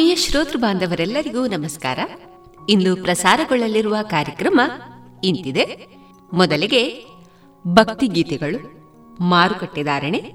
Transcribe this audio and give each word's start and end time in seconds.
ಆತ್ಮೀಯ 0.00 0.16
ಶ್ರೋತೃ 0.16 0.58
ಬಾಂಧವರೆಲ್ಲರಿಗೂ 0.58 1.46
ನಮಸ್ಕಾರ. 1.46 1.98
ಇಂದು 2.68 2.96
ಪ್ರಸಾರಗೊಳ್ಳಲಿರುವ 2.96 3.96
ಕಾರ್ಯಕ್ರಮ 4.02 4.60
ಇಂತಿದೆ. 5.24 5.86
ಮೊದಲಿಗೆ 6.32 7.04
ಭಕ್ತಿಗೀತೆಗಳು 7.66 8.58
ಮಾರುಕಟ್ಟೆದಾರಣೆ 9.20 10.32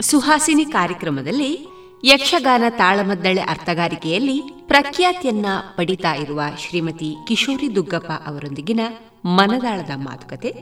ಸುಹಾಸಿನಿ 0.00 0.64
ಕಾರ್ಯಕ್ರಮದಲ್ಲಿ 0.64 1.68
ಯಕ್ಷಗಾನ 2.04 2.62
ತಾಳಮದ್ದಳೆ 2.68 3.40
ಅರ್ಥಗಾರಿಕೆಯಲ್ಲಿ 3.40 4.42
ಪ್ರಖ್ಯಾತಿಯನ್ನ 4.66 5.46
ಪಡಿತಾ 5.76 6.14
ಇರುವ 6.14 6.40
ಶ್ರೀಮತಿ 6.58 7.14
ಕಿಶೋರಿ 7.26 7.74
ದುಗ್ಗಪ್ಪ 7.74 8.10
ಅವರೊಂದಿಗಿನ 8.10 8.80
ಮನದಾಳದ 9.24 9.90
ಮಾತುಕತೆ 9.96 10.54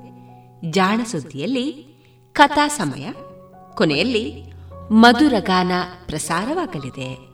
ಜಾಣಸುದ್ದಿಯಲ್ಲಿ 0.70 1.72
ಕಥಾ 2.32 2.68
ಸಮಯ, 2.68 3.12
ಕೊನೆಯಲ್ಲಿ 3.74 4.42
ಮಧುರಗಾನ 4.90 5.72
ಪ್ರಸಾರವಾಗಲಿದೆ. 6.06 7.33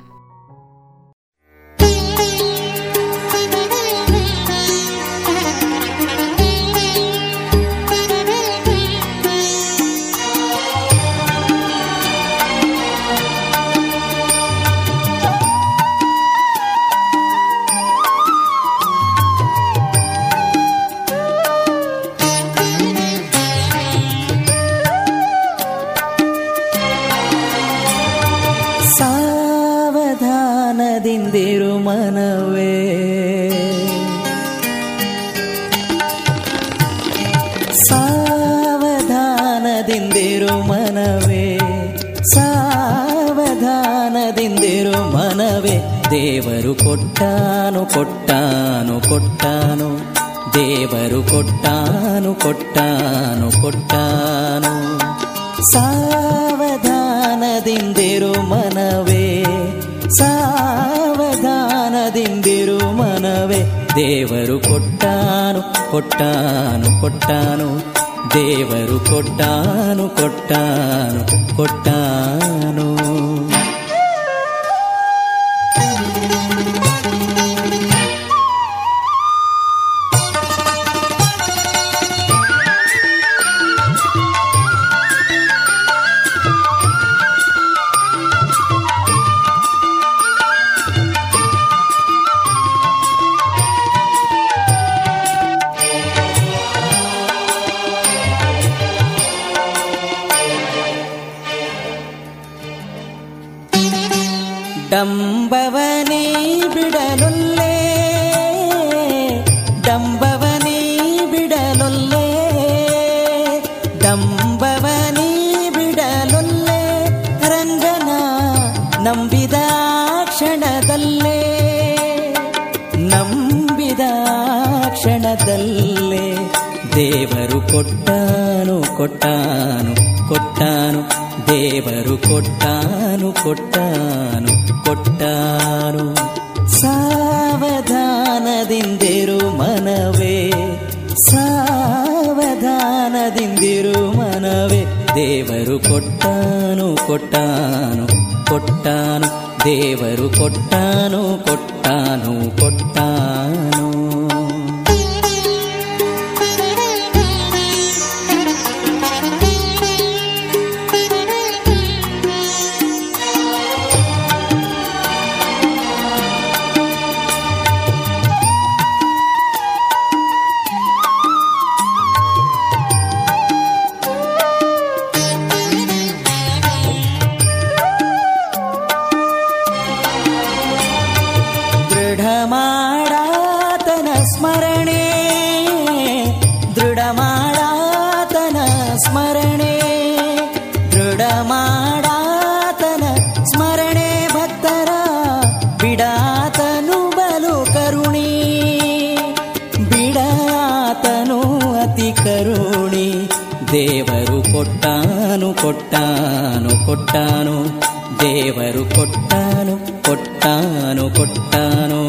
ಕೊಟ್ಟಾನು 205.71 206.85
ಕೊಟ್ಟಾನು. 206.85 207.81
ದೇವರು 208.19 208.95
ಕೊಟ್ಟಾನು 208.95 210.03
ಕೊಟ್ಟಾನು 210.03 211.15
ಕೊಟ್ಟಾನು. 211.15 212.01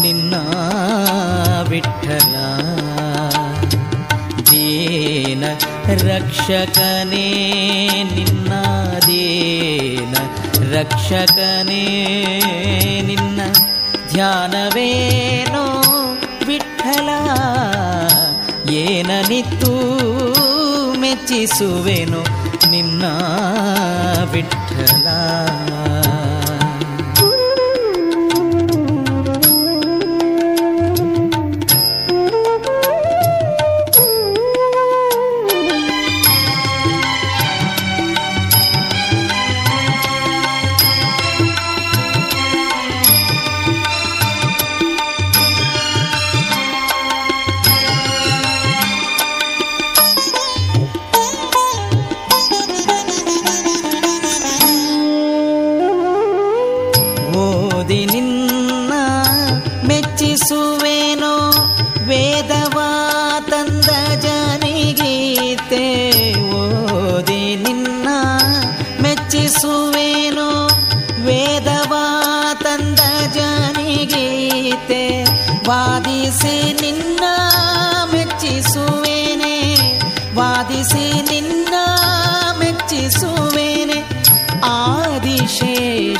ನಿನ್ನ 0.00 0.34
ವಿಠಲ. 1.68 2.34
ದೀನ 4.50 5.44
ರಕ್ಷಕನೇ 5.88 7.26
ನಿನ್ನ 8.14 8.52
ದೇನ 9.06 10.14
ರಕ್ಷಕನೇ 10.74 11.84
ನಿನ್ನ 13.06 13.40
ಧ್ಯಾನವೇನೋ 14.12 15.82
ವಿಠಲ. 16.46 17.08
ಏನನಿತ್ತು 18.70 19.72
ಮೆಚ್ಚಿಸುವೆನು 21.00 22.20
ನಿನ್ನ 22.70 23.04
ವಿಠಲ. 24.32 25.06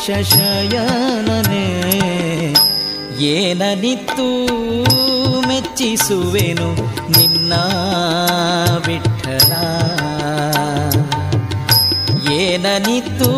ಶೇಷಶಯನನೆ 0.06 1.64
ಏನನಿತ್ತು 3.28 4.26
ಮೆಚ್ಚಿಸುವೆನು 5.48 6.68
ನಿನ್ನ 7.08 7.52
ವಿಠಲ 8.86 9.52
ಏನನಿತ್ತು 12.36 13.30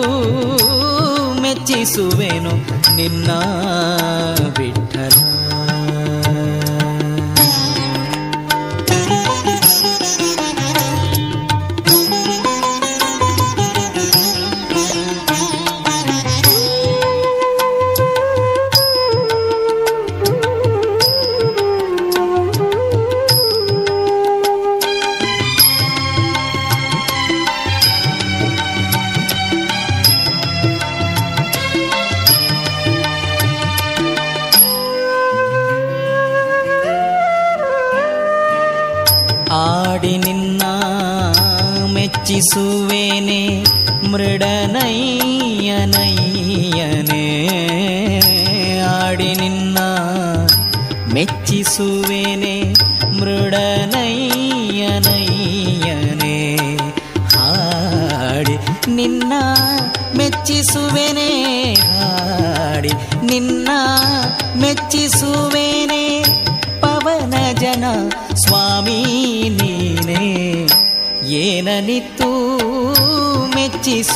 ಮೆಚ್ಚಿಸುವೆನು 1.43 2.55
ನಿನ್ನ 2.97 3.31
ವಿಠಲ 4.59 5.28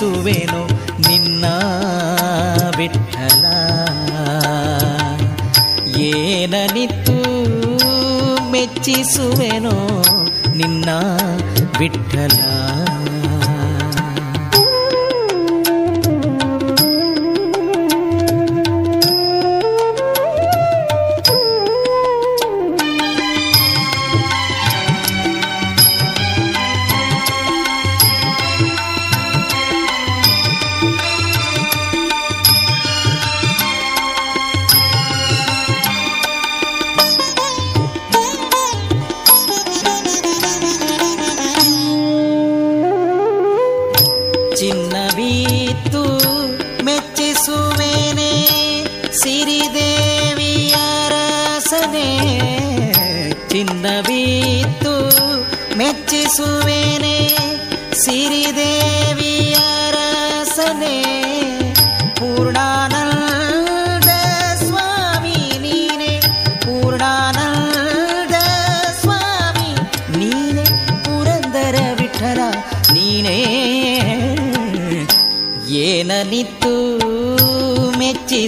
ಮೆಚ್ಚಿಸುವೆನು 0.03 0.67
ನಿನ್ನ 1.09 1.45
ವಿಠಲ. 2.77 3.45
ಏನನಿತ್ತು 5.97 7.17
ಮೆಚ್ಚಿಸುವೆನೋ 8.51 10.05
ನಿನ್ನ 10.57 10.89
ವಿಠಲ. 11.79 12.42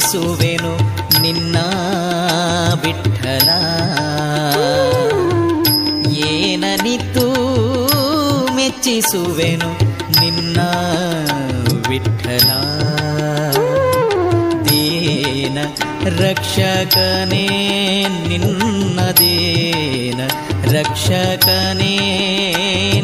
ಮೆಚ್ಚಿಸುವೆನು 0.06 0.70
ನಿನ್ನ 1.22 1.58
ವಿಠಲ 2.82 3.48
ಏನನಿತ್ತು 6.26 7.24
ಮೆಚ್ಚಿಸುವೆನು 8.56 9.70
ನಿನ್ನ 10.18 10.58
ವಿಠಲ 11.88 12.50
ದೇನ 14.68 15.58
ರಕ್ಷಕನೇ 16.20 17.44
ನಿನ್ನ 18.28 19.00
ದೇನ 19.20 20.20
ರಕ್ಷಕನೇ 20.74 21.94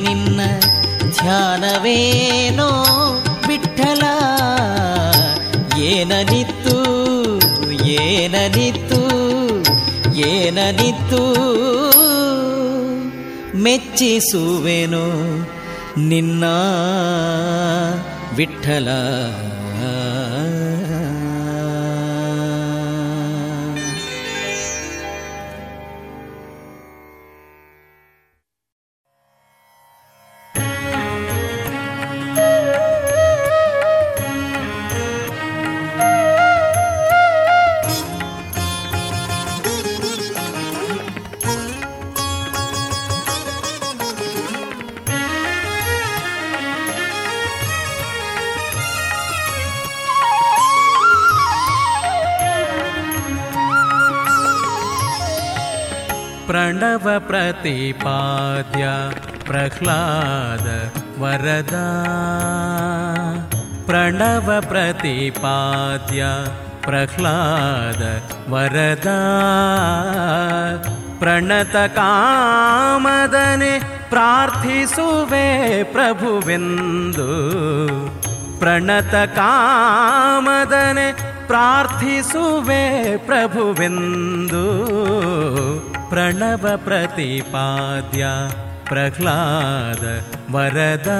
ನಿನ್ನ 0.05 0.41
ಧ್ಯಾನವೇನೋ 1.15 2.71
ವಿಠಲ 3.49 4.05
ಏನನಿತ್ತು 5.91 6.80
ಏನನಿತ್ತು? 8.01 9.01
ಏನನಿತ್ತು? 10.15 11.51
ಮೆಚ್ಚಿಸುವೆನು 13.55 15.05
ನಿನ್ನ 16.09 16.45
ವಿಠಲ 18.37 18.89
प्रह्लाद 59.60 60.66
वरदा 61.22 61.88
प्रणव 63.88 64.48
प्रतिपाद्य 64.70 66.22
प्रह्लाद 66.88 68.02
वरदा 68.54 69.20
प्रणतकामदने 72.36 73.74
ಪ್ರಾರ್ಥಿಸುವೆ 74.10 75.48
ಪ್ರಭುವೆಂದು 75.94 77.30
ಪ್ರಣತಕಾಮದನೆ 78.60 79.38
ಪ್ರಾರ್ಥಿಸುವೆ 81.48 82.84
ಪ್ರಭುವೆಂದು 83.26 84.64
ಪ್ರಣವ 86.10 86.66
ಪ್ರತಿಪಾದ್ಯ 86.84 88.24
प्रह्लाद 88.91 90.03
वरदा 90.55 91.19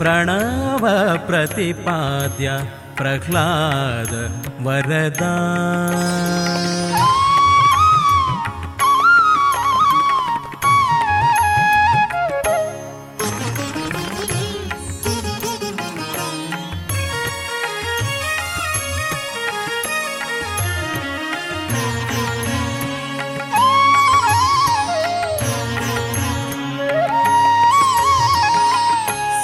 प्रणव 0.00 0.84
प्रतिपाद्य 1.28 2.56
प्रह्लाद 3.00 4.12
वरदा 4.66 5.34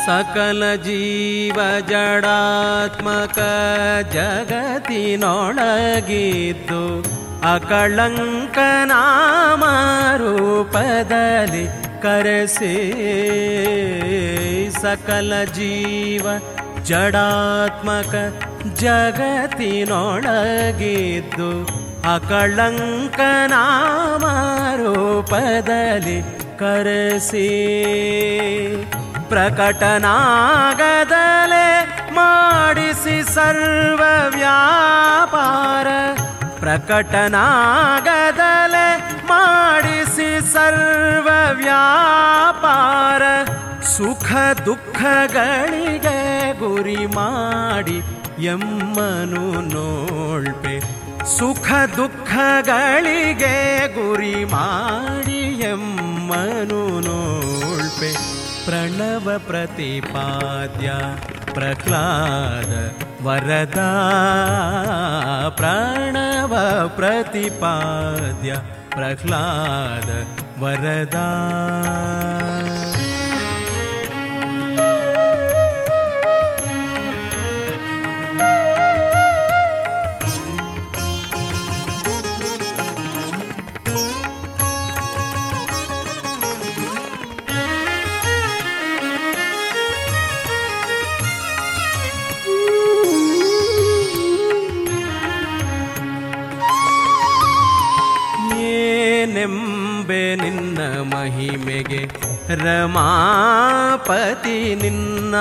ಸಕಲ 0.07 0.75
ಜೀವ 0.75 1.61
ಜಡಾತ್ಮಕ 1.88 3.38
ಜಗತ್ತಿನೊಳಗಿದ್ದು 4.12 7.03
ಅಕಳಂಕ 7.55 8.59
ನಾಮ 8.85 9.64
ರೂಪದಲ್ಲಿ 10.16 12.03
ಕರೆಸಿ. 12.03 12.92
ಸಕಲ 14.83 15.45
ಜೀವ 15.45 16.27
ಜಡಾತ್ಮಕ 16.85 18.14
ಜಗತ್ತಿನೊಳಗಿದ್ದು 18.75 21.66
ಅಕಳಂಕ 22.14 23.21
ನಾಮ 23.47 24.25
ರೂಪದಲ್ಲಿ 24.77 26.23
ಕರೆಸಿ. 26.59 27.66
ಪ್ರಕಟನಾಗದಲೆ 29.31 30.09
ಮಾಡಿಸಿ 32.12 33.17
ಸರ್ವ 33.35 34.03
ವ್ಯಾಪಾರ 34.37 35.89
ಪ್ರಕಟನಾಗದಲೆ 36.61 37.29
ಮಾಡಿಸಿ 39.31 40.31
ಸರ್ವ 40.53 41.29
ವ್ಯಾಪಾರ 41.61 43.23
ಸುಖ 43.95 44.31
ದುಃಖಗಳಿಗೆ 44.67 46.19
ಗುರಿ 46.61 47.03
ಮಾಡಿ 47.17 47.99
ಎಮ್ಮನು 48.47 49.45
ನೋಳ್ಪೆ 49.71 50.75
ಸುಖ 51.37 51.69
ದುಃಖಗಳಿಗೆ 51.97 53.55
ಗುರಿ 53.97 54.37
ಮಾಡಿ 54.53 55.41
ಎಮ್ಮನು 55.71 56.83
ನೋಳ್ಪೆ 57.07 58.11
प्रणवप्रतिपाद्या 58.66 60.98
प्रह्लाद 61.55 62.70
वरदा। 63.26 63.90
प्रणवप्रतिपाद्या 65.59 68.59
प्रह्लाद 68.96 70.09
वरदा। 70.59 71.29
ಏನೆಂಬೆ 100.09 100.25
ನಿನ್ನ 100.40 100.81
ಮಹಿಮೆಗೆ 101.12 102.01
ರಮಾಪತಿ 102.62 104.59
ನಿನ್ನ 104.75 105.35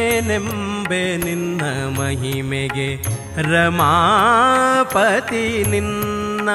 ಏನೆಂಬೆ 0.00 1.00
ನಿನ್ನ 1.24 1.62
ಮಹಿಮೆಗೆ 1.96 2.86
ರಮಾಪತಿ 3.50 5.42
ನಿನ್ನ 5.72 6.50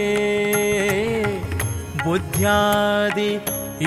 ಬುದ್ಧ್ಯಾದಿ 2.05 3.41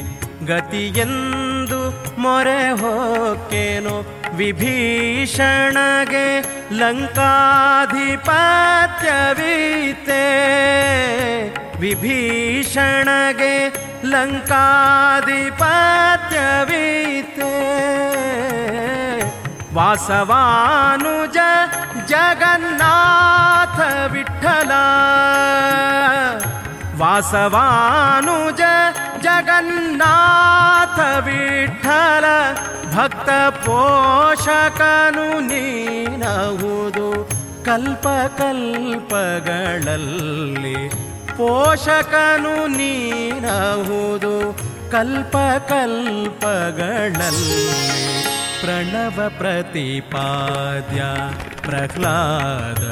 ಗತಿಯೆಂದು 0.46 1.80
ಮೊರೆ 2.18 2.60
ಹೋಕೆನೋ 2.80 3.96
ವಿಭೀಷಣಗೆ 4.36 6.26
ಲಂಕಾಧಿಪತ್ಯವೀತೆ 6.72 8.22
ವಿಭೀಷಣಗೆ 11.80 13.54
ಲಂಕಾಧಿಪತ್ಯವೀತೆ 14.04 14.70
ವಾಸವಾನುಜ 19.74 21.36
ಜಗನ್ನಾಥ 22.06 23.80
ವಿಠಲ. 24.12 24.70
ವಾಸವಾನುಜ 26.98 28.60
ಜಗನ್ನಾಥ 29.22 31.24
ವಿಠಲ. 31.24 32.24
ಭಕ್ತ 32.94 33.50
ಪೋಷಕನು 33.50 35.40
ನೀನಹುದು 35.40 37.30
ಕಲ್ಪ 37.64 38.06
ಕಲ್ಪಗಳಲ್ಲಿ. 38.38 40.92
ಪೋಷಕನು 41.36 42.66
ನೀನಹುದು 42.66 44.58
ಕಲ್ಪ 44.90 45.36
ಕಲ್ಪಗಳಲ್ಲಿ. 45.68 47.90
प्रणवप्रतिपाद्या 48.60 51.10
प्रह्लाद 51.68 52.82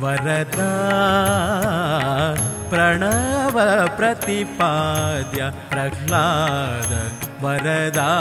वरदा। 0.00 0.72
प्रणव 2.70 3.56
प्रतिपाद्या 3.96 5.48
प्रह्लाद 5.50 6.92
वरदा। 7.44 8.12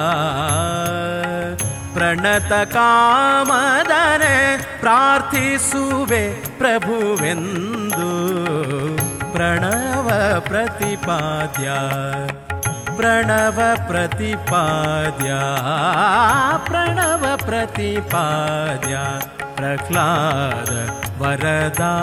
प्रणतकामदरे 1.95 4.39
प्रार्थिसुवे 4.81 6.23
प्रभुवेन्दु 6.59 6.59
प्रभुविन्दु। 6.59 8.09
प्रणव 9.33 10.07
प्रतिपाद्या 10.49 11.79
प्रणव 12.97 13.59
प्रतिपाद्या 13.87 15.39
प्रणव 16.67 17.23
प्रतिपाद्या 17.45 19.03
प्रह्लाद 19.57 20.71
वरदा। 21.21 21.93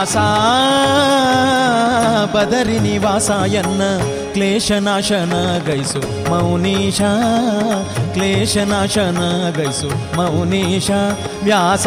ವ್ಯಾಸ 0.00 0.18
ಬದರಿ 2.32 2.78
ನಿವಾಸ 2.78 3.30
ಎನ್ನ. 3.52 3.82
ಕ್ಲೇಶನಾಶನ 4.34 5.34
ಗೈಸು 5.66 6.00
ಮೌನೀಶ 6.30 7.00
ಕ್ಲೇಶನಾಶನ 8.14 9.20
ಗೈಸು 9.58 9.88
ಮೌನೀಶ 10.16 10.90
ವ್ಯಾಸ 11.42 11.86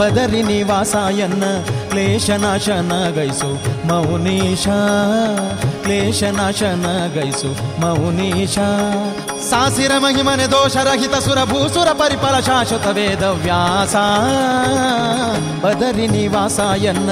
ಬದರಿ 0.00 0.42
ನಿವಾಸಾಯನ್ನ 0.42 1.44
ಕ್ಲೇಶನಾಶನ 1.90 2.92
ಗೈಸು 3.16 3.50
ಮೌನೀಶ 3.88 4.66
ಕ್ಲೇಶನಾಶನ 5.84 6.86
ಗೈಸು 7.14 7.50
ಮೌನೀಶ 7.80 8.56
ಸಾಸಿರ 9.50 9.92
ಮಹಿಮನೆ 9.98 10.46
ದೋಷರಹಿತ 10.46 11.16
ಸುರ 11.18 11.40
ಭೂಸುರ 11.44 11.88
ಪರಿಪರ 11.92 12.36
ಶಾಶ್ವತ 12.40 12.88
ವೇದ 12.90 13.24
ವ್ಯಾಸ 13.44 13.94
ಬದರಿ 15.64 16.06
ನಿವಾಸ 16.08 16.58
ಎನ್ನ 16.84 17.10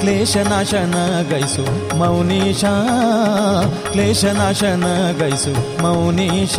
ಕ್ಲೇಶನಾಶನ 0.00 0.94
ಗೈಸು 1.30 1.96
ಮೌನೀಶ. 1.98 2.64
ಕ್ಲೇಶನಾಶನ 3.92 4.84
ಗೈಸು 5.18 5.82
ಮೌನೀಶ. 5.82 6.58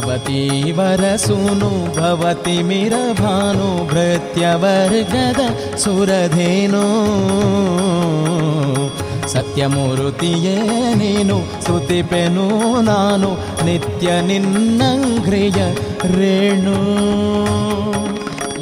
ಸತ್ಯವತಿ 0.00 0.72
ವರಸೂನು 0.72 1.70
ಭವತಿ 1.96 2.62
ಮಿರಭಾನು 2.62 3.88
ಭೃತ್ಯವರ್ಗದ 3.88 5.74
ಸುರಧೇನು. 5.76 6.84
ಸತ್ಯಮೂರುತಿಯೇ 9.28 10.56
ನೀನು 10.94 11.38
ಸ್ತುತಿಪೆನು 11.60 12.80
ನಾನು 12.80 13.30
ನಿತ್ಯ 13.64 14.20
ನಿನ್ನಂಗ್ರಿಯ 14.20 15.60
ರೇಣು. 16.16 16.78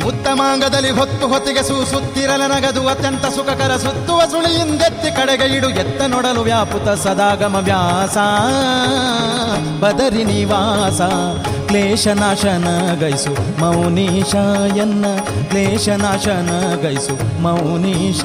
ಉತ್ತಮಾಂಗದಲ್ಲಿ 0.09 0.91
ಹೊತ್ತು 0.91 1.27
ಹೊತ್ತಿಗೆ 1.29 1.63
ಸೂ 1.63 1.77
ಸುತ್ತಿರಲ 1.85 2.43
ನಗದು 2.47 2.83
ಅತ್ಯಂತ 2.89 3.27
ಸುಖಕರ 3.27 3.73
ಸುತ್ತುವ 3.77 4.21
ಸುಳಿಯಿಂದೆತ್ತಿ 4.31 5.11
ಕಡೆಗೆ 5.17 5.47
ಇಡು 5.57 5.69
ಎತ್ತ 5.83 6.03
ನೋಡಲು 6.03 6.43
ವ್ಯಾಪುತ 6.43 6.89
ಸದಾಗಮ 7.05 7.57
ವ್ಯಾಸ. 7.69 8.17
ಬದರಿ 9.83 10.25
ನಿವಾಸ 10.25 11.01
ಕ್ಲೇಶನಾಶನ 11.69 12.69
ಗೈಸು, 13.01 13.33
ಮೌನೀಶ 13.61 14.35
ಎನ್ನ 14.77 15.05
ಕ್ಲೇಶನಾಶನ 15.51 16.51
ಗೈಸು, 16.83 17.43
ಮೌನೀಶ. 17.43 18.25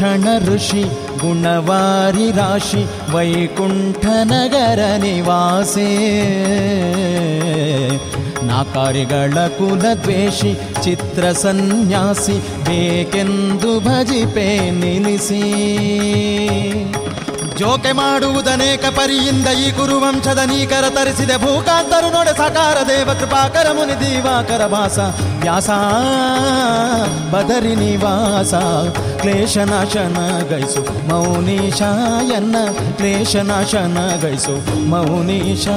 ಲೋಕವಿಲಕ್ಷಣ 0.00 0.54
ಋಷಿ 0.54 0.82
ಗುಣವಾರಿ 1.20 2.30
ರಾಶಿ 2.32 3.12
ವೈಕುಂಠನಗರ 3.12 4.78
ನಿವಾಸೇ. 4.98 5.90
ನಾಕಾರಿಗಳ 8.42 9.46
ಕುಲದ್ವೇಷಿ 9.46 10.54
ಚಿತ್ರ 10.82 11.32
ಸನ್ಯಾಸಿ 11.32 12.38
ಬೇಕೆಂದು 12.64 13.80
ಭಜಿಪೆ 13.80 14.70
ನಿಲ್ಲಿಸಿ. 14.70 15.42
ಜೋಕೆ 17.58 17.92
ಮಾಡುವುದನೇಕ 17.92 18.84
ಪರಿಯಿಂದ 18.84 19.48
ಈ 19.48 19.70
ಗುರುವಂಶದ 19.70 20.38
ನೀಕರ 20.38 20.84
ತರಿಸಿದೆ 20.88 21.36
ಭೂಕಾಂತರು 21.36 22.10
ನೋಡೆ 22.10 22.36
ಸಕಾರ 22.36 22.76
ದೇವ 22.88 23.10
ಕೃಪಾಕರ 23.20 23.72
ಮುನಿ 23.72 24.00
ದೀವಾಕರ 24.00 24.66
ಭಾಸ. 24.66 24.98
ವ್ಯಾಸ, 25.40 25.70
ಬದರಿ 27.34 27.74
ನಿವಾಸ 27.74 28.54
ಕ್ಲೇಶನಾಶನ 29.20 30.16
ಗೈಸು. 30.48 31.08
ಮೌನೀಶಾಯನ್ನ 31.08 32.56
ಕ್ಲೇಶನಾಶನ 32.96 33.98
ಗೈಸು. 34.22 34.86
ಮೌನೀಶ. 34.88 35.68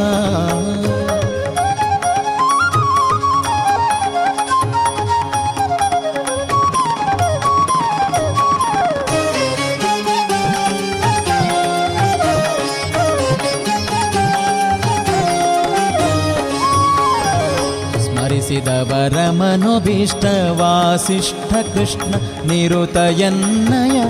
ಕೃಷ್ಣ 21.74 22.16
ನಿರುತಯನ್ನಯ 22.48 24.02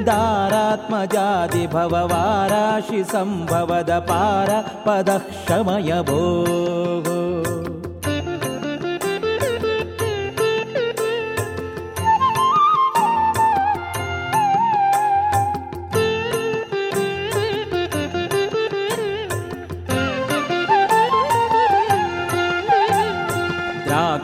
दारात्मजादि 0.00 1.66
भववाराशि 1.66 3.04
सम्भवद 3.04 3.90
पार 3.90 4.70
पदः 4.86 5.18
क्षमय 5.18 6.02
भो 6.02 6.44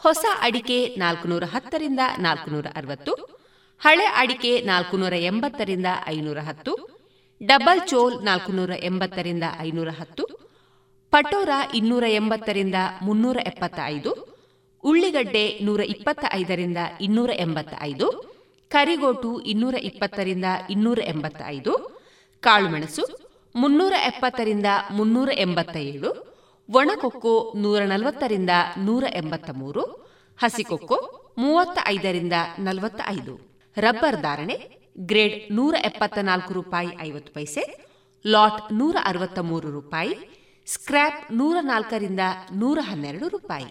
ಹೊಸ 0.00 0.24
ಅಡಿಕೆ 0.40 0.78
ನಾಲ್ಕುನೂರ 0.96 1.44
ಹತ್ತರಿಂದ 1.44 2.02
ನಾಲ್ಕುನೂರ 2.18 2.66
ಅರವತ್ತು 2.76 3.12
ಹಳೆ 3.80 4.06
ಅಡಿಕೆ 4.16 4.52
ನಾಲ್ಕುನೂರ 4.60 5.14
ಎಂಬತ್ತರಿಂದ 5.22 5.88
ಐನೂರ 6.06 6.38
ಹತ್ತು 6.38 6.72
ಡಬಲ್ 7.40 7.82
ಚೋಲ್ 7.88 8.16
ನಾಲ್ಕುನೂರ 8.24 8.72
ಎಂಬತ್ತರಿಂದ 8.82 9.44
ಐನೂರ 9.60 9.90
ಹತ್ತು 9.90 10.24
ಪಟೋರ 11.12 11.52
ಇನ್ನೂರ 11.74 12.04
ಎಂಬತ್ತರಿಂದ 12.10 12.74
ಮುನ್ನೂರ 13.02 13.38
ಎಪ್ಪತ್ತ 13.46 13.78
ಐದು 13.86 14.10
ಉಳ್ಳಿಗಡ್ಡೆ 14.84 15.44
ನೂರ 15.60 15.80
ಇಪ್ಪತ್ತ 15.84 16.24
ಐದರಿಂದ 16.32 16.80
ಇನ್ನೂರ 17.00 17.30
ಎಂಬತ್ತ 17.36 17.74
ಐದು 17.82 18.06
ಕರಿಗೋಟು 18.70 19.30
ಇನ್ನೂರ 19.42 19.76
ಇಪ್ಪತ್ತರಿಂದ 19.82 20.44
ಇನ್ನೂರ 20.70 21.00
ಎಂಬತ್ತ 21.06 21.40
ಐದು 21.46 21.72
ಕಾಳುಮೆಣಸು 22.42 23.04
ಮುನ್ನೂರ 23.54 23.94
ಎಪ್ಪತ್ತರಿಂದ 24.06 24.66
ಮುನ್ನೂರ 24.90 25.30
ಎಂಬತ್ತ 25.36 25.76
ಏಳು 25.76 26.10
ಒಣಕೊಕ್ಕೋ 26.74 27.52
ನೂರ 27.56 27.82
ನಲವತ್ತರಿಂದ 27.84 28.50
ನೂರ 28.78 29.04
ಎಂಬತ್ತ 29.14 29.50
ಮೂರು 29.50 29.82
ಹಸಿಕೊಕ್ಕೋ 30.38 30.98
ಮೂವತ್ತ 31.38 31.78
ಐದರಿಂದ 31.86 32.32
ನಲವತ್ತ 32.58 33.00
ಐದು 33.06 33.34
ರಬ್ಬರ್ 33.76 34.20
ಧಾರಣೆ, 34.22 34.56
ಗ್ರೇಡ್ 34.98 35.52
ನೂರ 35.52 35.74
ಎಪ್ಪತ್ತ 35.84 36.18
ನಾಲ್ಕು 36.18 36.52
ರೂಪಾಯಿ 36.52 36.88
ಐವತ್ತು 37.00 37.32
ಪೈಸೆ, 37.32 37.62
ಲಾಟ್ 38.26 38.72
ನೂರ 38.72 38.96
ಅರವತ್ತ 39.04 39.38
ಮೂರು 39.38 39.70
ರೂಪಾಯಿ, 39.70 40.14
ಸ್ಕ್ರ್ಯಾಪ್ 40.66 41.32
ನೂರ 41.32 41.56
ನಾಲ್ಕರಿಂದ 41.60 42.20
ನೂರ 42.54 42.78
ಹನ್ನೆರಡು 42.82 43.28
ರೂಪಾಯಿ. 43.28 43.70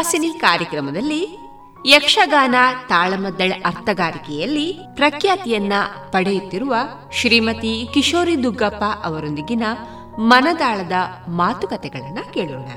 ಸುಹಾಸಿನಿ 0.00 0.28
ಕಾರ್ಯಕ್ರಮದಲ್ಲಿ 0.28 1.38
ಯಕ್ಷಗಾನ 1.86 2.54
ತಾಳಮದ್ದಳ 2.88 3.52
ಅರ್ಥಗಾರಿಕೆಯಲ್ಲಿ 3.64 4.78
ಪ್ರಖ್ಯಾತಿಯನ್ನ 4.94 5.72
ಪಡೆಯುತ್ತಿರುವ 6.10 6.74
ಶ್ರೀಮತಿ 7.12 7.88
ಕಿಶೋರಿ 7.94 8.42
ದುಗ್ಗಪ್ಪ 8.42 8.84
ಅವರೊಂದಿಗಿನ 9.04 9.62
ಮನದಾಳದ 10.18 10.92
ಮಾತುಕತೆಗಳನ್ನು 11.28 12.34
ಕೇಳೋಣ. 12.34 12.68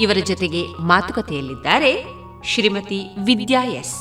ಇವರ 0.00 0.16
ಜೊತೆಗೆ 0.24 0.66
ಮಾತುಕತೆಯಲ್ಲಿದ್ದಾರೆ 0.66 2.04
ಶ್ರೀಮತಿ 2.44 3.04
ವಿದ್ಯಾ 3.24 3.64
ಎಸ್. 3.64 3.94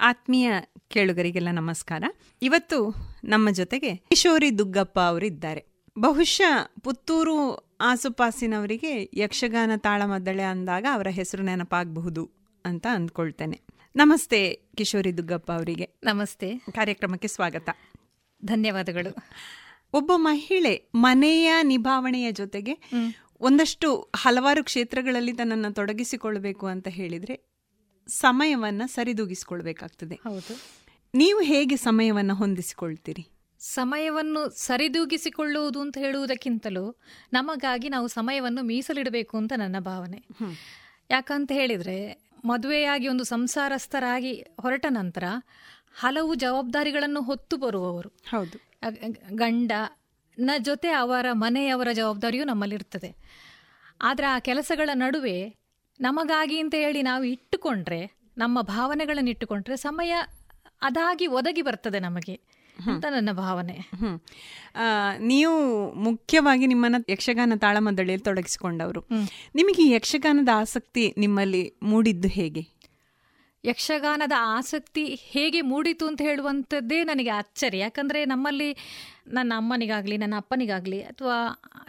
ಆತ್ಮೀಯ 0.00 0.52
ಕೇಳುಗರಿಗೆಲ್ಲ 0.88 1.48
ನಮಸ್ಕಾರ. 1.52 2.04
ಇವತ್ತು 2.42 2.94
ನಮ್ಮ 3.24 3.50
ಜೊತೆಗೆ 3.50 3.96
ಕಿಶೋರಿ 3.96 4.58
ದುಗ್ಗಪ್ಪ 4.58 5.00
ಅವರಿದ್ದಾರೆ. 5.00 5.64
ಬಹುಶಃ 5.98 6.72
ಪುತ್ತೂರು 6.80 7.69
ಆಸುಪಾಸಿನವರಿಗೆ 7.82 9.10
ಯಕ್ಷಗಾನ 9.14 9.70
ತಾಳಮದ್ದಳೆ 9.76 10.42
ಅಂದಾಗ 10.42 10.86
ಅವರ 10.92 11.06
ಹೆಸರು 11.10 11.42
ನೆನಪಾಗಬಹುದು 11.42 12.30
ಅಂತ 12.64 12.86
ಅಂದ್ಕೊಳ್ತೇನೆ. 12.90 13.60
ನಮಸ್ತೆ 13.96 14.60
ಕಿಶೋರಿ 14.76 15.18
ದುಗ್ಗಪ್ಪ 15.18 15.52
ಅವರಿಗೆ. 15.52 15.90
ನಮಸ್ತೆ. 16.02 16.58
ಕಾರ್ಯಕ್ರಮಕ್ಕೆ 16.58 17.28
ಸ್ವಾಗತ. 17.28 17.68
ಧನ್ಯವಾದಗಳು. 18.44 19.14
ಒಬ್ಬ 19.92 20.12
ಮಹಿಳೆ 20.16 20.90
ಮನೆಯ 20.94 21.52
ನಿಭಾವಣೆಯ 21.62 22.32
ಜೊತೆಗೆ 22.32 22.78
ಒಂದಷ್ಟು 23.40 24.12
ಹಲವಾರು 24.16 24.64
ಕ್ಷೇತ್ರಗಳಲ್ಲಿ 24.64 25.32
ತನ್ನನ್ನು 25.32 25.72
ತೊಡಗಿಸಿಕೊಳ್ಬೇಕು 25.72 26.66
ಅಂತ 26.66 26.88
ಹೇಳಿದ್ರೆ 26.88 27.40
ಸಮಯವನ್ನ 28.08 28.82
ಸರಿದೂಗಿಸಿಕೊಳ್ಬೇಕಾಗ್ತದೆ. 28.86 30.14
ಹೌದು. 30.14 30.60
ನೀವು 31.14 31.40
ಹೇಗೆ 31.40 31.76
ಸಮಯವನ್ನ 31.76 32.32
ಹೊಂದಿಸಿಕೊಳ್ತೀರಿ? 32.32 33.28
ಸಮಯವನ್ನು 33.60 34.50
ಸರಿದೂಗಿಸಿಕೊಳ್ಳುವುದು 34.50 35.80
ಅಂತ 35.80 35.98
ಹೇಳುವುದಕ್ಕಿಂತಲೂ 35.98 36.96
ನಮಗಾಗಿ 37.32 37.88
ನಾವು 37.88 38.08
ಸಮಯವನ್ನು 38.08 38.62
ಮೀಸಲಿಡಬೇಕು 38.62 39.36
ಅಂತ 39.36 39.52
ನನ್ನ 39.56 39.76
ಭಾವನೆ. 39.78 40.24
ಯಾಕಂತ 41.10 41.52
ಹೇಳಿದ್ರೆ 41.52 42.30
ಮದುವೆಯಾಗಿ 42.44 43.08
ಒಂದು 43.08 43.24
ಸಂಸಾರಸ್ಥರಾಗಿ 43.24 44.44
ಹೊರಟ 44.60 44.86
ನಂತರ 44.88 45.24
ಹಲವು 45.94 46.34
ಜವಾಬ್ದಾರಿಗಳನ್ನು 46.34 47.22
ಹೊತ್ತು 47.22 47.56
ಬರುವವರು. 47.56 48.08
ಹೌದು. 48.08 48.70
ಗಂಡನ 49.34 50.50
ಜೊತೆ 50.58 50.90
ಅವರ 50.90 51.26
ಮನೆಯವರ 51.32 51.88
ಜವಾಬ್ದಾರಿಯೂ 51.92 52.44
ನಮ್ಮಲ್ಲಿರ್ತದೆ. 52.44 53.16
ಆದರೆ 54.02 54.26
ಆ 54.26 54.38
ಕೆಲಸಗಳ 54.38 54.90
ನಡುವೆ 54.92 55.56
ನಮಗಾಗಿ 56.00 56.58
ಅಂತ 56.58 56.74
ಹೇಳಿ 56.74 57.02
ನಾವು 57.02 57.24
ಇಟ್ಟುಕೊಂಡ್ರೆ 57.24 58.12
ನಮ್ಮ 58.38 58.60
ಭಾವನೆಗಳನ್ನು 58.60 59.30
ಇಟ್ಟುಕೊಂಡ್ರೆ 59.30 59.76
ಸಮಯ 59.76 60.16
ಅದಾಗಿ 60.82 61.26
ಒದಗಿ 61.26 61.62
ಬರ್ತದೆ 61.62 62.00
ನಮಗೆ. 62.00 62.40
ಅಂತ 62.86 63.04
ನನ್ನ 63.10 63.32
ಭಾವನೆ. 63.32 63.76
ನೀವು 65.18 65.54
ಮುಖ್ಯವಾಗಿ 65.94 66.66
ನಿಮ್ಮನ್ನ 66.66 66.96
ಯಕ್ಷಗಾನ 67.08 67.52
ತಾಳಮದ್ದಳೆಯಲ್ಲಿ 67.56 68.24
ತೊಡಗಿಸಿಕೊಂಡವರು. 68.24 69.02
ನಿಮಗೆ 69.54 69.84
ಯಕ್ಷಗಾನದ 69.90 70.48
ಆಸಕ್ತಿ 70.54 71.14
ನಿಮ್ಮಲ್ಲಿ 71.18 71.62
ಮೂಡಿದ್ದು 71.82 72.28
ಹೇಗೆ? 72.28 72.62
ಯಕ್ಷಗಾನದ 73.64 74.32
ಆಸಕ್ತಿ 74.38 75.20
ಹೇಗೆ 75.32 75.60
ಮೂಡಿತು 75.60 76.06
ಅಂತ 76.06 76.20
ಹೇಳುವಂಥದ್ದೇ 76.22 77.04
ನನಗೆ 77.04 77.30
ಅಚ್ಚರಿ 77.30 77.78
ಯಾಕಂದರೆ 77.78 78.24
ನಮ್ಮಲ್ಲಿ 78.24 78.76
ನನ್ನ 79.32 79.52
ಅಮ್ಮನಿಗಾಗಲಿ 79.56 80.16
ನನ್ನ 80.16 80.34
ಅಪ್ಪನಿಗಾಗಲಿ 80.36 81.02
ಅಥವಾ 81.02 81.36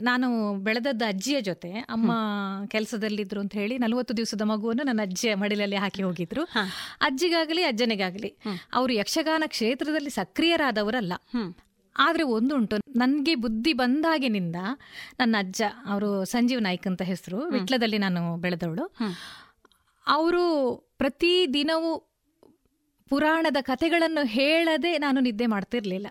ನಾನು 0.01 0.53
ಬೆಳೆದದ್ದು 0.55 1.05
ಅಜ್ಜಿಯ 1.05 1.41
ಜೊತೆ 1.41 1.71
ಅಮ್ಮ 1.71 2.11
ಕೆಲಸದಲ್ಲಿದ್ದರು 2.67 3.39
ಅಂತ 3.39 3.53
ಹೇಳಿ 3.53 3.77
ನಲವತ್ತು 3.77 4.17
ದಿವಸದ 4.17 4.41
ಮಗುವನ್ನು 4.41 4.83
ನನ್ನ 4.83 5.01
ಅಜ್ಜಿಯ 5.01 5.35
ಮಡಿಲಲ್ಲಿ 5.35 5.75
ಹಾಕಿ 5.75 6.03
ಹೋಗಿದ್ರು. 6.03 6.43
ಅಜ್ಜಿಗಾಗಲಿ 7.01 7.63
ಅಜ್ಜನಿಗಾಗಲಿ 7.63 8.37
ಅವರು 8.73 8.93
ಯಕ್ಷಗಾನ 8.93 9.43
ಕ್ಷೇತ್ರದಲ್ಲಿ 9.47 10.09
ಸಕ್ರಿಯರಾದವರಲ್ಲ. 10.09 11.13
ಆದರೆ 11.97 12.23
ಒಂದುಂಟು 12.23 12.75
ನನಗೆ 12.95 13.35
ಬುದ್ಧಿ 13.35 13.73
ಬಂದಾಗಿನಿಂದ 13.73 14.55
ನನ್ನ 15.19 15.35
ಅಜ್ಜ 15.39 15.61
ಅವರು 15.85 16.25
ಸಂಜೀವ್ 16.25 16.61
ನಾಯ್ಕ್ 16.61 16.87
ಅಂತ 16.87 17.01
ಹೆಸರು 17.01 17.45
ವಿಟ್ಲದಲ್ಲಿ 17.47 17.97
ನಾನು 17.97 18.37
ಬೆಳೆದವಳು. 18.37 18.85
ಅವರು 20.07 20.75
ಪ್ರತಿ 20.97 21.47
ದಿನವೂ 21.53 22.07
ಪುರಾಣದ 23.09 23.57
ಕಥೆಗಳನ್ನು 23.61 24.25
ಹೇಳದೆ 24.25 24.97
ನಾನು 24.97 25.21
ನಿದ್ದೆ 25.21 25.45
ಮಾಡ್ತಿರ್ಲಿಲ್ಲ. 25.45 26.07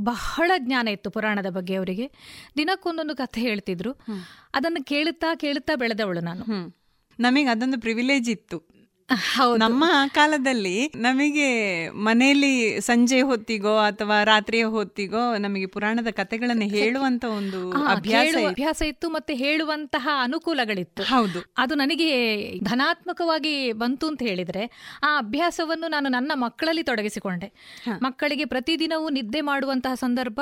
ಬಹಳ 0.00 0.50
ಜ್ಞಾನ 0.58 0.88
ಇತ್ತು 0.88 1.10
ಪುರಾಣದ 1.10 1.46
ಬಗ್ಗೆ 1.50 1.74
ಅವರಿಗೆ. 1.74 2.12
ದಿನಕ್ಕೊಂದೊಂದು 2.56 3.16
ಕಥೆ 3.16 3.40
ಹೇಳ್ತಿದ್ರು. 3.40 3.92
ಅದನ್ನು 4.54 4.84
ಕೇಳುತ್ತಾ 4.84 5.34
ಕೇಳುತ್ತಾ 5.34 5.74
ಬೆಳೆದವಳು 5.74 6.20
ನಾನು. 6.20 6.44
ನಮಗೆ 7.20 7.44
ಅದೊಂದು 7.44 7.80
ಪ್ರಿವಿಲೇಜ್ 7.80 8.30
ಇತ್ತು. 8.30 8.73
ನಮ್ಮ 9.56 9.84
ಕಾಲದಲ್ಲಿ 10.08 10.92
ನಮಗೆ 10.96 11.88
ಮನೆಯಲ್ಲಿ 11.90 12.80
ಸಂಜೆ 12.80 13.20
ಹೊತ್ತಿಗೋ 13.20 13.76
ಅಥವಾ 13.76 14.24
ರಾತ್ರಿಯ 14.24 14.64
ಹೊತ್ತಿಗೋ 14.64 15.36
ನಮಗೆ 15.36 15.66
ಪುರಾಣದ 15.66 16.06
ಕಥೆಗಳನ್ನು 16.10 16.68
ಹೇಳುವಂತ 16.68 17.24
ಒಂದು 17.24 17.72
ಅಭ್ಯಾಸ 17.72 18.34
ಅಭ್ಯಾಸ 18.48 18.82
ಇತ್ತು 18.82 19.10
ಮತ್ತೆ 19.10 19.34
ಹೇಳುವಂತಹ 19.34 20.08
ಅನುಕೂಲಗಳಿತ್ತು. 20.22 21.02
ಹೌದು. 21.02 21.54
ಅದು 21.58 21.74
ನನಗೆ 21.74 22.08
ಧನಾತ್ಮಕವಾಗಿ 22.58 23.72
ಬಂತು 23.72 24.06
ಅಂತ 24.06 24.22
ಹೇಳಿದ್ರೆ 24.22 24.70
ಆ 25.02 25.18
ಅಭ್ಯಾಸವನ್ನು 25.18 25.88
ನಾನು 25.88 26.08
ನನ್ನ 26.08 26.32
ಮಕ್ಕಳಲ್ಲಿ 26.34 26.82
ತೊಡಗಿಸಿಕೊಂಡೆ. 26.82 27.52
ಮಕ್ಕಳಿಗೆ 28.02 28.44
ಪ್ರತಿದಿನವೂ 28.44 29.10
ನಿದ್ದೆ 29.10 29.40
ಮಾಡುವಂತಹ 29.40 29.94
ಸಂದರ್ಭ 29.94 30.40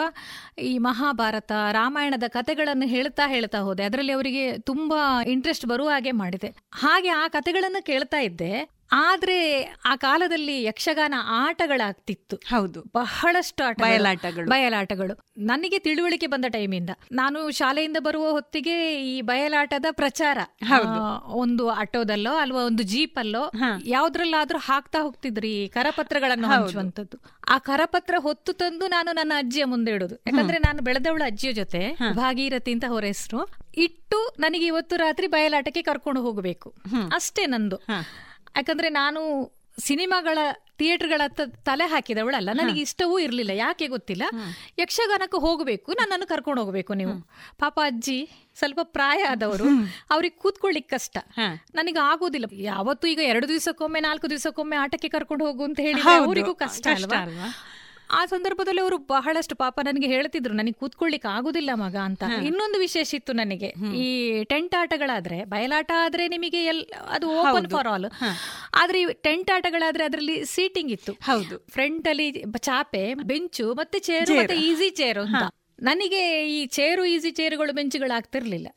ಈ 0.58 0.78
ಮಹಾಭಾರತ 0.78 1.52
ರಾಮಾಯಣದ 1.72 2.22
ಕಥೆಗಳನ್ನು 2.28 2.86
ಹೇಳ್ತಾ 2.86 3.28
ಹೇಳ್ತಾ 3.28 3.58
ಹೋದೆ. 3.58 3.82
ಅದರಲ್ಲಿ 3.82 4.12
ಅವರಿಗೆ 4.12 4.58
ತುಂಬಾ 4.58 5.24
ಇಂಟ್ರೆಸ್ಟ್ 5.24 5.66
ಬರುವ 5.66 5.88
ಹಾಗೆ 5.88 6.10
ಮಾಡಿದೆ. 6.10 6.54
ಹಾಗೆ 6.72 7.08
ಆ 7.08 7.28
ಕಥೆಗಳನ್ನು 7.28 7.84
ಕೇಳ್ತಾ 7.84 8.18
ಇದ್ದೆ. 8.18 8.51
ಆದ್ರೆ 8.92 9.62
ಆ 9.84 9.96
ಕಾಲದಲ್ಲಿ 9.96 10.62
ಯಕ್ಷಗಾನ 10.62 11.14
ಆಟಗಳಾಗ್ತಿತ್ತು. 11.26 12.36
ಹೌದು. 12.36 12.82
ಬಹಳಷ್ಟು 12.94 13.64
ಆಟ 13.64 13.82
ಬಯಲಾಟಗಳು. 13.82 14.48
ಬಯಲಾಟಗಳು. 14.48 15.14
ನನಗೆ 15.38 15.78
ತಿಳುವಳಿಕೆ 15.78 16.26
ಬಂದ 16.26 16.44
ಟೈಮಿಂದ 16.48 16.90
ನಾನು 17.12 17.50
ಶಾಲೆಯಿಂದ 17.50 17.96
ಬರುವ 18.00 18.30
ಹೊತ್ತಿಗೆ 18.30 19.04
ಈ 19.04 19.20
ಬಯಲಾಟದ 19.20 19.84
ಪ್ರಚಾರ 19.90 20.38
ಒಂದು 21.24 21.70
ಆಟೋದಲ್ಲೋ 21.70 22.34
ಅಲ್ವಾ 22.34 22.64
ಒಂದು 22.64 22.82
ಜೀಪ್ 22.82 23.18
ಅಲ್ಲೋ 23.18 23.52
ಯಾವ್ದ್ರಲ್ಲಾದ್ರೂ 23.86 24.58
ಹಾಕ್ತಾ 24.58 24.98
ಹೋಗ್ತಿದ್ರಿ 25.02 25.70
ಕರಪತ್ರಗಳನ್ನು 25.74 26.48
ಹಂಚುವಂತದ್ದು 26.48 27.18
ಆ 27.48 27.58
ಕರಪತ್ರ 27.58 28.14
ಹೊತ್ತು 28.18 28.52
ತಂದು 28.52 28.86
ನಾನು 28.86 29.12
ನನ್ನ 29.12 29.32
ಅಜ್ಜಿಯ 29.36 29.64
ಮುಂದೆ 29.64 29.92
ಇಡುದು. 29.92 30.14
ಯಾಕಂದ್ರೆ 30.14 30.58
ನಾನು 30.58 30.82
ಬೆಳೆದವಳ 30.82 31.22
ಅಜ್ಜಿಯ 31.26 31.52
ಜೊತೆ 31.52 31.96
ಭಾಗೀರಥಿ 32.12 32.72
ಅಂತ 32.72 32.84
ಅವರ 32.88 33.04
ಹೆಸರು 33.04 33.48
ಇಟ್ಟು 33.76 34.36
ನನಗೆ 34.38 34.66
ಇವತ್ತು 34.66 34.96
ರಾತ್ರಿ 34.96 35.26
ಬಯಲಾಟಕ್ಕೆ 35.26 35.82
ಕರ್ಕೊಂಡು 35.82 36.22
ಹೋಗಬೇಕು. 36.22 36.74
ಅಷ್ಟೇ 37.14 37.46
ನಂದು. 37.46 37.76
ಯಾಕಂದ್ರೆ 38.56 38.88
ನಾನು 38.88 39.20
ಸಿನಿಮಾಗಳ 39.80 40.38
ಥಿಯೇಟರ್ಗಳ 40.78 41.22
ತಲೆ 41.64 41.84
ಹಾಕಿದವಳಲ್ಲ. 41.86 42.50
ನನಗೆ 42.52 42.80
ಇಷ್ಟವೂ 42.80 43.18
ಇರಲಿಲ್ಲ. 43.18 43.52
ಯಾಕೆ 43.54 43.86
ಗೊತ್ತಿಲ್ಲ? 43.86 44.24
ಯಕ್ಷಗಾನಕ್ಕೆ 44.78 45.38
ಹೋಗಬೇಕು. 45.40 45.92
ನನ್ನನ್ನು 45.92 46.26
ಕರ್ಕೊಂಡು 46.26 46.60
ಹೋಗಬೇಕು 46.62 46.92
ನೀವು. 46.92 47.14
ಪಾಪ 47.58 47.76
ಅಜ್ಜಿ 47.84 48.18
ಸ್ವಲ್ಪ 48.58 48.80
ಪ್ರಾಯ 48.82 49.20
ಆದವರು 49.24 49.68
ಅವ್ರಿಗೆ 50.10 50.36
ಕೂತ್ಕೊಳ್ಳಿಕ್ 50.36 50.88
ಕಷ್ಟ. 50.88 51.16
ನನಗೆ 51.74 52.00
ಆಗೋದಿಲ್ಲ. 52.00 52.46
ಯಾವತ್ತು 52.52 53.08
ಈಗ 53.08 53.18
ಎರಡು 53.24 53.48
ದಿವಸಕ್ಕೊಮ್ಮೆ 53.48 54.00
ನಾಲ್ಕು 54.00 54.30
ದಿವಸಕ್ಕೊಮ್ಮೆ 54.30 54.76
ಆಟಕ್ಕೆ 54.76 55.08
ಕರ್ಕೊಂಡು 55.08 55.46
ಹೋಗು 55.46 55.64
ಅಂತ 55.64 55.80
ಹೇಳಿ 55.80 56.00
ಅವರಿಗೂ 56.26 56.54
ಕಷ್ಟ 56.54 56.86
ಅಲ್ವಾ? 56.94 57.20
ಆ 58.12 58.26
ಸಂದರ್ಭದಲ್ಲಿ 58.26 58.80
ಅವರು 58.80 58.98
ಬಹಳಷ್ಟು 58.98 59.54
ಪಾಪ 59.54 59.80
ನನಗೆ 59.84 60.06
ಹೇಳ್ತಿದ್ರು 60.06 60.54
ನನಗೆ 60.54 60.72
ಕೂತ್ಕೊಳ್ಳಿಕ್ 60.72 61.26
ಆಗುದಿಲ್ಲ 61.26 61.70
ಮಗ 61.74 61.96
ಅಂತ. 61.96 62.22
ಇನ್ನೊಂದು 62.46 62.78
ವಿಶೇಷ 62.78 63.14
ಇತ್ತು 63.14 63.32
ನನಗೆ. 63.32 63.66
ಈ 63.96 64.08
ಟೆಂಟ್ 64.44 64.74
ಆಟಗಳಾದ್ರೆ 64.74 65.44
ಬಯಲಾಟ 65.44 65.92
ಆದ್ರೆ 65.96 66.28
ನಿಮಗೆ 66.28 66.64
ಎಲ್ 66.64 66.82
ಅದು 67.08 67.28
ಓಪನ್ 67.30 67.70
ಫಾರ್ 67.70 67.88
ಆಲ್ 67.88 68.04
ಆದ್ರೆ 68.74 69.02
ಈ 69.02 69.06
ಟೆಂಟ್ 69.20 69.50
ಆಟಗಳಾದ್ರೆ 69.50 70.04
ಅದರಲ್ಲಿ 70.04 70.44
ಸೀಟಿಂಗ್ 70.44 70.92
ಇತ್ತು. 70.92 71.12
ಹೌದು. 71.12 71.58
ಫ್ರಂಟ್ 71.68 72.08
ಅಲ್ಲಿ 72.08 72.28
ಚಾಪೆ 72.58 73.14
ಬೆಂಚು 73.14 73.74
ಮತ್ತೆ 73.74 73.98
ಚೇರು 73.98 74.34
ಮತ್ತೆ 74.38 74.56
ಈಸಿ 74.68 74.90
ಚೇರ್ 74.90 75.18
ಅಂತ. 75.18 75.34
ನನಗೆ 75.82 76.48
ಈ 76.50 76.66
ಚೇರು 76.66 77.04
ಈಸಿ 77.04 77.30
ಚೇರುಗಳು 77.30 77.72
ಬೆಂಚುಗಳು 77.72 78.16
ಆಗ್ತಿರ್ಲಿಲ್ಲ. 78.16 78.68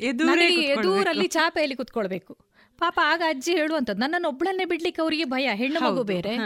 ಎದುರಲ್ಲಿ 0.79 1.27
ಚಾಪೆಯಲ್ಲಿ 1.27 1.75
ಕುತ್ಕೊಳ್ಬೇಕು. 1.75 2.33
ಪಾಪ 2.79 2.99
ಆಗ 3.03 3.21
ಅಜ್ಜಿ 3.27 3.51
ಹೇಳುವಂತದ್ದು 3.51 4.01
ನನ್ನನ್ನು 4.01 4.27
ಒಬ್ಬಳನ್ನೇ 4.27 4.65
ಬಿಡ್ಲಿಕ್ಕೆ 4.65 5.01
ಅವರಿಗೆ 5.01 5.23
ಭಯ 5.23 5.49
ಹೆಣ್ಣು 5.53 5.79
ಮಗು 5.79 6.03
ಬೇರೆ. 6.03 6.37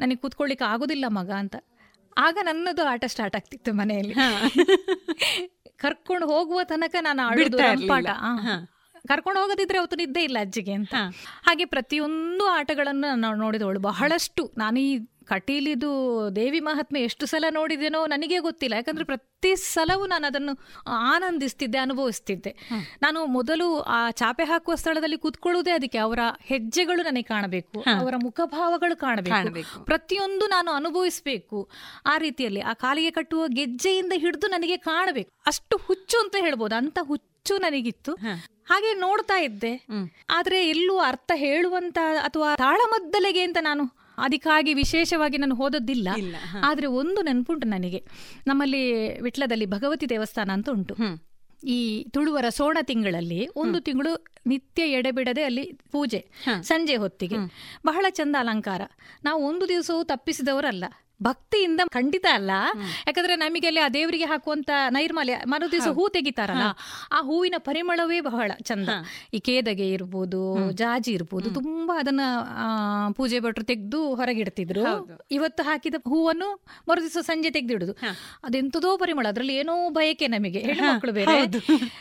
ನನಗೆ 0.00 0.16
ಕೂತ್ಕೊಳ್ಳಿಕ್ಕೆ 0.16 0.64
ಆಗುದಿಲ್ಲ 0.64 1.04
ಮಗ 1.08 1.30
ಅಂತ. 1.30 1.56
ಆಗ 2.18 2.38
ನನ್ನದು 2.42 2.84
ಆಟ 2.84 3.04
ಸ್ಟಾರ್ಟ್ 3.06 3.36
ಆಗ್ತಿತ್ತು 3.36 3.72
ಮನೆಯಲ್ಲಿ. 3.72 4.14
ಕರ್ಕೊಂಡು 5.76 6.26
ಹೋಗುವ 6.26 6.60
ತನಕ 6.64 6.94
ನಾನು 7.00 7.40
ಇರ್ಲಿಲ್ಲ. 7.40 8.08
ಕರ್ಕೊಂಡು 9.08 9.40
ಹೋಗದಿದ್ರೆ 9.40 9.78
ಅವತ್ತು 9.78 9.96
ನಿದ್ದೆ 9.96 10.24
ಇಲ್ಲ 10.24 10.38
ಅಜ್ಜಿಗೆ 10.40 10.72
ಅಂತ. 10.72 10.94
ಹಾಗೆ 11.42 11.64
ಪ್ರತಿಯೊಂದು 11.64 12.46
ಆಟಗಳನ್ನು 12.46 13.14
ನಾನು 13.14 13.36
ನೋಡಿದವಳು 13.36 13.80
ಬಹಳಷ್ಟು. 13.80 14.54
ನಾನು 14.58 14.78
ಈ 14.78 14.98
ಕಟೀಲಿದು 15.24 15.90
ದೇವಿ 16.36 16.60
ಮಹಾತ್ಮೆ 16.60 17.00
ಎಷ್ಟು 17.00 17.26
ಸಲ 17.26 17.44
ನೋಡಿದ್ದೇನೋ 17.50 18.06
ನನಗೆ 18.06 18.38
ಗೊತ್ತಿಲ್ಲ. 18.38 18.74
ಯಾಕಂದ್ರೆ 18.74 19.04
ಪ್ರತಿ 19.04 19.56
ಸಲವೂ 19.56 20.06
ನಾನು 20.06 20.26
ಅದನ್ನು 20.26 20.52
ಆನಂದಿಸ್ತಿದ್ದೆ 20.88 21.78
ಅನುಭವಿಸ್ತಿದ್ದೆ. 21.78 22.52
ನಾನು 23.02 23.26
ಮೊದಲು 23.26 23.80
ಆ 23.80 24.10
ಚಾಪೆ 24.10 24.44
ಹಾಕುವ 24.44 24.74
ಸ್ಥಳದಲ್ಲಿ 24.74 25.18
ಕೂತ್ಕೊಳ್ಳುವುದೇ 25.18 25.70
ಅದಕ್ಕೆ. 25.70 25.98
ಅವರ 25.98 26.18
ಹೆಜ್ಜೆಗಳು 26.42 27.02
ನನಗೆ 27.02 27.22
ಕಾಣಬೇಕು 27.22 27.84
ಅವರ 28.00 28.14
ಮುಖಭಾವಗಳು 28.22 28.96
ಕಾಣಬೇಕು. 28.96 29.84
ಪ್ರತಿಯೊಂದು 29.84 30.46
ನಾನು 30.46 30.70
ಅನುಭವಿಸಬೇಕು. 30.70 31.70
ಆ 32.06 32.18
ರೀತಿಯಲ್ಲಿ 32.18 32.60
ಆ 32.60 32.72
ಕಾಲಿಗೆ 32.72 33.10
ಕಟ್ಟುವ 33.10 33.44
ಗೆಜ್ಜೆಯಿಂದ 33.48 34.12
ಹಿಡಿದು 34.16 34.46
ನನಗೆ 34.46 34.76
ಕಾಣಬೇಕು. 34.76 35.30
ಅಷ್ಟು 35.46 35.76
ಹುಚ್ಚು 35.76 36.18
ಅಂತ 36.18 36.36
ಹೇಳ್ಬೋದು 36.40 36.74
ಅಂತ 36.74 36.98
ಹುಚ್ಚು 37.02 37.58
ನನಗಿತ್ತು. 37.58 38.12
ಹಾಗೆ 38.70 38.90
ನೋಡ್ತಾ 39.00 39.40
ಇದ್ದೆ. 39.40 39.86
ಆದ್ರೆ 40.30 40.68
ಎಲ್ಲೂ 40.68 40.98
ಅರ್ಥ 40.98 41.32
ಹೇಳುವಂತ 41.34 41.98
ಅಥವಾ 42.22 42.56
ತಾಳಮದ್ದಲೆಗೆ 42.56 43.42
ಅಂತ 43.42 43.56
ನಾನು 43.60 43.84
ಅದಕ್ಕಾಗಿ 44.18 44.74
ವಿಶೇಷವಾಗಿ 44.74 45.38
ನಾನು 45.38 45.54
ಹೋದದ್ದಿಲ್ಲ. 45.54 46.08
ಆದರೆ 46.62 46.86
ಒಂದು 46.86 47.22
ನೆನಪುಂಟು 47.22 47.66
ನನಗೆ. 47.66 48.04
ನಮ್ಮಲ್ಲಿ 48.46 48.82
ವಿಟ್ಲದಲ್ಲಿ 49.20 49.66
ಭಗವತಿ 49.66 50.08
ದೇವಸ್ಥಾನ 50.08 50.50
ಅಂತ 50.50 50.70
ಉಂಟು. 50.70 50.94
ಈ 51.66 52.06
ತುಳುವರ 52.10 52.48
ಸೋಣ 52.48 52.78
ತಿಂಗಳಲ್ಲಿ 52.82 53.48
ಒಂದು 53.56 53.80
ತಿಂಗಳು 53.80 54.24
ನಿತ್ಯ 54.46 54.82
ಎಡೆಬಿಡದೆ 54.82 55.42
ಅಲ್ಲಿ 55.42 55.72
ಪೂಜೆ 55.92 56.26
ಸಂಜೆ 56.62 56.96
ಹೊತ್ತಿಗೆ. 56.96 57.36
ಬಹಳ 57.86 58.06
ಚಂದ 58.10 58.36
ಅಲಂಕಾರ. 58.38 58.82
ನಾವು 59.24 59.46
ಒಂದು 59.46 59.68
ದಿವಸವೂ 59.68 60.02
ತಪ್ಪಿಸಿದವರಲ್ಲ. 60.02 60.84
ಭಕ್ತಿಯಿಂದ 61.22 61.80
ಖಂಡಿತ 61.90 62.26
ಅಲ್ಲ. 62.32 62.50
ಯಾಕಂದ್ರೆ 63.06 63.36
ನಮಗೆ 63.36 63.66
ಅಲ್ಲಿ 63.66 63.80
ಆ 63.80 63.88
ದೇವರಿಗೆ 63.88 64.24
ಹಾಕುವಂತ 64.24 64.70
ನೈರ್ಮಲ್ಯ 64.88 65.36
ಮರು 65.46 65.72
ದಿವಸ 65.72 65.88
ಹೂ 65.88 66.08
ತೆಗಿತಾರಲ್ಲ 66.08 66.62
ಆ 67.12 67.20
ಹೂವಿನ 67.20 67.54
ಪರಿಮಳವೇ 67.58 68.20
ಬಹಳ 68.20 68.50
ಚಂದ. 68.62 68.88
ಈ 69.34 69.38
ಕೇದಗೆ 69.38 69.90
ಇರ್ಬೋದು 69.90 70.70
ಜಾಜಿ 70.72 71.12
ಇರ್ಬೋದು 71.12 71.50
ತುಂಬಾ 71.50 71.98
ಅದನ್ನ 71.98 72.20
ಪೂಜೆ 73.12 73.40
ಭಟ್ರು 73.40 73.64
ತೆಗೆದು 73.64 74.14
ಹೊರಗಿಡ್ತಿದ್ರು 74.14 74.84
ಇವತ್ತು 75.30 75.62
ಹಾಕಿದ 75.62 75.94
ಹೂವನ್ನು 76.08 76.64
ಮರು 76.88 77.00
ದಿವಸ 77.00 77.16
ಸಂಜೆ 77.20 77.50
ತೆಗೆದಿಡುದು. 77.50 77.92
ಅದೆಂತದೋ 78.44 78.96
ಪರಿಮಳ 78.96 79.26
ಅದ್ರಲ್ಲಿ 79.28 79.56
ಏನೋ 79.56 79.90
ಬಯಕೆ 79.90 80.26
ನಮಗೆ. 80.26 80.58
ಹೆಣ್ಣು 80.58 80.94
ಮಕ್ಕಳು 80.94 81.12
ಬೇರೆ. 81.12 81.46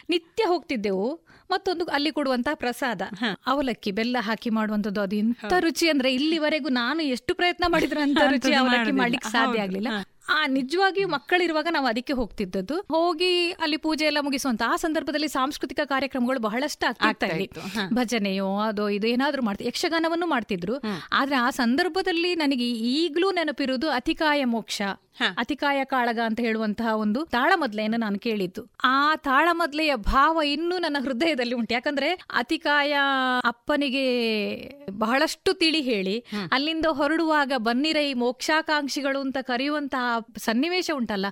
ನಿತ್ಯ 0.10 0.44
ಹೋಗ್ತಿದ್ದೆವು. 0.48 1.33
ಮತ್ತೊಂದು 1.50 1.86
ಅಲ್ಲಿ 1.86 2.12
ಕೊಡುವಂತಹ 2.12 2.54
ಪ್ರಸಾದ. 2.54 3.02
ಅವಲಕ್ಕಿ 3.48 3.92
ಬೆಲ್ಲ 3.92 4.18
ಹಾಕಿ 4.20 4.50
ಮಾಡುವಂತದ್ದು 4.50 5.02
ಅದು. 5.02 5.16
ಎಂತ 5.16 5.54
ರುಚಿ 5.60 5.90
ಅಂದ್ರೆ 5.90 6.14
ಇಲ್ಲಿವರೆಗೂ 6.14 6.70
ನಾನು 6.70 7.04
ಎಷ್ಟು 7.04 7.36
ಪ್ರಯತ್ನ 7.36 7.64
ಮಾಡಿದ್ರೆ 7.68 8.02
ಅಂತ 8.02 8.18
ರುಚಿ 8.32 8.54
ಅವಲಕ್ಕಿ 8.54 8.92
ಮಾಡ್ಲಿಕ್ಕೆ 8.92 9.30
ಸಾಧ್ಯ 9.32 9.62
ಆಗ್ಲಿಲ್ಲ. 9.62 9.88
ಆ 10.30 10.48
ನಿಜವಾಗಿಯೂ 10.48 11.08
ಮಕ್ಕಳಿರುವಾಗ 11.08 11.68
ನಾವು 11.72 11.86
ಅದಕ್ಕೆ 11.86 12.14
ಹೋಗ್ತಿದ್ದದ್ದು. 12.14 12.80
ಹೋಗಿ 12.80 13.52
ಅಲ್ಲಿ 13.52 13.78
ಪೂಜೆ 13.78 14.06
ಎಲ್ಲ 14.06 14.18
ಮುಗಿಸುವಂತ 14.22 14.64
ಆ 14.68 14.76
ಸಂದರ್ಭದಲ್ಲಿ 14.76 15.28
ಸಾಂಸ್ಕೃತಿಕ 15.28 15.80
ಕಾರ್ಯಕ್ರಮಗಳು 15.86 16.40
ಬಹಳಷ್ಟು 16.40 16.86
ಆಗ್ತಾ 16.86 17.26
ಇತ್ತು 17.26 17.62
ಭಜನೆಯೋ 17.96 18.58
ಅದೋ 18.58 18.88
ಇದು 18.88 19.08
ಏನಾದ್ರೂ 19.08 19.42
ಮಾಡ್ತಿದ್ರು 19.42 19.68
ಯಕ್ಷಗಾನವನ್ನು 19.68 20.26
ಮಾಡ್ತಿದ್ರು. 20.26 20.82
ಆದ್ರೆ 21.14 21.36
ಆ 21.36 21.50
ಸಂದರ್ಭದಲ್ಲಿ 21.50 22.36
ನನಗೆ 22.36 22.70
ಈಗ್ಲೂ 22.72 23.32
ನೆನಪಿರುವುದು 23.32 23.90
ಅತಿಕಾಯ 23.90 24.44
ಮೋಕ್ಷ 24.44 24.82
ಅತಿಕಾಯ 25.38 25.84
ಕಾಳಗ 25.84 26.20
ಅಂತ 26.26 26.40
ಹೇಳುವಂತಹ 26.40 26.96
ಒಂದು 26.96 27.26
ತಾಳಮದ್ಲೆಯನ್ನು 27.26 27.98
ನಾನು 27.98 28.20
ಕೇಳಿದ್ದು. 28.20 28.72
ಆ 28.84 29.16
ತಾಳಮದ್ಲೆಯ 29.16 29.96
ಭಾವ 29.96 30.42
ಇನ್ನೂ 30.42 30.78
ನನ್ನ 30.78 30.98
ಹೃದಯದಲ್ಲಿ 31.00 31.56
ಉಂಟು. 31.56 31.74
ಯಾಕಂದ್ರೆ 31.74 32.10
ಅತಿಕಾಯ 32.14 32.98
ಅಪ್ಪನಿಗೆ 33.46 34.06
ಬಹಳಷ್ಟು 34.92 35.54
ತಿಳಿ 35.54 35.82
ಹೇಳಿ 35.82 36.26
ಅಲ್ಲಿಂದ 36.52 36.86
ಹೊರಡುವಾಗ 36.86 37.52
ಬನ್ನಿರೈ 37.58 38.14
ಮೋಕ್ಷಾಕಾಂಕ್ಷಿಗಳು 38.14 39.20
ಅಂತ 39.20 39.38
ಕರೆಯುವಂತಹ 39.42 40.13
ಸನ್ನಿವೇಶ 40.38 40.92
ಉಂಟಲ್ಲ 40.94 41.26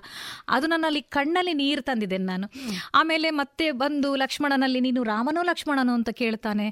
ಅದು 0.48 0.66
ನನ್ನಲ್ಲಿ 0.66 1.02
ಕಣ್ಣಲ್ಲಿ 1.02 1.54
ನೀರು 1.54 1.82
ತಂದಿದ್ದೇನೆ 1.82 2.24
ನಾನು. 2.24 2.50
ಆಮೇಲೆ 2.94 3.30
ಮತ್ತೆ 3.30 3.72
ಬಂದು 3.72 4.16
ಲಕ್ಷ್ಮಣನಲ್ಲಿ 4.16 4.80
ನೀನು 4.80 5.02
ರಾಮನೋ 5.02 5.42
ಲಕ್ಷ್ಮಣನೋ 5.42 5.94
ಅಂತ 5.94 6.10
ಕೇಳ್ತಾನೆ. 6.10 6.66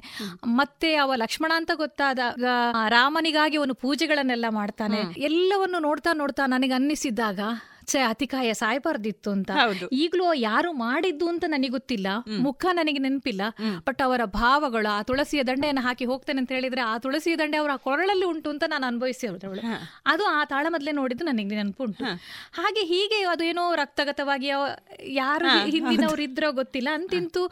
ಮತ್ತೆ 0.45 0.95
ಅವ 0.95 1.15
ಲಕ್ಷ್ಮಣ 1.15 1.51
ಅಂತ 1.55 1.71
ಗೊತ್ತಾದಾಗ 1.75 2.45
ರಾಮನಿಗಾಗಿ 2.87 3.57
ಅವನು 3.57 3.73
ಪೂಜೆಗಳನ್ನೆಲ್ಲ 3.73 4.45
ಮಾಡ್ತಾನೆ. 4.49 5.01
ಎಲ್ಲವನ್ನು 5.17 5.79
ನೋಡ್ತಾ 5.79 6.13
ನೋಡ್ತಾ 6.13 6.45
ನನಗೆ 6.45 6.73
ಅನ್ನಿಸಿದ್ದಾಗ 6.73 7.39
ಛೆ 7.87 7.99
ಅತಿಕಾಯ 8.01 8.53
ಸಾಯ್ಬಾರ್ದಿತ್ತು 8.53 9.31
ಅಂತ. 9.31 9.51
ಈಗಲೂ 9.91 10.33
ಯಾರು 10.33 10.73
ಮಾಡಿದ್ದು 10.73 11.27
ಅಂತ 11.27 11.43
ನನಗೆ 11.47 11.67
ಗೊತ್ತಿಲ್ಲ. 11.67 12.07
ಮುಖ 12.37 12.65
ನನಗೆ 12.71 12.99
ನೆನಪಿಲ್ಲ. 12.99 13.41
ಬಟ್ 13.87 14.01
ಅವರ 14.01 14.25
ಭಾವಗಳು 14.25 14.93
ಆ 14.93 15.01
ತುಳಸಿಯ 15.01 15.43
ದಂಡೆಯನ್ನು 15.43 15.81
ಹಾಕಿ 15.81 16.05
ಹೋಗ್ತೇನೆ 16.05 16.39
ಅಂತ 16.39 16.51
ಹೇಳಿದ್ರೆ 16.51 16.81
ಆ 16.81 16.97
ತುಳಸಿಯ 16.97 17.35
ದಂಡೆ 17.35 17.57
ಅವರ 17.57 17.75
ಕೊರಳಲ್ಲಿ 17.75 18.25
ಉಂಟು 18.25 18.49
ಅಂತ 18.49 18.63
ನಾನು 18.67 18.87
ಅನುಭವಿಸಿದವಳು 18.87 19.61
ಅದು 20.05 20.25
ಆ 20.25 20.43
ತಾಳಮದ್ಲೆ 20.43 20.91
ನೋಡಿದ್ದು 20.91 21.25
ನನಗೆ 21.25 21.55
ನೆನಪುಂಟು 21.55 22.03
ಹಾಗೆ 22.53 22.83
ಹೀಗೆ 22.83 23.23
ಅದು 23.23 23.43
ಏನೋ 23.43 23.75
ರಕ್ತಗತವಾಗಿ 23.75 24.47
ಯಾರು 25.13 25.47
ಹಿಂದಿನವ್ರು 25.69 26.21
ಇದ್ರೋ 26.21 26.51
ಗೊತ್ತಿಲ್ಲ. 26.51 26.89
ಅಂತಿಂತೂ 26.93 27.43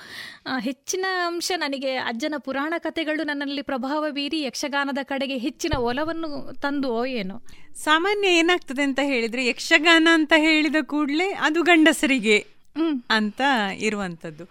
ಹೆಚ್ಚಿನ 0.59 1.05
ಅಂಶ 1.27 1.51
ನನಗೆ 1.57 1.95
ಅಜ್ಜನ 1.95 2.33
ಪುರಾಣ 2.37 2.73
ಕಥೆಗಳು 2.77 3.23
ನನ್ನಲ್ಲಿ 3.23 3.61
ಪ್ರಭಾವ 3.61 4.09
ಬೀರಿ 4.11 4.41
ಯಕ್ಷಗಾನದ 4.41 4.97
ಕಡೆಗೆ 5.03 5.37
ಹೆಚ್ಚಿನ 5.37 5.73
ಒಲವನ್ನು 5.79 6.29
ತಂದು 6.61 7.05
ಏನೋ. 7.05 7.37
ಸಾಮಾನ್ಯ 7.83 8.27
ಏನಾಗ್ತದೆ 8.27 8.83
ಅಂತ 8.83 8.99
ಹೇಳಿದ್ರೆ 9.03 9.47
ಯಕ್ಷಗಾನ 9.47 10.07
ಅಂತ 10.19 10.33
ಹೇಳಿದ 10.37 10.79
ಕೂಡಲೇ 10.85 11.27
ಅದು 11.41 11.59
ಗಂಡಸರಿಗೆ 11.63 12.37
ಅಂತ 13.09 13.41
ಇರುವಂತದ್ದು. 13.81 14.45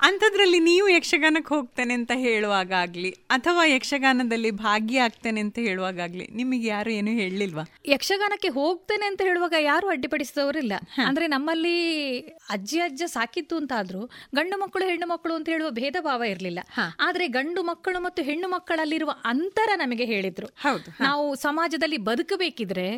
ಅಂಥದ್ರಲ್ಲಿ 0.00 0.58
ನೀವು 0.60 0.88
ಯಕ್ಷಗಾನಕ್ಕೆ 0.88 1.54
ಹೋಗ್ತೇನೆ 1.54 1.94
ಅಂತ 1.94 2.12
ಹೇಳುವಾಗ 2.16 2.72
ಆಗ್ಲಿ 2.72 3.10
ಅಥವಾ 3.30 3.64
ಯಕ್ಷಗಾನದಲ್ಲಿ 3.66 4.50
ಭಾಗಿಯಾಗ್ತೇನೆ 4.60 5.40
ಅಂತ 5.40 5.58
ಹೇಳುವಾಗಲಿ 5.58 6.26
ನಿಮಗೆ 6.30 6.68
ಯಾರು 6.68 6.90
ಏನು 6.90 7.10
ಹೇಳಲಿಲ್ವಾ? 7.10 7.64
ಯಕ್ಷಗಾನಕ್ಕೆ 7.86 8.48
ಹೋಗ್ತೇನೆ 8.48 9.06
ಅಂತ 9.06 9.22
ಹೇಳುವಾಗ 9.22 9.56
ಯಾರು 9.60 9.88
ಅಡ್ಡಿಪಡಿಸಿದವರಿಲ್ಲ. 9.88 10.74
ಅಂದ್ರೆ 11.06 11.26
ನಮ್ಮಲ್ಲಿ 11.26 11.74
ಅಜ್ಜಿ 12.50 12.80
ಅಜ್ಜ 12.80 13.02
ಸಾಕಿತ್ತು 13.06 13.56
ಅಂತ 13.56 13.72
ಆದ್ರೂ 13.72 14.02
ಗಂಡು 14.34 14.58
ಮಕ್ಕಳು 14.58 14.84
ಹೆಣ್ಣು 14.84 15.06
ಮಕ್ಕಳು 15.06 15.34
ಅಂತ 15.34 15.48
ಹೇಳುವ 15.48 15.70
ಭೇದ 15.70 15.96
ಭಾವ 16.00 16.22
ಇರಲಿಲ್ಲ 16.24 16.60
ಆದ್ರೆ 17.00 17.28
ಗಂಡು 17.28 17.62
ಮಕ್ಕಳು 17.62 18.00
ಮತ್ತು 18.00 18.22
ಹೆಣ್ಣು 18.22 18.48
ಮಕ್ಕಳಲ್ಲಿರುವ 18.48 19.10
ಅಂತರ 19.24 19.70
ನಮಗೆ 19.76 20.04
ಹೇಳಿದ್ರು. 20.04 20.46
ಹೌದು 20.62 20.88
ನಾವು 21.00 21.34
ಸಮಾಜದಲ್ಲಿ 21.34 21.96
ಬದುಕಬೇಕಿದ್ರೆ 22.08 22.88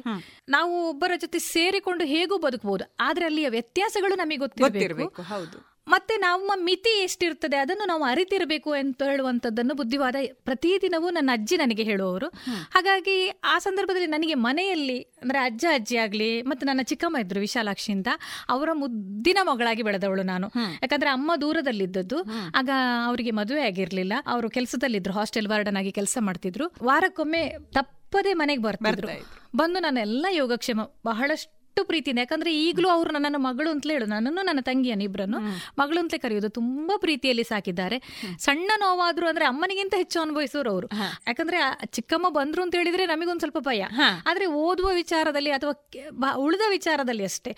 ನಾವು 0.48 0.88
ಒಬ್ಬರ 0.88 1.12
ಜೊತೆ 1.16 1.38
ಸೇರಿಕೊಂಡು 1.48 2.04
ಹೇಗೂ 2.04 2.38
ಬದುಕಬಹುದು 2.38 2.84
ಆದ್ರೆ 3.00 3.24
ಅಲ್ಲಿಯ 3.24 3.48
ವ್ಯತ್ಯಾಸಗಳು 3.48 4.14
ನಮಗೆ 4.14 4.36
ಗೊತ್ತಿರಬೇಕು. 4.36 4.78
ಗೊತ್ತಿರಬೇಕು 4.78 5.22
ಹೌದು. 5.34 5.58
ಮತ್ತೆ 5.90 6.16
ನಮ್ಮ 6.16 6.52
ಮಿತಿ 6.56 7.02
ಎಷ್ಟಿರ್ತದೆ 7.02 7.56
ಅದನ್ನು 7.56 7.86
ನಾವು 7.86 8.02
ಅರಿತಿರಬೇಕು 8.02 8.72
ಅಂತ 8.72 9.02
ಹೇಳುವಂಥದ್ದನ್ನು 9.02 9.74
ಬುದ್ಧಿವಾದ 9.74 10.16
ಪ್ರತಿದಿನವೂ 10.44 11.10
ನನ್ನ 11.10 11.30
ಅಜ್ಜಿ 11.32 11.56
ನನಗೆ 11.56 11.82
ಹೇಳುವವರು. 11.82 12.28
ಹಾಗಾಗಿ 12.70 13.28
ಆ 13.44 13.58
ಸಂದರ್ಭದಲ್ಲಿ 13.58 14.06
ನನಗೆ 14.06 14.34
ಮನೆಯಲ್ಲಿ 14.34 15.00
ಅಂದ್ರೆ 15.02 15.38
ಅಜ್ಜ 15.38 15.64
ಅಜ್ಜಿ 15.74 15.96
ಆಗಲಿ 15.96 16.42
ಮತ್ತೆ 16.42 16.66
ನನ್ನ 16.66 16.82
ಚಿಕ್ಕಮ್ಮ 16.82 17.16
ಇದ್ರು 17.16 17.40
ವಿಶಾಲಾಕ್ಷಿ 17.40 17.92
ಅಂತ 17.92 18.08
ಅವರ 18.48 18.68
ಮುದ್ದಿನ 18.72 19.38
ಮಗಳಾಗಿ 19.42 19.82
ಬೆಳೆದವಳು 19.82 20.22
ನಾನು. 20.22 20.52
ಯಾಕಂದ್ರೆ 20.82 21.10
ಅಮ್ಮ 21.10 21.32
ದೂರದಲ್ಲಿದ್ದದ್ದು. 21.40 22.22
ಆಗ 22.54 22.70
ಅವರಿಗೆ 23.06 23.30
ಮದುವೆ 23.30 23.62
ಆಗಿರಲಿಲ್ಲ. 23.62 24.12
ಅವರು 24.26 24.50
ಕೆಲಸದಲ್ಲಿದ್ದರು 24.50 25.12
ಹಾಸ್ಟೆಲ್ 25.12 25.48
ವಾರ್ಡನ್ 25.48 25.76
ಆಗಿ 25.76 25.92
ಕೆಲಸ 25.92 26.18
ಮಾಡ್ತಿದ್ರು. 26.20 26.72
ವಾರಕ್ಕೊಮ್ಮೆ 26.82 27.56
ತಪ್ಪದೇ 27.72 28.32
ಮನೆಗೆ 28.32 28.62
ಬರ್ತಿದ್ರು. 28.62 29.08
ಬಂದು 29.56 29.80
ನಾನೆಲ್ಲ 29.80 30.26
ಯೋಗಕ್ಷೇಮ 30.30 30.80
ಬಹಳಷ್ಟು 31.06 31.59
ಅಷ್ಟು 31.84 32.20
ಯಾಕಂದ್ರೆ 32.20 32.62
ಈಗಲೂ 32.62 32.88
ಅವರು 32.88 33.12
ನನ್ನನ್ನು 33.12 33.38
ಮಗಳು 33.38 33.70
ಅಂತಲೇ 33.70 33.92
ಹೇಳು. 33.92 34.06
ನನ್ನನ್ನು 34.06 34.42
ನನ್ನ 34.42 34.60
ತಂಗಿಯನ್ನು 34.60 35.04
ಇಬ್ಬರನ್ನು 35.04 35.40
ಮಗಳು 35.78 35.98
ಅಂತಲೇ 35.98 36.18
ಕರೆಯೋದು 36.18 36.48
ತುಂಬಾ 36.48 36.96
ಪ್ರೀತಿಯಲ್ಲಿ 36.96 37.44
ಸಾಕಿದ್ದಾರೆ. 37.44 37.98
ಸಣ್ಣ 38.38 38.70
ನೋವಾದ್ರು 38.78 39.28
ಅಂದ್ರೆ 39.28 39.44
ಅಮ್ಮನಿಗಿಂತ 39.44 39.94
ಹೆಚ್ಚು 39.96 40.20
ಅನುಭವಿಸೋರು 40.20 40.70
ಅವರು. 40.70 40.88
ಯಾಕಂದ್ರೆ 41.26 41.58
ಚಿಕ್ಕಮ್ಮ 41.86 42.28
ಬಂದ್ರು 42.28 42.62
ಅಂತ 42.62 42.74
ಹೇಳಿದ್ರೆ 42.74 43.06
ನಮಗೊಂದು 43.06 43.38
ಸ್ವಲ್ಪ 43.38 43.58
ಭಯ. 43.58 43.84
ಆದ್ರೆ 44.26 44.46
ಓದುವ 44.46 44.90
ವಿಚಾರದಲ್ಲಿ 44.94 45.50
ಅಥವಾ 45.50 46.32
ಉಳಿದ 46.36 46.60
ವಿಚಾರದಲ್ಲಿ 46.70 47.24
ಅಷ್ಟೇ. 47.24 47.56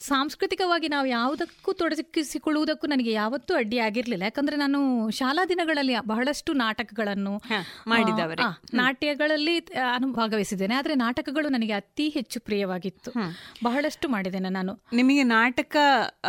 ಸಾಂಸ್ಕೃತಿಕವಾಗಿ 0.00 0.88
ನಾವು 0.88 1.06
ಯಾವುದಕ್ಕೂ 1.06 1.72
ತೊಡಗಿಸಿಕೊಳ್ಳುವುದಕ್ಕೂ 1.72 2.86
ನನಗೆ 2.86 3.12
ಯಾವತ್ತೂ 3.12 3.54
ಅಡ್ಡಿ 3.54 3.78
ಆಗಿರಲಿಲ್ಲ. 3.78 4.22
ಯಾಕಂದ್ರೆ 4.22 4.56
ನಾನು 4.56 5.10
ಶಾಲಾ 5.10 5.44
ದಿನಗಳಲ್ಲಿ 5.44 5.96
ಬಹಳಷ್ಟು 6.06 6.52
ನಾಟಕಗಳನ್ನು 6.52 7.40
ಮಾಡಿದವರೇ. 7.86 8.42
ನಾಟ್ಯಗಳಲ್ಲಿ 8.74 9.60
ಭಾಗವಹಿಸಿದ್ದೇನೆ. 10.00 10.74
ಆದ್ರೆ 10.74 10.94
ನಾಟಕಗಳು 10.94 11.48
ನನಗೆ 11.48 11.72
ಅತಿ 11.72 12.08
ಹೆಚ್ಚು 12.08 12.40
ಪ್ರಿಯವಾಗಿತ್ತು. 12.40 13.12
ಬಹಳಷ್ಟು 13.64 14.08
ಮಾಡಿದ್ದೇನೆ 14.08 14.48
ನಾನು. 14.48 14.82
ನಿಮಗೆ 14.92 15.22
ನಾಟಕ 15.22 15.76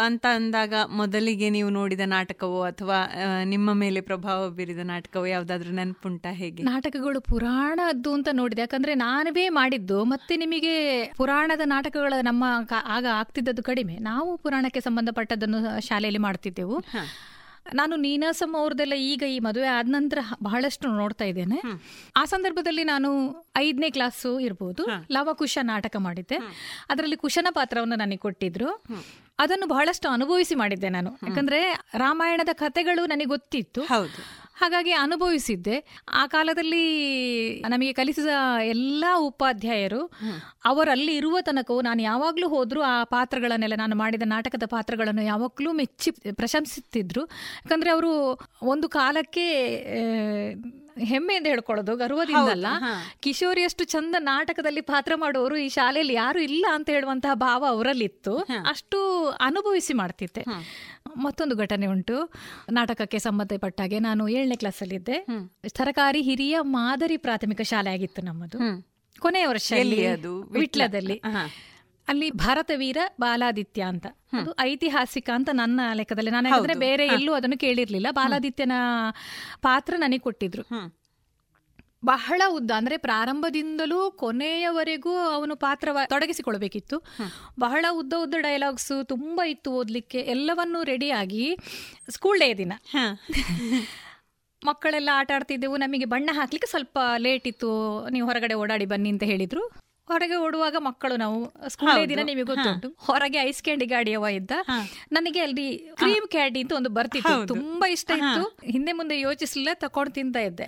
ಅಂತ 0.06 0.26
ಅಂದಾಗ 0.34 0.74
ಮೊದಲಿಗೆ 0.88 1.50
ನೀವು 1.50 1.70
ನೋಡಿದ 1.70 2.00
ನಾಟಕವೋ 2.06 2.62
ಅಥವಾ 2.62 3.00
ನಿಮ್ಮ 3.44 3.74
ಮೇಲೆ 3.74 4.02
ಪ್ರಭಾವ 4.02 4.50
ಬೀರಿದ 4.50 4.80
ನಾಟಕವೋ 4.84 5.26
ಯಾವ್ದಾದ್ರು 5.26 5.72
ನೆನಪುಂಟಾ 5.72 6.32
ಹೇಗೆ? 6.32 6.64
ನಾಟಕಗಳು 6.64 7.22
ಪುರಾಣದ್ದು 7.22 8.14
ಅಂತ 8.14 8.28
ನೋಡಿದೆ. 8.32 8.62
ಯಾಕಂದ್ರೆ 8.62 8.96
ನಾನೇ 8.96 9.50
ಮಾಡಿದ್ದು. 9.50 10.04
ಮತ್ತೆ 10.04 10.38
ನಿಮಗೆ 10.38 11.04
ಪುರಾಣದ 11.18 11.62
ನಾಟಕಗಳ 11.66 12.14
ನಮ್ಮ 12.22 12.44
ಆಗ 12.54 12.72
ಆಗ 12.86 13.06
ಕಡಿಮೆ. 13.62 13.98
ನಾವು 13.98 14.38
ಪುರಾಣಕ್ಕೆ 14.38 14.80
ಸಂಬಂಧಪಟ್ಟದನ್ನು 14.80 15.88
ಶಾಲೆಯಲ್ಲಿ 15.88 16.20
ಮಾಡ್ತಿದ್ದೆವು. 16.20 16.80
ನಾನು 17.74 17.96
ನೀನಾಸಂ 17.96 18.56
ಅವ್ರದ್ದೆಲ್ಲ 18.56 18.94
ಈಗ 18.94 19.24
ಈ 19.24 19.40
ಮದುವೆ 19.40 19.68
ಆದ 19.68 19.86
ನಂತರ 19.90 20.18
ಬಹಳಷ್ಟು 20.44 20.88
ನೋಡ್ತಾ 20.88 21.26
ಇದ್ದೇನೆ. 21.26 21.56
ಆ 22.16 22.26
ಸಂದರ್ಭದಲ್ಲಿ 22.26 22.84
ನಾನು 22.84 23.36
ಐದನೇ 23.58 23.90
ಕ್ಲಾಸು 23.90 24.40
ಇರ್ಬೋದು. 24.40 24.86
ಲವಕುಶ 25.12 25.58
ನಾಟಕ 25.62 25.96
ಮಾಡಿದ್ದೆ. 25.98 26.38
ಅದರಲ್ಲಿ 26.90 27.16
ಕುಶನ 27.16 27.48
ಪಾತ್ರವನ್ನು 27.50 27.96
ನನಗೆ 27.96 28.18
ಕೊಟ್ಟಿದ್ರು. 28.18 28.70
ಅದನ್ನು 29.40 29.68
ಬಹಳಷ್ಟು 29.68 30.10
ಅನುಭವಿಸಿ 30.10 30.56
ಮಾಡಿದ್ದೆ 30.56 30.90
ನಾನು. 30.90 31.12
ಯಾಕಂದ್ರೆ 31.30 31.80
ರಾಮಾಯಣದ 31.94 32.50
ಕಥೆಗಳು 32.54 33.06
ನನಗೆ 33.06 33.26
ಗೊತ್ತಿತ್ತು. 33.26 33.82
ಹಾಗಾಗಿ 34.60 34.92
ಅನುಭವಿಸಿದ್ದೆ. 34.92 35.84
ಆ 36.14 36.28
ಕಾಲದಲ್ಲಿ 36.28 36.84
ನಮಗೆ 37.62 37.94
ಕಲಿಸಿದ 37.94 38.28
ಎಲ್ಲ 38.64 39.06
ಉಪಾಧ್ಯಾಯರು 39.18 40.12
ಅವರಲ್ಲಿ 40.66 41.16
ಇರುವ 41.16 41.42
ತನಕವೂ 41.42 41.82
ನಾನು 41.82 42.02
ಯಾವಾಗಲೂ 42.02 42.50
ಹೋದರೂ 42.50 42.82
ಆ 42.82 43.04
ಪಾತ್ರಗಳನ್ನೆಲ್ಲ 43.04 43.76
ನಾನು 43.78 43.96
ಮಾಡಿದ 43.96 44.22
ನಾಟಕದ 44.26 44.64
ಪಾತ್ರಗಳನ್ನು 44.66 45.22
ಯಾವಾಗಲೂ 45.22 45.72
ಮೆಚ್ಚಿ 45.72 46.12
ಪ್ರಶಂಸಿಸ್ತಿದ್ರು 46.12 47.22
ಯಾಕಂದರೆ 47.26 47.90
ಅವರು 47.90 48.40
ಒಂದು 48.62 48.90
ಕಾಲಕ್ಕೆ 48.90 49.46
ಹೆಮ್ಮೆಯಿಂದ 51.00 51.48
ಹೇಳ್ಕೊಳ್ಳೋದು 51.48 51.96
ಗರ್ವದಿಂದಲ್ಲ 51.96 52.66
ಕಿಶೋರಿಯಷ್ಟು 53.20 53.84
ಚಂದ 53.84 54.16
ನಾಟಕದಲ್ಲಿ 54.20 54.82
ಪಾತ್ರ 54.82 55.16
ಮಾಡುವವರು 55.16 55.58
ಈ 55.58 55.70
ಶಾಲೆಯಲ್ಲಿ 55.70 56.14
ಯಾರು 56.14 56.40
ಇಲ್ಲ 56.40 56.66
ಅಂತ 56.72 56.90
ಹೇಳುವಂತಹ 56.90 57.34
ಭಾವ 57.34 57.66
ಅವರಲ್ಲಿತ್ತು. 57.66 58.38
ಅಷ್ಟು 58.70 59.28
ಅನುಭವಿಸಿ 59.30 59.94
ಮಾಡ್ತಿದ್ದೆ. 59.94 60.42
ಮತ್ತೊಂದು 61.16 61.56
ಘಟನೆ 61.56 61.88
ಉಂಟು. 61.88 62.34
ನಾಟಕಕ್ಕೆ 62.72 63.20
ಸಂಬಂಧಪಟ್ಟಾಗೆ 63.20 64.00
ನಾನು 64.00 64.28
ಏಳನೇ 64.28 64.56
ಕ್ಲಾಸಲ್ಲಿದ್ದೆ 64.56 65.26
ಸರಕಾರಿ 65.78 66.22
ಹಿರಿಯ 66.22 66.58
ಮಾದರಿ 66.62 67.18
ಪ್ರಾಥಮಿಕ 67.18 67.62
ಶಾಲೆ 67.62 67.90
ಆಗಿತ್ತು 67.90 68.22
ನಮ್ಮದು. 68.22 68.58
ಕೊನೆಯ 69.20 69.46
ವರ್ಷ 69.48 69.74
ಅದು? 70.06 70.42
ವಿಟ್ಲದಲ್ಲಿ. 70.60 71.22
ಅಲ್ಲಿ 72.08 72.32
ಭಾರತ 72.32 72.72
ವೀರ 72.76 72.98
ಬಾಲಾದಿತ್ಯ 73.22 73.82
ಅಂತ. 73.82 74.08
ಅದು 74.40 74.56
ಐತಿಹಾಸಿಕ 74.60 75.30
ಅಂತ 75.34 75.50
ನನ್ನ 75.54 75.82
ಲೆಕ್ಕದಲ್ಲಿ. 75.94 76.32
ನಾನು 76.32 76.50
ಯಾಕಂದ್ರೆ 76.50 76.74
ಬೇರೆ 76.80 77.06
ಎಲ್ಲೂ 77.14 77.34
ಅದನ್ನು 77.34 77.58
ಕೇಳಿರ್ಲಿಲ್ಲ. 77.58 78.08
ಬಾಲಾದಿತ್ಯನ 78.12 78.72
ಪಾತ್ರ 79.62 79.94
ನನಗೆ 79.98 80.18
ಕೊಟ್ಟಿದ್ರು. 80.18 80.64
ಬಹಳ 82.06 82.42
ಉದ್ದ 82.48 82.72
ಅಂದ್ರೆ 82.72 82.98
ಪ್ರಾರಂಭದಿಂದಲೂ 82.98 84.12
ಕೊನೆಯವರೆಗೂ 84.12 85.16
ಅವನು 85.18 85.56
ಪಾತ್ರ 85.56 85.90
ತೊಡಗಿಸಿಕೊಳ್ಬೇಕಿತ್ತು 86.06 87.04
ಬಹಳ 87.60 87.86
ಉದ್ದ 87.92 88.14
ಉದ್ದ 88.18 88.34
ಡೈಲಾಗ್ಸ್ 88.38 88.92
ತುಂಬಾ 89.04 89.46
ಇತ್ತು 89.48 89.72
ಓದ್ಲಿಕ್ಕೆ. 89.72 90.20
ಎಲ್ಲವನ್ನೂ 90.20 90.84
ರೆಡಿಯಾಗಿ 90.84 91.58
ಸ್ಕೂಲ್ 92.10 92.40
ಡೇ 92.40 92.54
ದಿನ. 92.54 92.74
ಮಕ್ಕಳೆಲ್ಲ 94.66 95.10
ಆಟ 95.14 95.32
ಆಡ್ತಿದ್ದೆವು. 95.36 95.78
ನಮಗೆ 95.78 96.06
ಬಣ್ಣ 96.06 96.30
ಹಾಕ್ಲಿಕ್ಕೆ 96.34 96.70
ಸ್ವಲ್ಪ 96.70 97.00
ಲೇಟ್ 97.18 97.48
ಇತ್ತು. 97.48 97.70
ನೀವು 98.10 98.28
ಹೊರಗಡೆ 98.28 98.54
ಓಡಾಡಿ 98.54 98.86
ಬನ್ನಿ 98.86 99.10
ಅಂತ 99.10 99.24
ಹೇಳಿದ್ರು. 99.24 99.68
ಹೊರಗೆ 100.08 100.36
ಓಡುವಾಗ 100.36 100.76
ಮಕ್ಕಳು 100.80 101.16
ನಾವು 101.16 101.70
ಸ್ಕೂಲ್ 101.70 101.92
ಡೇ 101.96 102.06
ದಿನ 102.06 102.20
ನಿಮಗೆ 102.24 102.44
ಗೊತ್ತುಂಟು. 102.44 102.96
ಹೊರಗೆ 102.98 103.38
ಐಸ್ 103.38 103.64
ಕ್ಯಾಂಡಿ 103.64 103.86
ಗಾಡಿಯವ 103.86 104.26
ಇದ್ದ. 104.32 104.52
ನನಗೆ 105.12 105.40
ಅಲ್ಲಿ 105.40 105.78
ಕ್ರೀಮ್ 105.78 106.28
ಕ್ಯಾಂಡಿ 106.28 106.62
ಅಂತ 106.62 106.74
ಒಂದು 106.74 106.90
ಬರ್ತಿತ್ತು. 106.90 107.48
ತುಂಬಾ 107.48 107.90
ಇಷ್ಟ 107.90 108.12
ಇತ್ತು. 108.12 108.58
ಹಿಂದೆ 108.64 108.92
ಮುಂದೆ 108.92 109.20
ಯೋಚಿಸಲಿಲ್ಲ 109.20 109.70
ತಕೊಂಡು 109.74 110.12
ತಿಂತಾ 110.12 110.40
ಇದ್ದೆ. 110.40 110.64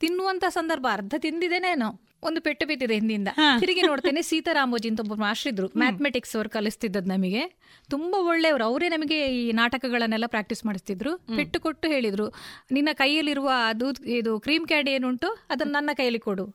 ತಿನ್ನುವಂತ 0.00 0.44
ಸಂದರ್ಭ 0.48 0.86
ಅರ್ಧ 0.92 1.14
ತಿಂದಿದ್ದೇನೇನೋ 1.18 2.00
ಒಂದು 2.22 2.40
ಪೆಟ್ಟು 2.40 2.66
ಬಿದ್ದಿದೆ 2.66 2.94
ಹಿಂದಿಂದ. 2.94 3.28
ತಿರುಗಿ 3.60 3.82
ನೋಡ್ತೇನೆ 3.82 4.22
ಸೀತಾರಾಮೋಜಿ 4.22 4.88
ಅಂತ 4.88 5.00
ಒಬ್ಬರು 5.00 5.20
ಮಾಸ್ಟ್ರಿದ್ರು 5.20 5.66
ಮ್ಯಾಥಮೆಟಿಕ್ಸ್ 5.76 6.36
ಅವ್ರು 6.36 6.50
ಕಲಿಸ್ತಿದ್ದದ್ 6.50 7.08
ನಮಗೆ. 7.08 7.42
ತುಂಬಾ 7.90 8.28
ಒಳ್ಳೆಯವರು. 8.28 8.64
ಅವರೇ 8.64 8.88
ನಮಗೆ 8.88 9.40
ಈ 9.40 9.52
ನಾಟಕಗಳನ್ನೆಲ್ಲ 9.52 10.26
ಪ್ರಾಕ್ಟೀಸ್ 10.26 10.66
ಮಾಡಿಸ್ತಿದ್ರು. 10.66 11.18
ಪೆಟ್ಟು 11.36 11.60
ಕೊಟ್ಟು 11.60 11.88
ಹೇಳಿದ್ರು. 11.88 12.26
ನಿನ್ನ 12.72 12.88
ಕೈಯಲ್ಲಿರುವ 12.92 13.50
ಅದು 13.66 13.90
ಇದು 13.90 14.40
ಕ್ರೀಮ್ 14.40 14.66
ಕ್ಯಾಂಡಿ 14.66 14.90
ಏನುಂಟು 14.90 15.28
ಅದನ್ನ 15.50 15.72
ನನ್ನ 15.72 15.90
ಕೈಯಲ್ಲಿ 15.94 16.18
ಕೊಡು. 16.18 16.46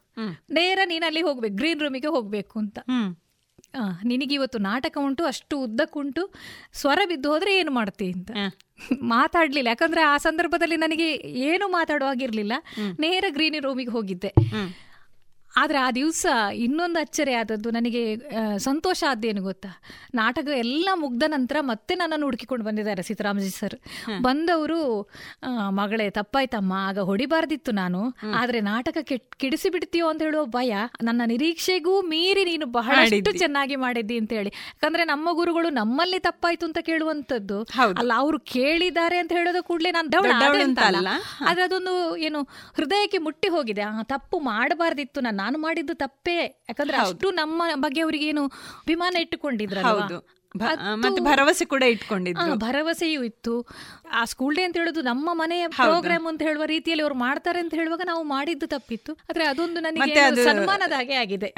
ನೇರ 0.50 0.80
ನೀನಲ್ಲಿ 0.86 1.06
ಅಲ್ಲಿ 1.06 1.22
ಹೋಗ್ಬೇಕು 1.22 1.56
ಗ್ರೀನ್ 1.56 1.80
ರೂಮಿಗೆ 1.80 2.08
ಹೋಗ್ಬೇಕು 2.08 2.60
ಅಂತ. 2.60 2.80
ಆ, 3.76 3.84
ನಿನಗೆ 4.04 4.34
ಇವತ್ತು 4.36 4.58
ನಾಟಕ 4.64 4.98
ಉಂಟು 5.02 5.24
ಅಷ್ಟು 5.26 5.56
ಉದ್ದಕ್ಕುಂಟು 5.60 6.22
ಸ್ವರ 6.74 7.00
ಬಿದ್ದು 7.08 7.30
ಹೋದ್ರೆ 7.32 7.58
ಏನು 7.58 7.72
ಮಾಡ್ತಿ 7.72 8.08
ಅಂತ. 8.12 8.30
ಮಾತಾಡ್ಲಿಲ್ಲ 9.12 9.68
ಯಾಕಂದ್ರೆ 9.68 10.02
ಆ 10.06 10.18
ಸಂದರ್ಭದಲ್ಲಿ 10.20 10.78
ನನಗೆ 10.78 11.08
ಏನು 11.46 11.68
ಮಾತಾಡುವಾಗಿರ್ಲಿಲ್ಲ 11.70 12.54
ನೇರ 13.00 13.26
ಗ್ರೀನಿ 13.30 13.60
ರೂಮಿಗೆ 13.60 13.92
ಹೋಗಿದ್ದೆ. 13.92 14.32
ಆದ್ರೆ 15.56 15.78
ಆ 15.78 15.92
ದಿವಸ 15.92 16.24
ಇನ್ನೊಂದು 16.66 17.00
ಅಚ್ಚರಿ 17.00 17.34
ಆದದ್ದು 17.34 17.70
ನನಗೆ 17.72 18.02
ಸಂತೋಷ 18.58 19.04
ಆದ್ದೇನು 19.12 19.42
ಗೊತ್ತಾ? 19.42 19.70
ನಾಟಕ 20.20 20.48
ಎಲ್ಲ 20.64 20.90
ಮುಗ್ದ 21.04 21.24
ನಂತರ 21.28 21.58
ಮತ್ತೆ 21.62 21.96
ನನ್ನನ್ನು 21.96 22.26
ಹುಡುಕಿಕೊಂಡು 22.26 22.66
ಬಂದಿದ್ದಾರೆ 22.66 23.04
ಸೀತಾರಾಮಜಿ 23.04 23.50
ಸರ್. 23.50 23.76
ಬಂದವರು 24.26 24.80
ಮಗಳೇ 25.80 26.08
ತಪ್ಪಾಯ್ತಮ್ಮ 26.10 26.74
ಆಗ 26.90 26.98
ಹೊಡಿಬಾರ್ದಿತ್ತು 27.10 27.72
ನಾನು. 27.82 28.02
ಆದರೆ 28.42 28.62
ನಾಟಕ 28.62 28.98
ಕೆಡಿಸಿ 29.44 29.70
ಬಿಡ್ತೀಯೋ 29.70 30.08
ಅಂತ 30.12 30.22
ಹೇಳುವ 30.22 30.46
ಭಯ 30.58 30.74
ನನ್ನ 31.04 31.22
ನಿರೀಕ್ಷೆಗೂ 31.34 31.96
ಮೀರಿ 32.12 32.44
ನೀನು 32.52 32.68
ಬಹಳಷ್ಟು 32.78 33.34
ಚೆನ್ನಾಗಿ 33.44 33.78
ಮಾಡಿದ್ದಿ 33.86 34.18
ಅಂತ 34.24 34.34
ಹೇಳಿ. 34.40 34.54
ಯಾಕಂದ್ರೆ 34.76 35.06
ನಮ್ಮ 35.06 35.28
ಗುರುಗಳು 35.34 35.72
ನಮ್ಮಲ್ಲಿ 35.80 36.20
ತಪ್ಪಾಯ್ತು 36.20 36.66
ಅಂತ 36.70 36.80
ಕೇಳುವಂತದ್ದು 36.90 37.60
ಅಲ್ಲ 38.02 38.12
ಅವರು 38.24 38.40
ಕೇಳಿದ್ದಾರೆ 38.56 39.20
ಅಂತ 39.24 39.32
ಹೇಳೋದು 39.40 39.64
ಕೂಡಲೇ 39.64 39.92
ನಾನು 39.92 40.10
ಅಲ್ಲ. 40.20 41.02
ಅಲ್ಲ. 41.02 41.14
ಆದ್ರೆ 41.48 41.64
ಅದೊಂದು 41.70 41.96
ಏನು 42.28 42.42
ಹೃದಯಕ್ಕೆ 42.78 43.22
ಮುಟ್ಟಿ 43.28 43.48
ಹೋಗಿದೆ. 43.56 43.84
ಆ 43.90 44.04
ತಪ್ಪು 44.14 44.38
ಮಾಡಬಾರ್ದಿತ್ತು 44.52 45.20
ನಾನು 45.28 45.42
ನಾನು 45.46 45.58
ಮಾಡಿದ್ದು 45.58 45.94
ತಪ್ಪೇ. 45.94 46.38
ಯಾಕಂದ್ರೆ 46.70 46.98
ಅಷ್ಟು 46.98 47.32
ನಮ್ಮ 47.32 47.62
ಬಗ್ಗೆ 47.76 48.02
ಅವರಿಗೆ 48.02 48.26
ಏನು 48.26 48.46
ಅಭಿಮಾನ 48.86 49.16
ಇಟ್ಟುಕೊಂಡಿದ್ರು 49.18 49.82
ಹೌದು. 49.82 50.18
ಮತ್ತೆ 50.56 51.22
ಭರವಸೆ 51.22 51.66
ಕೂಡ 51.66 51.84
ಇಟ್ಕೊಂಡಿದ್ರು. 51.84 52.56
ಭರವಸೆಯೂ 52.56 53.24
ಇತ್ತು. 53.24 53.68
ಆ 54.12 54.26
ಸ್ಕೂಲ್ 54.26 54.56
ಡೇ 54.56 54.64
ಅಂತ 54.64 54.78
ಹೇಳುದು 54.78 55.02
ನಮ್ಮ 55.02 55.30
ಮನೆಯ 55.34 55.68
ಪ್ರೋಗ್ರಾಮ್ 55.68 56.28
ಅಂತ 56.28 56.42
ಹೇಳುವ 56.42 56.66
ರೀತಿಯಲ್ಲಿ 56.66 57.04
ಅವ್ರು 57.04 57.16
ಮಾಡ್ತಾರೆ 57.16 57.60
ಅಂತ 57.60 57.74
ಹೇಳುವಾಗ 57.74 58.02
ನಾವು 58.06 58.24
ಮಾಡಿದ್ದು 58.24 58.68
ತಪ್ಪಿತ್ತು. 58.68 59.14
ಆದ್ರೆ 59.14 59.46
ಅದೊಂದು 59.46 59.80
ನನಗೆ 59.80 60.44
ಸನ್ಮಾನದ 60.44 60.92
ಹಾಗೆ 60.92 61.14
ಆಗಿದೆ. 61.14 61.54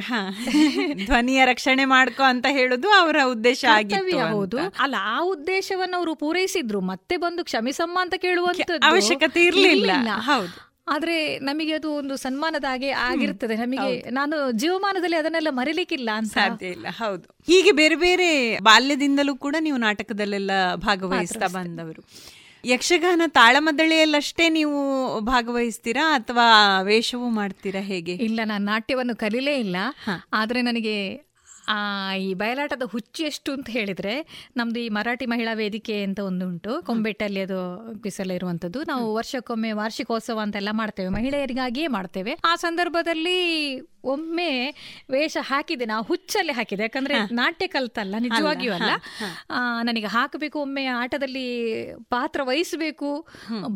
ಧ್ವನಿಯ 1.05 1.45
ರಕ್ಷಣೆ 1.45 1.85
ಮಾಡ್ಕೋ 1.85 2.23
ಅಂತ 2.23 2.45
ಹೇಳುದು 2.49 2.89
ಅವರ 2.89 3.17
ಉದ್ದೇಶ 3.25 3.65
ಆಗಿತ್ತು 3.65 4.27
ಹೌದು. 4.27 4.57
ಅಲ್ಲ 4.79 4.95
ಆ 4.99 5.19
ಉದ್ದೇಶವನ್ನು 5.21 5.97
ಅವರು 5.97 6.15
ಪೂರೈಸಿದ್ರು. 6.15 6.81
ಮತ್ತೆ 6.81 7.17
ಬಂದು 7.17 7.43
ಕ್ಷಮಿಸಮ್ಮ 7.43 7.97
ಅಂತ 8.01 8.13
ಕೇಳುವಂತ 8.17 8.71
ಅವಶ್ಯಕತೆ 8.83 9.43
ಇರಲಿಲ್ಲ. 9.45 10.09
ಹೌದು. 10.21 10.66
ಆದ್ರೆ 10.87 11.39
ನಮಗೆ 11.39 11.73
ಅದು 11.73 11.91
ಒಂದು 11.91 12.15
ಸನ್ಮಾನದ 12.15 12.63
ಹಾಗೆ 12.63 12.89
ಆಗಿರ್ತದೆ. 12.89 13.55
ನಮಗೆ 13.55 14.09
ನಾನು 14.09 14.51
ಜೀವಮಾನದಲ್ಲಿ 14.51 15.15
ಅದನ್ನೆಲ್ಲ 15.15 15.47
ಮರಿಲಿಕ್ಕಿಲ್ಲ 15.51 16.09
ಅಂತ. 16.13 16.33
ಸಾಧ್ಯ 16.33 16.67
ಇಲ್ಲ. 16.67 16.87
ಹೌದು. 16.89 17.21
ಹೀಗೆ 17.21 17.71
ಬೇರೆ 17.71 17.95
ಬೇರೆ 17.95 18.59
ಬಾಲ್ಯದಿಂದಲೂ 18.59 19.35
ಕೂಡ 19.35 19.55
ನೀವು 19.59 19.77
ನಾಟಕದಲ್ಲೆಲ್ಲ 19.77 20.51
ಭಾಗವಹಿಸ್ತಾ 20.75 21.47
ಬಂದವರು. 21.47 22.03
ಯಕ್ಷಗಾನ 22.65 23.21
ತಾಳಮದ್ದಳೆಯಲ್ಲಷ್ಟೇ 23.27 24.49
ನೀವು 24.49 24.77
ಭಾಗವಹಿಸ್ತೀರಾ 25.19 26.13
ಅಥವಾ 26.13 26.81
ವೇಷವೂ 26.81 27.29
ಮಾಡ್ತೀರಾ 27.29 27.81
ಹೇಗೆ? 27.81 28.13
ಇಲ್ಲ 28.13 28.39
ನಾನು 28.45 28.65
ನಾಟ್ಯವನ್ನು 28.65 29.15
ಕಲೀಲೇ 29.15 29.59
ಇಲ್ಲ. 29.59 29.75
ಆದರೆ 30.33 30.61
ನನಗೆ 30.61 31.26
ಈ 32.17 32.33
ಬಯಲಾಟದ 32.33 32.81
ಹುಚ್ಚು 32.85 33.23
ಎಷ್ಟು 33.23 33.51
ಅಂತ 33.51 33.69
ಹೇಳಿದ್ರೆ 33.69 34.45
ನಮ್ದು 34.57 34.79
ಈ 34.79 34.89
ಮರಾಠಿ 34.89 35.25
ಮಹಿಳಾ 35.25 35.53
ವೇದಿಕೆ 35.53 36.03
ಅಂತ 36.03 36.19
ಒಂದು 36.19 36.47
ಉಂಟು 36.47 36.81
ಕೊಂಬೆಟ್ಟಲ್ಲಿ 36.85 37.41
ಅದು 37.41 37.59
ಪಿಸಲ್ಲ 38.01 38.31
ಇರುವಂತದ್ದು 38.31 38.83
ನಾವು 38.83 39.15
ವರ್ಷಕ್ಕೊಮ್ಮೆ 39.15 39.71
ವಾರ್ಷಿಕೋತ್ಸವ 39.71 40.39
ಅಂತೆಲ್ಲ 40.39 40.69
ಮಾಡ್ತೇವೆ. 40.71 41.09
ಮಹಿಳೆಯರಿಗಾಗಿಯೇ 41.09 41.87
ಮಾಡ್ತೇವೆ. 41.87 42.37
ಆ 42.45 42.55
ಸಂದರ್ಭದಲ್ಲಿ 42.55 43.37
ಒಮ್ಮೆ 44.13 44.49
ವೇಷ 45.11 45.37
ಹಾಕಿದೆ. 45.49 45.85
ನಾವು 45.85 46.03
ಹುಚ್ಚಲ್ಲಿ 46.03 46.53
ಹಾಕಿದೆ. 46.53 46.83
ಯಾಕಂದ್ರೆ 46.83 47.15
ನಾಟ್ಯ 47.35 47.67
ಕಲ್ತಲ್ಲ 47.67 48.15
ನಿಜವಾಗಿಯೂ 48.19 48.73
ಅಲ್ಲ. 48.73 48.91
ನನಗೆ 49.83 50.09
ಹಾಕಬೇಕು 50.15 50.57
ಒಮ್ಮೆ 50.59 50.85
ಆಟದಲ್ಲಿ 50.95 51.45
ಪಾತ್ರ 52.09 52.39
ವಹಿಸಬೇಕು 52.43 53.09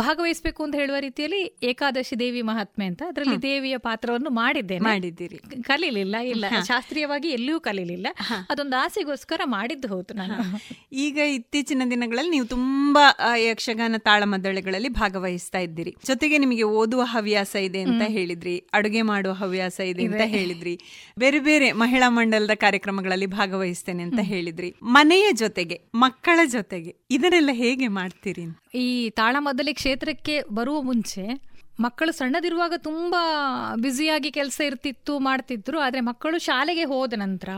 ಭಾಗವಹಿಸಬೇಕು 0.03 0.61
ಅಂತ 0.63 0.75
ಹೇಳುವ 0.75 0.97
ರೀತಿಯಲ್ಲಿ 0.99 1.41
ಏಕಾದಶಿ 1.63 2.15
ದೇವಿ 2.19 2.41
ಮಹಾತ್ಮೆ 2.41 2.86
ಅಂತ 2.86 3.03
ಅದರಲ್ಲಿ 3.07 3.38
ದೇವಿಯ 3.41 3.77
ಪಾತ್ರವನ್ನು 3.88 4.32
ಮಾಡಿದ್ದೆ 4.39 4.77
ಮಾಡಿದ್ದೀರಿ. 4.79 5.39
ಕಲೀಲಿಲ್ಲ 5.63 6.15
ಇಲ್ಲ. 6.34 6.45
ಶಾಸ್ತ್ರೀಯವಾಗಿ 6.67 7.29
ಎಲ್ಲಿಯೂ 7.29 7.59
ಕಲೀಲಿಲ್ಲ. 7.59 8.07
ಅದೊಂದು 8.49 8.77
ಆಸೆಗೋಸ್ಕರ 8.77 9.41
ಮಾಡಿದ್ದು 9.55 9.88
ಹೌದು 9.88 10.13
ನಾನು. 10.13 10.36
ಈಗ 11.05 11.17
ಇತ್ತೀಚಿನ 11.38 11.84
ದಿನಗಳಲ್ಲಿ 11.91 12.32
ನೀವು 12.32 12.45
ತುಂಬಾ 12.45 13.05
ಯಕ್ಷಗಾನ 13.39 13.95
ತಾಳಮದ್ದಳೆಗಳಲ್ಲಿ 14.07 14.89
ಭಾಗವಹಿಸ್ತಾ 15.01 15.59
ಇದ್ದೀರಿ. 15.59 15.93
ಜೊತೆಗೆ 16.05 16.38
ನಿಮಗೆ 16.38 16.65
ಓದುವ 16.79 17.01
ಹವ್ಯಾಸ 17.13 17.53
ಇದೆ 17.67 17.82
ಅಂತ 17.82 18.03
ಹೇಳಿದ್ರಿ. 18.07 18.55
ಅಡುಗೆ 18.73 19.01
ಮಾಡುವ 19.11 19.34
ಹವ್ಯಾಸ 19.34 19.79
ಇದೆ 19.91 20.05
ಅಂತ 20.09 20.20
ಹೇಳಿದ್ರಿ. 20.26 20.80
ಬೇರೆ 21.19 21.39
ಬೇರೆ 21.39 21.72
ಮಹಿಳಾ 21.72 22.09
ಮಂಡಲದ 22.09 22.51
ಕಾರ್ಯಕ್ರಮಗಳಲ್ಲಿ 22.55 23.26
ಭಾಗವಹಿಸ್ತೇನೆ 23.26 24.03
ಅಂತ 24.03 24.19
ಹೇಳಿದ್ರಿ. 24.22 24.76
ಮನೆಯ 24.84 25.28
ಜೊತೆಗೆ 25.32 25.82
ಮಕ್ಕಳ 25.95 26.39
ಜೊತೆಗೆ 26.45 26.95
ಇದನ್ನೆಲ್ಲ 27.11 27.49
ಹೇಗೆ 27.53 27.88
ಮಾಡ್ತೀರಿ 27.88 28.45
ಈ 28.76 29.09
ತಾಳಮದ್ದಲೆ 29.09 29.74
ಕ್ಷೇತ್ರಕ್ಕೆ 29.74 30.41
ಬರುವ 30.53 30.82
ಮುಂಚೆ 30.82 31.51
ಮಕ್ಕಳು 31.86 32.11
ಸಣ್ಣದಿರುವಾಗ 32.11 32.73
ತುಂಬಾ 32.77 33.21
ಬ್ಯುಸಿಯಾಗಿ 33.75 34.29
ಕೆಲಸ 34.32 34.59
ಇರ್ತಿತ್ತು 34.69 35.13
ಮಾಡ್ತಿದ್ರು. 35.27 35.77
ಆದ್ರೆ 35.79 36.01
ಮಕ್ಕಳು 36.09 36.38
ಶಾಲೆಗೆ 36.47 36.84
ಹೋದ 36.84 37.13
ನಂತರ 37.23 37.49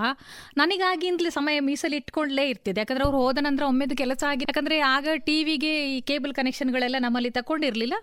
ನನಗಾಗಿಂದಲೇ 0.58 1.30
ಸಮಯ 1.30 1.58
ಮೀಸಲಿಟ್ಕೊಂಡಲೇ 1.70 2.46
ಇರ್ತಿದೆ. 2.50 2.80
ಯಾಕಂದ್ರೆ 2.82 3.06
ಅವ್ರು 3.08 3.18
ಹೋದ 3.18 3.38
ನಂತರ 3.42 3.64
ಒಮ್ಮೆದು 3.64 3.98
ಕೆಲಸ 4.04 4.24
ಆಗಿ 4.30 4.46
ಯಾಕಂದ್ರೆ 4.50 4.78
ಆಗ 4.96 5.08
ಟಿವಿಗೆ 5.30 5.74
ಈ 5.96 5.98
ಕೇಬಲ್ 6.02 6.34
ಕನೆಕ್ಷನ್ಗಳೆಲ್ಲ 6.34 6.96
ನಮ್ಮಲ್ಲಿ 7.00 7.32
ತಗೊಂಡಿರಲಿಲ್ಲ 7.40 7.94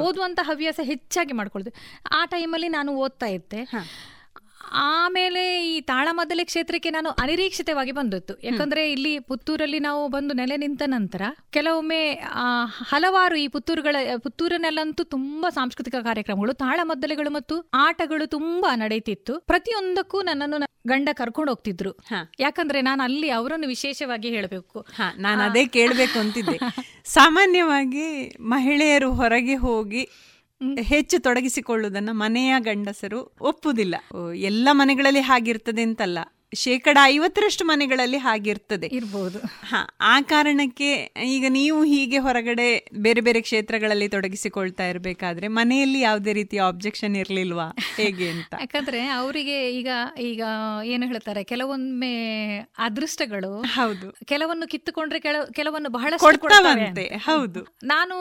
ಓದುವಂಥ 0.00 0.40
ಹವ್ಯಾಸ 0.42 0.80
ಹೆಚ್ಚಾಗಿ 0.82 1.32
ಮಾಡ್ಕೊಳ್ತೀವಿ 1.32 1.76
ಆ 2.18 2.22
ಟೈಮಲ್ಲಿ 2.34 2.68
ನಾನು 2.68 2.92
ಓದ್ತಾ 3.04 3.26
ಇದ್ದೆ. 3.26 3.62
ಆಮೇಲೆ 4.72 5.68
ಈ 5.68 5.80
ತಾಳಮದ್ದಲೆ 5.80 6.44
ಕ್ಷೇತ್ರಕ್ಕೆ 6.44 6.90
ನಾನು 6.90 7.10
ಅನಿರೀಕ್ಷಿತವಾಗಿ 7.10 7.92
ಬಂದದ್ದು. 7.92 8.38
ಯಾಕಂದ್ರೆ 8.44 8.92
ಇಲ್ಲಿ 8.92 9.18
ಪುತ್ತೂರಲ್ಲಿ 9.18 9.78
ನಾವು 9.78 10.08
ಬಂದು 10.08 10.34
ನೆಲೆ 10.34 10.56
ನಿಂತ 10.56 10.82
ನಂತರ 10.86 11.22
ಕೆಲವೊಮ್ಮೆ 11.50 12.12
ಹಲವಾರು 12.88 13.36
ಈ 13.36 13.48
ಪುತ್ತೂರುಗಳ 13.48 13.96
ಪುತ್ತೂರಿನಲ್ಲಂತೂ 14.16 15.04
ತುಂಬಾ 15.04 15.50
ಸಾಂಸ್ಕೃತಿಕ 15.50 15.94
ಕಾರ್ಯಕ್ರಮಗಳು 15.94 16.52
ತಾಳಮದ್ದಲೆಗಳು 16.52 17.30
ಮತ್ತು 17.30 17.70
ಆಟಗಳು 17.74 18.26
ತುಂಬಾ 18.26 18.76
ನಡೀತಿತ್ತು 18.76 19.40
ಪ್ರತಿಯೊಂದಕ್ಕೂ 19.40 20.22
ನನ್ನನ್ನು 20.22 20.66
ಗಂಡ 20.86 21.08
ಕರ್ಕೊಂಡು 21.12 21.52
ಹೋಗ್ತಿದ್ರು. 21.52 21.98
ಯಾಕಂದ್ರೆ 22.40 22.82
ನಾನು 22.82 23.02
ಅಲ್ಲಿ 23.02 23.30
ಅವರನ್ನು 23.30 23.68
ವಿಶೇಷವಾಗಿ 23.68 24.28
ಹೇಳಬೇಕು. 24.28 24.86
ನಾನು 25.18 25.42
ಅದೇ 25.42 25.66
ಕೇಳಬೇಕು 25.66 26.18
ಅಂತಿದ್ದೆ. 26.18 26.58
ಸಾಮಾನ್ಯವಾಗಿ 27.04 28.36
ಮಹಿಳೆಯರು 28.40 29.12
ಹೊರಗೆ 29.12 29.54
ಹೋಗಿ 29.54 30.08
ಹೆಚ್ಚು 30.82 31.22
ತೊಡಗಿಸಿಕೊಳ್ಳುವುದನ್ನು 31.22 32.12
ಮನೆಯ 32.12 32.54
ಗಂಡಸರು 32.58 33.36
ಒಪ್ಪುವುದಿಲ್ಲ 33.40 33.94
ಎಲ್ಲ 34.34 34.68
ಮನೆಗಳಲ್ಲಿ 34.72 35.20
ಹಾಗಿರ್ತದೆ 35.20 35.82
ಅಂತಲ್ಲ. 35.82 36.18
ಶೇಕಡ 36.52 36.98
ಐವತ್ತರಷ್ಟು 37.02 37.64
ಮನೆಗಳಲ್ಲಿ 37.64 38.18
ಹಾಗಿರ್ತದೆ. 38.18 38.86
ಇರ್ಬೋದು. 38.86 39.38
ಹಾ 39.64 39.88
ಆ 40.00 40.20
ಕಾರಣಕ್ಕೆ 40.20 41.12
ಈಗ 41.24 41.44
ನೀವು 41.48 41.84
ಹೀಗೆ 41.84 42.18
ಹೊರಗಡೆ 42.18 42.88
ಬೇರೆ 42.94 43.20
ಬೇರೆ 43.20 43.40
ಕ್ಷೇತ್ರಗಳಲ್ಲಿ 43.40 44.08
ತೊಡಗಿಸಿಕೊಳ್ತಾ 44.08 44.86
ಇರಬೇಕಾದ್ರೆ 44.86 45.48
ಮನೆಯಲ್ಲಿ 45.48 46.00
ಯಾವುದೇ 46.00 46.32
ರೀತಿಯ 46.32 46.60
ಆಬ್ಜೆಕ್ಷನ್ 46.60 47.16
ಇರಲಿಲ್ವಾ? 47.16 47.74
ಹೇಗೆ 47.96 48.30
ಅಂತ? 48.30 48.54
ಯಾಕಂದ್ರೆ 48.62 49.06
ಅವರಿಗೆ 49.08 49.72
ಈಗ 49.72 49.88
ಈಗ 50.20 50.42
ಏನು 50.84 51.06
ಹೇಳ್ತಾರೆ 51.06 51.44
ಕೆಲವೊಮ್ಮೆ 51.44 52.14
ಅದೃಷ್ಟಗಳು 52.78 53.62
ಹೌದು. 53.62 54.12
ಕೆಲವನ್ನು 54.24 54.68
ಕಿತ್ತುಕೊಂಡ್ರೆ 54.68 55.20
ಕೆಲ 55.20 55.36
ಕೆಲವನ್ನು 55.52 55.88
ಬಹಳ 55.88 56.14
ಕೊಡ್ತಾವಂತೆ, 56.16 57.06
ಹೌದು. 57.24 57.62
ನಾನು 57.84 58.16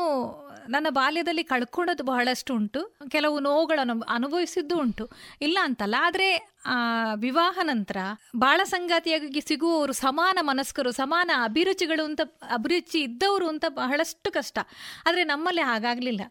ನನ್ನ 0.70 0.88
ಬಾಲ್ಯದಲ್ಲಿ 0.90 1.44
ಕಳ್ಕೊಂಡದ್ದು 1.44 2.04
ಬಹಳಷ್ಟು 2.04 2.54
ಉಂಟು. 2.54 2.98
ಕೆಲವು 3.10 3.40
ನೋವುಗಳನ್ನು 3.40 4.02
ಅನುಭವಿಸಿದ್ದು 4.10 4.78
ಉಂಟು. 4.78 5.10
ಇಲ್ಲ 5.42 5.60
ಅಂತಲ್ಲ 5.64 5.96
ಆದರೆ 6.00 6.56
ಆ 6.66 6.78
ವಿವಾಹ 7.14 7.60
ನಂತರ 7.64 7.98
ಬಾಳ 8.36 8.62
ಸಂಗಾತಿಯಾಗಿ 8.64 9.42
ಸಿಗುವವರು 9.42 9.94
ಸಮಾನ 9.94 10.38
ಮನಸ್ಕರು 10.42 10.92
ಸಮಾನ 10.92 11.32
ಅಭಿರುಚಿಗಳು 11.44 12.04
ಅಂತ 12.04 12.22
ಅಭಿರುಚಿ 12.54 13.00
ಇದ್ದವರು 13.00 13.48
ಅಂತ 13.48 13.66
ಬಹಳಷ್ಟು 13.70 14.32
ಕಷ್ಟ. 14.32 14.58
ಆದ್ರೆ 15.06 15.24
ನಮ್ಮಲ್ಲಿ 15.24 15.62
ಹಾಗಾಗ್ಲಿಲ್ಲ. 15.62 16.22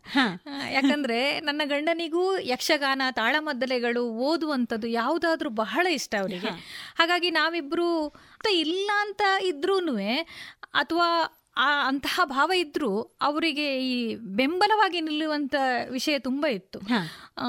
ಯಾಕಂದ್ರೆ 0.71 1.41
ನನ್ನ 1.41 1.63
ಗಂಡನಿಗೂ 1.65 2.39
ಯಕ್ಷಗಾನ 2.39 3.03
ತಾಳಮದ್ದಲೆಗಳು 3.11 4.05
ಓದುವಂಥದ್ದು 4.05 4.87
ಯಾವುದಾದ್ರೂ 4.87 5.51
ಬಹಳ 5.51 5.87
ಇಷ್ಟ 5.87 6.15
ಅವರಿಗೆ. 6.21 6.49
ಹಾಗಾಗಿ 6.99 7.31
ನಾವಿಬ್ರು 7.31 8.09
ಅಂತ 8.09 8.47
ಇಲ್ಲ 8.53 8.91
ಅಂತ 9.01 9.23
ಇದ್ರೂನು 9.43 9.97
ಅಥವಾ 10.75 11.41
ಆ 11.57 11.87
ಅಂತಹ 11.87 12.21
ಭಾವ 12.25 12.51
ಇದ್ರೂ 12.53 12.91
ಅವರಿಗೆ 13.23 13.67
ಈ 13.85 14.17
ಬೆಂಬಲವಾಗಿ 14.17 15.01
ನಿಲ್ಲುವಂತ 15.01 15.55
ವಿಷಯ 15.91 16.19
ತುಂಬಾ 16.19 16.49
ಇತ್ತು. 16.49 16.79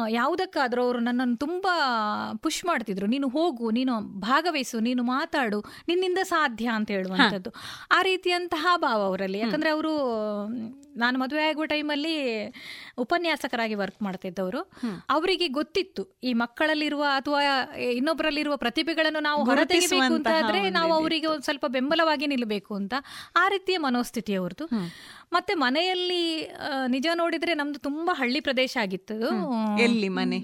ಯಾವುದಕ್ಕಾದ್ರೂ 0.10 0.84
ಅವರು 0.84 1.00
ನನ್ನನ್ನು 1.00 1.38
ತುಂಬಾ 1.38 1.74
ಪುಷ್ 2.42 2.66
ಮಾಡ್ತಿದ್ರು. 2.66 3.08
ನೀನು 3.08 3.28
ಹೋಗು 3.28 3.72
ನೀನು 3.72 4.00
ಭಾಗವಹಿಸು 4.20 4.80
ನೀನು 4.80 5.04
ಮಾತಾಡು 5.04 5.60
ನಿನ್ನಿಂದ 5.88 6.18
ಸಾಧ್ಯ 6.24 6.68
ಅಂತ 6.68 6.92
ಹೇಳುವಂಥದ್ದು. 6.92 7.52
ಆ 7.92 8.02
ರೀತಿಯಂತಹ 8.02 8.68
ಭಾವ 8.78 9.02
ಅವರಲ್ಲಿ. 9.02 9.40
ಯಾಕಂದ್ರೆ 9.40 9.70
ಅವರು 9.70 9.94
ನಾನು 10.98 11.20
ಮದುವೆ 11.20 11.44
ಆಗುವ 11.44 11.66
ಟೈಮಲ್ಲಿ 11.66 12.16
ಉಪನ್ಯಾಸಕರಾಗಿ 12.98 13.76
ವರ್ಕ್ 13.76 14.02
ಮಾಡ್ತಿದ್ದವರು. 14.02 14.62
ಅವರಿಗೆ 15.10 15.48
ಗೊತ್ತಿತ್ತು 15.48 16.20
ಈ 16.24 16.34
ಮಕ್ಕಳಲ್ಲಿರುವ 16.34 17.04
ಅಥವಾ 17.16 17.42
ಇನ್ನೊಬ್ಬರಲ್ಲಿರುವ 17.80 18.58
ಪ್ರತಿಭೆಗಳನ್ನು 18.58 19.20
ನಾವು 19.20 19.46
ಹೊರತೆಗೆಬೇಕು 19.46 20.14
ಅಂತ 20.14 20.28
ಆದ್ರೆ 20.44 20.70
ನಾವು 20.70 20.94
ಅವರಿಗೆ 20.94 21.28
ಒಂದು 21.28 21.42
ಸ್ವಲ್ಪ 21.42 21.66
ಬೆಂಬಲವಾಗಿ 21.68 22.28
ನಿಲ್ಲಬೇಕು 22.28 22.76
ಅಂತ 22.76 22.94
ಆ 23.36 23.48
ರೀತಿಯ 23.48 23.78
ಮನೋಸ್ಥಿತಿ 23.96 24.34
ಅವ್ರದ್ದು 24.34 24.66
ಮತ್ತೆ 25.34 25.54
ಮನೆಯಲ್ಲಿ 25.54 26.52
ನಿಜ 26.88 27.08
ನೋಡಿದ್ರೆ 27.14 27.54
ನಮ್ದು 27.54 27.80
ತುಂಬಾ 27.80 28.16
ಹಳ್ಳಿ 28.16 28.40
ಪ್ರದೇಶ 28.40 28.78
ಆಗಿತ್ತು. 28.82 29.16
ಎಲ್ಲಿ 29.78 30.10
ಮನೆ? 30.10 30.40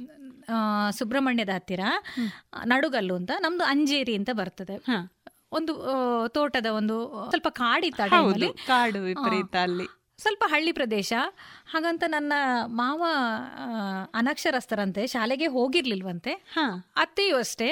ಸುಬ್ರಹ್ಮಣ್ಯದ 0.91 1.49
ಹತ್ತಿರ. 1.49 1.79
ನಡುಗಲ್ಲು 2.65 3.15
ಅಂತ. 3.15 3.31
ನಮ್ದು 3.39 3.63
ಅಂಜೇರಿ 3.63 4.15
ಅಂತ 4.15 4.29
ಬರ್ತದೆ. 4.33 4.75
ಒಂದು 5.51 5.73
ತೋಟದ 6.27 6.65
ಒಂದು 6.65 6.95
ಸ್ವಲ್ಪ 7.29 7.47
ಕಾಡಿತ್ತು 7.47 8.53
ಕಾಡು 8.67 8.99
ವಿಪರೀತ 8.99 9.55
ಅಲ್ಲಿ. 9.55 9.87
ಸ್ವಲ್ಪ 10.17 10.43
ಹಳ್ಳಿ 10.47 10.71
ಪ್ರದೇಶ. 10.71 11.13
ಹಾಗಂತ 11.71 12.03
ನನ್ನ 12.07 12.33
ಮಾವ 12.65 13.03
ಅನಕ್ಷರಸ್ಥರಂತೆ 14.13 15.07
ಶಾಲೆಗೆ 15.07 15.47
ಹೋಗಿರ್ಲಿಲ್ವಂತೆ. 15.47 16.33
ಅತ್ತೆಯೂ 16.95 17.37
ಅಷ್ಟೇ. 17.37 17.69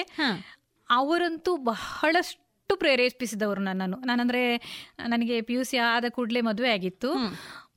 ಅವರಂತೂ 0.89 1.57
ಬಹಳಷ್ಟು 1.57 2.38
ಪ್ರೇರೇಪಿಸಿದವರು 2.77 3.61
ನನ್ನನ್ನು. 3.61 3.97
ನಾನಂದ್ರೆ 3.97 4.57
ನನಗೆ 5.07 5.41
ಪಿ 5.41 5.53
ಯು 5.53 5.63
ಸಿ 5.63 5.77
ಆದ 5.77 6.05
ಕೂಡಲೇ 6.09 6.41
ಮದುವೆ 6.41 6.69
ಆಗಿತ್ತು. 6.69 7.13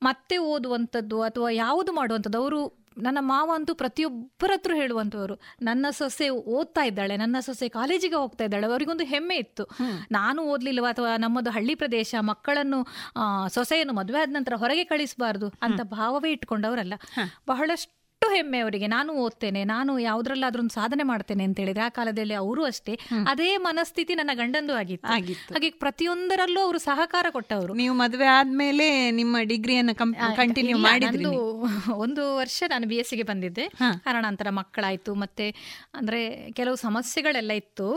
ಮತ್ತೆ 0.03 0.39
ಓದುವಂಥದ್ದು 0.39 1.23
ಅಥವಾ 1.23 1.51
ಯಾವುದು 1.51 1.93
ಮಾಡುವಂಥದ್ದು 1.93 2.43
ಅವರು 2.43 2.83
ನನ್ನ 2.99 3.19
ಮಾವ 3.21 3.51
ಅಂತೂ 3.55 3.75
ಪ್ರತಿಯೊಬ್ಬರ 3.75 4.51
ಹತ್ರ 4.55 4.75
ಹೇಳುವಂಥವ್ರು. 4.75 5.41
ನನ್ನ 5.63 5.87
ಸೊಸೆ 5.91 6.29
ಓದ್ತಾ 6.29 6.85
ಇದ್ದಾಳೆ 6.85 7.17
ನನ್ನ 7.17 7.37
ಸೊಸೆ 7.41 7.69
ಕಾಲೇಜಿಗೆ 7.69 8.15
ಹೋಗ್ತಾ 8.15 8.45
ಇದ್ದಾಳೆ 8.45 8.67
ಅವರಿಗೊಂದು 8.67 9.05
ಹೆಮ್ಮೆ 9.05 9.37
ಇತ್ತು. 9.37 9.65
ನಾನು 10.11 10.43
ಓದ್ಲಿಲ್ವ 10.43 10.85
ಅಥವಾ 10.85 11.17
ನಮ್ಮದು 11.17 11.51
ಹಳ್ಳಿ 11.51 11.75
ಪ್ರದೇಶ 11.75 12.15
ಮಕ್ಕಳನ್ನು 12.21 12.87
ಸೊಸೆಯನ್ನು 13.49 13.93
ಮದುವೆ 13.93 14.21
ಆದ 14.21 14.29
ನಂತರ 14.29 14.55
ಹೊರಗೆ 14.57 14.85
ಕಳಿಸಬಾರ್ದು 14.85 15.53
ಅಂತ 15.63 15.81
ಭಾವವೇ 15.83 16.33
ಇಟ್ಕೊಂಡವರಲ್ಲ. 16.33 16.95
ಬಹಳಷ್ಟು 17.49 18.02
ಹೆಮ್ಮೆ 18.35 18.59
ಅವರಿಗೆ. 18.59 18.87
ನಾನು 18.87 19.13
ಓದ್ತೇನೆ 19.13 19.65
ನಾನು 19.65 19.93
ಯಾವ್ದ್ರಲ್ಲಾದ್ರೂ 19.99 20.63
ಸಾಧನೆ 20.69 21.03
ಮಾಡ್ತೇನೆ 21.03 21.45
ಅಂತ 21.45 21.59
ಹೇಳಿದ್ರೆ 21.59 21.85
ಆ 21.85 21.89
ಕಾಲದಲ್ಲಿ 21.89 22.35
ಅವರು 22.35 22.65
ಅಷ್ಟೇ. 22.65 22.95
ಅದೇ 23.29 23.51
ಮನಸ್ಥಿತಿ 23.57 24.15
ನನ್ನ 24.15 24.31
ಗಂಡಂದು 24.35 24.75
ಆಗಿತ್ತು. 24.75 25.09
ಹಾಗೆ 25.53 25.71
ಪ್ರತಿಯೊಂದರಲ್ಲೂ 25.85 26.61
ಅವರು 26.61 26.79
ಸಹಕಾರ 26.79 27.27
ಕೊಟ್ಟವರು. 27.31 27.75
ನೀವು 27.75 27.95
ಮದುವೆ 27.95 28.27
ಆದ್ಮೇಲೆ 28.27 28.87
ನಿಮ್ಮ 29.11 29.37
ಡಿಗ್ರಿಯನ್ನು 29.43 29.95
ಕಂಟಿನ್ಯೂ 30.37 30.79
ಮಾಡಿದ್ರಿ 30.79 31.25
ಒಂದು 32.05 32.23
ವರ್ಷ 32.37 32.63
ನಾನು 32.69 32.87
ಬಿ 32.89 32.97
ಎಸ್ಗೆ 32.97 33.23
ಬಂದಿದ್ದೆ. 33.23 33.65
ಕಾರಣಾಂತರ 34.07 34.51
ಮಕ್ಕಳಾಯ್ತು. 34.51 35.15
ಮತ್ತೆ 35.15 35.47
ಅಂದ್ರೆ 35.95 36.21
ಕೆಲವು 36.53 36.77
ಸಮಸ್ಯೆಗಳೆಲ್ಲ 36.77 37.53
ಇತ್ತು 37.53 37.89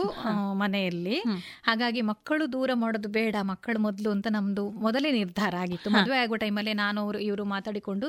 ಮನೆಯಲ್ಲಿ. 0.58 1.18
ಹಾಗಾಗಿ 1.62 2.00
ಮಕ್ಕಳು 2.10 2.44
ದೂರ 2.52 2.70
ಮಾಡೋದು 2.74 3.08
ಬೇಡ 3.08 3.36
ಮಕ್ಕಳು 3.42 3.78
ಮೊದಲು 3.78 4.10
ಅಂತ 4.10 4.26
ನಮ್ದು 4.30 4.64
ಮೊದಲೇ 4.70 5.10
ನಿರ್ಧಾರ 5.12 5.54
ಆಗಿತ್ತು. 5.56 5.90
ಮದುವೆ 5.90 6.18
ಆಗೋ 6.18 6.36
ಟೈಮಲ್ಲಿ 6.36 6.74
ನಾನು 6.74 7.00
ಅವರು 7.00 7.18
ಇವರು 7.18 7.44
ಮಾತಾಡಿಕೊಂಡು 7.44 8.08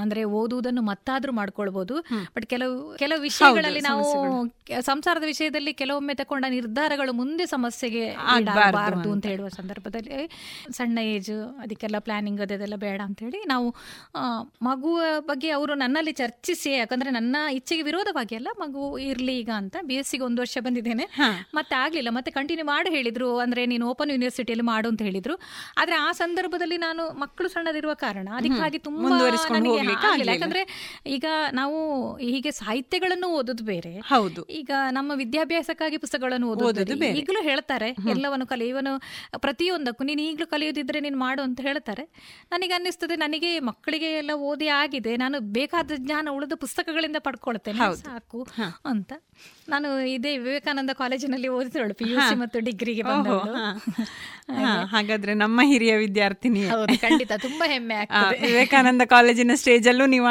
ಅಂದ್ರೆ 0.00 0.24
ಓದುವುದನ್ನು 0.24 0.82
ಮತ್ತಾದ್ರೂ 0.82 1.32
ಮಾಡ್ಕೊಳ್ಬಹುದು 1.40 1.94
ಬಟ್ 2.36 2.46
ಕೆಲವು 2.46 2.74
ಕೆಲವು 2.96 3.20
ವಿಷಯಗಳಲ್ಲಿ 3.20 3.80
ನಾವು 3.80 4.04
ಸಂಸಾರದ 4.80 5.24
ವಿಷಯದಲ್ಲಿ 5.24 5.72
ಕೆಲವೊಮ್ಮೆ 5.72 6.14
ತಕೊಂಡ 6.14 6.44
ನಿರ್ಧಾರಗಳು 6.48 7.12
ಮುಂದೆ 7.12 7.46
ಸಮಸ್ಯೆಗೆ 7.46 8.04
ಆಗಬಾರದು 8.34 9.10
ಅಂತ. 9.12 9.24
ಹೇಳುವ 9.26 9.48
ಸಂದರ್ಭದಲ್ಲಿ 9.48 10.18
ಸಣ್ಣ 10.72 10.98
ಏಜ್ 11.14 11.32
ಅದಕ್ಕೆಲ್ಲ 11.62 11.98
ಪ್ಲಾನಿಂಗ್ 11.98 12.40
ಅದೆಲ್ಲ 12.40 12.76
ಬೇಡ 12.76 13.00
ಅಂತ 13.04 13.18
ಹೇಳಿ 13.20 13.40
ನಾವು 13.46 13.66
ಮಗುವ 14.62 14.96
ಬಗ್ಗೆ 15.28 15.50
ಅವರು 15.50 15.74
ನನ್ನಲ್ಲಿ 15.74 16.12
ಚರ್ಚಿಸಿ 16.12 16.72
ಯಾಕಂದ್ರೆ 16.72 17.10
ನನ್ನ 17.10 17.36
ಇಚ್ಛೆಗೆ 17.52 17.82
ವಿರೋಧವಾಗಿ 17.82 18.34
ಅಲ್ಲ 18.34 18.48
ಮಗು 18.58 18.82
ಇರ್ಲಿ 19.10 19.34
ಈಗ 19.38 19.50
ಅಂತ 19.56 19.76
ಬಿ 19.82 19.94
ಎಸ್ 19.94 20.10
ಸಿಗೆ 20.10 20.24
ಒಂದು 20.24 20.40
ವರ್ಷ 20.42 20.58
ಬಂದಿದ್ದೇನೆ. 20.66 21.04
ಮತ್ತೆ 21.54 21.74
ಆಗ್ಲಿಲ್ಲ 21.76 22.10
ಮತ್ತೆ 22.10 22.30
ಕಂಟಿನ್ಯೂ 22.30 22.66
ಮಾಡಿ 22.66 22.90
ಹೇಳಿದ್ರು 22.90 23.28
ಅಂದ್ರೆ 23.38 23.62
ನೀನು 23.66 23.84
ಓಪನ್ 23.90 24.10
ಯೂನಿವರ್ಸಿಟಿಯಲ್ಲಿ 24.10 24.66
ಮಾಡು 24.70 24.88
ಅಂತ 24.88 25.02
ಹೇಳಿದ್ರು. 25.02 25.34
ಆದ್ರೆ 25.78 25.96
ಆ 25.96 26.08
ಸಂದರ್ಭದಲ್ಲಿ 26.12 26.78
ನಾನು 26.78 27.02
ಮಕ್ಕಳು 27.20 27.48
ಸಣ್ಣದಿರುವ 27.48 27.94
ಕಾರಣ 27.94 28.28
ಅದಕ್ಕಾಗಿ 28.36 28.78
ತುಂಬಾ. 28.78 29.08
ಯಾಕಂದ್ರೆ 30.32 30.62
ಈಗ 31.16 31.25
ನಾವು 31.52 32.16
ಹೀಗೆ 32.16 32.50
ಸಾಹಿತ್ಯಗಳನ್ನು 32.50 33.28
ಓದೋದು 33.28 33.64
ಬೇರೆ. 33.64 33.98
ಹೌದು. 33.98 34.44
ಈಗ 34.44 34.70
ನಮ್ಮ 34.90 35.12
ವಿದ್ಯಾಭ್ಯಾಸಕ್ಕಾಗಿ 35.14 35.96
ಪುಸ್ತಕಗಳನ್ನು 35.96 36.48
ಓದೋದು 36.48 36.96
ಬೇರೆ. 36.96 37.18
ಈಗಲೂ 37.18 37.42
ಹೇಳ್ತಾರೆ 37.42 37.96
ಎಲ್ಲವನ್ನು 38.10 38.46
ಕಲಿಯುವನು 38.46 38.76
ಇವನು 38.76 39.40
ಪ್ರತಿಯೊಂದಕ್ಕೂ 39.40 40.04
ನೀನು 40.04 40.22
ಈಗಲೂ 40.22 40.46
ಕಲಿಯೋದಿದ್ರೆ 40.46 41.00
ನೀನು 41.00 41.18
ಮಾಡು 41.18 41.42
ಅಂತ 41.42 41.60
ಹೇಳ್ತಾರೆ. 41.60 42.04
ನನಗೆ 42.50 42.72
ಅನ್ನಿಸ್ತದೆ 42.72 43.16
ನನಗೆ 43.16 43.58
ಮಕ್ಕಳಿಗೆ 43.58 44.12
ಎಲ್ಲ 44.12 44.30
ಓದಿ 44.32 44.66
ಆಗಿದೆ 44.66 45.16
ನಾನು 45.16 45.40
ಬೇಕಾದ 45.40 45.90
ಜ್ಞಾನ 45.96 46.28
ಉಳಿದ 46.30 46.52
ಪುಸ್ತಕಗಳಿಂದ 46.54 47.16
ಪಡ್ಕೊಳ್ತೇನೆ 47.18 47.96
ಸಾಕು 47.96 48.46
ಅಂತ. 48.84 49.12
ನಾನು 49.68 49.88
ಇದೇ 50.14 50.32
ವಿವೇಕಾನಂದ 50.38 50.92
ಕಾಲೇಜಿನಲ್ಲಿ 51.00 51.48
ಓದಿದ್ರು 51.56 51.94
ಪಿ 52.00 52.06
ಯು 52.10 52.18
ಸಿ 52.28 52.34
ಮತ್ತು 52.42 52.58
ಡಿಗ್ರಿಗೆ 52.68 53.02
ಹಾಗಾದ್ರೆ 54.94 55.32
ನಮ್ಮ 55.42 55.60
ಹಿರಿಯ 55.70 55.94
ವಿದ್ಯಾರ್ಥಿನಿ 56.04 56.62
ಖಂಡಿತ 57.04 57.32
ತುಂಬಾ 57.46 57.66
ಹೆಮ್ಮೆ 57.72 57.96
ಆಗ್ತದೆ. 58.02 58.38
ವಿವೇಕಾನಂದ 58.46 59.02
ಕಾಲೇಜಿನ 59.14 59.56
ಸ್ಟೇಜ್ 59.62 59.88
ಅಲ್ಲೂ 59.92 60.06
ನೀವು 60.14 60.28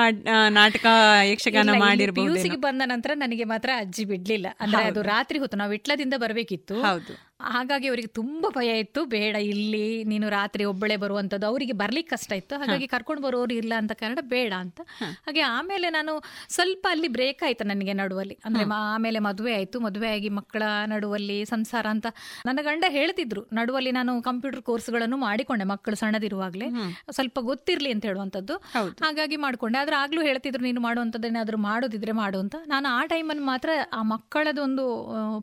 ನಾಟಕ 0.60 0.86
ಯಕ್ಷಗಾನ 1.32 1.78
ಮಾಡಿರ್ಬೋದು. 1.86 2.34
ಪಿಯುಸಿಗೆ 2.34 2.60
ಬಂದ 2.68 2.82
ನಂತರ 2.94 3.12
ನನಗೆ 3.24 3.48
ಮಾತ್ರ 3.54 3.70
ಅಜ್ಜಿ 3.84 4.06
ಬಿಡ್ಲಿಲ್ಲ. 4.14 4.48
ಅಂದ್ರೆ 4.66 4.84
ಅದು 4.92 5.04
ರಾತ್ರಿ 5.14 5.40
ಹೊತ್ತು 5.44 5.60
ನಾವು 5.64 5.74
ಇಟ್ಲದಿಂದ 5.80 6.14
ಬರಬೇಕಿತ್ತು. 6.26 6.78
ಹೌದು. 6.90 7.14
ಹಾಗಾಗಿ 7.46 7.88
ಅವರಿಗೆ 7.88 8.08
ತುಂಬಾ 8.08 8.50
ಭಯ 8.50 8.80
ಇತ್ತು. 8.80 9.06
ಬೇಡ 9.06 9.36
ಇಲ್ಲಿ 9.36 10.04
ನೀನು 10.04 10.30
ರಾತ್ರಿ 10.30 10.64
ಒಬ್ಬಳೆ 10.64 10.98
ಬರುವಂಥದ್ದು 10.98 11.48
ಅವರಿಗೆ 11.48 11.74
ಬರ್ಲಿಕ್ಕೆ 11.74 12.16
ಕಷ್ಟ 12.16 12.32
ಇತ್ತು. 12.32 12.56
ಹಾಗಾಗಿ 12.58 12.88
ಕರ್ಕೊಂಡು 12.88 13.24
ಬರೋರು 13.24 13.54
ಇಲ್ಲ 13.54 13.74
ಅಂತ 13.78 13.92
ಕಾರಣ 13.92 14.20
ಬೇಡ 14.22 14.54
ಅಂತ. 14.54 14.82
ಹಾಗೆ 15.26 15.42
ಆಮೇಲೆ 15.42 15.90
ನಾನು 15.90 16.14
ಸ್ವಲ್ಪ 16.50 16.88
ಅಲ್ಲಿ 16.90 17.08
ಬ್ರೇಕ್ 17.08 17.44
ಆಯ್ತು 17.44 17.64
ನನಗೆ 17.64 17.94
ನಡುವಲ್ಲಿ. 17.94 18.38
ಅಂದ್ರೆ 18.46 18.64
ಆಮೇಲೆ 18.74 19.20
ಮದುವೆ 19.20 19.54
ಆಯ್ತು. 19.56 19.80
ಮದುವೆ 19.80 20.10
ಆಗಿ 20.14 20.30
ಮಕ್ಕಳ 20.30 20.64
ನಡುವಲ್ಲಿ 20.86 21.46
ಸಂಸಾರ 21.46 21.86
ಅಂತ 21.88 22.08
ನನ್ನ 22.46 22.60
ಗಂಡ 22.62 22.84
ಹೇಳ್ತಿದ್ರು. 22.88 23.44
ನಡುವಲ್ಲಿ 23.54 23.92
ನಾನು 23.92 24.22
ಕಂಪ್ಯೂಟರ್ 24.22 24.62
ಕೋರ್ಸ್ಗಳನ್ನು 24.62 25.18
ಮಾಡಿಕೊಂಡೆ 25.18 25.64
ಮಕ್ಕಳು 25.64 25.96
ಸಣ್ಣದಿರುವಾಗಲೇ. 25.96 26.70
ಸ್ವಲ್ಪ 27.12 27.38
ಗೊತ್ತಿರ್ಲಿ 27.42 27.92
ಅಂತ 27.92 28.06
ಹೇಳುವಂಥದ್ದು 28.06 28.56
ಹಾಗಾಗಿ 29.04 29.36
ಮಾಡ್ಕೊಂಡೆ. 29.36 29.78
ಆದ್ರೆ 29.78 29.96
ಆಗ್ಲೂ 29.96 30.22
ಹೇಳ್ತಿದ್ರು 30.22 30.64
ನೀನು 30.64 30.82
ಮಾಡುವಂಥದ್ದು 30.82 31.28
ಏನಾದ್ರು 31.28 31.58
ಮಾಡೋದಿದ್ರೆ 31.58 32.12
ಮಾಡು 32.12 32.40
ಅಂತ. 32.40 32.56
ನಾನು 32.68 32.88
ಆ 32.90 33.06
ಟೈಮಲ್ಲಿ 33.06 33.44
ಮಾತ್ರ 33.44 33.70
ಆ 33.94 34.02
ಮಕ್ಕಳದೊಂದು 34.02 34.86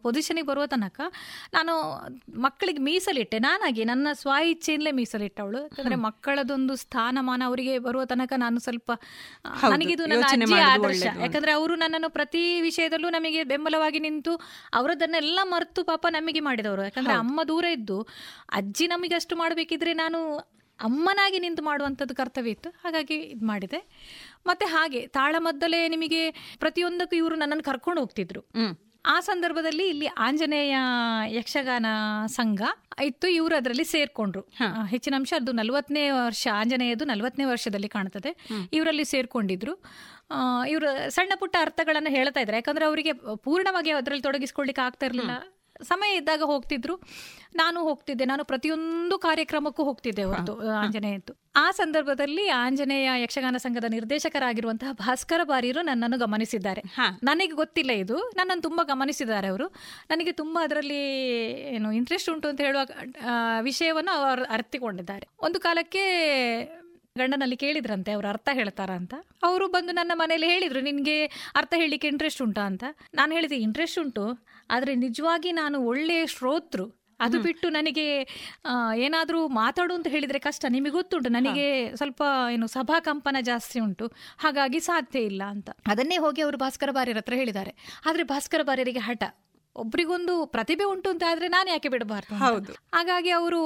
ಪೊಸಿಷನಿಗೆ 0.02 0.46
ಬರುವ 0.46 0.66
ತನಕ 0.66 1.00
ನಾನು 1.54 1.72
ಮಕ್ಕಳಿಗೆ 2.38 2.78
ಮೀಸಲಿಟ್ಟೆ. 2.78 3.38
ನಾನಾಗಿ 3.38 3.84
ನನ್ನ 3.84 4.08
ಸ್ವ 4.12 4.30
ಇಚ್ಛೆಯಿಂದಲೇ 4.44 4.90
ಮೀಸಲಿಟ್ಟವಳು 4.90 5.62
ಯಾಕಂದ್ರೆ 5.62 5.94
ಮಕ್ಕಳದೊಂದು 5.94 6.76
ಸ್ಥಾನಮಾನ 6.76 7.42
ಅವರಿಗೆ 7.46 7.78
ಬರುವ 7.78 8.04
ತನಕ 8.04 8.32
ನಾನು 8.36 8.60
ಸ್ವಲ್ಪ 8.60 8.92
ನನಗಿದು 9.70 10.06
ನನ್ನ 10.06 10.24
ಅಜ್ಜಿ 10.28 10.54
ಆದರ್ಶ. 10.54 11.06
ಯಾಕಂದ್ರೆ 11.20 11.52
ಅವರು 11.52 11.76
ನನ್ನನ್ನು 11.76 12.10
ಪ್ರತಿ 12.10 12.60
ವಿಷಯದಲ್ಲೂ 12.60 13.10
ನಮಗೆ 13.10 13.44
ಬೆಂಬಲವಾಗಿ 13.44 13.98
ನಿಂತು 13.98 14.40
ಅವರದನ್ನೆಲ್ಲ 14.74 15.38
ಮರೆತು 15.42 15.84
ಪಾಪ 15.84 16.06
ನಮಗೆ 16.10 16.40
ಮಾಡಿದವರು. 16.40 16.82
ಯಾಕಂದ್ರೆ 16.82 17.14
ಅಮ್ಮ 17.14 17.40
ದೂರ 17.48 17.64
ಇದ್ದು 17.64 18.02
ಅಜ್ಜಿ 18.52 18.86
ನಮಗೆ 18.86 19.14
ಅಷ್ಟು 19.14 19.36
ಮಾಡಬೇಕಿದ್ರೆ 19.36 19.94
ನಾನು 19.94 20.38
ಅಮ್ಮನಾಗಿ 20.80 21.38
ನಿಂತು 21.38 21.62
ಮಾಡುವಂಥದ್ದು 21.62 22.14
ಕರ್ತವ್ಯ 22.14 22.50
ಇತ್ತು. 22.50 22.70
ಹಾಗಾಗಿ 22.70 23.14
ಇದು 23.14 23.46
ಮಾಡಿದೆ. 23.46 23.80
ಮತ್ತೆ 24.46 24.66
ಹಾಗೆ 24.66 25.06
ತಾಳಮದ್ದಲೇ 25.06 25.88
ನಿಮಗೆ 25.88 26.30
ಪ್ರತಿಯೊಂದಕ್ಕೂ 26.58 27.16
ಇವರು 27.16 27.34
ನನ್ನನ್ನು 27.34 27.64
ಕರ್ಕೊಂಡು 27.64 28.00
ಹೋಗ್ತಿದ್ರು. 28.00 28.42
ಆ 29.06 29.20
ಸಂದರ್ಭದಲ್ಲಿ 29.20 29.88
ಇಲ್ಲಿ 29.88 30.06
ಆಂಜನೇಯ 30.06 30.76
ಯಕ್ಷಗಾನ 31.26 31.86
ಸಂಘ 32.26 32.62
ಇತ್ತು 33.04 33.28
ಇವರು 33.28 33.56
ಅದರಲ್ಲಿ 33.56 33.84
ಸೇರ್ಕೊಂಡ್ರು. 33.84 34.42
ಹೆಚ್ಚಿನ 34.86 35.14
ಅಂಶ 35.14 35.32
ಅದು 35.36 35.52
ನಲವತ್ತನೇ 35.52 36.10
ವರ್ಷ 36.10 36.48
ಆಂಜನೇಯದು 36.52 37.04
ನಲವತ್ತನೇ 37.04 37.44
ವರ್ಷದಲ್ಲಿ 37.44 37.88
ಕಾಣ್ತದೆ 37.88 38.36
ಇವರಲ್ಲಿ 38.72 39.04
ಸೇರ್ಕೊಂಡಿದ್ರು. 39.04 39.84
ಇವರು 40.68 41.10
ಸಣ್ಣ 41.10 41.32
ಪುಟ್ಟ 41.38 41.56
ಅರ್ಥಗಳನ್ನು 41.60 42.10
ಹೇಳ್ತಾ 42.10 42.40
ಇದ್ದಾರೆ. 42.40 42.56
ಯಾಕಂದ್ರೆ 42.56 42.84
ಅವರಿಗೆ 42.84 43.12
ಪೂರ್ಣವಾಗಿ 43.36 43.90
ಅದರಲ್ಲಿ 43.90 44.22
ತೊಡಗಿಸ್ಕೊಳ್ಳಿಕ್ಕೆ 44.22 44.82
ಆಗ್ತಾ 44.82 45.06
ಇರಲಿಲ್ಲ. 45.06 45.30
ಸಮಯ 45.82 46.16
ಇದ್ದಾಗ 46.16 46.42
ಹೋಗ್ತಿದ್ರು. 46.42 46.96
ನಾನು 47.54 47.80
ಹೋಗ್ತಿದ್ದೆ. 47.80 48.24
ನಾನು 48.24 48.44
ಪ್ರತಿಯೊಂದು 48.44 49.18
ಕಾರ್ಯಕ್ರಮಕ್ಕೂ 49.18 49.84
ಹೋಗ್ತಿದ್ದೆ 49.84 50.22
ಅವತ್ತು 50.22 50.70
ಆಂಜನೇಯದ್ದು. 50.70 51.32
ಆ 51.56 51.70
ಸಂದರ್ಭದಲ್ಲಿ 51.70 52.48
ಆಂಜನೇಯ 52.48 53.10
ಯಕ್ಷಗಾನ 53.22 53.56
ಸಂಘದ 53.56 53.84
ನಿರ್ದೇಶಕರಾಗಿರುವಂತಹ 53.88 54.92
ಭಾಸ್ಕರ 54.92 55.40
ಬಾರಿಯರು 55.44 55.82
ನನ್ನನ್ನು 55.82 56.18
ಗಮನಿಸಿದ್ದಾರೆ. 56.18 56.82
ನನಗೆ 57.22 57.52
ಗೊತ್ತಿಲ್ಲ 57.52 57.90
ಇದು. 57.90 58.18
ನನ್ನನ್ನು 58.36 58.62
ತುಂಬಾ 58.62 58.84
ಗಮನಿಸಿದ್ದಾರೆ 58.84 59.46
ಅವರು. 59.46 59.66
ನನಗೆ 60.10 60.32
ತುಂಬಾ 60.32 60.64
ಅದರಲ್ಲಿ 60.64 61.00
ಏನು 61.74 61.92
ಇಂಟ್ರೆಸ್ಟ್ 61.92 62.30
ಉಂಟು 62.30 62.48
ಅಂತ 62.48 62.60
ಹೇಳುವ 62.60 62.82
ವಿಷಯವನ್ನು 63.60 64.16
ಅವರು 64.16 64.44
ಅರ್ಥಿಕೊಂಡಿದ್ದಾರೆ. 64.44 65.28
ಒಂದು 65.40 65.60
ಕಾಲಕ್ಕೆ 65.60 66.02
ಗಂಡನಲ್ಲಿ 67.18 67.56
ಕೇಳಿದ್ರಂತೆ 67.56 68.10
ಅವ್ರು 68.12 68.28
ಅರ್ಥ 68.28 68.48
ಹೇಳ್ತಾರ 68.52 68.90
ಅಂತ? 68.90 69.14
ಅವರು 69.42 69.66
ಬಂದು 69.68 69.92
ನನ್ನ 69.92 70.12
ಮನೇಲಿ 70.14 70.46
ಹೇಳಿದ್ರು 70.46 70.80
ನಿನ್ಗೆ 70.80 71.16
ಅರ್ಥ 71.54 71.74
ಹೇಳಲಿಕ್ಕೆ 71.76 72.08
ಇಂಟ್ರೆಸ್ಟ್ 72.08 72.42
ಉಂಟಾ 72.42 72.62
ಅಂತ. 72.62 72.84
ನಾನು 73.14 73.32
ಹೇಳಿದೆ 73.32 73.56
ಇಂಟ್ರೆಸ್ಟ್ 73.56 73.98
ಉಂಟು 73.98 74.24
ಆದ್ರೆ 74.70 74.94
ನಿಜವಾಗಿ 74.94 75.52
ನಾನು 75.52 75.78
ಒಳ್ಳೆಯ 75.86 76.26
ಶ್ರೋತೃ. 76.26 76.86
ಅದು 77.20 77.38
ಬಿಟ್ಟು 77.40 77.68
ನನಗೆ 77.68 78.04
ಏನಾದರೂ 78.14 79.00
ಏನಾದ್ರೂ 79.00 79.48
ಮಾತಾಡು 79.48 79.94
ಅಂತ 79.94 80.06
ಹೇಳಿದ್ರೆ 80.06 80.38
ಕಷ್ಟ. 80.38 80.64
ನಿಮಗೆ 80.68 80.90
ಗೊತ್ತುಂಟು 80.90 81.30
ನನಗೆ 81.30 81.66
ಸ್ವಲ್ಪ 81.96 82.22
ಏನು 82.52 82.66
ಸಭಾ 82.66 83.00
ಕಂಪನ 83.00 83.36
ಜಾಸ್ತಿ 83.40 83.80
ಉಂಟು. 83.80 84.06
ಹಾಗಾಗಿ 84.38 84.80
ಸಾಧ್ಯ 84.80 85.18
ಇಲ್ಲ 85.20 85.42
ಅಂತ. 85.44 85.70
ಅದನ್ನೇ 85.86 86.16
ಹೋಗಿ 86.16 86.42
ಅವರು 86.42 86.56
ಭಾಸ್ಕರ 86.56 86.90
ಬಾರ್ಯರ 86.90 87.16
ಹತ್ರ 87.16 87.34
ಹೇಳಿದ್ದಾರೆ. 87.34 87.74
ಆದ್ರೆ 88.06 88.22
ಭಾಸ್ಕರ 88.22 88.62
ಬಾರ್ಯರಿಗೆ 88.62 88.98
ಹಠ. 88.98 89.22
ಒಬ್ರಿಗೊಂದು 89.76 90.46
ಪ್ರತಿಭೆ 90.46 90.84
ಉಂಟು 90.84 91.10
ಅಂತ 91.10 91.22
ಆದ್ರೆ 91.28 91.48
ನಾನು 91.48 91.68
ಯಾಕೆ 91.70 91.88
ಬಿಡಬಾರ್ದು 91.88 92.34
ಹೌದು. 92.42 92.72
ಹಾಗಾಗಿ 92.94 93.30
ಅವರು 93.30 93.60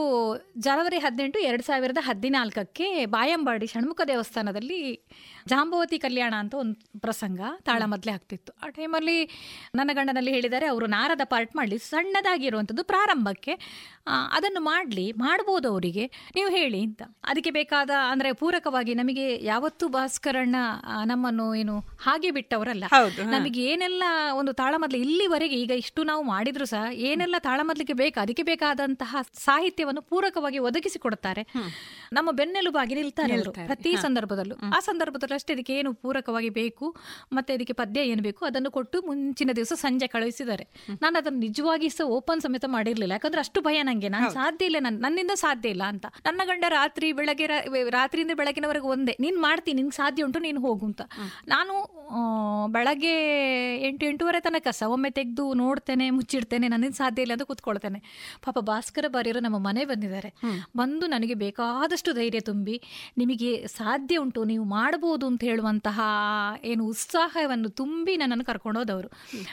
ಜನವರಿ 0.58 0.98
ಹದಿನೆಂಟು 0.98 1.38
ಎರಡ್ 1.40 1.64
ಸಾವಿರದ 1.64 2.00
ಹದಿನಾಲ್ಕಕ್ಕೆ 2.02 2.86
ಬಾಯಂಬಾಡಿ 3.06 3.66
ಷಣ್ಮುಖ 3.66 4.00
ದೇವಸ್ಥಾನದಲ್ಲಿ 4.08 4.78
ಜಾಂಬವತಿ 5.46 5.98
ಕಲ್ಯಾಣ 5.98 6.34
ಅಂತ 6.38 6.54
ಒಂದು 6.54 6.74
ಪ್ರಸಂಗ 7.00 7.40
ತಾಳಮದ್ಲೆ 7.64 8.12
ಆಗ್ತಿತ್ತು. 8.12 8.52
ಆ 8.62 8.68
ಟೈಮಲ್ಲಿ 8.68 9.18
ನನ್ನ 9.74 9.90
ಗಂಡನಲ್ಲಿ 9.94 10.32
ಹೇಳಿದ್ದಾರೆ 10.32 10.66
ಅವರು 10.66 10.86
ನಾರದ 10.86 11.24
ಪಾರ್ಟ್ 11.24 11.56
ಮಾಡಲಿ 11.56 11.78
ಸಣ್ಣದಾಗಿರುವಂಥದ್ದು 11.88 12.84
ಪ್ರಾರಂಭಕ್ಕೆ 12.84 13.54
ಅದನ್ನು 14.32 14.60
ಮಾಡಲಿ 14.62 15.12
ಮಾಡ್ಬೋದು 15.22 15.68
ಅವರಿಗೆ 15.68 16.04
ನೀವು 16.36 16.50
ಹೇಳಿ 16.50 16.80
ಅಂತ. 16.88 17.02
ಅದಕ್ಕೆ 17.24 17.50
ಬೇಕಾದ 17.50 17.90
ಅಂದ್ರೆ 18.10 18.32
ಪೂರಕವಾಗಿ 18.34 18.94
ನಮಗೆ 18.94 19.26
ಯಾವತ್ತೂ 19.44 19.88
ಭಾಸ್ಕರಣ್ಣ 19.88 20.56
ನಮ್ಮನ್ನು 21.04 21.54
ಏನು 21.54 21.76
ಹಾಗೆ 22.00 22.30
ಬಿಟ್ಟವರಲ್ಲ. 22.30 22.84
ನಮಗೆ 23.34 23.60
ಏನೆಲ್ಲ 23.72 24.02
ಒಂದು 24.40 24.52
ತಾಳಮದ್ಲೆ 24.52 24.98
ಇಲ್ಲಿವರೆಗೆ 24.98 25.56
ಈಗ 25.56 25.72
ಇಷ್ಟು 25.76 25.95
ನಾವು 26.02 26.22
ಮಾಡಿದ್ರು 26.22 26.64
ಸಹ 26.64 26.92
ಏನೆಲ್ಲ 26.92 27.34
ತಾಳಮದ್ಲಿಗೆ 27.38 27.92
ಬೇಕು 27.92 28.20
ಅದಕ್ಕೆ 28.20 28.42
ಬೇಕಾದಂತಹ 28.42 29.16
ಸಾಹಿತ್ಯವನ್ನು 29.32 30.02
ಪೂರಕವಾಗಿ 30.02 30.58
ಒದಗಿಸಿ 30.58 30.98
ಕೊಡುತ್ತಾರೆ. 30.98 31.42
ನಮ್ಮ 32.12 32.30
ಬೆನ್ನೆಲುಬಾಗಿ 32.30 32.94
ನಿಲ್ತಾರೆ 32.94 33.34
ಪ್ರತಿ 33.66 33.90
ಸಂದರ್ಭದಲ್ಲೂ. 34.02 34.54
ಆ 34.76 34.80
ಸಂದರ್ಭದಲ್ಲೂ 34.80 35.34
ಅಷ್ಟೇ 35.34 35.54
ಇದಕ್ಕೆ 35.54 35.74
ಏನು 35.74 35.94
ಪೂರಕವಾಗಿ 35.94 36.48
ಬೇಕು 36.48 36.96
ಮತ್ತೆ 37.32 37.54
ಇದಕ್ಕೆ 37.54 37.72
ಪದ್ಯ 37.72 38.00
ಏನು 38.00 38.22
ಬೇಕು 38.22 38.44
ಅದನ್ನು 38.44 38.70
ಕೊಟ್ಟು 38.70 39.02
ಮುಂಚಿನ 39.02 39.50
ದಿವಸ 39.56 39.72
ಸಂಜೆ 39.72 40.06
ಕಳುಹಿಸಿದ್ದಾರೆ. 40.06 40.68
ನಾನು 41.02 41.16
ಅದನ್ನು 41.16 41.38
ನಿಜವಾಗಿ 41.38 41.88
ಸಹ 41.88 42.04
ಓಪನ್ 42.04 42.40
ಸಮೇತ 42.40 42.64
ಮಾಡಿರ್ಲಿಲ್ಲ. 42.68 43.12
ಯಾಕಂದ್ರೆ 43.12 43.38
ಅಷ್ಟು 43.40 43.60
ಭಯ 43.60 43.82
ನಂಗೆ. 43.82 44.08
ನಾನು 44.08 44.24
ಸಾಧ್ಯ 44.34 44.64
ಇಲ್ಲ 44.64 44.76
ನನ್- 44.80 45.00
ನನ್ನಿಂದ 45.00 45.30
ಸಾಧ್ಯ 45.34 45.68
ಇಲ್ಲ 45.68 45.82
ಅಂತ. 45.82 46.06
ನನ್ನ 46.06 46.40
ಗಂಡ 46.44 46.64
ರಾತ್ರಿ 46.68 47.12
ಬೆಳಗ್ಗೆ 47.12 47.46
ರಾತ್ರಿಯಿಂದ 47.90 48.30
ಬೆಳಗಿನವರೆಗೆ 48.34 48.86
ಒಂದೇ. 48.86 49.16
ನೀನ್ 49.20 49.38
ಮಾಡ್ತೀನಿ 49.38 49.76
ನಿನ್ಗೆ 49.76 49.96
ಸಾಧ್ಯ 49.96 50.22
ಉಂಟು 50.22 50.38
ನೀನು 50.38 50.60
ಹೋಗು 50.60 50.86
ಅಂತ. 50.86 51.02
ನಾನು 51.48 51.72
ಬೆಳಗ್ಗೆ 52.68 53.12
ಎಂಟು 53.88 54.06
ಎಂಟೂವರೆ 54.06 54.40
ತನಕ 54.40 54.68
ಸಹ 54.70 54.88
ಒಮ್ಮೆ 54.88 55.10
ತೆಗೆದು 55.10 55.54
ನೋಡ್ತೇನೆ 55.54 55.85
ಮುಚ್ಚಿಡ್ತೇನೆ 56.10 56.68
ನನ್ನಿಂದ 56.68 56.92
ಸಾಧ್ಯ 56.92 57.22
ಇಲ್ಲ 57.22 57.32
ಅಂತ 57.32 57.42
ಕೂತ್ಕೊಳ್ತೇನೆ. 57.42 58.02
ಪಾಪ 58.44 58.58
ಭಾಸ್ಕರ 58.58 59.04
ಬಾರಿಯರು 59.08 59.40
ನಮ್ಮ 59.40 59.58
ಮನೆ 59.58 59.84
ಬಂದಿದ್ದಾರೆ. 59.84 60.34
ಬಂದು 60.76 61.06
ನನಗೆ 61.06 61.34
ಬೇಕಾದಷ್ಟು 61.34 62.12
ಧೈರ್ಯ 62.12 62.40
ತುಂಬಿ 62.40 62.82
ನಿಮಗೆ 63.18 63.66
ಸಾಧ್ಯ 63.66 64.16
ಉಂಟು 64.16 64.44
ನೀವು 64.44 64.64
ಮಾಡಬಹುದು 64.64 65.26
ಅಂತ 65.26 65.44
ಹೇಳುವಂತಹ 65.44 66.00
ಏನು 66.64 66.86
ಉತ್ಸಾಹವನ್ನು 66.86 67.68
ತುಂಬಿ 67.68 68.16
ನನ್ನನ್ನು 68.16 68.44
ಕರ್ಕೊಂಡು 68.44 68.80
ಹೋದವರು. 68.80 69.08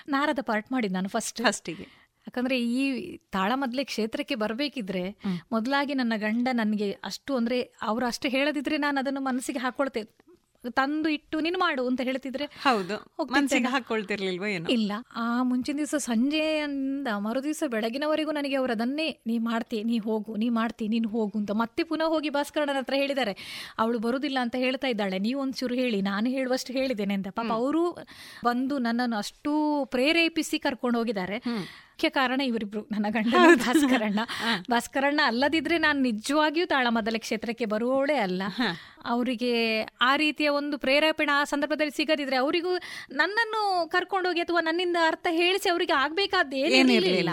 ನಾರದ 0.07 0.39
ಪಾರ್ಟ್ 0.41 0.71
ಮಾಡಿದ್ದು 0.71 0.93
ನಾನು 0.93 1.09
ಫಸ್ಟ್ 1.09 1.41
ಫಸ್ಟಿಗೆ. 1.41 2.03
ಯಾಕಂದ್ರೆ 2.27 2.61
ಈ 2.61 3.17
ತಾಳಮದ್ಲೆ 3.17 3.83
ಕ್ಷೇತ್ರಕ್ಕೆ 3.83 4.35
ಬರಬೇಕಿದ್ರೆ 4.35 5.15
ಮೊದಲಾಗಿ 5.51 5.93
ನನ್ನ 5.93 6.13
ಗಂಡ 6.17 6.47
ನನಗೆ 6.51 6.91
ಅಷ್ಟು 6.91 7.35
ಅಂದ್ರೆ 7.35 7.61
ಅವರು 7.61 8.05
ಅಷ್ಟು 8.05 8.27
ಹೇಳದಿದ್ರೆ 8.27 8.77
ನಾನು 8.77 8.97
ಅದನ್ನು 8.97 9.21
ಮನಸ್ಸಿಗೆ 9.21 9.59
ಹಾಕೊಳ್ತೆ 9.59 10.03
ತಂದು 10.71 11.09
ಇಟ್ಟು 11.09 11.39
ನೀನು 11.39 11.59
ಮಾಡು 11.59 11.87
ಅಂತ 11.87 12.01
ಹೇಳ್ತಿದ್ರೆ 12.01 12.45
ಹೌದು. 12.45 12.95
ಹಾಕೊಳ್ತಿರ್ಲಿಲ್ವ 13.67 14.45
ಏನು? 14.45 14.67
ಇಲ್ಲ. 14.69 14.91
ಆ 15.15 15.43
ಮುಂಚಿನ 15.43 15.77
ದಿವಸ 15.77 15.95
ಸಂಜೆಯಿಂದ 15.95 17.07
ಮರು 17.19 17.43
ದಿವಸ 17.43 17.63
ಬೆಳಗಿನವರೆಗೂ 17.67 18.31
ನನಗೆ 18.31 18.55
ಅವರು 18.55 18.71
ಅದನ್ನೇ 18.71 19.19
ನೀ 19.27 19.37
ಮಾಡ್ತಿ 19.37 19.83
ನೀ 19.83 19.97
ಹೋಗು 19.99 20.35
ನೀ 20.35 20.49
ಮಾಡ್ತಿ 20.49 20.87
ನೀನು 20.87 21.09
ಹೋಗು 21.09 21.37
ಅಂತ 21.37 21.51
ಮತ್ತೆ 21.51 21.83
ಪುನಃ 21.83 22.05
ಹೋಗಿ 22.05 22.29
ಭಾಸ್ಕರಣ್ಣನ 22.29 22.77
ಹತ್ರ 22.77 22.95
ಹೇಳಿದ್ದಾರೆ. 22.95 23.37
ಅವಳು 23.77 23.99
ಬರುದಿಲ್ಲ 23.99 24.39
ಅಂತ 24.39 24.55
ಹೇಳ್ತಾ 24.55 24.87
ಇದ್ದಾಳೆ. 24.87 25.19
ನೀವು 25.19 25.41
ಒಂಚೂರು 25.41 25.75
ಹೇಳಿ 25.75 26.01
ನಾನು 26.01 26.29
ಹೇಳುವಷ್ಟು 26.29 26.73
ಹೇಳಿದ್ದೇನೆ 26.73 27.13
ಅಂತ. 27.13 27.27
ಪಾಪ 27.29 27.51
ಅವರು 27.51 27.83
ಬಂದು 28.43 28.77
ನನ್ನನ್ನು 28.77 29.17
ಅಷ್ಟು 29.17 29.53
ಪ್ರೇರೇಪಿಸಿ 29.85 30.59
ಕರ್ಕೊಂಡು 30.59 30.99
ಹೋಗಿದ್ದಾರೆ. 30.99 31.39
ಮುಖ್ಯ 31.93 32.09
ಕಾರಣ 32.09 32.41
ಇವರಿಬ್ರು 32.41 32.87
ನನ್ನ 32.91 33.05
ಗಂಡ 33.09 33.33
ಭಾಸ್ಕರಣ್ಣ. 33.55 34.19
ಭಾಸ್ಕರಣ್ಣ 34.71 35.21
ಅಲ್ಲದಿದ್ರೆ 35.23 35.77
ನಾನು 35.77 36.01
ನಿಜವಾಗಿಯೂ 36.01 36.65
ತಾಳಮದ್ದಲೆ 36.65 37.17
ಕ್ಷೇತ್ರಕ್ಕೆ 37.17 37.65
ಬರುವವಳೇ 37.65 38.13
ಅಲ್ಲ. 38.13 38.41
ಅವರಿಗೆ 39.05 39.81
ಆ 40.01 40.15
ರೀತಿಯ 40.15 40.49
ಒಂದು 40.49 40.77
ಪ್ರೇರೇಪಣೆ 40.77 41.31
ಆ 41.31 41.43
ಸಂದರ್ಭದಲ್ಲಿ 41.43 41.91
ಸಿಗದಿದ್ರೆ 41.91 42.35
ಅವರಿಗೂ 42.35 42.75
ನನ್ನನ್ನು 43.11 43.89
ಕರ್ಕೊಂಡೋಗಿ 43.89 44.39
ಅಥವಾ 44.39 44.61
ನನ್ನಿಂದ 44.61 44.97
ಅರ್ಥ 45.07 45.27
ಹೇಳಿಸಿ 45.29 45.69
ಅವರಿಗೆ 45.69 45.93
ಆಗ್ಬೇಕಾದ 45.93 46.53
ಏನಿರಲಿಲ್ಲ. 46.53 47.29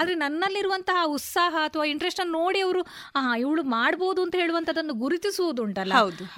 ಆದ್ರೆ 0.00 0.14
ನನ್ನಲ್ಲಿರುವಂತಹ 0.14 1.04
ಉತ್ಸಾಹ 1.06 1.54
ಅಥವಾ 1.64 1.84
ಇಂಟ್ರೆಸ್ಟ್ 1.84 2.20
ಅನ್ನು 2.20 2.38
ನೋಡಿ 2.38 2.60
ಅವರು 2.60 2.82
ಆ 3.16 3.36
ಇವಳು 3.36 3.62
ಮಾಡಬಹುದು 3.62 4.22
ಅಂತ 4.22 4.34
ಹೇಳುವಂತದನ್ನು 4.34 4.92
ಗುರುತಿಸುವುದುಂಟಲ್ಲ. 4.94 5.92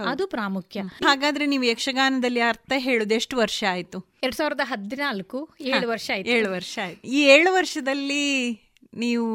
ಅದು 0.09 0.27
ಪ್ರಾಮುಖ್ಯ. 0.27 0.81
ಹಾಗಾದ್ರೆ 0.81 1.47
ನೀವು 1.47 1.65
ಯಕ್ಷಗಾನದಲ್ಲಿ 1.65 2.41
ಅರ್ಥ 2.41 2.73
ಹೇಳುದು 2.77 3.15
ಎಷ್ಟು 3.15 3.37
ವರ್ಷ 3.37 3.65
ಆಯ್ತು? 3.71 4.14
ಎರಡ್ 4.25 4.35
ಸಾವಿರದ 4.35 4.61
ಹದಿನಾಲ್ಕು 4.65 5.39
ಏಳು 5.61 5.89
ವರ್ಷ 5.89 6.11
ಆಯ್ತು. 6.15 6.31
ಏಳು 6.31 6.51
ವರ್ಷ 6.51 6.79
ಆಯ್ತು. 6.83 7.09
ಈ 7.09 7.21
ಏಳು 7.25 7.53
ವರ್ಷದಲ್ಲಿ 7.53 8.25
ನೀವು 8.97 9.29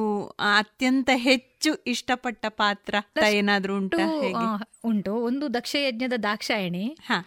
ಅತ್ಯಂತ 0.58 1.10
ಹೆಚ್ಚು 1.14 1.76
ಇಷ್ಟಪಟ್ಟ 1.88 2.46
ಪಾತ್ರ 2.50 2.96
ಏನಾದ್ರೂ 3.30 3.78
ಉಂಟಾ? 3.78 4.06
ಉಂಟು, 4.86 5.14
ಒಂದು 5.16 5.54
ದಕ್ಷ 5.54 5.76
ಯಜ್ಞದ 5.76 6.14
ದಾಕ್ಷಾಯಣಿ. 6.24 6.98
ಹಾ. 7.06 7.18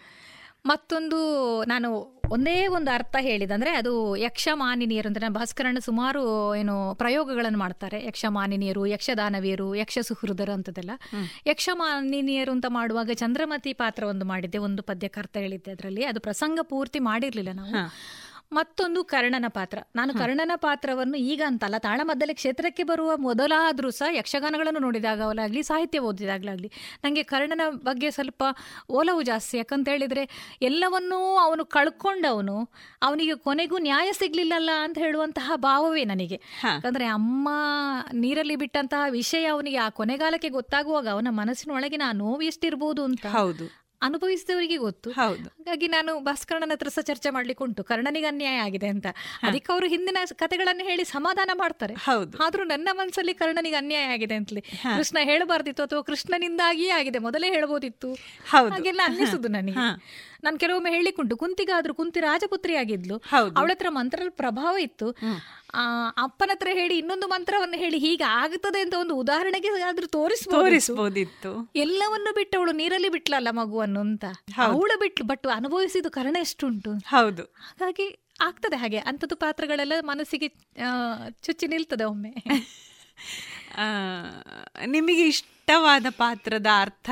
ಮತ್ತೊಂದು 0.67 1.19
ನಾನು 1.65 1.89
ಒಂದೇ 2.31 2.67
ಒಂದು 2.67 2.91
ಅರ್ಥ 2.95 3.17
ಹೇಳಿದಂದ್ರೆ 3.21 3.71
ಅದು 3.71 4.17
ಯಕ್ಷಮಾನಿನಿಯರು 4.17 5.09
ಅಂದ್ರೆ 5.09 5.29
ಭಾಸ್ಕರಣ್ಣ 5.29 5.79
ಸುಮಾರು 5.79 6.55
ಏನು 6.55 6.95
ಪ್ರಯೋಗಗಳನ್ನು 6.95 7.59
ಮಾಡ್ತಾರೆ. 7.59 8.07
ಯಕ್ಷಮಾನಿನಿಯರು 8.07 8.87
ಯಕ್ಷದಾನವಿಯರು 8.87 9.75
ಯಕ್ಷ 9.75 9.99
ಸುಹೃದರು 10.03 10.53
ಅಂತದೆಲ್ಲ 10.53 10.91
ಯಕ್ಷ 11.47 11.69
ಮಾನಿನಿಯರು 11.73 12.53
ಅಂತ 12.53 12.67
ಮಾಡುವಾಗ 12.69 13.11
ಚಂದ್ರಮತಿ 13.15 13.73
ಪಾತ್ರ 13.73 14.05
ಒಂದು 14.05 14.25
ಮಾಡಿದ್ದೆ 14.25 14.59
ಒಂದು 14.59 14.83
ಪದ್ಯಕ್ಕೆ 14.83 15.21
ಅರ್ಥ 15.21 15.37
ಹೇಳಿದ್ದೆ 15.37 15.71
ಅದರಲ್ಲಿ. 15.71 16.05
ಅದು 16.05 16.21
ಪ್ರಸಂಗ 16.21 16.59
ಪೂರ್ತಿ 16.63 16.99
ಮಾಡಿರ್ಲಿಲ್ಲ 16.99 17.53
ನಾವು. 17.53 17.75
ಮತ್ತೊಂದು 18.53 19.05
ಕರ್ಣನ 19.05 19.45
ಪಾತ್ರ. 19.49 19.79
ನಾನು 19.97 20.15
ಕರ್ಣನ 20.15 20.51
ಪಾತ್ರವನ್ನು 20.57 21.19
ಈಗ 21.19 21.43
ಅಂತಲ್ಲ 21.47 21.79
ತಾಳಮದ್ದಲೆ 21.79 22.35
ಕ್ಷೇತ್ರಕ್ಕೆ 22.35 22.83
ಬರುವ 22.83 23.17
ಮೊದಲಾದರೂ 23.17 23.91
ಸಹ 23.91 24.17
ಯಕ್ಷಗಾನಗಳನ್ನು 24.17 24.81
ನೋಡಿದಾಗಲಾಗಲಿ 24.81 25.63
ಸಾಹಿತ್ಯ 25.63 25.99
ಓದಿದಾಗಲಾಗಲಿ 25.99 26.71
ನನಗೆ 27.05 27.23
ಕರ್ಣನ 27.23 27.61
ಬಗ್ಗೆ 27.69 28.11
ಸ್ವಲ್ಪ 28.11 28.43
ಓಲವು 28.91 29.23
ಜಾಸ್ತಿ. 29.23 29.57
ಯಾಕಂತ 29.57 29.89
ಹೇಳಿದರೆ 29.89 30.57
ಎಲ್ಲವನ್ನೂ 30.63 31.37
ಅವನು 31.37 31.65
ಕಳ್ಕೊಂಡವನು 31.65 32.69
ಅವನಿಗೆ 33.03 33.35
ಕೊನೆಗೂ 33.35 33.79
ನ್ಯಾಯ 33.79 34.13
ಸಿಗ್ಲಿಲ್ಲಲ್ಲ 34.13 34.71
ಅಂತ 34.83 34.99
ಹೇಳುವಂತಹ 34.99 35.53
ಭಾವವೇ 35.57 36.05
ನನಗೆ. 36.05 36.41
ಯಾಕಂದ್ರೆ 36.65 37.05
ಅಮ್ಮ 37.05 37.49
ನೀರಲ್ಲಿ 38.13 38.57
ಬಿಟ್ಟಂತಹ 38.57 39.05
ವಿಷಯ 39.11 39.45
ಅವನಿಗೆ 39.47 39.77
ಆ 39.77 39.89
ಕೊನೆಗಾಲಕ್ಕೆ 39.89 40.49
ಗೊತ್ತಾಗುವಾಗ 40.49 41.09
ಅವನ 41.09 41.29
ಮನಸ್ಸಿನೊಳಗೆ 41.31 41.97
ಆ 41.97 42.13
ನೋವು 42.13 42.43
ಎಷ್ಟಿರ್ಬೋದು 42.43 43.05
ಅಂತ. 43.05 43.27
ಹೌದು. 43.27 43.82
ಅನುಭವಿಸಿದವರಿಗೆ 44.03 44.77
ಗೊತ್ತು. 44.77 45.11
ಹಾಗಾಗಿ 45.11 45.89
ನಾನು 45.89 46.21
ಭಾಸ್ಕರಣ್ಣನ 46.21 46.73
ಹತ್ರ 46.73 46.89
ಸಹ 46.89 47.03
ಚರ್ಚೆ 47.03 47.31
ಮಾಡ್ಲಿಕ್ಕೆ 47.31 47.65
ಉಂಟು. 47.65 47.85
ಕರ್ಣನಿಗೆ 47.85 48.27
ಅನ್ಯಾಯ 48.27 48.59
ಆಗಿದೆ 48.59 48.87
ಅಂತ. 48.87 49.07
ಅದಕ್ಕೆ 49.43 49.73
ಅವರು 49.73 49.87
ಹಿಂದಿನ 49.87 50.17
ಕಥೆಗಳನ್ನು 50.35 50.85
ಹೇಳಿ 50.85 51.05
ಸಮಾಧಾನ 51.05 51.51
ಮಾಡ್ತಾರೆ. 51.55 51.95
ಹೌದು. 51.95 52.39
ಆದ್ರೂ 52.39 52.65
ನನ್ನ 52.65 52.89
ಮನಸ್ಸಲ್ಲಿ 52.93 53.35
ಕರ್ಣನಿಗೆ 53.35 53.75
ಅನ್ಯಾಯ 53.75 54.05
ಆಗಿದೆ 54.05 54.35
ಅಂತಲೇ. 54.35 54.61
ಕೃಷ್ಣ 54.97 55.19
ಹೇಳಬಾರ್ದಿತ್ತು 55.23 55.83
ಅಥವಾ 55.83 56.03
ಕೃಷ್ಣನಿಂದಾಗಿಯೇ 56.03 56.91
ಆಗಿದೆ. 56.91 57.19
ಮೊದಲೇ 57.19 57.49
ಹೇಳ್ಬೋದಿತ್ತು 57.49 58.13
ಹೌದು. 58.49 58.73
ಹಾಗೆಲ್ಲ 58.73 59.01
ಅನ್ನಿಸುದು 59.05 59.49
ನನಗೆ. 59.49 59.79
ನಾನು 60.45 60.59
ಕೆಲವೊಮ್ಮೆ 60.59 60.90
ಹೇಳಿಕೊಂಡು 60.90 61.36
ಕುಂತಿಗಾದ್ರೂ 61.36 61.95
ಕುಂತಿ 61.95 62.20
ರಾಜಪುತ್ರಿ 62.20 62.74
ಆಗಿದ್ಲು 62.74 63.22
ಅವಳ 63.57 63.68
ಹತ್ರ 63.68 63.86
ಮಂತ್ರದ 63.88 64.30
ಪ್ರಭಾವ 64.30 64.76
ಇತ್ತು. 64.76 65.11
ಆ 65.74 65.82
ಅಪ್ಪನ 66.22 66.51
ಹತ್ರ 66.53 66.68
ಹೇಳಿ 66.72 66.99
ಇನ್ನೊಂದು 66.99 67.26
ಮಂತ್ರವನ್ನು 67.26 67.78
ಹೇಳಿ 67.78 67.99
ಹೀಗೆ 67.99 68.24
ಆಗುತ್ತದೆ 68.24 68.80
ಅಂತ 68.80 68.95
ಒಂದು 68.95 69.16
ಉದಾಹರಣೆಗೆ 69.16 69.68
ಆದ್ರೂ 69.82 70.07
ತೋರಿಸ್ 70.07 70.45
ತೋರಿಸ್ಬೋದಿತ್ತು. 70.45 71.70
ಎಲ್ಲವನ್ನು 71.76 72.34
ಬಿಟ್ಟು 72.34 72.59
ಅವಳು 72.59 72.72
ನೀರಲ್ಲಿ 72.72 73.09
ಬಿಟ್ಲಲ್ಲ 73.09 73.49
ಮಗುವನ್ನು 73.51 74.01
ಅಂತ. 74.01 74.24
ಅವಳು 74.59 75.01
ಬಿಟ್ಲು 75.01 75.26
ಬಟ್ 75.26 75.47
ಅನುಭವಿಸಿದ 75.47 76.07
ಕಾರಣ 76.07 76.36
ಎಷ್ಟುಂಟು. 76.40 76.93
ಹೌದು. 76.93 77.45
ಹಾಗಾಗಿ 77.80 78.09
ಆಗ್ತದೆ 78.40 78.76
ಹಾಗೆ. 78.76 78.99
ಅಂಥದ್ದು 78.99 79.36
ಪಾತ್ರಗಳೆಲ್ಲ 79.36 79.93
ಮನಸ್ಸಿಗೆ 80.01 80.49
ಚುಚ್ಚಿ 81.43 81.66
ನಿಲ್ತದೆ 81.66 82.05
ಒಮ್ಮೆ. 82.05 82.32
ನಿಮಗೆ 84.86 85.26
ಇಷ್ಟವಾದ 85.26 86.07
ಪಾತ್ರದ 86.11 86.66
ಅರ್ಥ 86.80 87.11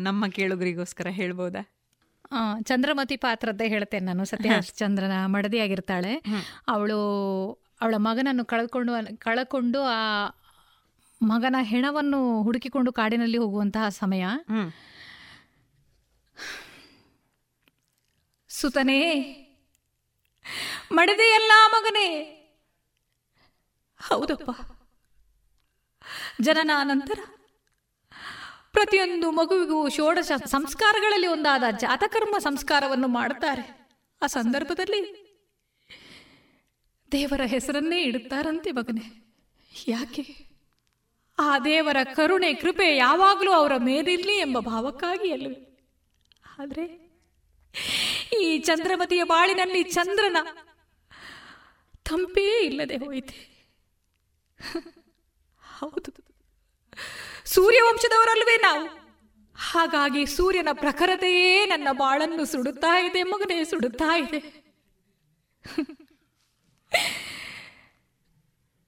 ನಮ್ಮ 0.00 0.28
ಕೇಳುಗರಿಗೋಸ್ಕರ 0.28 1.08
ಹೇಳ್ಬೋದಾ? 1.08 1.62
ಚಂದ್ರಮತಿ 2.62 3.16
ಪಾತ್ರದ್ದೇ 3.16 3.68
ಹೇಳ್ತೇನೆ 3.68 4.06
ನಾನು. 4.06 4.24
ಸತ್ಯ 4.24 4.50
ಚಂದ್ರನ 4.76 5.26
ಮಡದಿಯಾಗಿರ್ತಾಳೆ 5.26 6.14
ಅವಳು 6.68 6.98
ಅವಳ 7.80 7.94
ಮಗನನ್ನು 7.98 8.44
ಕಳ್ಕೊಂಡು 8.44 8.92
ಕಳ್ಕೊಂಡು 9.18 9.82
ಆ 9.82 10.00
ಮಗನ 11.22 11.56
ಹೆಣವನ್ನು 11.62 12.42
ಹುಡುಕಿಕೊಂಡು 12.42 12.92
ಕಾಡಿನಲ್ಲಿ 12.92 13.38
ಹೋಗುವಂತಹ 13.38 13.88
ಸಮಯ. 13.88 14.24
ಸುತನೇ 18.48 19.00
ಮಡದೆಯಲ್ಲ 20.92 21.52
ಮಗನೇ. 21.68 22.08
ಹೌದಪ್ಪ. 24.00 24.50
ಜನನ 26.40 26.70
ನಂತರ 26.84 27.18
ಪ್ರತಿಯೊಂದು 28.76 29.30
ಮಗುವಿಗೂ 29.30 29.88
ಷೋಡಶ 29.88 30.32
ಸಂಸ್ಕಾರಗಳಲ್ಲಿ 30.44 31.26
ಒಂದಾದ 31.26 31.64
ಜಾತಕರ್ಮ 31.78 32.38
ಸಂಸ್ಕಾರವನ್ನು 32.38 33.08
ಮಾಡುತ್ತಾರೆ. 33.08 33.64
ಆ 34.22 34.26
ಸಂದರ್ಭದಲ್ಲಿ 34.26 35.00
ದೇವರ 37.12 37.40
ಹೆಸರನ್ನೇ 37.46 38.02
ಇಡುತ್ತಾರಂತೆ 38.02 38.72
ಮಗನೆ. 38.72 39.04
ಯಾಕೆ? 39.88 40.24
ಆ 41.38 41.58
ದೇವರ 41.58 41.96
ಕರುಣೆ, 42.14 42.54
ಕೃಪೆ 42.54 42.96
ಯಾವಾಗಲೂ 42.96 43.52
ಅವರ 43.52 43.76
ಮೇಲಿರಲಿ 43.76 44.38
ಎಂಬ 44.38 44.58
ಭಾವಕ್ಕಾಗಿ 44.58 45.32
ಅಲ್ಲವೇ 45.32 45.88
ಆದರೆ 46.58 46.84
ಈ 48.42 48.58
ಚಂದ್ರಮತಿಯ 48.58 49.24
ಬಾಳಿನಲ್ಲಿ 49.24 49.82
ಚಂದ್ರನ 49.82 50.36
ತಂಪೇ 52.04 52.64
ಇಲ್ಲದೆ 52.64 52.96
ಹೋಯಿತೆ. 52.96 53.38
ಹೌದು. 55.78 56.25
ಸೂರ್ಯವಂಶದವರಲ್ವೇ 57.46 58.56
ನಾವು? 58.56 58.86
ಹಾಗಾಗಿ 59.56 60.26
ಸೂರ್ಯನ 60.26 60.68
ಪ್ರಖರತೆಯೇ 60.72 61.66
ನನ್ನ 61.66 61.88
ಬಾಳನ್ನು 61.92 62.44
ಸುಡುತ್ತಾ 62.44 63.00
ಇದೆ, 63.00 63.22
ಮಗನೇ, 63.22 63.64
ಸುಡುತ್ತಾ 63.64 64.16
ಇದೆ. 64.16 64.66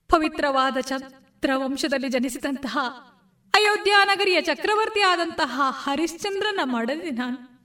ಪವಿತ್ರವಾದ 0.08 0.76
ಚಂದ್ರವಂಶದಲ್ಲಿ 0.80 2.08
ಜನಿಸಿದಂತಹ 2.08 2.78
ಅಯೋಧ್ಯ 3.54 3.94
ನಗರಿಯ 4.04 4.40
ಚಕ್ರವರ್ತಿ 4.40 5.00
ಆದಂತಹ 5.00 5.60
ಹರಿಶ್ಚಂದ್ರನ 5.70 6.60
ಮಡದಿ 6.62 7.10
ನಾನು. 7.10 7.58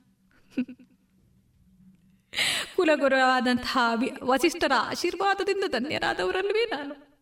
ಕುಲಗುರುವಾದಂತಹ 2.76 3.78
ಆದಂತಹ 3.78 4.12
ವಸಿಷ್ಠರ 4.24 4.72
ಆಶೀರ್ವಾದದಿಂದ 4.78 5.64
ಧನ್ಯರಾದವರಲ್ವೇ 5.68 6.66
ನಾನು. 6.66 7.13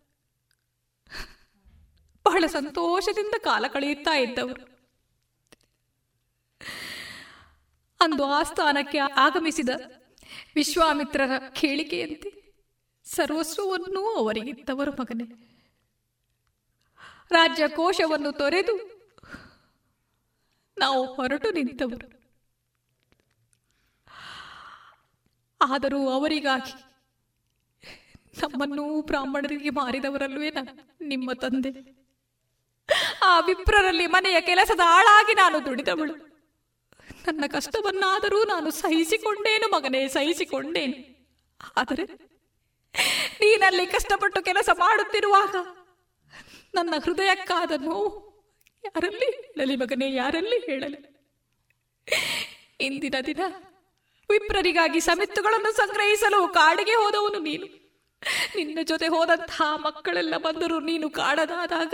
ಬಹಳ 2.25 2.43
ಸಂತೋಷದಿಂದ 2.47 3.33
ಕಾಲ 3.43 3.65
ಕಳೆಯುತ್ತಾ 3.67 4.15
ಇದ್ದವರು 4.15 4.71
ಅಂದು 8.01 8.25
ಆಸ್ಥಾನಕ್ಕೆ 8.25 8.97
ಆಗಮಿಸಿದ 8.97 9.69
ವಿಶ್ವಾಮಿತ್ರರ 10.55 11.31
ಕೇಳಿಕೆಯಂತೆ 11.53 12.41
ಸರ್ವಸ್ವವನ್ನೂ 13.03 14.15
ಅವರಿಗಿತ್ತವರು 14.15 14.91
ಮಗನೇ. 14.91 15.25
ರಾಜ್ಯ 17.31 17.67
ಕೋಶವನ್ನು 17.67 18.31
ತೊರೆದು 18.31 18.75
ನಾವು 20.77 21.13
ಹೊರಟು 21.13 21.51
ನಿಂತವರು. 21.51 22.07
ಆದರೂ 25.61 26.09
ಅವರಿಗಾಗಿ 26.09 26.73
ನಮ್ಮನ್ನೂ 28.41 29.01
ಬ್ರಾಹ್ಮಣರಿಗೆ 29.01 29.69
ಮಾರಿದವರಲ್ವೇ 29.69 30.49
ನಿಮ್ಮ 31.01 31.33
ತಂದೆ? 31.33 32.00
ಆ 33.23 33.39
ವಿಪ್ರರಲ್ಲಿ 33.39 34.07
ಮನೆಯ 34.07 34.41
ಕೆಲಸದ 34.41 34.79
ಆಳಾಗಿ 34.85 35.33
ನಾನು 35.33 35.65
ದುಡಿದವಳು. 35.65 36.15
ನನ್ನ 37.27 37.43
ಕಷ್ಟವನ್ನಾದರೂ 37.47 38.43
ನಾನು 38.43 38.71
ಸಹಿಸಿಕೊಂಡೇನು, 38.71 39.67
ಮಗನೇ, 39.75 40.07
ಸಹಿಸಿಕೊಂಡೇನು. 40.07 40.97
ಆದರೆ 41.77 42.03
ನೀನಲ್ಲಿ 43.41 43.85
ಕಷ್ಟಪಟ್ಟು 43.85 44.41
ಕೆಲಸ 44.41 44.69
ಮಾಡುತ್ತಿರುವಾಗ 44.73 45.55
ನನ್ನ 46.75 46.93
ಹೃದಯಕ್ಕಾದ 47.03 47.71
ನೋವು 47.77 48.07
ಯಾರಲ್ಲಿ 48.83 49.25
ಹೇಳಲಿ 49.25 49.75
ಮಗನೇ, 49.75 50.15
ಯಾರಲ್ಲಿ 50.15 50.59
ಹೇಳಲಿ? 50.59 50.99
ಇಂದಿನ 52.81 53.15
ದಿನ 53.25 53.41
ವಿಪ್ರರಿಗಾಗಿ 54.29 54.99
ಸಮಿತ್ತುಗಳನ್ನು 54.99 55.71
ಸಂಗ್ರಹಿಸಲು 55.71 56.47
ಕಾಡಿಗೆ 56.47 56.91
ಹೋದವನು 56.91 57.39
ನೀನು. 57.39 57.65
ನಿನ್ನ 58.55 58.79
ಜೊತೆ 58.83 59.07
ಹೋದಂತಹ 59.07 59.75
ಮಕ್ಕಳೆಲ್ಲ 59.75 60.37
ಬಂದರು 60.37 60.79
ನೀನು 60.79 61.09
ಕಾಡದಾದಾಗ 61.09 61.93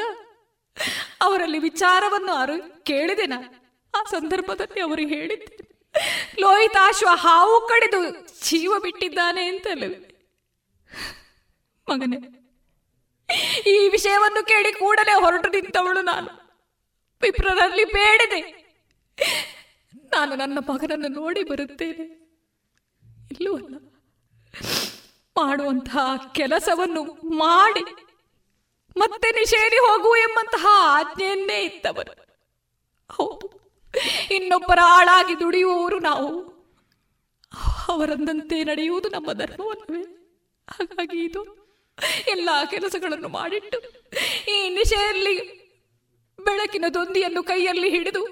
ಅವರಲ್ಲಿ 1.22 1.60
ವಿಚಾರವನ್ನು 1.60 2.34
ಅರು, 2.34 2.84
ಕೇಳಿದೆ 2.84 3.26
ನಾನು. 3.26 3.68
ಆ 4.00 4.04
ಸಂದರ್ಭದಲ್ಲಿ 4.04 4.82
ಅವರು 4.82 5.02
ಹೇಳಿದ್ದೆ. 5.02 5.68
ಲೋಹಿತಾಶ್ವ 6.40 7.08
ಹಾವು 7.14 7.68
ಕಡಿದು 7.68 8.28
ಜೀವ 8.50 8.80
ಬಿಟ್ಟಿದ್ದಾನೆ 8.80 9.46
ಅಂತಲ್ಲವೇ 9.46 10.14
ಮಗನೇ, 11.90 12.38
ಈ 13.70 13.90
ವಿಷಯವನ್ನು 13.90 14.46
ಕೇಳಿ 14.46 14.74
ಕೂಡಲೇ 14.74 15.12
ಹೊರಟು 15.12 15.50
ನಿಂತವಳು 15.50 16.02
ನಾನು. 16.02 16.48
ವಿಪ್ರರಲ್ಲಿ 17.22 17.86
ಬೇಡದೆ. 17.86 18.68
ನಾನು 19.96 20.36
ನನ್ನ 20.36 20.58
ಮಗನನ್ನು 20.58 21.08
ನೋಡಿ 21.08 21.44
ಬರುತ್ತೇನೆ. 21.44 22.28
ಇಲ್ಲೂ 23.32 23.56
ಅಲ್ಲ. 23.56 23.76
ಮಾಡುವಂತಹ 25.38 26.32
ಕೆಲಸವನ್ನು 26.36 27.04
ಮಾಡಿ. 27.24 28.07
ಮತ್ತೆ 28.98 29.32
ನಿಷೇಧಿ 29.32 29.78
ಹೋಗು 29.78 30.16
ಎಂಬಂತಹ 30.16 30.66
ಆಜ್ಞೆಯನ್ನೇ 30.70 31.58
ಇದ್ದವರು. 31.62 32.14
ಹೌದು, 33.10 33.48
ಇನ್ನೊಬ್ಬರ 34.32 34.80
ಆಳಾಗಿ 34.84 35.40
ದುಡಿಯುವವರು 35.40 36.00
ನಾವು. 36.00 36.30
ಅವರಂದಂತೆ 37.88 38.64
ನಡೆಯುವುದು 38.64 39.10
ನಮ್ಮ 39.10 39.34
ಧರ್ಮವಲ್ಲವೇ? 39.34 40.04
ಹಾಗಾಗಿ 40.68 41.20
ಇದು 41.26 41.42
ಎಲ್ಲ 42.28 42.50
ಕೆಲಸಗಳನ್ನು 42.70 43.30
ಮಾಡಿಟ್ಟು 43.30 43.78
ಈ 44.52 44.70
ನಿಶೆಯಲ್ಲಿ 44.70 45.36
ಬೆಳಕಿನ 46.40 46.86
ದೊಂದಿಯನ್ನು 46.94 47.44
ಕೈಯಲ್ಲಿ 47.44 47.90
ಹಿಡಿದು 47.90 48.24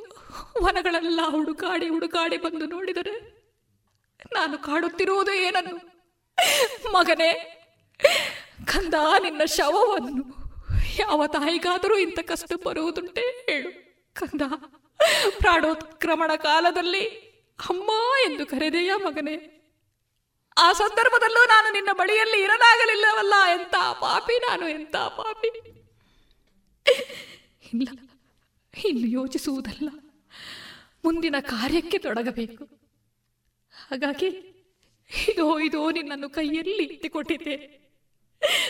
ವನಗಳೆಲ್ಲ 0.64 1.22
ಹುಡುಕಾಡಿ 1.30 1.88
ಹುಡುಕಾಡಿ 1.90 2.38
ಬಂದು 2.38 2.66
ನೋಡಿದರೆ 2.66 3.16
ನಾನು 4.34 4.58
ಕಾಡುತ್ತಿರುವುದು 4.58 5.32
ಏನನ್ನು? 5.32 5.78
ಮಗನೇ, 6.92 7.32
ಕಂದ 8.66 8.94
ನಿನ್ನ 9.24 9.44
ಶವವನ್ನು 9.46 10.45
ಯಾವ 11.00 11.28
ತಾಯಿಗಾದರೂ 11.28 11.98
ಇಂಥ 11.98 12.20
ಕಷ್ಟ 12.20 12.54
ಬರುವುದುಂಟೆ 12.66 13.22
ಹೇಳು. 13.22 13.72
ಕಂದ 14.14 14.42
ಪ್ರಾಣೋತ್ಕ್ರಮಣ 15.38 16.32
ಕಾಲದಲ್ಲಿ 16.36 17.08
ಅಮ್ಮ 17.70 17.90
ಎಂದು 18.32 18.46
ಕರೆದೆಯ 18.46 18.92
ಮಗನೇ, 18.96 19.52
ಆ 20.58 20.74
ಸಂದರ್ಭದಲ್ಲೂ 20.74 21.48
ನಾನು 21.48 21.74
ನಿನ್ನ 21.74 21.90
ಬಳಿಯಲ್ಲಿ 21.94 22.42
ಇರಲಾಗಲಿಲ್ಲವಲ್ಲ 22.42 23.34
ಎಂತ 23.52 23.76
ಪಾಪಿ 23.76 24.38
ನಾನು 24.38 24.68
ಎಂತ 24.68 24.96
ಪಾಪಿ. 24.96 25.48
ಇಲ್ಲ, 27.74 27.88
ಇನ್ನು 28.86 29.08
ಯೋಚಿಸುವುದಲ್ಲ. 29.08 29.90
ಮುಂದಿನ 31.06 31.36
ಕಾರ್ಯಕ್ಕೆ 31.40 31.98
ತೊಡಗಬೇಕು. 31.98 32.64
ಹಾಗಾಗಿ, 33.74 34.28
ಇದೋ 35.28 35.60
ಇದೋ 35.60 35.92
ನಿನ್ನನ್ನು 35.92 36.30
ಕೈಯಲ್ಲಿ 36.30 36.84
ಎತ್ತಿಕೊಟ್ಟಿದ್ದೆ 36.84 37.85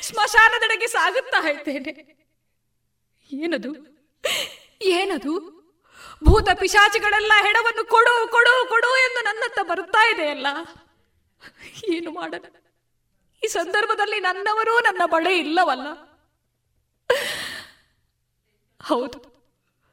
ಸ್ಮಶಾನದೆಡೆಗೆ 0.01 0.87
ಸಾಗುತ್ತಾ 0.87 1.49
ಇದ್ದೇನೆ. 1.49 2.25
ಏನದು? 3.31 3.75
ಏನದು? 4.81 5.55
ಭೂತ 6.23 6.49
ಪಿಶಾಚಿಗಳೆಲ್ಲ 6.59 7.31
ಹೆಡವನ್ನು 7.45 7.85
ಕೊಡು 7.85 8.27
ಕೊಡು 8.31 8.69
ಕೊಡು 8.69 8.97
ಎಂದು 8.97 9.23
ನನ್ನತ್ತ 9.23 9.59
ಬರುತ್ತಾ 9.61 10.09
ಇದೆಯಲ್ಲ? 10.09 10.47
ಏನು 11.93 12.11
ಮಾಡದ? 12.11 12.45
ಈ 13.43 13.47
ಸಂದರ್ಭದಲ್ಲಿ 13.47 14.19
ನನ್ನವರೂ 14.19 14.79
ನನ್ನ 14.79 15.01
ಬಳೆ 15.05 15.39
ಇಲ್ಲವಲ್ಲ? 15.39 15.87
ಹೌದು. 18.83 19.35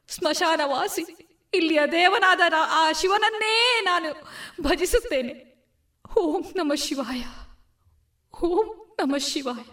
ಸ್ಮಶಾನವಾಸಿ, 0.09 1.05
ಇಲ್ಲಿಯ 1.53 1.79
ದೇವನಾದ 1.91 2.41
ಆ 2.69 2.91
ಶಿವನನ್ನೇ 2.91 3.81
ನಾನು 3.81 4.13
ಭಜಿಸುತ್ತೇನೆ. 4.61 5.53
ಓಂ 6.17 6.43
ನಮ 6.55 6.73
ಶಿವಾಯ. 6.75 7.23
ಓಂ 8.43 8.95
ನಮ 8.99 9.17
ಶಿವಾಯ. 9.17 9.72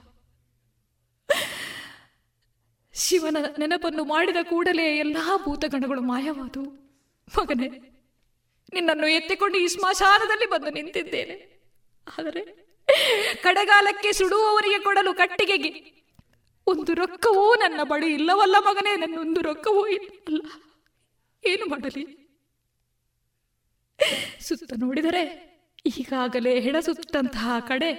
ಶಿವನ 3.00 3.36
ನೆನಪನ್ನು 3.58 4.04
ಮಾಡಿದ 4.04 4.36
ಕೂಡಲೇ 4.42 4.98
ಎಲ್ಲಾ 4.98 5.36
ಭೂತಗಣಗಳು 5.44 6.00
ಮಾಯವಾದವು. 6.00 6.70
ಮಗನೇ, 7.38 7.68
ನಿನ್ನನ್ನು 8.72 9.06
ಎತ್ತಿಕೊಂಡು 9.08 9.58
ಈ 9.58 9.66
ಸ್ಮಶಾನದಲ್ಲಿ 9.66 10.50
ಬಂದು 10.50 10.70
ನಿಂತಿದ್ದೇನೆ. 10.70 11.36
ಆದರೆ 12.18 12.42
ಕಡೆಗಾಲಕ್ಕೆ 13.42 14.12
ಸುಡುವವರಿಗೆ 14.12 14.78
ಕೊಡಲು 14.78 15.14
ಕಟ್ಟಿಗೆಗೆ 15.14 15.70
ಒಂದು 16.66 16.94
ರೊಕ್ಕವೂ 16.94 17.54
ನನ್ನ 17.54 17.80
ಬಳಿ 17.82 18.14
ಇಲ್ಲವಲ್ಲ 18.14 18.56
ಮಗನೇ 18.60 18.96
ನನ್ನೊಂದು 18.96 19.40
ರೊಕ್ಕವೂ 19.40 19.86
ಇಲ್ಲ 19.86 20.40
ಏನು 21.44 21.66
ಮಾಡಲಿ? 21.66 22.04
ಸುತ್ತ 24.40 24.72
ನೋಡಿದರೆ 24.78 25.22
ಈಗಾಗಲೇ 25.86 26.60
ಹೆಣಸುತ್ತಂತಹ 26.60 27.56
ಕಡೆ 27.68 27.90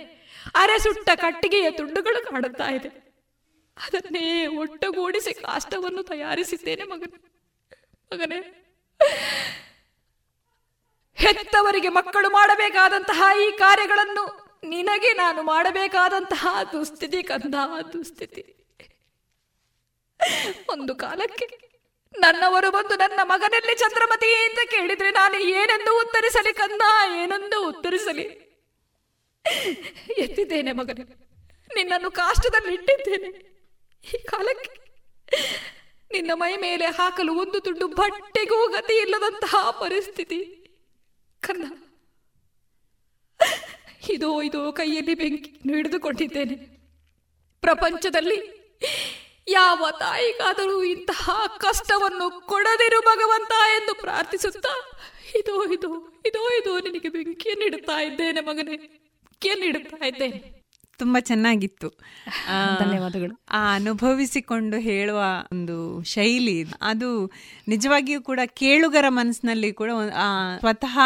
ಅರೆ 0.56 0.80
ಸುಟ್ಟ 0.80 1.10
ಕಟ್ಟಿಗೆಯ 1.16 1.72
ತುಂಡುಗಳು 1.72 2.20
ಕಾಡುತ್ತಾ 2.32 2.68
ಇದೆ. 2.72 3.01
ಅದನ್ನೇ 3.88 4.48
ಒಟ್ಟುಗೂಡಿಸಿ 4.48 5.34
ಕಾಷ್ಟವನ್ನು 5.34 6.04
ತಯಾರಿಸಿದ್ದೇನೆ 6.04 6.84
ಮಗನೇ. 6.84 7.18
ಮಗನೇ. 8.12 8.58
ಹೆತ್ತವರಿಗೆ 11.16 11.90
ಮಕ್ಕಳು 11.90 12.30
ಮಾಡಬೇಕಾದಂತಹ 12.30 13.24
ಈ 13.48 13.52
ಕಾರ್ಯಗಳನ್ನು 13.52 14.42
ನಿನಗೆ 14.64 15.14
ನಾನು 15.14 15.44
ಮಾಡಬೇಕಾದಂತಹ 15.44 16.48
ದುಸ್ಥಿತಿ 16.72 17.24
ಕಂದ, 17.24 17.56
ದುಸ್ಥಿತಿ. 17.94 18.58
ಒಂದು 20.70 20.96
ಕಾಲಕ್ಕೆ 20.96 21.72
ನನ್ನವರು 22.20 22.72
ಬಂದು 22.72 22.96
ನನ್ನ 22.96 23.20
ಮಗನಲ್ಲಿ 23.24 23.76
ಚಂದ್ರಮತಿ 23.76 24.36
ಅಂತ 24.36 24.72
ಕೇಳಿದ್ರೆ 24.72 25.12
ನಾನು 25.12 25.40
ಏನೆಂದು 25.40 26.02
ಉತ್ತರಿಸಲಿ 26.02 26.54
ಕಂದ, 26.54 26.82
ಏನೆಂದು 27.16 27.68
ಉತ್ತರಿಸಲಿ? 27.68 28.52
ಎತ್ತಿದ್ದೇನೆ 30.18 30.72
ಮಗನೇ. 30.72 31.04
ನಿನ್ನನ್ನು 31.76 32.12
ಕಾಷ್ಟದಲ್ಲಿ 32.12 32.74
ಇಟ್ಟಿದ್ದೇನೆ 32.74 33.51
ಈ 34.04 34.18
ಕಾಲಕ್ಕೆ 34.18 34.70
ನಿನ್ನ 36.12 36.32
ಮೈ 36.34 36.58
ಮೇಲೆ 36.58 36.86
ಹಾಕಲು 36.86 37.34
ಒಂದು 37.34 37.60
ತುಂಡು 37.60 37.88
ಬಟ್ಟೆಗೂ 37.88 38.68
ಗತಿ 38.68 38.94
ಇಲ್ಲದಂತಹ 38.94 39.70
ಪರಿಸ್ಥಿತಿ. 39.80 40.40
ಕನ್ನ, 41.42 41.66
ಇದೋ 44.10 44.42
ಇದೋ 44.42 44.72
ಕೈಯಲ್ಲಿ 44.72 45.16
ಬೆಂಕಿಯನ್ನು 45.16 45.74
ಹಿಡಿದುಕೊಂಡಿದ್ದೇನೆ. 45.76 46.56
ಪ್ರಪಂಚದಲ್ಲಿ 47.64 48.40
ಯಾವ 49.48 49.88
ತಾಯಿಗಾದರೂ 50.00 50.84
ಇಂತಹ 50.84 51.30
ಕಷ್ಟವನ್ನು 51.58 52.28
ಕೊಡದಿರು 52.42 53.02
ಭಗವಂತ 53.02 53.52
ಎಂದು 53.78 53.94
ಪ್ರಾರ್ಥಿಸುತ್ತಾ, 53.96 54.74
ಇದೋ 55.40 55.64
ಇದೋ 55.74 55.92
ಇದೋ 56.26 56.44
ಇದೋ 56.60 56.80
ನಿನಗೆ 56.80 57.10
ಬೆಂಕಿಯನ್ನು 57.10 57.66
ಇಡುತ್ತಾ 57.66 57.98
ಇದ್ದೇನೆ 58.02 58.42
ಮಗನೇ 58.42 58.78
ಬೆಂಕಿಯನ್ನು 58.78 59.66
ಇದ್ದೇನೆ. 60.08 60.61
ತುಂಬಾ 61.02 61.20
ಚೆನ್ನಾಗಿತ್ತು. 61.20 61.90
ಧನ್ಯವಾದಗಳು. 62.80 63.44
ಆ 63.52 63.76
ಅನುಭವಿಸಿಕೊಂಡು 63.76 64.78
ಹೇಳುವ 64.78 65.22
ಒಂದು 65.52 66.04
ಶೈಲಿ 66.04 66.66
ಅದು 66.82 67.32
ನಿಜವಾಗಿಯೂ 67.68 68.22
ಕೂಡ 68.22 68.40
ಕೇಳುಗರ 68.46 69.06
ಮನಸ್ಸಿನಲ್ಲಿ 69.08 69.74
ಕೂಡ 69.74 69.90
ಸ್ವತಃ 70.60 71.00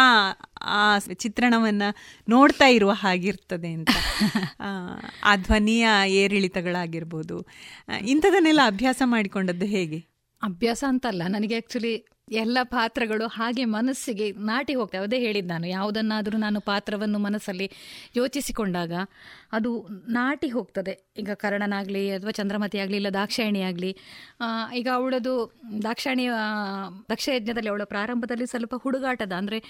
ಆ 0.62 0.98
ಚಿತ್ರಣವನ್ನ 0.98 1.82
ನೋಡ್ತಾ 2.28 2.66
ಇರುವ 2.66 2.90
ಹಾಗಿರ್ತದೆ 2.90 3.72
ಅಂತ. 3.72 3.90
ಆ, 5.24 5.36
ಧ್ವನಿಯ 5.36 5.88
ಏರಿಳಿತಗಳಾಗಿರ್ಬೋದು. 6.06 7.46
ಇಂಥದನ್ನೆಲ್ಲ 8.06 8.60
ಅಭ್ಯಾಸ 8.66 9.02
ಮಾಡಿಕೊಂಡದ್ದು 9.04 9.66
ಹೇಗೆ? 9.66 10.04
ಅಭ್ಯಾಸ 10.42 10.84
ಅಂತಲ್ಲ 10.88 11.22
ನನಗೆ 11.28 11.56
ಆಕ್ಚುಲಿ 11.56 12.08
ಎಲ್ಲ 12.28 12.58
ಪಾತ್ರಗಳು 12.62 13.26
ಹಾಗೆ 13.26 13.64
ಮನಸ್ಸಿಗೆ 13.64 14.32
ನಾಟಿ 14.46 14.74
ಹೋಗ್ತವೆ. 14.74 15.02
ಅದೇ 15.02 15.18
ಹೇಳಿದ್ದು 15.18 15.50
ನಾನು. 15.52 15.66
ಯಾವುದನ್ನಾದರೂ 15.66 16.36
ನಾನು 16.38 16.60
ಪಾತ್ರವನ್ನು 16.60 17.18
ಮನಸ್ಸಲ್ಲಿ 17.18 17.70
ಯೋಚಿಸಿಕೊಂಡಾಗ 18.16 18.92
ಅದು 19.52 19.70
ನಾಟಿ 20.08 20.48
ಹೋಗ್ತದೆ. 20.48 20.94
ಈಗ 21.18 21.30
ಕರ್ಣನಾಗಲಿ 21.34 22.02
ಅಥವಾ 22.10 22.30
ಚಂದ್ರಮತಿ 22.30 22.78
ಆಗಲಿ 22.78 22.96
ಇಲ್ಲ 22.96 23.08
ದಾಕ್ಷಾಯಣಿ 23.08 23.62
ಆಗಲಿ 23.62 23.90
ಈಗ 24.74 24.88
ಅವಳದು 24.94 25.34
ದಾಕ್ಷಾಯಣಿ 25.82 26.26
ದಕ್ಷಯಜ್ಞದಲ್ಲಿ 27.08 27.68
ಅವಳ 27.68 27.84
ಪ್ರಾರಂಭದಲ್ಲಿ 27.84 28.46
ಸ್ವಲ್ಪ 28.46 28.74
ಹುಡುಗಾಟದ 28.74 29.32
ಅಂದರೆ 29.32 29.60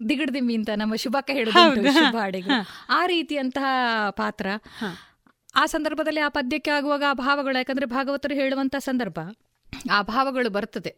ದಿಗಡ್ದಿಮ್ಮಿ 0.00 0.54
ಅಂತ 0.54 0.70
ನಮ್ಮ 0.76 0.94
ಶುಭಕ್ಕ 0.94 1.30
ಹೇಳುದು 1.30 1.92
ಶುಭ 1.92 2.16
ಅಡಿಗೆ 2.22 2.52
ಆ 2.90 3.06
ರೀತಿಯಂತಹ 3.06 3.64
ಪಾತ್ರ 4.16 4.46
ಆ 5.54 5.66
ಸಂದರ್ಭದಲ್ಲಿ 5.66 6.20
ಆ 6.20 6.28
ಪದ್ಯಕ್ಕೆ 6.28 6.70
ಆಗುವಾಗ 6.70 7.04
ಆ 7.08 7.12
ಭಾವಗಳು 7.12 7.56
ಯಾಕಂದ್ರೆ 7.58 7.86
ಭಾಗವತರು 7.86 8.34
ಹೇಳುವಂತ 8.34 8.76
ಸಂದರ್ಭ 8.78 9.20
ಆ 9.92 10.02
ಭಾವಗಳು 10.02 10.50
ಬರ್ತದೆ. 10.50 10.90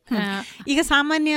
ಈಗ 0.69 0.81
ಸಾಮಾನ್ಯ 0.81 1.33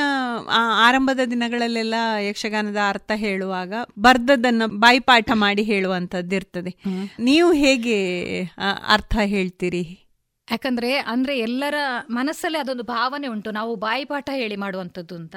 ಆ, 0.49 0.59
ಆರಂಭದ 0.87 1.19
ದಿನಗಳಲ್ಲೆಲ್ಲ 1.29 1.93
ಯಕ್ಷಗಾನದ 2.19 2.77
ಅರ್ಥ 2.89 3.11
ಹೇಳುವಾಗ 3.15 3.73
ಬರ್ದದನ್ನ 3.99 4.61
ಬಾಯಿಪಾಠ 4.65 5.31
ಮಾಡಿ 5.33 5.63
ಹೇಳುವಂತದ್ದು 5.63 6.35
ಇರ್ತದೆ 6.35 6.73
ನೀವು 7.19 7.51
ಹೇಗೆ 7.53 7.97
ಅರ್ಥ 8.87 9.15
ಹೇಳ್ತೀರಿ? 9.25 10.04
ಯಾಕಂದ್ರೆ 10.51 10.97
ಅಂದ್ರೆ 10.97 11.39
ಎಲ್ಲರ 11.39 11.75
ಮನಸ್ಸಲ್ಲೇ 12.09 12.59
ಅದೊಂದು 12.59 12.83
ಭಾವನೆ 12.83 13.27
ಉಂಟು. 13.27 13.51
ನಾವು 13.51 13.75
ಬಾಯಿಪಾಠ 13.75 14.29
ಹೇಳಿ 14.33 14.55
ಮಾಡುವಂಥದ್ದು 14.55 15.15
ಅಂತ. 15.15 15.35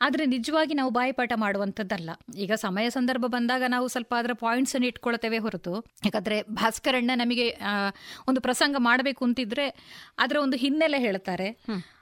ಆದ್ರೆ 0.00 0.26
ನಿಜವಾಗಿ 0.26 0.74
ನಾವು 0.74 0.90
ಬಾಯಿಪಾಠ 0.90 1.32
ಮಾಡುವಂಥದ್ದಲ್ಲ. 1.36 2.10
ಈಗ 2.36 2.52
ಸಮಯ 2.52 2.90
ಸಂದರ್ಭ 2.90 3.24
ಬಂದಾಗ 3.26 3.62
ನಾವು 3.68 3.88
ಸ್ವಲ್ಪ 3.88 4.14
ಅದರ 4.18 4.30
ಪಾಯಿಂಟ್ಸ್ 4.32 4.74
ಅನ್ನು 4.74 4.86
ಇಟ್ಕೊಳ್ತೇವೆ 4.86 5.38
ಹೊರತು. 5.38 5.74
ಯಾಕಂದ್ರೆ 6.04 6.42
ಭಾಸ್ಕರಣ್ಣ 6.42 7.10
ನಮಗೆ 7.14 7.48
ಒಂದು 8.28 8.40
ಪ್ರಸಂಗ 8.40 8.76
ಮಾಡಬೇಕು 8.78 9.24
ಅಂತಿದ್ರೆ 9.24 9.68
ಅದರ 10.18 10.36
ಒಂದು 10.36 10.56
ಹಿನ್ನೆಲೆ 10.56 10.98
ಹೇಳ್ತಾರೆ. 10.98 11.50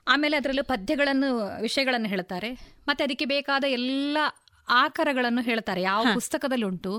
ಆಮೇಲೆ 0.09 0.37
ಅದರಲ್ಲೂ 0.37 0.65
ಪದ್ಯಗಳನ್ನು 0.65 1.61
ವಿಷಯಗಳನ್ನು 1.61 2.09
ಹೇಳ್ತಾರೆ. 2.09 2.53
ಮತ್ತೆ 2.89 3.05
ಅದಕ್ಕೆ 3.05 3.25
ಬೇಕಾದ 3.25 3.65
ಎಲ್ಲ 3.65 4.19
ಆಕಾರಗಳನ್ನು 4.69 5.43
ಹೇಳ್ತಾರೆ. 5.43 5.83
ಯಾವ 5.83 6.07
ಪುಸ್ತಕದಲ್ಲಿ 6.15 6.65
ಉಂಟು 6.65 6.93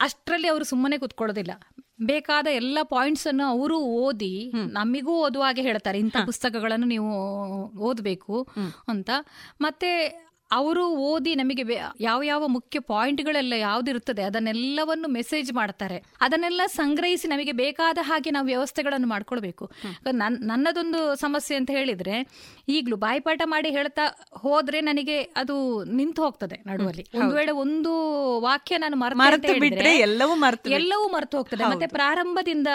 ಅಷ್ಟರಲ್ಲಿ 0.00 0.48
ಅವರು 0.48 0.64
ಸುಮ್ಮನೆ 0.64 0.98
ಕೂತ್ಕೊಳ್ಳೋದಿಲ್ಲ. 0.98 1.52
ಬೇಕಾದ 2.06 2.46
ಎಲ್ಲ 2.46 2.78
ಪಾಯಿಂಟ್ಸ್ 2.82 3.26
ಅನ್ನು 3.26 3.44
ಅವರು 3.44 3.78
ಓದಿ 3.78 4.52
ನಮಿಗೂ 4.54 5.12
ಓದುವಾಗೆ 5.12 5.62
ಹೇಳ್ತಾರೆ. 5.62 5.98
ಇಂಥ 5.98 6.16
ಪುಸ್ತಕಗಳನ್ನು 6.26 6.86
ನೀವು 6.86 7.10
ಓದಬೇಕು 7.78 8.48
ಅಂತ. 8.88 9.10
ಮತ್ತೆ 9.60 9.90
ಅವರು 10.52 10.86
ಓದಿ 10.88 11.34
ನಮಗೆ 11.34 11.64
ಯಾವ 12.00 12.22
ಯಾವ 12.22 12.46
ಮುಖ್ಯ 12.46 12.80
ಪಾಯಿಂಟ್ಗಳೆಲ್ಲ 12.80 13.52
ಯಾವ್ದಿರುತ್ತದೆ 13.52 14.22
ಅದನ್ನೆಲ್ಲವನ್ನು 14.22 15.08
ಮೆಸೇಜ್ 15.08 15.52
ಮಾಡ್ತಾರೆ. 15.52 16.02
ಅದನ್ನೆಲ್ಲ 16.20 16.60
ಸಂಗ್ರಹಿಸಿ 16.66 17.28
ನಮಗೆ 17.28 17.52
ಬೇಕಾದ 17.52 17.98
ಹಾಗೆ 18.00 18.30
ನಾವು 18.30 18.46
ವ್ಯವಸ್ಥೆಗಳನ್ನು 18.46 19.08
ಮಾಡ್ಕೊಳ್ಬೇಕು. 19.08 19.70
ನನ್ 20.12 20.46
ನನ್ನದೊಂದು 20.46 21.14
ಸಮಸ್ಯೆ 21.14 21.56
ಅಂತ 21.56 21.70
ಹೇಳಿದ್ರೆ 21.70 22.26
ಈಗಲೂ 22.68 22.96
ಬಾಯಿಪಾಠ 22.96 23.42
ಮಾಡಿ 23.44 23.70
ಹೇಳ್ತಾ 23.70 24.26
ಹೋದ್ರೆ 24.32 24.80
ನನಗೆ 24.80 25.22
ಅದು 25.22 25.84
ನಿಂತು 25.84 26.22
ಹೋಗ್ತದೆ 26.22 26.62
ನಡುವಲ್ಲಿ. 26.66 27.06
ಒಂದು 27.14 27.34
ವೇಳೆ 27.34 27.52
ಒಂದು 27.52 27.92
ವಾಕ್ಯ 28.40 28.78
ನಾನು 28.78 28.96
ಎಲ್ಲವೂ 29.98 30.34
ಎಲ್ಲವೂ 30.70 31.08
ಮರೆತು 31.08 31.36
ಹೋಗ್ತದೆ. 31.36 31.64
ಮತ್ತೆ 31.64 31.86
ಪ್ರಾರಂಭದಿಂದ 31.86 32.68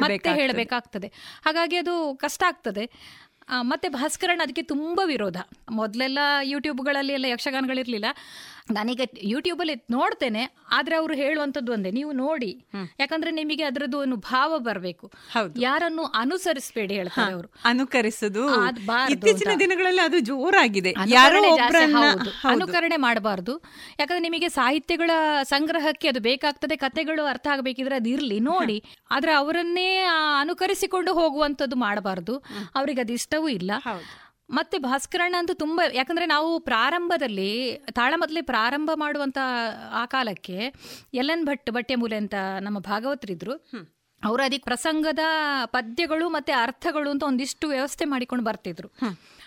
ಮತ್ತೆ 0.00 0.32
ಹೇಳ್ಬೇಕಾಗ್ತದೆ. 0.32 1.12
ಹಾಗಾಗಿ 1.46 1.76
ಅದು 1.76 2.16
ಕಷ್ಟ 2.16 2.42
ಆಗ್ತದೆ. 2.46 2.90
ಮತ್ತೆ 3.60 3.88
ಭಾಸ್ಕರನ್ 3.88 4.40
ಅದಕ್ಕೆ 4.40 4.62
ತುಂಬಾ 4.62 5.04
ವಿರೋಧ. 5.04 5.36
ಮೊದಲೆಲ್ಲ 5.70 6.18
ಯೂಟ್ಯೂಬ್ಗಳಲ್ಲಿ 6.42 7.12
ಎಲ್ಲ 7.12 7.24
ಯಕ್ಷಗಾನಗಳಿರ್ಲಿಲ್ಲ. 7.24 8.04
ನಾನೀಗ 8.70 9.00
ಯೂಟ್ಯೂಬಲ್ಲಿ 9.22 9.74
ನೋಡ್ತೇನೆ 9.90 10.42
ಆದ್ರೆ 10.70 10.96
ಅವರು 10.96 11.14
ಹೇಳುವಂಥದ್ದು 11.14 11.72
ಒಂದೇ 11.72 11.90
ನೀವು 11.90 12.12
ನೋಡಿ. 12.12 12.64
ಯಾಕಂದ್ರೆ 13.00 13.30
ನಿಮಗೆ 13.30 13.62
ಅದರದ್ದು 13.62 13.98
ಒಂದು 13.98 14.16
ಭಾವ 14.16 14.58
ಬರಬೇಕು. 14.58 15.12
ಯಾರನ್ನು 15.60 16.04
ಅನುಸರಿಸಬೇಡಿ 16.04 16.94
ಹೇಳ್ತಾರೆ 16.94 17.32
ಅವರು. 17.32 17.48
ಅನುಕರಿಸುದು 17.64 18.42
ಇತ್ತೀಚಿನ 19.10 19.48
ದಿನಗಳಲ್ಲಿ 19.58 20.00
ಅದು 20.00 20.18
ಜೋರಾಗಿದೆ. 20.18 20.92
ಅನುಕರಣೆ 22.48 22.96
ಮಾಡಬಾರ್ದು. 22.96 23.58
ಯಾಕಂದ್ರೆ 23.98 24.18
ನಿಮಗೆ 24.18 24.48
ಸಾಹಿತ್ಯಗಳ 24.48 25.10
ಸಂಗ್ರಹಕ್ಕೆ 25.42 26.08
ಅದು 26.08 26.20
ಬೇಕಾಗ್ತದೆ 26.20 26.76
ಕತೆಗಳು 26.76 27.24
ಅರ್ಥ 27.24 27.46
ಆಗಬೇಕಿದ್ರೆ 27.52 27.94
ಅದು 27.94 28.08
ಇರಲಿ 28.08 28.40
ನೋಡಿ. 28.40 28.84
ಆದ್ರೆ 29.10 29.32
ಅವರನ್ನೇ 29.32 29.98
ಅನುಕರಿಸಿಕೊಂಡು 30.40 31.14
ಹೋಗುವಂತದ್ದು 31.14 31.76
ಮಾಡಬಾರ್ದು. 31.76 32.36
ಅವ್ರಿಗೆ 32.74 33.00
ಅದು 33.00 33.12
ಇಷ್ಟವೂ 33.12 33.48
ಇಲ್ಲ. 33.48 33.70
ಮತ್ತೆ 34.50 34.78
ಭಾಸ್ಕರಣ್ಣ 34.78 35.34
ಅಂತೂ 35.38 35.54
ತುಂಬಾ 35.54 35.90
ಯಾಕಂದ್ರೆ 35.94 36.26
ನಾವು 36.26 36.60
ಪ್ರಾರಂಭದಲ್ಲಿ 36.60 37.74
ತಾಳಮದ್ಲೆ 37.92 38.42
ಪ್ರಾರಂಭ 38.42 38.90
ಮಾಡುವಂತ 38.94 39.38
ಆ 39.92 40.06
ಕಾಲಕ್ಕೆ 40.06 40.72
ಎಲ್ 41.14 41.30
ಎನ್ 41.30 41.44
ಭಟ್ 41.44 41.70
ಬಟ್ಟೆ 41.70 41.94
ಮೂಲೆ 41.94 42.16
ಅಂತ 42.16 42.34
ನಮ್ಮ 42.60 42.78
ಭಾಗವತರಿದ್ರು 42.78 43.52
ಅವರು 44.24 44.42
ಅದಕ್ಕೆ 44.42 44.64
ಪ್ರಸಂಗದ 44.64 45.18
ಪದ್ಯಗಳು 45.64 46.28
ಮತ್ತೆ 46.28 46.52
ಅರ್ಥಗಳು 46.52 47.10
ಅಂತ 47.10 47.22
ಒಂದಿಷ್ಟು 47.22 47.68
ವ್ಯವಸ್ಥೆ 47.68 48.04
ಮಾಡಿಕೊಂಡು 48.04 48.44
ಬರ್ತಿದ್ರು. 48.44 48.88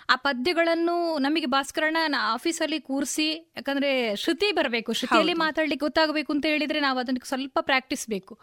ಆ 0.09 0.15
ಪದ್ಯಗಳನ್ನು 0.15 1.17
ನಮಗೆ 1.17 1.45
ಭಾಸ್ಕರಣ್ಣ 1.45 2.15
ಆಫೀಸಲ್ಲಿ 2.19 2.79
ಕೂರಿಸಿ 2.79 3.53
ಯಾಕಂದ್ರೆ 3.55 4.15
ಶ್ರುತಿ 4.15 4.51
ಬರಬೇಕು 4.51 4.93
ಶ್ರುತಿಯಲ್ಲಿ 4.93 5.33
ಮಾತಾಡ್ಲಿಕ್ಕೆ 5.33 5.85
ಗೊತ್ತಾಗಬೇಕು 5.85 6.33
ಅಂತ 6.33 6.45
ಹೇಳಿದ್ರೆ 6.45 6.79
ನಾವು 6.79 6.99
ಅದನ್ನು 6.99 7.27
ಸ್ವಲ್ಪ 7.27 7.59
ಪ್ರಾಕ್ಟೀಸ್ 7.61 8.09
ಬೇಕು. 8.09 8.33
ಆ, 8.35 8.39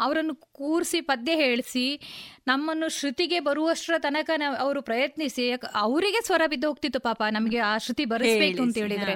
ಅವರನ್ನು 0.00 0.34
ಕೂರಿಸಿ 0.34 1.00
ಪದ್ಯ 1.00 1.34
ಹೇಳಿಸಿ 1.34 2.00
ನಮ್ಮನ್ನು 2.46 2.88
ಶ್ರುತಿಗೆ 2.88 3.40
ಬರುವಷ್ಟರ 3.40 3.94
ತನಕ 3.98 4.30
ಅವರು 4.58 4.82
ಪ್ರಯತ್ನಿಸಿ 4.82 5.48
ಯಾಕ- 5.48 5.70
ಅವರಿಗೆ 5.74 6.26
ಸ್ವರ 6.26 6.42
ಬಿದ್ದು 6.46 6.68
ಹೋಗ್ತಿತ್ತು 6.68 7.00
ಪಾಪ 7.00 7.22
ನಮಗೆ 7.30 7.58
ಆ 7.58 7.78
ಶ್ರುತಿ 7.78 8.04
ಬರಿಸ್ಬೇಕು 8.04 8.62
ಅಂತ 8.62 8.78
ಹೇಳಿದ್ರೆ. 8.78 9.14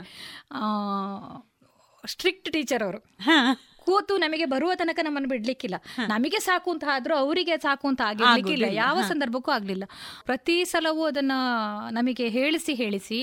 ಸ್ಟ್ರಿಕ್ಟ್ 2.06 2.52
ಟೀಚರ್ 2.52 2.82
ಅವರು. 2.82 2.98
ಕೂತು 3.88 4.16
ನಮಗೆ 4.16 4.44
ಬರುವ 4.44 4.70
ತನಕ 4.74 5.00
ನಮ್ಮನ್ನು 5.02 5.28
ಬಿಡ್ಲಿಕ್ಕಿಲ್ಲ. 5.28 5.76
ನಮಗೆ 6.08 6.38
ಸಾಕು 6.38 6.68
ಅಂತ 6.70 6.84
ಆದ್ರೂ 6.92 7.14
ಅವರಿಗೆ 7.14 7.56
ಸಾಕು 7.56 7.88
ಅಂತ 7.88 8.02
ಆಗಿರ್ಲಿಕ್ಕಿಲ್ಲ. 8.06 8.66
ಯಾವ 8.72 8.96
ಸಂದರ್ಭಕ್ಕೂ 9.08 9.50
ಆಗ್ಲಿಲ್ಲ. 9.50 9.84
ಪ್ರತಿ 10.24 10.56
ಸಲವೂ 10.64 11.04
ಅದನ್ನ 11.04 11.32
ನಮಗೆ 11.90 12.28
ಹೇಳಿಸಿ 12.28 12.74
ಹೇಳಿಸಿ. 12.74 13.20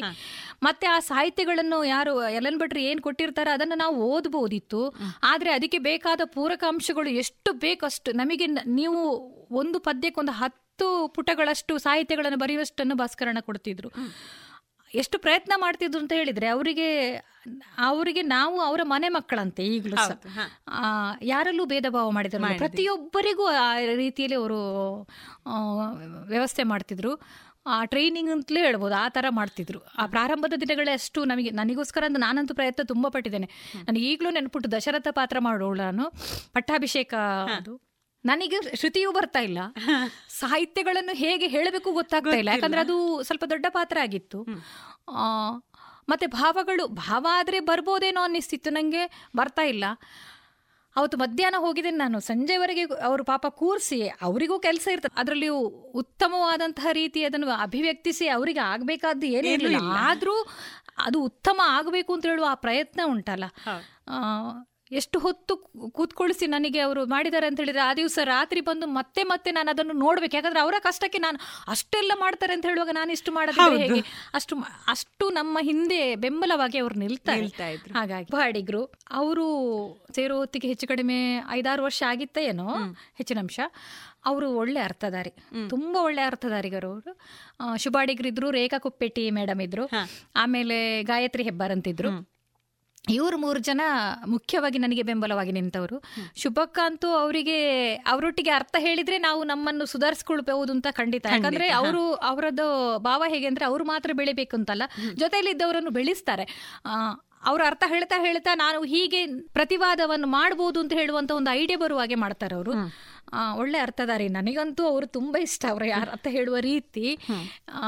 ಮತ್ತೆ 0.64 0.88
ಆ 0.88 1.00
ಸಾಹಿತ್ಯಗಳನ್ನು 1.00 1.80
ಯಾರು 1.84 2.14
ಎಲನ್ 2.30 2.60
ಭಟ್ರು 2.60 2.80
ಏನ್ 2.80 3.00
ಕೊಟ್ಟಿರ್ತಾರೆ 3.00 3.52
ಅದನ್ನ 3.52 3.74
ನಾವು 3.76 3.96
ಓದ್ಬೋದಿತ್ತು. 4.12 4.82
ಆದ್ರೆ 5.24 5.52
ಅದಕ್ಕೆ 5.52 5.80
ಬೇಕಾದ 5.80 6.22
ಪೂರಕ 6.26 6.64
ಅಂಶಗಳು 6.68 7.10
ಎಷ್ಟು 7.10 7.54
ಬೇಕಷ್ಟು 7.66 8.12
ನಮಗೆ 8.12 8.48
ನೀವು 8.80 9.02
ಒಂದು 9.52 9.80
ಪದ್ಯಕ್ಕೊಂದು 9.80 10.32
ಹತ್ತು 10.32 10.88
ಪುಟಗಳಷ್ಟು 11.16 11.74
ಸಾಹಿತ್ಯಗಳನ್ನು 11.78 12.38
ಬರೆಯುವಷ್ಟನ್ನು 12.38 12.96
ಭಾಸ್ಕರಣ 12.96 13.38
ಕೊಡ್ತಿದ್ರು. 13.42 13.90
ಎಷ್ಟು 14.96 15.20
ಪ್ರಯತ್ನ 15.20 15.54
ಮಾಡ್ತಿದ್ರು 15.56 16.00
ಅಂತ 16.00 16.14
ಹೇಳಿದ್ರೆ 16.14 16.48
ಅವರಿಗೆ 16.48 17.14
ಅವರಿಗೆ 17.78 18.22
ನಾವು 18.22 18.62
ಅವರ 18.62 18.80
ಮನೆ 18.84 19.10
ಮಕ್ಕಳಂತೆ 19.10 19.64
ಈಗಲೂ 19.64 19.96
ಸಹ. 19.96 20.38
ಆ, 20.68 20.86
ಯಾರಲ್ಲೂ 21.22 21.66
ಭೇದ 21.66 21.86
ಭಾವ 21.90 22.12
ಮಾಡಿದ್ರು 22.12 22.42
ಪ್ರತಿಯೊಬ್ಬರಿಗೂ 22.58 23.46
ಆ 23.46 23.80
ರೀತಿಯಲ್ಲಿ 23.96 24.36
ಅವರು 24.36 25.02
ವ್ಯವಸ್ಥೆ 26.24 26.64
ಮಾಡ್ತಿದ್ರು. 26.64 27.22
ಆ 27.68 27.86
ಟ್ರೈನಿಂಗ್ 27.86 28.32
ಅಂತಲೇ 28.32 28.60
ಹೇಳ್ಬೋದು 28.60 28.96
ಆ 28.96 29.10
ಥರ 29.10 29.26
ಮಾಡ್ತಿದ್ರು. 29.30 29.80
ಆ 29.80 30.06
ಪ್ರಾರಂಭದ 30.08 30.54
ದಿನಗಳೇ 30.60 30.92
ಅಷ್ಟು 30.92 31.26
ನಮಗೆ 31.26 31.50
ನನಗೋಸ್ಕರ 31.50 32.04
ಅಂತ 32.06 32.16
ನಾನಂತೂ 32.20 32.54
ಪ್ರಯತ್ನ 32.54 32.84
ತುಂಬ 32.84 33.08
ಪಟ್ಟಿದ್ದೇನೆ. 33.08 33.50
ನನಗೆ 33.88 34.04
ಈಗಲೂ 34.04 34.30
ನೆನಪುಟ್ಟು 34.30 34.72
ದಶರಥ 34.72 35.08
ಪಾತ್ರ 35.12 35.40
ಮಾಡೋಳು 35.40 35.78
ನಾನು. 35.78 36.10
ಪಟ್ಟಾಭಿಷೇಕ 36.54 37.14
ಅದು. 37.58 37.95
ನನಗೆ 38.26 38.58
ಶ್ರುತಿಯೂ 38.76 39.12
ಬರ್ತಾ 39.12 39.40
ಇಲ್ಲ. 39.40 39.60
ಸಾಹಿತ್ಯಗಳನ್ನು 40.30 41.16
ಹೇಗೆ 41.16 41.48
ಹೇಳಬೇಕು 41.48 41.92
ಗೊತ್ತಾಗ್ತಾ 41.92 42.38
ಇಲ್ಲ. 42.38 42.50
ಯಾಕಂದ್ರೆ 42.50 42.82
ಅದು 42.82 43.24
ಸ್ವಲ್ಪ 43.24 43.46
ದೊಡ್ಡ 43.46 43.66
ಪಾತ್ರ 43.70 43.98
ಆಗಿತ್ತು. 44.00 44.46
ಮತ್ತೆ 46.10 46.28
ಭಾವಗಳು 46.28 46.88
ಭಾವ 46.88 47.28
ಆದ್ರೆ 47.32 47.60
ಬರ್ಬೋದೇನೋ 47.60 48.22
ಅನ್ನಿಸ್ತಿತ್ತು. 48.22 48.70
ನನಗೆ 48.70 49.30
ಬರ್ತಾ 49.36 49.62
ಇಲ್ಲ. 49.62 49.86
ಅವತ್ತು 50.96 51.18
ಮಧ್ಯಾಹ್ನ 51.18 51.56
ಹೋಗಿದ್ದೇನೆ 51.58 51.98
ನಾನು. 51.98 52.20
ಸಂಜೆವರೆಗೆ 52.20 52.82
ಅವರು 52.82 53.24
ಪಾಪ 53.24 53.48
ಕೂರಿಸಿ 53.48 54.08
ಅವರಿಗೂ 54.22 54.60
ಕೆಲಸ 54.60 54.88
ಇರ್ತದೆ 54.92 55.20
ಅದರಲ್ಲಿಯೂ 55.20 55.58
ಉತ್ತಮವಾದಂತಹ 56.02 56.88
ರೀತಿ 56.92 57.24
ಅದನ್ನು 57.24 57.50
ಅಭಿವ್ಯಕ್ತಿಸಿ 57.50 58.28
ಅವರಿಗೆ 58.28 58.60
ಆಗಬೇಕಾದ್ದು 58.60 59.28
ಏನಿರಲಿಲ್ಲ. 59.28 59.92
ಆದರೂ 60.00 60.36
ಅದು 60.98 61.24
ಉತ್ತಮ 61.24 61.62
ಆಗಬೇಕು 61.66 62.14
ಅಂತ 62.14 62.26
ಹೇಳುವ 62.26 62.46
ಆ 62.50 62.54
ಪ್ರಯತ್ನ 62.54 63.02
ಉಂಟಲ್ಲ. 63.06 63.46
ಎಷ್ಟು 64.92 65.20
ಹೊತ್ತು 65.20 65.58
ಕೂತ್ಕೊಳಿಸಿ 65.90 66.48
ನನಗೆ 66.48 66.80
ಅವರು 66.80 67.06
ಮಾಡಿದ್ದಾರೆ 67.06 67.48
ಅಂತ 67.48 67.60
ಹೇಳಿದ್ರೆ 67.60 67.82
ಆ 67.82 67.94
ದಿವಸ 67.94 68.20
ರಾತ್ರಿ 68.24 68.62
ಬಂದು 68.62 68.88
ಮತ್ತೆ 68.88 69.24
ಮತ್ತೆ 69.24 69.52
ನಾನು 69.52 69.70
ಅದನ್ನು 69.70 69.94
ನೋಡ್ಬೇಕು. 69.94 70.36
ಯಾಕಂದ್ರೆ 70.36 70.60
ಅವರ 70.60 70.74
ಕಷ್ಟಕ್ಕೆ 70.80 71.18
ನಾನು 71.18 71.40
ಅಷ್ಟೆಲ್ಲ 71.68 72.12
ಮಾಡ್ತಾರೆ 72.16 72.54
ಅಂತ 72.54 72.66
ಹೇಳುವಾಗ 72.66 72.90
ನಾನು 72.94 73.12
ಇಷ್ಟು 73.12 73.32
ಮಾಡೋದಿದ್ರೆ 73.32 73.88
ಹೇಗೆ? 73.88 74.02
ಅಷ್ಟು 74.34 74.56
ಅಷ್ಟು 74.88 75.30
ನಮ್ಮ 75.30 75.58
ಹಿಂದೆ 75.62 76.16
ಬೆಂಬಲವಾಗಿ 76.16 76.78
ಅವರು 76.78 77.04
ಇದ್ರು. 77.04 77.94
ಹಾಗಾಗಿ 77.94 78.32
ಬಾಡಿಗರು 78.32 78.84
ಅವರು 79.12 79.46
ಸೇರೋ 80.16 80.38
ಹೊತ್ತಿಗೆ 80.38 80.68
ಹೆಚ್ಚು 80.68 80.88
ಕಡಿಮೆ 80.88 81.36
ಐದಾರು 81.50 81.84
ವರ್ಷ 81.84 82.04
ಆಗಿತ್ತ 82.08 82.38
ಏನೋ 82.38 82.68
ಹೆಚ್ಚಿನ 83.16 83.40
ಅಂಶ 83.40 83.60
ಅವರು 84.26 84.52
ಒಳ್ಳೆ 84.52 84.80
ಅರ್ಥದಾರಿ 84.80 85.30
ತುಂಬಾ 85.70 86.02
ಒಳ್ಳೆ 86.02 86.22
ಅರ್ಥದಾರಿಗರು 86.22 86.88
ಅವರು. 86.88 87.20
ಶುಭಾಡಿಗರಿದ್ರು 87.78 88.52
ರೇಖಾ 88.52 88.78
ಕುಪ್ಪೆಟ್ಟಿ 88.78 89.32
ಮೇಡಮ್ 89.32 89.62
ಇದ್ರು. 89.62 89.90
ಆಮೇಲೆ 90.36 91.04
ಗಾಯತ್ರಿ 91.04 91.44
ಹೆಬ್ಬಾರ್ 91.44 91.72
ಅಂತಿದ್ರು. 91.72 92.35
ಇವರು 93.10 93.38
ಮೂರು 93.38 93.60
ಜನ 93.60 93.82
ಮುಖ್ಯವಾಗಿ 94.28 94.78
ನನಗೆ 94.78 95.04
ಬೆಂಬಲವಾಗಿ 95.04 95.52
ನಿಂತವರು. 95.52 96.04
ಶುಭಕ್ಕ 96.36 96.80
ಅಂತೂ 96.84 97.08
ಅವರಿಗೆ 97.08 97.90
ಅವರೊಟ್ಟಿಗೆ 97.94 98.50
ಅರ್ಥ 98.50 98.76
ಹೇಳಿದ್ರೆ 98.80 99.18
ನಾವು 99.18 99.44
ನಮ್ಮನ್ನು 99.44 99.86
ಸುಧಾರಿಸ್ಕೊಳ್ಬಹುದು 99.86 100.74
ಅಂತ 100.74 100.88
ಖಂಡಿತ. 100.92 101.26
ಯಾಕಂದ್ರೆ 101.32 101.68
ಅವರು 101.70 102.14
ಅವರದ್ದು 102.14 103.00
ಭಾವ 103.00 103.24
ಹೇಗೆ 103.28 103.48
ಅಂದ್ರೆ 103.48 103.66
ಅವರು 103.66 103.86
ಮಾತ್ರ 103.86 104.12
ಬೆಳಿಬೇಕು 104.14 104.58
ಅಂತಲ್ಲ 104.58 104.84
ಜೊತೆಯಲ್ಲಿ 105.16 105.52
ಇದ್ದವರನ್ನು 105.52 105.90
ಬೆಳೆಸ್ತಾರೆ 105.90 106.74
ಅವ್ರ 107.46 107.62
ಅರ್ಥ 107.66 107.84
ಹೇಳ್ತಾ 107.88 108.20
ಹೇಳ್ತಾ 108.20 108.56
ನಾನು 108.56 108.84
ಹೀಗೆ 108.84 109.26
ಪ್ರತಿವಾದವನ್ನು 109.42 110.28
ಮಾಡಬಹುದು 110.28 110.80
ಅಂತ 110.80 110.94
ಹೇಳುವಂತ 110.94 111.32
ಒಂದು 111.32 111.52
ಐಡಿಯಾ 111.52 111.80
ಬರುವ 111.80 112.00
ಹಾಗೆ 112.00 112.16
ಮಾಡ್ತಾರೆ 112.16 112.56
ಅವರು. 112.56 112.72
ಒಳ್ಳೆ 113.56 113.78
ಅರ್ಥದಾರಿ 113.80 114.28
ನನಗಂತೂ 114.28 114.86
ಅವರು 114.86 115.08
ತುಂಬಾ 115.08 115.42
ಇಷ್ಟ. 115.42 115.66
ಅವರ 115.66 115.84
ಅರ್ಥ 116.02 116.28
ಹೇಳುವ 116.30 116.58
ರೀತಿ. 116.58 117.18
ಆ, 117.74 117.84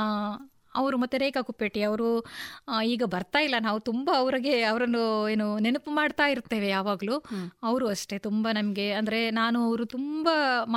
ಅವರು 0.81 0.97
ಮತ್ತೆ 1.03 1.17
ರೇಖಾ 1.23 1.41
ಕುಪ್ಪೇಟಿ 1.49 1.81
ಅವರು 1.89 2.09
ಈಗ 2.93 3.03
ಬರ್ತಾ 3.15 3.39
ಇಲ್ಲ. 3.47 3.57
ನಾವು 3.67 3.79
ತುಂಬ 3.89 4.07
ಅವರಿಗೆ 4.21 4.53
ಅವರನ್ನು 4.71 5.03
ಏನು 5.33 5.47
ನೆನಪು 5.65 5.91
ಮಾಡ್ತಾ 5.99 6.25
ಇರ್ತೇವೆ 6.33 6.69
ಯಾವಾಗಲೂ. 6.75 7.17
ಅವರು 7.69 7.87
ಅಷ್ಟೇ 7.93 8.17
ತುಂಬ 8.27 8.47
ನಮಗೆ 8.59 8.87
ಅಂದರೆ 8.99 9.19
ನಾನು 9.39 9.57
ಅವರು 9.67 9.85
ತುಂಬ 9.95 10.27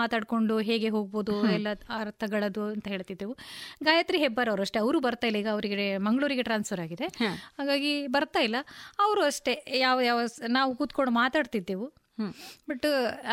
ಮಾತಾಡಿಕೊಂಡು 0.00 0.56
ಹೇಗೆ 0.70 0.90
ಹೋಗ್ಬೋದು 0.96 1.34
ಎಲ್ಲ 1.56 1.68
ಅರ್ಥಗಳದು 2.02 2.64
ಅಂತ 2.74 2.86
ಹೇಳ್ತಿದ್ದೆವು. 2.94 3.34
ಗಾಯತ್ರಿ 3.88 4.20
ಹೆಬ್ಬಾರ್ 4.24 4.50
ಅವರು 4.52 4.64
ಅಷ್ಟೇ 4.66 4.80
ಅವರು 4.84 5.00
ಬರ್ತಾ 5.08 5.26
ಇಲ್ಲ. 5.30 5.38
ಈಗ 5.44 5.50
ಅವರಿಗೆ 5.56 5.88
ಮಂಗಳೂರಿಗೆ 6.08 6.46
ಟ್ರಾನ್ಸ್ಫರ್ 6.50 6.82
ಆಗಿದೆ. 6.86 7.08
ಹಾಗಾಗಿ 7.58 7.94
ಬರ್ತಾ 8.16 8.42
ಇಲ್ಲ. 8.48 8.60
ಅವರು 9.06 9.22
ಅಷ್ಟೇ 9.30 9.54
ಯಾವ 9.84 9.98
ಯಾವ 10.10 10.20
ನಾವು 10.58 10.70
ಕೂತ್ಕೊಂಡು 10.80 11.14
ಮಾತಾಡ್ತಿದ್ದೆವು. 11.22 11.88
ಬಟ್ 12.70 12.86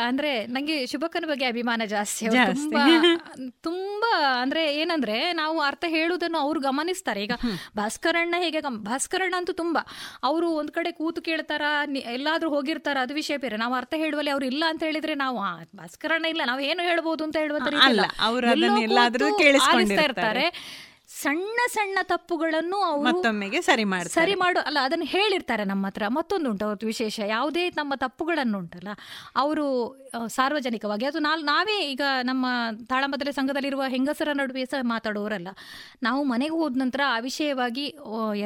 ಅಂದ್ರೆ 0.05 0.31
ನಂಗೆ 0.47 0.85
ಶುಭಕ್ಕನ 0.85 1.25
ಬಗ್ಗೆ 1.25 1.45
ಅಭಿಮಾನ 1.45 1.81
ಜಾಸ್ತಿ. 1.85 2.25
ತುಂಬಾ 2.27 2.85
ತುಂಬಾ 3.67 4.11
ಅಂದ್ರೆ 4.41 4.75
ಏನಂದ್ರೆ 4.75 5.33
ನಾವು 5.33 5.61
ಅರ್ಥ 5.61 5.85
ಹೇಳುವುದನ್ನು 5.87 6.39
ಅವ್ರು 6.39 6.59
ಗಮನಿಸ್ತಾರೆ. 6.59 7.23
ಈಗ 7.23 7.31
ಭಾಸ್ಕರಣ್ಣ 7.77 8.35
ಹೇಗೆ 8.37 8.59
ಭಾಸ್ಕರಣ್ಣ 8.69 9.35
ಅಂತೂ 9.37 9.53
ತುಂಬಾ 9.53 9.81
ಅವರು 10.23 10.49
ಒಂದ್ 10.49 10.71
ಕಡೆ 10.71 10.91
ಕೂತು 10.91 11.21
ಕೇಳ್ತಾರ 11.21 11.61
ಎಲ್ಲಾದ್ರೂ 12.17 12.49
ಹೋಗಿರ್ತಾರ 12.49 12.97
ಅದು 13.01 13.13
ವಿಷಯ 13.13 13.37
ಬೇರೆ. 13.37 13.57
ನಾವು 13.57 13.73
ಅರ್ಥ 13.73 13.93
ಹೇಳುವಲ್ಲಿ 13.97 14.31
ಅವ್ರು 14.31 14.45
ಇಲ್ಲ 14.45 14.63
ಅಂತ 14.69 14.83
ಹೇಳಿದ್ರೆ 14.83 15.15
ನಾವು 15.15 15.37
ಭಾಸ್ಕರಣ್ಣ 15.77 16.25
ಇಲ್ಲ 16.25 16.41
ನಾವು 16.45 16.59
ಏನು 16.59 16.83
ಹೇಳ್ಬೋದು 16.83 17.23
ಅಂತ 17.23 17.37
ಹೇಳುವಂತ 17.37 17.67
ಇರ್ತಾರೆ. 20.03 20.45
ಸಣ್ಣ 21.09 21.57
ಸಣ್ಣ 21.73 21.97
ತಪ್ಪುಗಳನ್ನು 22.09 22.77
ಅವರು 22.87 23.03
ಮತ್ತೊಮ್ಮೆಗೆ 23.07 23.59
ಸರಿ 23.67 23.83
ಮಾಡಿ 23.91 24.09
ಸರಿ 24.15 24.33
ಮಾಡು 24.41 24.59
ಅಲ್ಲ 24.67 24.79
ಅದನ್ನು 24.87 25.05
ಹೇಳಿರ್ತಾರೆ 25.13 25.63
ನಮ್ಮ 25.69 25.83
ಹತ್ರ. 25.89 26.03
ಮತ್ತೊಂದು 26.17 26.47
ಉಂಟು 26.51 26.63
ಅವ್ರದ್ದು 26.65 26.87
ವಿಶೇಷ. 26.91 27.17
ಯಾವುದೇ 27.35 27.63
ನಮ್ಮ 27.77 27.93
ತಪ್ಪುಗಳನ್ನು 28.03 28.57
ಉಂಟಲ್ಲ 28.61 28.89
ಅವರು 29.43 29.65
ಸಾರ್ವಜನಿಕವಾಗಿ. 30.35 31.05
ಅದು 31.05 31.19
ನಾಲ್ 31.27 31.43
ನಾವೇ 31.51 31.77
ಈಗ 31.91 32.01
ನಮ್ಮ 32.29 32.45
ತಾಳಮದ್ರೆ 32.91 33.31
ಸಂಘದಲ್ಲಿರುವ 33.37 33.83
ಹೆಂಗಸರ 33.95 34.33
ನಡುವೆ 34.39 34.65
ಸಹ 34.73 34.81
ಮಾತಾಡುವವರಲ್ಲ 34.93 35.47
ನಾವು 36.07 36.21
ಮನೆಗೆ 36.23 36.55
ಹೋದ 36.61 36.81
ನಂತರ 36.83 37.01
ಆ 37.15 37.17
ವಿಷಯವಾಗಿ 37.27 37.85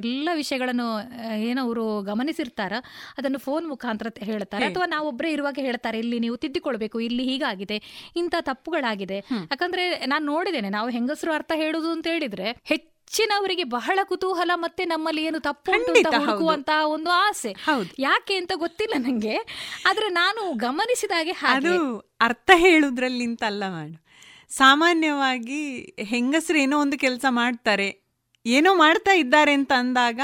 ಎಲ್ಲ 0.02 0.30
ವಿಷಯಗಳನ್ನು 0.42 0.88
ಏನವರು 1.00 1.50
ಏನೋ 1.50 1.64
ಅವರು 1.68 1.86
ಗಮನಿಸಿರ್ತಾರ. 2.12 2.74
ಅದನ್ನು 3.18 3.40
ಫೋನ್ 3.48 3.66
ಮುಖಾಂತರ 3.74 4.08
ಹೇಳ್ತಾರೆ. 4.30 4.66
ಅಥವಾ 4.72 4.86
ನಾವೊಬ್ಬರೇ 4.96 5.32
ಇರುವಾಗ 5.38 5.58
ಹೇಳ್ತಾರೆ 5.68 6.00
ಇಲ್ಲಿ 6.04 6.20
ನೀವು 6.28 6.38
ತಿದ್ದಿಕೊಳ್ಬೇಕು 6.46 7.00
ಇಲ್ಲಿ 7.08 7.26
ಹೀಗಾಗಿದೆ 7.32 7.80
ಇಂಥ 8.24 8.36
ತಪ್ಪುಗಳಾಗಿದೆ. 8.52 9.20
ಯಾಕಂದ್ರೆ 9.52 9.86
ನಾನು 10.14 10.26
ನೋಡಿದ್ದೇನೆ 10.34 10.72
ನಾವು 10.78 10.90
ಹೆಂಗಸರು 10.98 11.34
ಅರ್ಥ 11.40 11.52
ಹೇಳುದು 11.64 11.92
ಅಂತ 11.98 12.08
ಹೇಳಿದ್ರೆ 12.16 12.51
ಹೆಚ್ಚಿನವರಿಗೆ 12.64 13.64
ಬಹಳ 13.64 14.00
ಕುತೂಹಲ 14.04 14.52
ಮತ್ತೆ 14.56 14.86
ನಮ್ಮಲ್ಲಿ 14.86 15.24
ಏನು 15.24 15.40
ತಪ್ಪು 15.40 15.72
ಉಂಟು 15.72 16.20
ಹುಡುಕುವಂತಹ 16.20 16.88
ಒಂದು 16.88 17.10
ಆಸೆ. 17.10 17.52
ಹೌದು. 17.52 17.90
ಯಾಕೆ 18.00 18.36
ಅಂತ 18.36 18.52
ಗೊತ್ತಿಲ್ಲ 18.56 18.94
ನಂಗೆ. 18.98 19.38
ಆದ್ರೆ 19.86 20.10
ನಾನು 20.10 20.54
ಗಮನಿಸಿದ 20.54 21.12
ಹಾಗೆ 21.12 21.32
ಅದು 21.32 21.98
ಅರ್ಥ 22.22 22.52
ಹೇಳುದ್ರಲ್ಲಿಂತಲ್ಲ 22.56 23.64
ಮಾಡು. 23.70 24.04
ಸಾಮಾನ್ಯವಾಗಿ 24.50 25.80
ಹೆಂಗಸರು 26.04 26.58
ಏನೋ 26.58 26.80
ಒಂದು 26.80 26.98
ಕೆಲಸ 26.98 27.26
ಮಾಡ್ತಾರೆ 27.30 28.02
ಏನೋ 28.46 28.76
ಮಾಡ್ತಾ 28.76 29.12
ಇದ್ದಾರೆ 29.12 29.54
ಅಂತ 29.54 29.72
ಅಂದಾಗ 29.78 30.20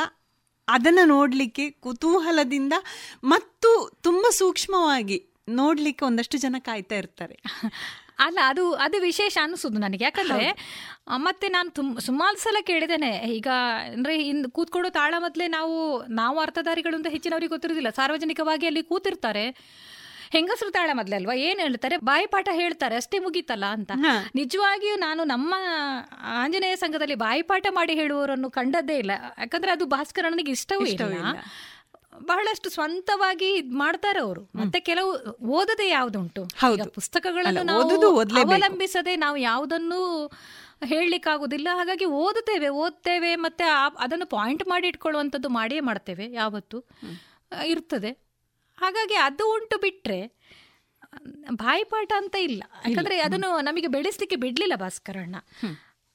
ಅದನ್ನು 0.67 1.07
ನೋಡಲಿಕ್ಕೆ 1.07 1.69
ಕುತೂಹಲದಿಂದ 1.69 2.73
ಮತ್ತು 3.23 3.97
ತುಂಬ 4.01 4.25
ಸೂಕ್ಷ್ಮವಾಗಿ 4.31 5.29
ನೋಡಲಿಕ್ಕೆ 5.49 6.05
ಒಂದಷ್ಟು 6.05 6.37
ಜನ 6.37 6.55
ಕಾಯ್ತಾ 6.59 6.95
ಇರ್ತಾರೆ. 6.95 7.35
ಅಲ್ಲ 8.19 8.39
ಅದು 8.43 8.73
ಅದು 8.73 9.01
ವಿಶೇಷ 9.01 9.37
ಅನಿಸುದು 9.41 9.79
ನನಗೆ. 9.79 10.03
ಯಾಕಂದ್ರೆ 10.03 10.47
ಮತ್ತೆ 11.15 11.47
ನಾನು 11.47 11.69
ತುಂಬ 11.69 11.99
ಸುಮಾರು 11.99 12.37
ಸಲ 12.37 12.57
ಕೇಳಿದ್ದೇನೆ. 12.61 13.11
ಈಗ 13.35 13.47
ಅಂದ್ರೆ 13.93 14.15
ಇನ್ 14.27 14.51
ಕೂತ್ಕೊಳ್ಳೋ 14.51 14.89
ತಾಳ 14.89 15.13
ಮೊದಲೇ 15.17 15.47
ನಾವು 15.47 15.75
ನಾವು 16.13 16.39
ಅರ್ಥಧಾರಿಗಳು 16.39 16.95
ಅಂತ 16.95 17.07
ಹೆಚ್ಚಿನವರಿಗೆ 17.07 17.49
ಗೊತ್ತಿರೋದಿಲ್ಲ. 17.49 17.89
ಸಾರ್ವಜನಿಕವಾಗಿ 17.89 18.65
ಅಲ್ಲಿ 18.65 18.83
ಕೂತಿರ್ತಾರೆ. 18.83 19.45
ಹೆಂಗಸರು 20.29 20.71
ತಾಳ 20.71 20.89
ಮೊದಲೇ 20.93 21.15
ಅಲ್ವಾ? 21.15 21.35
ಏನ್ 21.35 21.59
ಹೇಳ್ತಾರೆ? 21.59 21.97
ಬಾಯಿಪಾಠ 21.97 22.49
ಹೇಳ್ತಾರೆ. 22.53 22.95
ಅಷ್ಟೇ 22.95 23.19
ಮುಗೀತಲ್ಲ 23.19 23.65
ಅಂತ. 23.65 23.91
ನಿಜವಾಗಿಯೂ 24.35 24.95
ನಾನು 24.95 25.23
ನಮ್ಮ 25.23 25.53
ಆಂಜನೇಯ 26.21 26.75
ಸಂಘದಲ್ಲಿ 26.75 27.15
ಬಾಯಿಪಾಠ 27.15 27.67
ಮಾಡಿ 27.71 27.93
ಹೇಳುವವರನ್ನು 27.93 28.49
ಕಂಡದ್ದೇ 28.51 28.97
ಇಲ್ಲ. 28.97 29.11
ಯಾಕಂದ್ರೆ 29.37 29.71
ಅದು 29.71 29.85
ಭಾಸ್ಕರನಿಗೆ 29.85 30.51
ಇಷ್ಟವೂ 30.51 30.85
ಇಲ್ಲ. 30.85 30.97
ಬಹಳಷ್ಟು 32.19 32.69
ಸ್ವಂತವಾಗಿ 32.69 33.49
ಇದ್ 33.57 33.73
ಮಾಡ್ತಾರೆ 33.73 34.19
ಅವರು. 34.19 34.49
ಮತ್ತೆ 34.55 34.79
ಕೆಲವು 34.79 35.17
ಓದದೆ 35.43 35.89
ಯಾವ್ದುಂಟು. 35.89 36.45
ಪುಸ್ತಕಗಳನ್ನು 36.91 37.63
ನಾವು. 37.63 37.81
ಅವಲಂಬಿಸದೆ 38.53 39.15
ನಾವು 39.15 39.37
ಯಾವುದನ್ನು 39.37 40.27
ಹೇಳಲಿಕ್ಕಾಗುದಿಲ್ಲ. 40.83 41.67
ಹಾಗಾಗಿ 41.73 42.05
ಓದುತ್ತೇವೆ 42.05 42.69
ಓದ್ತೇವೆ 42.69 43.35
ಮತ್ತೆ 43.35 43.63
ಅದನ್ನು 43.99 44.25
ಪಾಯಿಂಟ್ 44.25 44.67
ಮಾಡಿ 44.67 44.87
ಇಟ್ಕೊಳ್ಳುವಂಥದ್ದು 44.87 45.49
ಮಾಡಿಯೇ 45.49 45.79
ಮಾಡ್ತೇವೆ 45.79 46.31
ಯಾವತ್ತು. 46.31 46.83
ಇರ್ತದೆ. 47.65 48.11
ಹಾಗಾಗಿ 48.77 49.15
ಅದು 49.15 49.53
ಉಂಟು 49.53 49.77
ಬಿಟ್ಟರೆ 49.77 50.37
ಬಾಯಿಪಾಠ 51.53 52.11
ಅಂತ 52.17 52.35
ಇಲ್ಲ. 52.35 52.63
ಯಾಕಂದ್ರೆ 52.87 53.19
ಅದನ್ನು 53.19 53.61
ನಮಗೆ 53.61 53.87
ಬೆಳೆಸಲಿಕ್ಕೆ 53.87 54.35
ಬಿಡ್ಲಿಲ್ಲ 54.35 54.73
ಭಾಸ್ಕರಣ್ಣ. 54.75 55.35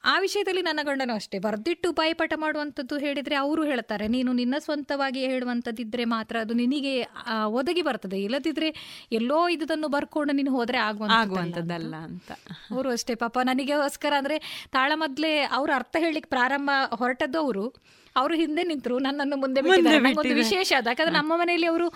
ಆ 0.05 0.19
ವಿಷಯದಲ್ಲಿ 0.19 0.63
ನನ್ನ 0.63 0.81
ಗಂಡನೂ 0.83 1.15
ಅಷ್ಟೇ. 1.15 1.39
ಬರ್ದಿಟ್ಟು 1.39 1.93
ಬಾಯಿಪಾಠ 1.93 2.33
ಮಾಡುವಂಥದ್ದು 2.37 2.99
ಹೇಳಿದ್ರೆ 2.99 3.35
ಅವರು 3.35 3.65
ಹೇಳ್ತಾರೆ. 3.65 4.09
ನೀನು 4.09 4.33
ನಿನ್ನ 4.33 4.55
ಸ್ವಂತವಾಗಿ 4.59 5.21
ಹೇಳುವಂಥದ್ದಿದ್ದರೆ 5.21 6.05
ಮಾತ್ರ 6.05 6.37
ಅದು 6.41 6.55
ನಿನಗೆ 6.55 7.07
ಒದಗಿ 7.47 7.83
ಬರ್ತದೆ. 7.83 8.23
ಇಲ್ಲದಿದ್ರೆ 8.23 8.69
ಎಲ್ಲೋ 9.13 9.49
ಇದನ್ನು 9.49 9.89
ಬರ್ಕೊಂಡು 9.89 10.33
ನೀನು 10.33 10.51
ಹೋದರೆ 10.51 10.79
ಆಗುವಂಥದ್ದಲ್ಲ 10.79 11.95
ಅಂತ. 11.97 12.33
ಅವರು 12.71 12.91
ಅಷ್ಟೇ. 12.91 13.15
ಪಾಪ 13.15 13.39
ನನಗೋಸ್ಕರ 13.39 14.13
ಅಂದ್ರೆ 14.19 14.67
ತಾಳಮದ್ಲೆ 14.73 15.39
ಅವರು 15.41 15.73
ಅರ್ಥ 15.73 15.97
ಹೇಳಲಿಕ್ಕೆ 15.99 16.29
ಪ್ರಾರಂಭ 16.29 16.71
ಹೊರಟದ್ದು 16.95 17.39
ಅವರು. 17.39 17.75
ಅವರು 18.17 18.35
ಹಿಂದೆ 18.35 18.63
ನಿಂತರು 18.63 18.97
ನನ್ನನ್ನು 18.99 19.37
ಮುಂದೆ 19.37 19.61
ಒಂದು 19.61 20.35
ವಿಶೇಷ 20.35 20.73
ಅದ. 20.77 20.87
ಯಾಕಂದ್ರೆ 20.87 21.15
ನಮ್ಮ 21.15 21.33
ಮನೆಯಲ್ಲಿ 21.37 21.67
ಅವರು 21.67 21.87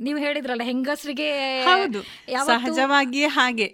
ನೀವು 0.00 0.18
ಹೇಳಿದ್ರಲ್ಲ 0.18 0.62
ಹೆಂಗಸರಿಗೆ 0.62 1.30
ಸಹಜವಾಗಿಯೇ 2.46 3.26
ಹಾಗೆ. 3.26 3.68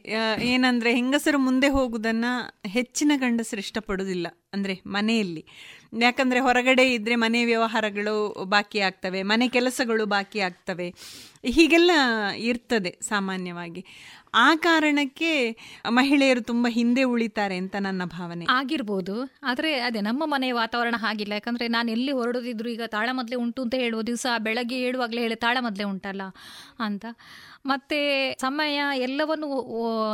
ಏನಂದ್ರೆ 0.45 0.93
ಹೆಂಗಸರು 0.95 1.39
ಮುಂದೆ 1.39 1.69
ಹೋಗುದನ್ನ 1.69 2.25
ಹೆಚ್ಚಿನ 2.67 3.13
ಗಂಡಸರು 3.17 3.61
ಇಷ್ಟಪಡುವುದಿಲ್ಲ. 3.61 4.27
ಅಂದ್ರೆ 4.53 4.75
ಮನೆಯಲ್ಲಿ. 4.87 5.45
ಯಾಕಂದ್ರೆ 6.03 6.41
ಹೊರಗಡೆ 6.41 6.95
ಇದ್ರೆ 6.95 7.15
ಮನೆ 7.15 7.45
ವ್ಯವಹಾರಗಳು 7.45 8.45
ಬಾಕಿ 8.45 8.79
ಆಗ್ತವೆ, 8.79 9.23
ಮನೆ 9.23 9.49
ಕೆಲಸಗಳು 9.49 10.07
ಬಾಕಿ 10.07 10.41
ಆಗ್ತವೆ. 10.41 10.95
ಹೀಗೆಲ್ಲ 11.45 11.91
ಇರ್ತದೆ 12.37 12.99
ಸಾಮಾನ್ಯವಾಗಿ. 13.03 13.85
ಆ 14.37 14.55
ಕಾರಣಕ್ಕೆ 14.57 15.57
ಮಹಿಳೆಯರು 15.89 16.41
ತುಂಬಾ 16.41 16.73
ಹಿಂದೆ 16.73 17.03
ಉಳಿತಾರೆ 17.03 17.57
ಅಂತ 17.57 17.77
ನನ್ನ 17.81 18.05
ಭಾವನೆ. 18.05 18.47
ಆಗಿರ್ಬೋದು. 18.51 19.35
ಆದರೆ 19.43 19.81
ಅದೇ 19.81 20.01
ನಮ್ಮ 20.01 20.23
ಮನೆಯ 20.27 20.53
ವಾತಾವರಣ 20.53 20.95
ಹಾಗಿಲ್ಲ. 20.99 21.33
ಯಾಕಂದ್ರೆ 21.33 21.69
ನಾನು 21.69 21.91
ಎಲ್ಲಿ 21.91 22.13
ಹೊರಡೋದಿದ್ರು 22.13 22.69
ಈಗ 22.69 22.83
ತಾಳಮದ್ಲೆ 22.87 23.37
ಉಂಟು 23.37 23.63
ಅಂತ 23.63 23.75
ಹೇಳುವ 23.75 24.03
ದಿವಸ, 24.03 24.27
ಬೆಳಗ್ಗೆ 24.39 24.81
ಏಳುವಾಗಲೇ 24.81 25.21
ಹೇಳಿ 25.21 25.35
ತಾಳಮದ್ಲೆ 25.35 25.85
ಉಂಟಲ್ಲ 25.85 26.23
ಅಂತ. 26.79 27.07
ಮತ್ತೆ 27.67 27.99
ಸಮಯ 28.41 28.79
ಎಲ್ಲವನ್ನು 28.97 29.49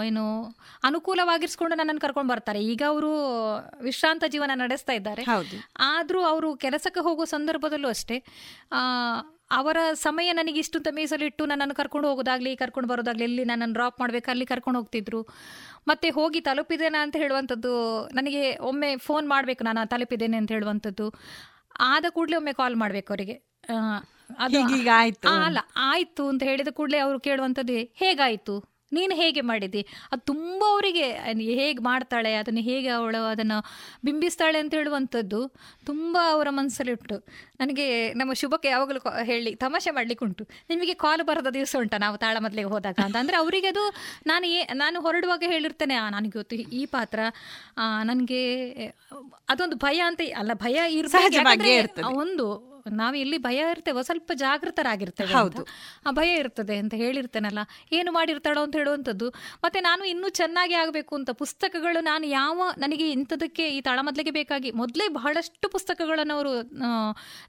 ಏನು 0.04 0.24
ಅನುಕೂಲವಾಗಿರಿಸ್ಕೊಂಡು 0.84 1.76
ನನ್ನನ್ನು 1.76 2.00
ಕರ್ಕೊಂಡು 2.00 2.30
ಬರ್ತಾರೆ. 2.30 2.60
ಈಗ 2.64 2.82
ಅವರು 2.88 3.10
ವಿಶ್ರಾಂತ 3.80 4.24
ಜೀವನ 4.28 4.50
ನಡೆಸ್ತಾ 4.54 4.92
ಇದ್ದಾರೆ. 4.92 5.22
ಆದರೂ 5.92 6.20
ಅವರು 6.22 6.56
ಕೆಲಸಕ್ಕೆ 6.56 7.00
ಹೋಗೋ 7.00 7.24
ಸಂದರ್ಭದಲ್ಲೂ 7.24 7.88
ಅಷ್ಟೇ 7.88 8.18
ಅವರ 9.50 9.78
ಸಮಯ 9.92 10.32
ನನಗೆ 10.32 10.58
ಇಷ್ಟು 10.58 10.78
ಅಂತ 10.78 10.88
ಮೀಸಲಿಟ್ಟು 10.92 11.46
ನನ್ನನ್ನು 11.46 11.74
ಕರ್ಕೊಂಡು 11.74 12.08
ಹೋಗೋದಾಗ್ಲಿ 12.08 12.50
ಕರ್ಕೊಂಡು 12.56 12.88
ಬರೋದಾಗ್ಲಿ 12.88 13.24
ಎಲ್ಲಿ 13.24 13.44
ನನ್ನನ್ನು 13.44 13.74
ಡ್ರಾಪ್ 13.74 13.96
ಮಾಡಬೇಕು 14.00 14.28
ಅಲ್ಲಿ 14.30 14.46
ಕರ್ಕೊಂಡು 14.46 14.78
ಹೋಗ್ತಿದ್ರು. 14.80 15.20
ಮತ್ತೆ 15.88 16.08
ಹೋಗಿ 16.10 16.40
ತಲುಪಿದ್ದೇನೆ 16.40 16.98
ಅಂತ 16.98 17.16
ಹೇಳುವಂಥದ್ದು 17.16 17.72
ನನಗೆ 18.14 18.42
ಒಮ್ಮೆ 18.60 18.90
ಫೋನ್ 18.96 19.28
ಮಾಡಬೇಕು 19.28 19.64
ನಾನು 19.64 19.88
ತಲುಪಿದ್ದೇನೆ 19.88 20.36
ಅಂತ 20.36 20.52
ಹೇಳುವಂಥದ್ದು. 20.52 21.06
ಆದ 21.92 22.04
ಕೂಡಲೇ 22.10 22.36
ಒಮ್ಮೆ 22.36 22.52
ಕಾಲ್ 22.52 22.76
ಮಾಡಬೇಕು 22.76 23.10
ಅವರಿಗೆ. 23.12 23.36
ಆಯ್ತು. 24.38 25.28
ಅಲ್ಲ 25.46 25.58
ಆಯ್ತು 25.76 26.28
ಅಂತ 26.28 26.42
ಹೇಳಿದ 26.42 26.68
ಕೂಡಲೇ 26.68 26.98
ಅವರು 26.98 27.20
ಕೇಳುವಂಥದ್ದು 27.20 27.78
ಹೇಗಾಯ್ತು? 28.02 28.56
ನೀನು 28.92 29.14
ಹೇಗೆ 29.14 29.40
ಮಾಡಿದಿ? 29.40 29.86
ಅದು 30.12 30.22
ತುಂಬ 30.26 30.60
ಅವರಿಗೆ 30.68 31.04
ಹೇಗೆ 31.58 31.82
ಮಾಡ್ತಾಳೆ 31.82 32.34
ಅದನ್ನು 32.34 32.60
ಹೇಗೆ 32.60 32.88
ಅವಳು 32.88 33.20
ಅದನ್ನು 33.32 33.58
ಬಿಂಬಿಸ್ತಾಳೆ 34.04 34.58
ಅಂತ 34.58 34.74
ಹೇಳುವಂಥದ್ದು 34.74 35.40
ತುಂಬ 35.86 36.16
ಅವರ 36.30 36.48
ಮನಸ್ಸಲ್ಲಿಟ್ಟು 36.50 37.16
ನನಗೆ 37.60 38.12
ನಮ್ಮ 38.12 38.32
ಶುಭಕ್ಕೆ 38.32 38.68
ಯಾವಾಗಲೂ 38.68 39.00
ಹೇಳಿ 39.22 39.54
ತಮಾಷೆ 39.54 39.90
ಮಾಡ್ಲಿಕ್ಕೆ 39.90 40.24
ಉಂಟು. 40.24 40.44
ನಿಮಗೆ 40.70 40.94
ಕಾಲ್ 40.94 41.22
ಬರದ 41.22 41.50
ದಿವಸ 41.50 41.76
ಉಂಟಾ 41.78 41.98
ನಾವು 41.98 42.16
ತಾಳ 42.16 42.36
ಮೊದಲಿಗೆ 42.40 42.68
ಹೋದಾಗ 42.68 42.98
ಅಂತ. 43.04 43.16
ಅಂದರೆ 43.16 43.36
ಅವರಿಗೆ 43.36 43.66
ಅದು 43.66 43.84
ನಾನು 44.26 44.46
ಏ 44.46 44.64
ನಾನು 44.74 45.00
ಹೊರಡುವಾಗ 45.00 45.42
ಹೇಳಿರ್ತೇನೆ 45.46 45.94
ಆ 45.94 46.08
ನನಗೆ 46.10 46.34
ಗೊತ್ತು 46.38 46.56
ಈ 46.80 46.84
ಪಾತ್ರ 46.86 47.20
ನನಗೆ 48.02 48.42
ಅದೊಂದು 49.48 49.76
ಭಯ 49.76 50.00
ಅಂತ 50.00 50.20
ಅಲ್ಲ 50.36 50.52
ಭಯ 50.66 50.78
ಇರ್ತದೆ. 50.92 52.02
ಒಂದು 52.24 52.48
ನಾವು 52.88 53.14
ಎಲ್ಲಿ 53.14 53.38
ಭಯ 53.38 53.70
ಇರ್ತೇವೋ 53.70 54.02
ಸ್ವಲ್ಪ 54.02 54.32
ಜಾಗೃತರಾಗಿರ್ತೇವೆ 54.34 55.32
ಹೌದು. 55.32 55.66
ಆ 56.06 56.10
ಭಯ 56.10 56.34
ಇರ್ತದೆ 56.34 56.76
ಅಂತ 56.76 56.94
ಹೇಳಿರ್ತೇನಲ್ಲ 56.94 57.58
ಏನು 57.92 58.12
ಮಾಡಿರ್ತಾಳೋ 58.12 58.62
ಅಂತ 58.62 58.76
ಹೇಳುವಂಥದ್ದು. 58.76 59.28
ಮತ್ತೆ 59.64 59.80
ನಾನು 59.80 60.04
ಇನ್ನೂ 60.04 60.28
ಚೆನ್ನಾಗಿ 60.28 60.74
ಆಗಬೇಕು 60.74 61.14
ಅಂತ 61.14 61.30
ಪುಸ್ತಕಗಳು 61.30 62.00
ನಾನು 62.00 62.26
ಯಾವ 62.26 62.62
ನನಗೆ 62.78 63.10
ಇಂಥದಕ್ಕೆ 63.10 63.68
ಈ 63.68 63.80
ತಳಮದ್ಲಿಗೆ 63.80 64.30
ಬೇಕಾಗಿ 64.30 64.70
ಮೊದಲೇ 64.70 65.08
ಬಹಳಷ್ಟು 65.08 65.68
ಪುಸ್ತಕಗಳನ್ನು 65.68 66.34
ಅವರು 66.34 66.52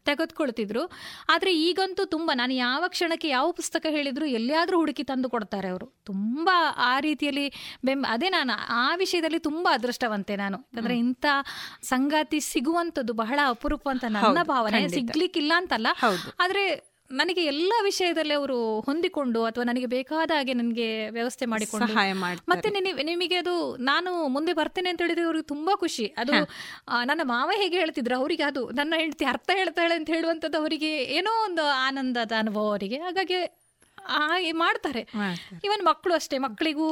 ತೆಗೆದುಕೊಳ್ತಿದ್ರು. 0.05 0.91
ಆದರೆ 1.29 1.53
ಈಗಂತೂ 1.55 2.05
ತುಂಬ 2.05 2.31
ನಾನು 2.33 2.53
ಯಾವ 2.53 2.83
ಕ್ಷಣಕ್ಕೆ 2.87 3.27
ಯಾವ 3.27 3.51
ಪುಸ್ತಕ 3.51 3.85
ಹೇಳಿದ್ರು 3.89 4.25
ಎಲ್ಲಿಯಾದರೂ 4.25 4.77
ಹುಡುಕಿ 4.77 5.03
ತಂದು 5.03 5.29
ಕೊಡ್ತಾರೆ 5.29 5.67
ಅವರು. 5.67 6.01
ತುಂಬ 6.05 6.49
ಆ 6.77 6.99
ರೀತಿಯಲ್ಲಿ 6.99 7.53
ಬೆಂಬ 7.85 8.05
ಅದೇ 8.09 8.29
ನಾನು 8.29 8.53
ಆ 8.69 8.95
ವಿಷಯದಲ್ಲಿ 8.95 9.39
ತುಂಬ 9.39 9.67
ಅದೃಷ್ಟವಂತೆ 9.71 10.35
ನಾನು. 10.35 10.57
ಯಾಕಂದ್ರೆ 10.57 10.97
ಇಂಥ 10.97 11.25
ಸಂಗಾತಿ 11.81 12.39
ಸಿಗುವಂಥದ್ದು 12.39 13.13
ಬಹಳ 13.13 13.39
ಅಪರೂಪ 13.47 13.89
ಅಂತ 13.89 14.05
ನನ್ನ 14.09 14.43
ಭಾವನೆ. 14.43 14.71
ಖಂಡಿತ. 14.71 14.97
ಸಿಗ್ಲಿಕ್ಕಿಲ್ಲ 15.21 15.53
ಅಂತಲ್ಲ. 15.55 15.87
ಆದ್ರೆ 16.39 16.63
ನನಗೆ 17.11 17.41
ಎಲ್ಲ 17.45 17.73
ವಿಷಯದಲ್ಲಿ 17.83 18.33
ಅವರು 18.33 18.57
ಹೊಂದಿಕೊಂಡು 18.79 19.39
ಅಥವಾ 19.43 19.63
ನನಗೆ 19.63 19.85
ಬೇಕಾದ 19.85 20.31
ಹಾಗೆ 20.31 20.53
ನನಗೆ 20.53 21.09
ವ್ಯವಸ್ಥೆ 21.09 21.45
ಮಾಡಿಕೊಂಡು 21.45 21.87
ಸಹಾಯ 21.93 22.11
ಮಾಡ್ತಾರೆ. 22.13 22.47
ಮತ್ತೆ 22.49 23.03
ನಿಮಗೆ 23.03 23.35
ಅದು 23.35 23.55
ನಾನು 23.83 24.27
ಮುಂದೆ 24.27 24.53
ಬರ್ತೇನೆ 24.53 24.89
ಅಂತ 24.89 25.01
ಹೇಳಿದ್ರೆ 25.01 25.25
ಅವ್ರಿಗೆ 25.25 25.47
ತುಂಬಾ 25.47 25.73
ಖುಷಿ 25.75 26.05
ಅದು 26.17 26.33
ನನ್ನ 27.03 27.21
ಮಾವ 27.23 27.51
ಹೇಗೆ 27.55 27.77
ಹೇಳ್ತಿದ್ರು 27.77 28.15
ಅವರಿಗೆ 28.15 28.43
ಅದು 28.43 28.69
ನನ್ನ 28.69 28.93
ಹೆಂಡತಿ 28.97 29.25
ಅರ್ಥ 29.25 29.49
ಹೇಳ್ತಾಳೆ 29.53 29.95
ಅಂತ 29.95 30.09
ಹೇಳುವಂಥದ್ದು 30.09 30.57
ಅವರಿಗೆ 30.57 30.91
ಏನೋ 31.17 31.33
ಒಂದು 31.43 31.65
ಆನಂದದ 31.87 32.31
ಅನುಭವ 32.39 32.65
ಅವರಿಗೆ 32.69 32.99
ಹಾಗಾಗಿ 32.99 33.39
ಹಾಗೆ 34.05 34.51
ಮಾಡ್ತಾರೆ. 34.61 35.01
ಇವನ್ 35.67 35.83
ಮಕ್ಕಳು 35.89 36.13
ಅಷ್ಟೇ 36.13 36.37
ಮಕ್ಕಳಿಗೂ 36.45 36.87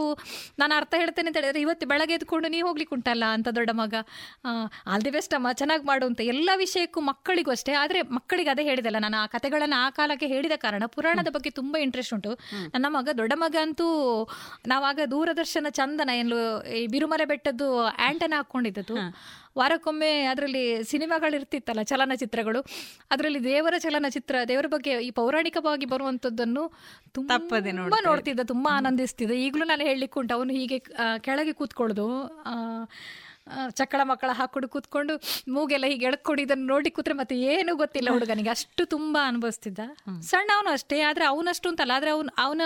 ನಾನು 0.61 0.73
ಅರ್ಥ 0.79 0.93
ಹೇಳ್ತೇನೆ 1.01 1.27
ಅಂತ 1.29 1.37
ಹೇಳಿದ್ರೆ 1.39 1.61
ಇವತ್ತು 1.65 1.85
ಬೆಳಗ್ಗೆ 1.91 2.15
ಎದ್ಕೊಂಡು 2.17 2.47
ನೀ 2.53 2.59
ಹೋಗ್ಲಿಕ್ಕೆ 2.67 2.95
ಉಂಟಲ್ಲ 2.95 3.25
ಅಂತ 3.37 3.47
ದೊಡ್ಡ 3.57 3.71
ಮಗ. 3.81 3.93
ಆಲ್ 4.91 5.05
ದಿ 5.05 5.13
ಬೆಸ್ಟ್ 5.17 5.33
ಅಮ್ಮ 5.37 5.51
ಚೆನ್ನಾಗಿ 5.61 5.85
ಮಾಡು 5.91 6.05
ಅಂತ 6.11 6.21
ಎಲ್ಲ 6.33 6.49
ವಿಷಯಕ್ಕೂ 6.63 7.01
ಮಕ್ಕಳಿಗೂ 7.11 7.51
ಅಷ್ಟೇ. 7.55 7.73
ಆದ್ರೆ 7.83 8.01
ಮಕ್ಕಳಿಗೆ 8.17 8.51
ಅದೇ 8.55 8.65
ಹೇಳಿದಲ್ಲ 8.69 9.01
ನಾನು 9.05 9.17
ಆ 9.23 9.25
ಕಥೆಗಳನ್ನ 9.35 9.77
ಆ 9.85 9.89
ಕಾಲಕ್ಕೆ 9.99 10.29
ಹೇಳಿದ 10.33 10.57
ಕಾರಣ 10.65 10.83
ಪುರಾಣದ 10.95 11.31
ಬಗ್ಗೆ 11.37 11.51
ತುಂಬಾ 11.59 11.79
ಇಂಟ್ರೆಸ್ಟ್ 11.87 12.15
ಉಂಟು. 12.17 12.33
ನನ್ನ 12.75 12.85
ಮಗ 12.97 13.09
ದೊಡ್ಡ 13.21 13.33
ಮಗ 13.45 13.55
ಅಂತೂ 13.61 13.87
ನಾವಾಗ 14.73 14.99
ದೂರದರ್ಶನ 15.13 15.67
ಚಂದನ 15.79 16.09
ಏನು 16.21 16.37
ಈ 16.79 16.85
ಬಿರುಮಲೆ 16.95 17.27
ಬೆಟ್ಟದ್ದು 17.33 17.69
ಆಂಟನ 18.07 18.33
ಹಾಕೊಂಡಿದ್ದದು 18.39 18.95
ವಾರಕ್ಕೊಮ್ಮೆ 19.55 20.11
ಅದರಲ್ಲಿ 20.25 20.63
ಸಿನಿಮಾಗಳು 20.83 21.35
ಇರ್ತಿತ್ತಲ್ಲ 21.35 21.81
ಚಲನಚಿತ್ರಗಳು 21.81 22.59
ಅದರಲ್ಲಿ 23.11 23.43
ದೇವರ 23.43 23.75
ಚಲನಚಿತ್ರ 23.79 24.35
ದೇವರ 24.47 24.67
ಬಗ್ಗೆ 24.67 24.93
ಈ 25.03 25.09
ಪೌರಾಣಿಕವಾಗಿ 25.11 25.85
ಬರುವಂಥದ್ದನ್ನು 25.85 26.63
ತಪ್ಪದೆ 27.29 27.71
ತುಂಬಾ 27.71 27.99
ನೋಡ್ತಿದ್ದ 28.05 28.45
ತುಂಬಾ 28.45 28.71
ಆನಂದಿಸ್ತಿದ್ದ 28.71 29.35
ಈಗಲೂ 29.39 29.65
ನಾನು 29.65 29.85
ಹೇಳಲಿಕ್ಕೆ 29.85 30.19
ಉಂಟು 30.19 30.35
ಅವನು 30.35 30.53
ಹೀಗೆ 30.53 30.79
ಕೆಳಗೆ 31.21 31.53
ಕೂತ್ಕೊಳ್ಳೋದು 31.53 32.07
ಚಕ್ಕಳ 33.71 34.01
ಮಕ್ಕಳ 34.03 34.29
ಹಾಕೊಂಡು 34.33 34.67
ಕೂತ್ಕೊಂಡು 34.69 35.13
ಮೂಗೆಲ್ಲ 35.51 35.85
ಹೀಗೆ 35.87 36.05
ಎಳ್ಕೊಂಡು 36.05 36.41
ಇದನ್ನು 36.41 36.65
ನೋಡಿ 36.67 36.89
ಕೂತ್ರೆ 36.89 37.13
ಮತ್ತೆ 37.13 37.35
ಏನು 37.51 37.75
ಗೊತ್ತಿಲ್ಲ 37.75 38.09
ಹುಡುಗನಿಗೆ. 38.11 38.49
ಅಷ್ಟು 38.49 38.85
ತುಂಬಾ 38.85 39.21
ಅನುಭವಿಸ್ತಿದ್ದ. 39.27 39.79
ಸಣ್ಣ 40.21 40.49
ಅವನು 40.57 40.69
ಅಷ್ಟೇ 40.69 40.99
ಆದ್ರೆ 41.01 41.25
ಅವನಷ್ಟು 41.25 41.69
ಅಂತಲ್ಲ 41.69 41.91
ಆದ್ರೆ 41.95 42.11
ಅವನು 42.11 42.31
ಅವನ 42.37 42.61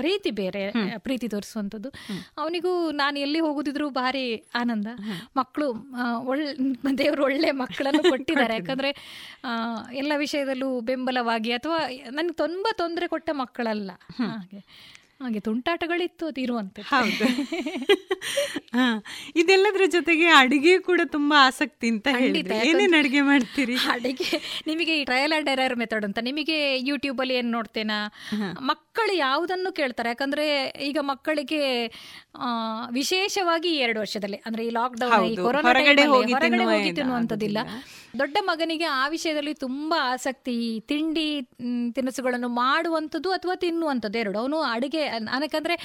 ರೀತಿ 0.00 0.30
ಬೇರೆ 0.30 0.62
ಪ್ರೀತಿ 0.98 1.28
ತೋರಿಸುವಂಥದ್ದು. 1.28 1.90
ಅವನಿಗೂ 2.38 2.90
ನಾನು 2.90 3.18
ಎಲ್ಲಿ 3.18 3.40
ಹೋಗುದಿದ್ರು 3.40 3.88
ಭಾರಿ 3.90 4.24
ಆನಂದ. 4.54 4.88
ಮಕ್ಕಳು 5.36 5.68
ಒಳ್ಳೆ 6.32 6.46
ದೇವರು 6.98 7.24
ಒಳ್ಳೆ 7.24 7.50
ಮಕ್ಕಳನ್ನು 7.62 8.02
ಕೊಟ್ಟಿದ್ದಾರೆ. 8.10 8.54
ಯಾಕಂದ್ರೆ 8.54 8.90
ಎಲ್ಲ 9.94 10.12
ವಿಷಯದಲ್ಲೂ 10.16 10.68
ಬೆಂಬಲವಾಗಿ 10.80 11.52
ಅಥವಾ 11.52 11.78
ನನಗೆ 12.10 12.34
ತುಂಬಾ 12.34 12.72
ತೊಂದರೆ 12.76 13.08
ಕೊಟ್ಟ 13.08 13.30
ಮಕ್ಕಳಲ್ಲ. 13.32 13.90
ಹಾಗೆ. 14.18 14.60
ಹಾಗೆ 15.20 15.40
ತುಂಟಾಟಗಳಿತ್ತು 15.40 16.26
ಅದು 16.26 16.40
ಇರುವಂತೆ 16.40 16.82
ಹೌದು. 16.82 17.24
ಹಾ 18.74 19.04
ಇದೆಲ್ಲದ್ರ 19.36 19.82
ಜೊತೆಗೆ 19.86 20.26
ಅಡಿಗೆ 20.26 20.78
ಕೂಡ 20.78 21.00
ತುಂಬಾ 21.06 21.46
ಆಸಕ್ತಿ 21.46 21.88
ಅಂತ 21.88 22.08
ಹೇಳಿದ್ರೆ. 22.18 22.58
ಏನೇನು 22.68 22.98
ಅಡಿಗೆ 22.98 23.20
ಮಾಡ್ತೀರಿ? 23.20 23.76
ಅಡಿಗೆ 23.90 24.28
ನಿಮಗೆ 24.66 25.04
ಟ್ರಯಲ್ 25.04 25.32
ಆ್ಯಂಡ್ 25.32 25.48
ಎರರ್ 25.48 25.76
ಮೆಥಡ್ 25.76 26.04
ಅಂತ 26.04 26.18
ನಿಮಗೆ 26.22 26.76
ಯೂಟ್ಯೂಬಲ್ಲಿ 26.76 27.34
ಏನ್ 27.34 27.52
ನೋಡ್ತೇನಾ? 27.52 27.98
ಮಕ್ಕಳು 28.98 29.14
ಯಾವುದನ್ನು 29.18 29.70
ಕೇಳ್ತಾರೆ? 29.78 30.08
ಯಾಕಂದ್ರೆ 30.08 30.44
ಈಗ 30.88 30.98
ಮಕ್ಕಳಿಗೆ 31.08 31.58
ವಿಶೇಷವಾಗಿ 32.90 33.70
ಎರಡು 33.76 33.98
ವರ್ಷದಲ್ಲಿ 34.00 34.38
ಅಂದ್ರೆ 34.46 34.62
ಈ 34.66 34.70
ಲಾಕ್ಡೌನ್ 34.70 35.24
ಈ 35.30 35.34
ಕೊರೋನಾ 35.36 35.68
ಹೊರಗಡೆ 35.68 36.04
ಹೋಗಿ 36.12 36.34
ತಿನ್ನುವಂಥದ್ದಿಲ್ಲ 36.98 37.58
ದೊಡ್ಡ 38.20 38.36
ಮಗನಿಗೆ 38.50 38.86
ಆ 39.00 39.04
ವಿಷಯದಲ್ಲಿ 39.08 39.52
ತುಂಬಾ 39.64 39.98
ಆಸಕ್ತಿ 40.12 40.54
ತಿಂಡಿ 40.90 41.26
ತಿನಿಸುಗಳನ್ನು 41.94 42.48
ಮಾಡುವಂಥದ್ದು 42.60 43.30
ಅಥವಾ 43.32 43.54
ತಿನ್ನುವಂಥದ್ದು 43.64 44.18
ಎರಡು. 44.18 44.38
ಅವನು 44.42 44.58
ಅಡುಗೆ 44.74 45.02
ಯಾಕಂದ್ರೆ 45.44 45.76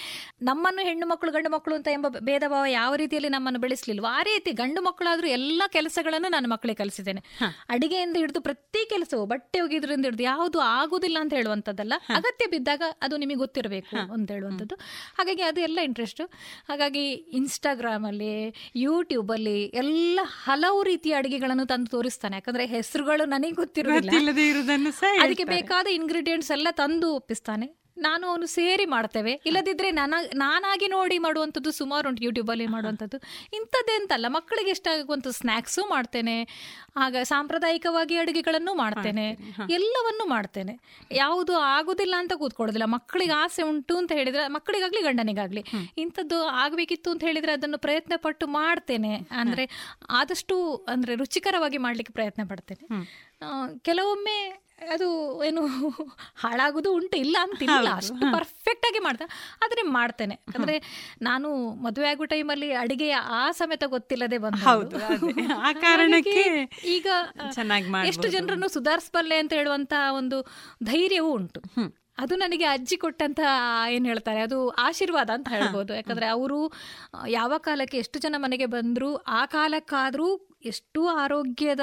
ನಮ್ಮನ್ನು 0.41 0.83
ಹೆಣ್ಣು 0.89 1.07
ಮಕ್ಕಳು 1.07 1.31
ಗಂಡು 1.31 1.49
ಮಕ್ಕಳು 1.49 1.75
ಅಂತ 1.75 1.89
ಎಂಬ 1.91 2.07
ಭೇದ 2.29 2.43
ಭಾವ 2.47 2.63
ಯಾವ 2.73 2.91
ರೀತಿಯಲ್ಲಿ 2.95 3.31
ನಮ್ಮನ್ನು 3.35 3.61
ಬೆಳೆಸಲಿಲ್ವ 3.65 4.07
ಆ 4.11 4.21
ರೀತಿ 4.23 4.53
ಗಂಡು 4.61 4.81
ಮಕ್ಕಳಾದ್ರೂ 4.81 5.29
ಎಲ್ಲ 5.37 5.61
ಕೆಲಸಗಳನ್ನು 5.67 6.31
ನಾನು 6.31 6.49
ಮಕ್ಕಳಿಗೆ 6.49 6.79
ಕಲಿಸಿದ್ದೇನೆ. 6.83 7.23
ಅಡಿಗೆಯಿಂದ 7.69 8.15
ಹಿಡಿದು 8.17 8.41
ಪ್ರತಿ 8.41 8.83
ಕೆಲಸವು 8.89 9.25
ಬಟ್ಟೆ 9.25 9.59
ಒಗೆದ್ರಿಂದ 9.61 10.05
ಹಿಡಿದು 10.05 10.25
ಯಾವುದು 10.31 10.59
ಆಗುದಿಲ್ಲ 10.77 11.17
ಅಂತ 11.23 11.33
ಹೇಳುವಂಥದ್ದಲ್ಲ. 11.33 11.93
ಅಗತ್ಯ 12.15 12.47
ಬಿದ್ದಾಗ 12.47 12.81
ಅದು 13.01 13.17
ನಿಮಗೆ 13.17 13.35
ಗೊತ್ತಿರಬೇಕು 13.35 14.11
ಅಂತ 14.11 14.31
ಹೇಳುವಂಥದ್ದು. 14.31 14.75
ಹಾಗಾಗಿ 15.17 15.41
ಅದು 15.41 15.61
ಎಲ್ಲ 15.61 15.79
ಇಂಟ್ರೆಸ್ಟು 15.83 16.25
ಹಾಗಾಗಿ 16.69 17.13
ಇನ್ಸ್ಟಾಗ್ರಾಮಲ್ಲಿ 17.13 18.53
ಯೂಟ್ಯೂಬಲ್ಲಿ 18.75 19.65
ಎಲ್ಲ 19.65 20.19
ಹಲವು 20.23 20.83
ರೀತಿಯ 20.83 21.13
ಅಡುಗೆಗಳನ್ನು 21.13 21.65
ತಂದು 21.65 21.91
ತೋರಿಸ್ತಾನೆ. 21.91 22.35
ಯಾಕಂದ್ರೆ 22.35 22.65
ಹೆಸರುಗಳು 22.65 23.25
ನನಗೆ 23.25 23.51
ಗೊತ್ತಿರೋದಿಲ್ಲ 23.51 24.09
ಅದಕ್ಕೆ 25.21 25.43
ಬೇಕಾದ 25.43 25.87
ಇಂಗ್ರೀಡಿಯೆಂಟ್ಸ್ 25.87 26.51
ಎಲ್ಲ 26.51 26.67
ತಂದು 26.71 27.15
ಒಪ್ಪಿಸ್ತಾನೆ. 27.15 27.80
ನಾನು 27.97 28.27
ಅವನು 28.27 28.45
ಸೇರಿ 28.45 28.85
ಮಾಡ್ತೇವೆ. 28.85 29.41
ಇಲ್ಲದಿದ್ರೆ 29.45 29.91
ನನ 29.91 30.13
ನಾನಾಗಿ 30.33 30.87
ನೋಡಿ 30.87 31.17
ಮಾಡುವಂಥದ್ದು 31.17 31.71
ಸುಮಾರು 31.71 32.09
ಉಂಟು 32.09 32.23
ಯೂಟ್ಯೂಬಲ್ಲಿ 32.23 32.65
ಮಾಡುವಂಥದ್ದು. 32.65 33.17
ಇಂಥದ್ದೇ 33.53 33.95
ಅಂತಲ್ಲ 34.01 34.25
ಮಕ್ಕಳಿಗೆ 34.27 34.71
ಇಷ್ಟಾಗುವಂಥ 34.71 35.27
ಸ್ನ್ಯಾಕ್ಸು 35.27 35.85
ಮಾಡ್ತೇನೆ. 35.85 36.47
ಆಗ 36.97 37.15
ಸಾಂಪ್ರದಾಯಿಕವಾಗಿ 37.23 38.17
ಅಡುಗೆಗಳನ್ನು 38.17 38.73
ಮಾಡ್ತೇನೆ. 38.73 39.27
ಎಲ್ಲವನ್ನು 39.69 40.25
ಮಾಡ್ತೇನೆ. 40.25 40.79
ಯಾವುದು 41.11 41.57
ಆಗುದಿಲ್ಲ 41.57 42.15
ಅಂತ 42.17 42.33
ಕೂತ್ಕೊಳ್ಳೋದಿಲ್ಲ. 42.33 42.85
ಮಕ್ಕಳಿಗೆ 42.85 43.33
ಆಸೆ 43.33 43.63
ಉಂಟು 43.63 43.97
ಅಂತ 43.97 44.11
ಹೇಳಿದ್ರೆ 44.11 44.47
ಮಕ್ಕಳಿಗಾಗ್ಲಿ 44.47 45.01
ಗಂಡನಿಗಾಗ್ಲಿ 45.01 45.63
ಇಂಥದ್ದು 45.97 46.43
ಆಗಬೇಕಿತ್ತು 46.43 47.11
ಅಂತ 47.11 47.23
ಹೇಳಿದ್ರೆ 47.23 47.51
ಅದನ್ನು 47.51 47.77
ಪ್ರಯತ್ನ 47.77 48.13
ಪಟ್ಟು 48.15 48.47
ಮಾಡ್ತೇನೆ. 48.47 49.27
ಅಂದರೆ 49.31 49.69
ಆದಷ್ಟು 50.09 50.75
ಅಂದರೆ 50.75 51.15
ರುಚಿಕರವಾಗಿ 51.15 51.77
ಮಾಡಲಿಕ್ಕೆ 51.77 52.13
ಪ್ರಯತ್ನ 52.13 52.41
ಪಡ್ತೇನೆ. 52.49 52.85
ಕೆಲವೊಮ್ಮೆ 53.83 54.39
ಅದು 54.91 55.07
ಏನು 55.43 55.61
ಹಾಳಾಗೋದು 56.35 56.93
ಉಂಟು 56.93 57.17
ಇಲ್ಲ 57.17 57.37
ಅಂತಿಲ್ಲ. 57.41 57.87
ಅಷ್ಟು 57.91 58.31
ಪರ್ಫೆಕ್ಟ್ 58.33 58.85
ಆಗಿ 58.85 58.99
ಮಾಡ್ತಾ 58.99 59.25
ಆದ್ರೆ 59.61 59.81
ಮಾಡ್ತೇನೆ. 59.81 60.35
ಅಂದ್ರೆ 60.55 60.75
ನಾನು 61.21 61.49
ಮದುವೆ 61.75 62.07
ಆಗೋ 62.07 62.25
ಟೈಮಲ್ಲಿ 62.25 62.73
ಅಡಿಗೆಯ 62.73 63.15
ಆ 63.31 63.51
ಸಮೇತ 63.51 63.83
ಗೊತ್ತಿಲ್ಲದೆ 63.87 64.37
ಬಂದು 64.37 64.65
ಆ 65.61 65.71
ಕಾರಣಕ್ಕೆ 65.85 66.43
ಈಗ. 66.85 67.07
ಎಷ್ಟು 68.05 68.27
ಜನರನ್ನು 68.27 68.67
ಸುಧಾರಿಸಬಲ್ಲೆ 68.67 69.37
ಅಂತ 69.37 69.53
ಹೇಳುವಂತ 69.53 69.93
ಒಂದು 70.13 70.39
ಧೈರ್ಯವೂ 70.83 71.31
ಉಂಟು. 71.31 71.61
ಅದು 72.19 72.35
ನನಗೆ 72.35 72.65
ಅಜ್ಜಿ 72.65 72.97
ಕೊಟ್ಟಂತ 72.97 73.41
ಏನ್ 73.89 74.05
ಹೇಳ್ತಾರೆ 74.05 74.41
ಅದು 74.41 74.69
ಆಶೀರ್ವಾದ 74.79 75.29
ಅಂತ 75.29 75.49
ಹೇಳ್ಬೋದು. 75.49 75.93
ಯಾಕಂದ್ರೆ 75.93 76.27
ಅವರು 76.27 76.59
ಯಾವ 77.27 77.53
ಕಾಲಕ್ಕೆ 77.57 77.97
ಎಷ್ಟು 77.97 78.19
ಜನ 78.19 78.35
ಮನೆಗೆ 78.37 78.65
ಬಂದ್ರು 78.65 79.15
ಆ 79.31 79.45
ಕಾಲಕ್ಕಾದ್ರೂ 79.45 80.27
ಎಷ್ಟು 80.65 81.07
ಆರೋಗ್ಯದ 81.07 81.79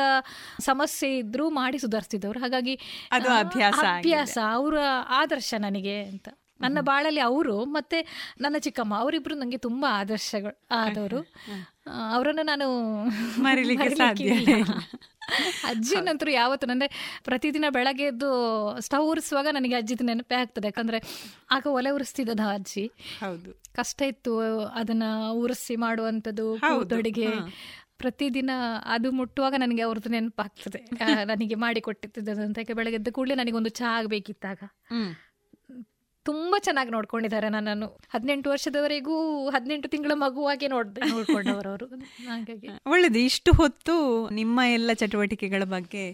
ಸಮಸ್ಯೆ 0.61 1.19
ಇದ್ರೂ 1.19 1.51
ಮಾಡಿ 1.51 1.79
ಸುಧಾರಿಸಿದವರು 1.79 2.41
ಹಾಗಾಗಿ 2.41 2.81
ಅದು 3.13 3.29
ಅಭ್ಯಾಸ. 3.31 3.75
ಅಭ್ಯಾಸ 3.75 4.39
ಅವರ 4.53 4.75
ಆದರ್ಶ 5.09 5.55
ನನಗೆ 5.59 6.05
ಅಂತ. 6.05 6.29
ನನ್ನ 6.61 6.81
ಬಾಳಲ್ಲಿ 6.81 7.21
ಅವರು 7.21 7.65
ಮತ್ತೆ 7.65 8.31
ನನ್ನ 8.41 8.57
ಚಿಕ್ಕಮ್ಮ 8.59 8.99
ಅವರಿಬ್ರು 8.99 9.35
ನನಗೆ 9.35 9.57
ತುಂಬಾ 9.57 10.01
ಆದರ್ಶಗಳು 10.01 10.67
ಆದವರು. 10.71 11.33
ಅವರನ್ನು 12.13 12.43
ನಾನು 12.43 13.05
ಮರಿಲಿಕ್ಕೆ 13.41 13.89
ಸಾಧ್ಯ. 13.89 14.33
ಅಜ್ಜಿನಂತರೂ 15.65 16.31
ಯಾವತ್ತು 16.31 16.71
ಅಂದ್ರೆ 16.71 17.21
ಪ್ರತಿದಿನ 17.25 17.65
ಬೆಳಗ್ಗೆ 17.71 18.03
ಎದ್ದು 18.03 18.31
ಸ್ಟವ್ 18.81 19.09
ಉರಿಸುವಾಗ 19.09 19.47
ನನಗೆ 19.53 19.75
ಅಜ್ಜಿದ 19.75 20.01
ನೆನಪೇ 20.05 20.35
ಆಗ್ತದೆ. 20.35 20.69
ಯಾಕಂದ್ರೆ 20.69 21.03
ಆಗ 21.51 21.67
ಒಲೆ 21.67 21.91
ಉರಿಸ್ತಿದ್ದದ 21.91 22.41
ಅಜ್ಜಿ. 22.53 22.87
ಹೌದು. 23.21 23.63
ಕಷ್ಟ 23.77 24.03
ಇತ್ತು 24.03 24.61
ಅದನ್ನ 24.67 25.03
ಉರಿಸಿ 25.31 25.77
ಮಾಡುವಂತದ್ದು 25.77 26.55
ಹಾ. 27.27 27.53
ಪ್ರತಿದಿನ 27.99 28.51
ಅದು 28.85 29.13
ಮುಟ್ಟುವಾಗ 29.13 29.55
ನನಗೆ 29.59 29.83
ಅವ್ರದ್ದು 29.83 30.09
ನೆನಪಾಗ್ತದೆ. 30.09 30.81
ನನಗೆ 31.25 31.55
ಮಾಡಿ 31.55 31.81
ಕೊಟ್ಟಿದ್ದದು 31.81 32.43
ಅಂತ. 32.43 32.59
ಯಾಕೆ 32.59 32.73
ಬೆಳಗ್ಗೆ 32.73 32.95
ಎದ್ದ 32.95 33.09
ಕೂಡಲೇ 33.11 33.35
ನನಗೊಂದು 33.35 33.69
ಚಹಾ 33.69 33.99
ಆಗಬೇಕಿತ್ತಾಗ. 33.99 34.59
ತುಂಬಾ 36.27 36.59
ಚೆನ್ನಾಗಿ 36.59 36.91
ನೋಡ್ಕೊಂಡಿದ್ದಾರೆ 36.91 37.49
ನನ್ನನ್ನು. 37.49 37.87
ಹದಿನೆಂಟು 37.87 38.51
ವರ್ಷದವರೆಗೂ 38.51 39.15
ಹದಿನೆಂಟು 39.51 39.89
ತಿಂಗಳ 39.89 40.13
ಮಗುವಾಗೆ 40.15 40.69
ನೋಡ್ದೆ 40.69 41.01
ನೋಡ್ಕೊಂಡವರು 41.11 41.69
ಅವರು 41.69 41.87
ಹಾಗಾಗಿ. 42.27 42.69
ಒಳ್ಳೇದು. 42.87 43.19
ಇಷ್ಟು 43.19 43.53
ಹೊತ್ತು 43.53 43.95
ನಿಮ್ಮ 44.31 44.61
ಎಲ್ಲ 44.73 44.93
ಚಟುವಟಿಕೆಗಳ 44.93 45.65
ಬಗ್ಗೆ 45.65 46.05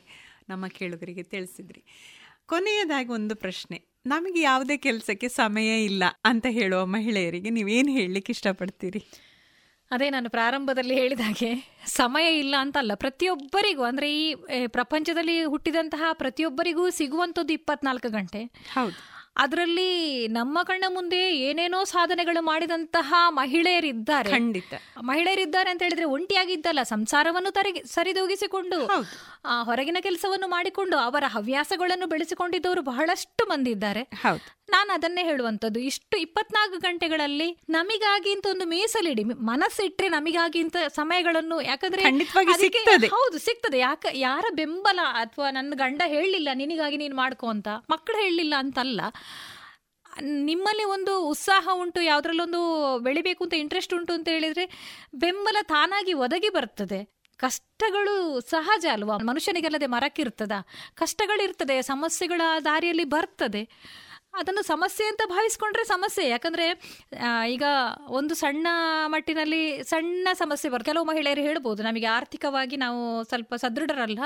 ನಮ್ಮ 0.48 0.66
ಕೇಳುಗರಿಗೆ 0.66 1.22
ತಿಳಿಸಿದ್ರಿ. 1.22 1.82
ಕೊನೆಯದಾಗಿ 2.46 3.08
ಒಂದು 3.08 3.34
ಪ್ರಶ್ನೆ. 3.36 3.78
ನಮಗೆ 4.06 4.40
ಯಾವುದೇ 4.40 4.76
ಕೆಲಸಕ್ಕೆ 4.76 5.28
ಸಮಯ 5.28 5.84
ಇಲ್ಲ 5.84 6.04
ಅಂತ 6.24 6.46
ಹೇಳುವ 6.50 6.86
ಮಹಿಳೆಯರಿಗೆ 6.86 7.50
ನೀವೇನು 7.50 7.90
ಹೇಳಲಿಕ್ಕೆ 7.90 8.32
ಇಷ್ಟಪಡ್ತೀರಿ? 8.32 9.00
ಅದೇ 9.90 10.10
ನಾನು 10.10 10.30
ಪ್ರಾರಂಭದಲ್ಲಿ 10.30 10.94
ಹೇಳಿದ 10.94 11.20
ಹಾಗೆ 11.20 11.50
ಸಮಯ 11.86 12.38
ಇಲ್ಲ 12.38 12.54
ಅಂತ 12.58 12.76
ಅಲ್ಲ 12.76 12.94
ಪ್ರತಿಯೊಬ್ಬರಿಗೂ 12.94 13.82
ಅಂದ್ರೆ 13.82 14.22
ಈ 14.22 14.34
ಪ್ರಪಂಚದಲ್ಲಿ 14.66 15.44
ಹುಟ್ಟಿದಂತಹ 15.44 16.04
ಪ್ರತಿಯೊಬ್ಬರಿಗೂ 16.12 16.90
ಸಿಗುವಂಥದ್ದು 16.90 17.52
ಇಪ್ಪತ್ನಾಲ್ಕು 17.52 18.08
ಗಂಟೆ. 18.08 18.44
ಹೌದು. 18.44 19.14
ಅದರಲ್ಲಿ 19.36 20.28
ನಮ್ಮ 20.28 20.62
ಕಣ್ಣ 20.62 20.84
ಮುಂದೆ 20.88 21.36
ಏನೇನೋ 21.36 21.84
ಸಾಧನೆಗಳು 21.84 22.42
ಮಾಡಿದಂತಹ 22.42 23.14
ಮಹಿಳೆಯರಿದ್ದಾರೆ. 23.28 24.30
ಖಂಡಿತ. 24.30 24.74
ಮಹಿಳೆಯರಿದ್ದಾರೆ 25.00 25.70
ಅಂತ 25.70 25.82
ಹೇಳಿದ್ರೆ 25.82 26.04
ಒಂಟಿಯಾಗಿದ್ದಲ್ಲ 26.04 26.82
ಸಂಸಾರವನ್ನು 26.82 27.50
ತರಗಿ 27.50 27.82
ಸರಿದೂಗಿಸಿಕೊಂಡು 27.84 28.86
ಹೊರಗಿನ 29.62 29.96
ಕೆಲಸವನ್ನು 30.00 30.48
ಮಾಡಿಕೊಂಡು 30.48 30.96
ಅವರ 30.96 31.24
ಹವ್ಯಾಸಗಳನ್ನು 31.26 32.06
ಬೆಳೆಸಿಕೊಂಡಿದ್ದವರು 32.06 32.82
ಬಹಳಷ್ಟು 32.82 33.44
ಮಂದಿ 33.48 33.70
ಇದ್ದಾರೆ. 33.70 34.02
ಹೌದು. 34.02 34.63
ನಾನು 34.68 34.92
ಅದನ್ನೇ 34.92 35.24
ಹೇಳುವಂಥದ್ದು. 35.24 35.80
ಇಷ್ಟು 35.80 36.16
ಇಪ್ಪತ್ನಾಲ್ಕು 36.16 36.78
ಗಂಟೆಗಳಲ್ಲಿ 36.78 37.58
ನಮಿಗಾಗಿ 37.68 38.32
ಅಂತ 38.32 38.46
ಒಂದು 38.46 38.66
ಮೀಸಲಿಡಿ. 38.66 39.24
ಮನಸ್ಸಿಟ್ಟರೆ 39.24 40.08
ನಮಗಾಗಿ 40.08 40.58
ಅಂತ 40.58 40.76
ಸಮಯಗಳನ್ನು 40.88 41.60
ಯಾಕಂದ್ರೆ 41.60 42.02
ಹೌದು 43.06 43.38
ಸಿಗ್ತದೆ. 43.38 43.78
ಯಾಕ 43.78 44.06
ಯಾರ 44.12 44.44
ಬೆಂಬಲ 44.54 45.00
ಅಥವಾ 45.12 45.50
ನನ್ನ 45.50 45.72
ಗಂಡ 45.76 46.02
ಹೇಳಲಿಲ್ಲ 46.06 46.48
ನಿನಗಾಗಿ 46.54 46.96
ನೀನು 46.96 47.16
ಮಾಡ್ಕೋ 47.16 47.46
ಅಂತ. 47.46 47.68
ಮಕ್ಕಳು 47.90 48.16
ಹೇಳಲಿಲ್ಲ 48.16 48.54
ಅಂತಲ್ಲ. 48.58 49.00
ನಿಮ್ಮಲ್ಲಿ 50.22 50.84
ಒಂದು 50.84 51.24
ಉತ್ಸಾಹ 51.28 51.68
ಉಂಟು 51.72 52.00
ಯಾವುದ್ರಲ್ಲೊಂದು 52.00 52.60
ಬೆಳಿಬೇಕು 52.98 53.44
ಅಂತ 53.44 53.54
ಇಂಟ್ರೆಸ್ಟ್ 53.54 53.94
ಉಂಟು 53.94 54.12
ಅಂತ 54.12 54.28
ಹೇಳಿದ್ರೆ 54.28 54.64
ಬೆಂಬಲ 55.14 55.56
ತಾನಾಗಿ 55.62 56.12
ಒದಗಿ 56.12 56.48
ಬರ್ತದೆ. 56.48 57.14
ಕಷ್ಟಗಳು 57.36 58.40
ಸಹಜ 58.40 58.86
ಅಲ್ವಾ? 58.92 59.16
ಮನುಷ್ಯನಿಗೆಲ್ಲದೆ 59.16 59.86
ಮರಕ್ಕಿರ್ತದ. 59.86 60.52
ಕಷ್ಟಗಳಿರ್ತದೆ 60.94 61.82
ಸಮಸ್ಯೆಗಳ 61.82 62.40
ದಾರಿಯಲ್ಲಿ 62.64 63.04
ಬರ್ತದೆ. 63.04 63.62
ಅದನ್ನು 64.36 64.62
ಸಮಸ್ಯೆ 64.62 65.06
ಅಂತ 65.06 65.22
ಭಾವಿಸ್ಕೊಂಡ್ರೆ 65.26 65.84
ಸಮಸ್ಯೆ. 65.84 66.28
ಯಾಕಂದ್ರೆ 66.28 66.66
ಈಗ 67.48 67.62
ಒಂದು 68.08 68.34
ಸಣ್ಣ 68.34 68.66
ಮಟ್ಟಿನಲ್ಲಿ 69.06 69.62
ಸಣ್ಣ 69.84 70.28
ಸಮಸ್ಯೆ 70.32 70.70
ಬರುತ್ತೆ. 70.70 70.90
ಕೆಲವು 70.90 71.04
ಮಹಿಳೆಯರು 71.04 71.40
ಹೇಳ್ಬೋದು 71.40 71.82
ನಮಗೆ 71.82 72.06
ಆರ್ಥಿಕವಾಗಿ 72.06 72.76
ನಾವು 72.76 73.24
ಸ್ವಲ್ಪ 73.24 73.54
ಸದೃಢರಲ್ಲ 73.54 74.20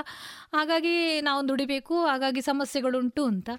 ಹಾಗಾಗಿ 0.55 1.20
ನಾವು 1.20 1.48
ದುಡಿಬೇಕು 1.48 2.06
ಹಾಗಾಗಿ 2.06 2.43
ಸಮಸ್ಯೆಗಳುಂಟು 2.43 3.24
ಅಂತ. 3.24 3.51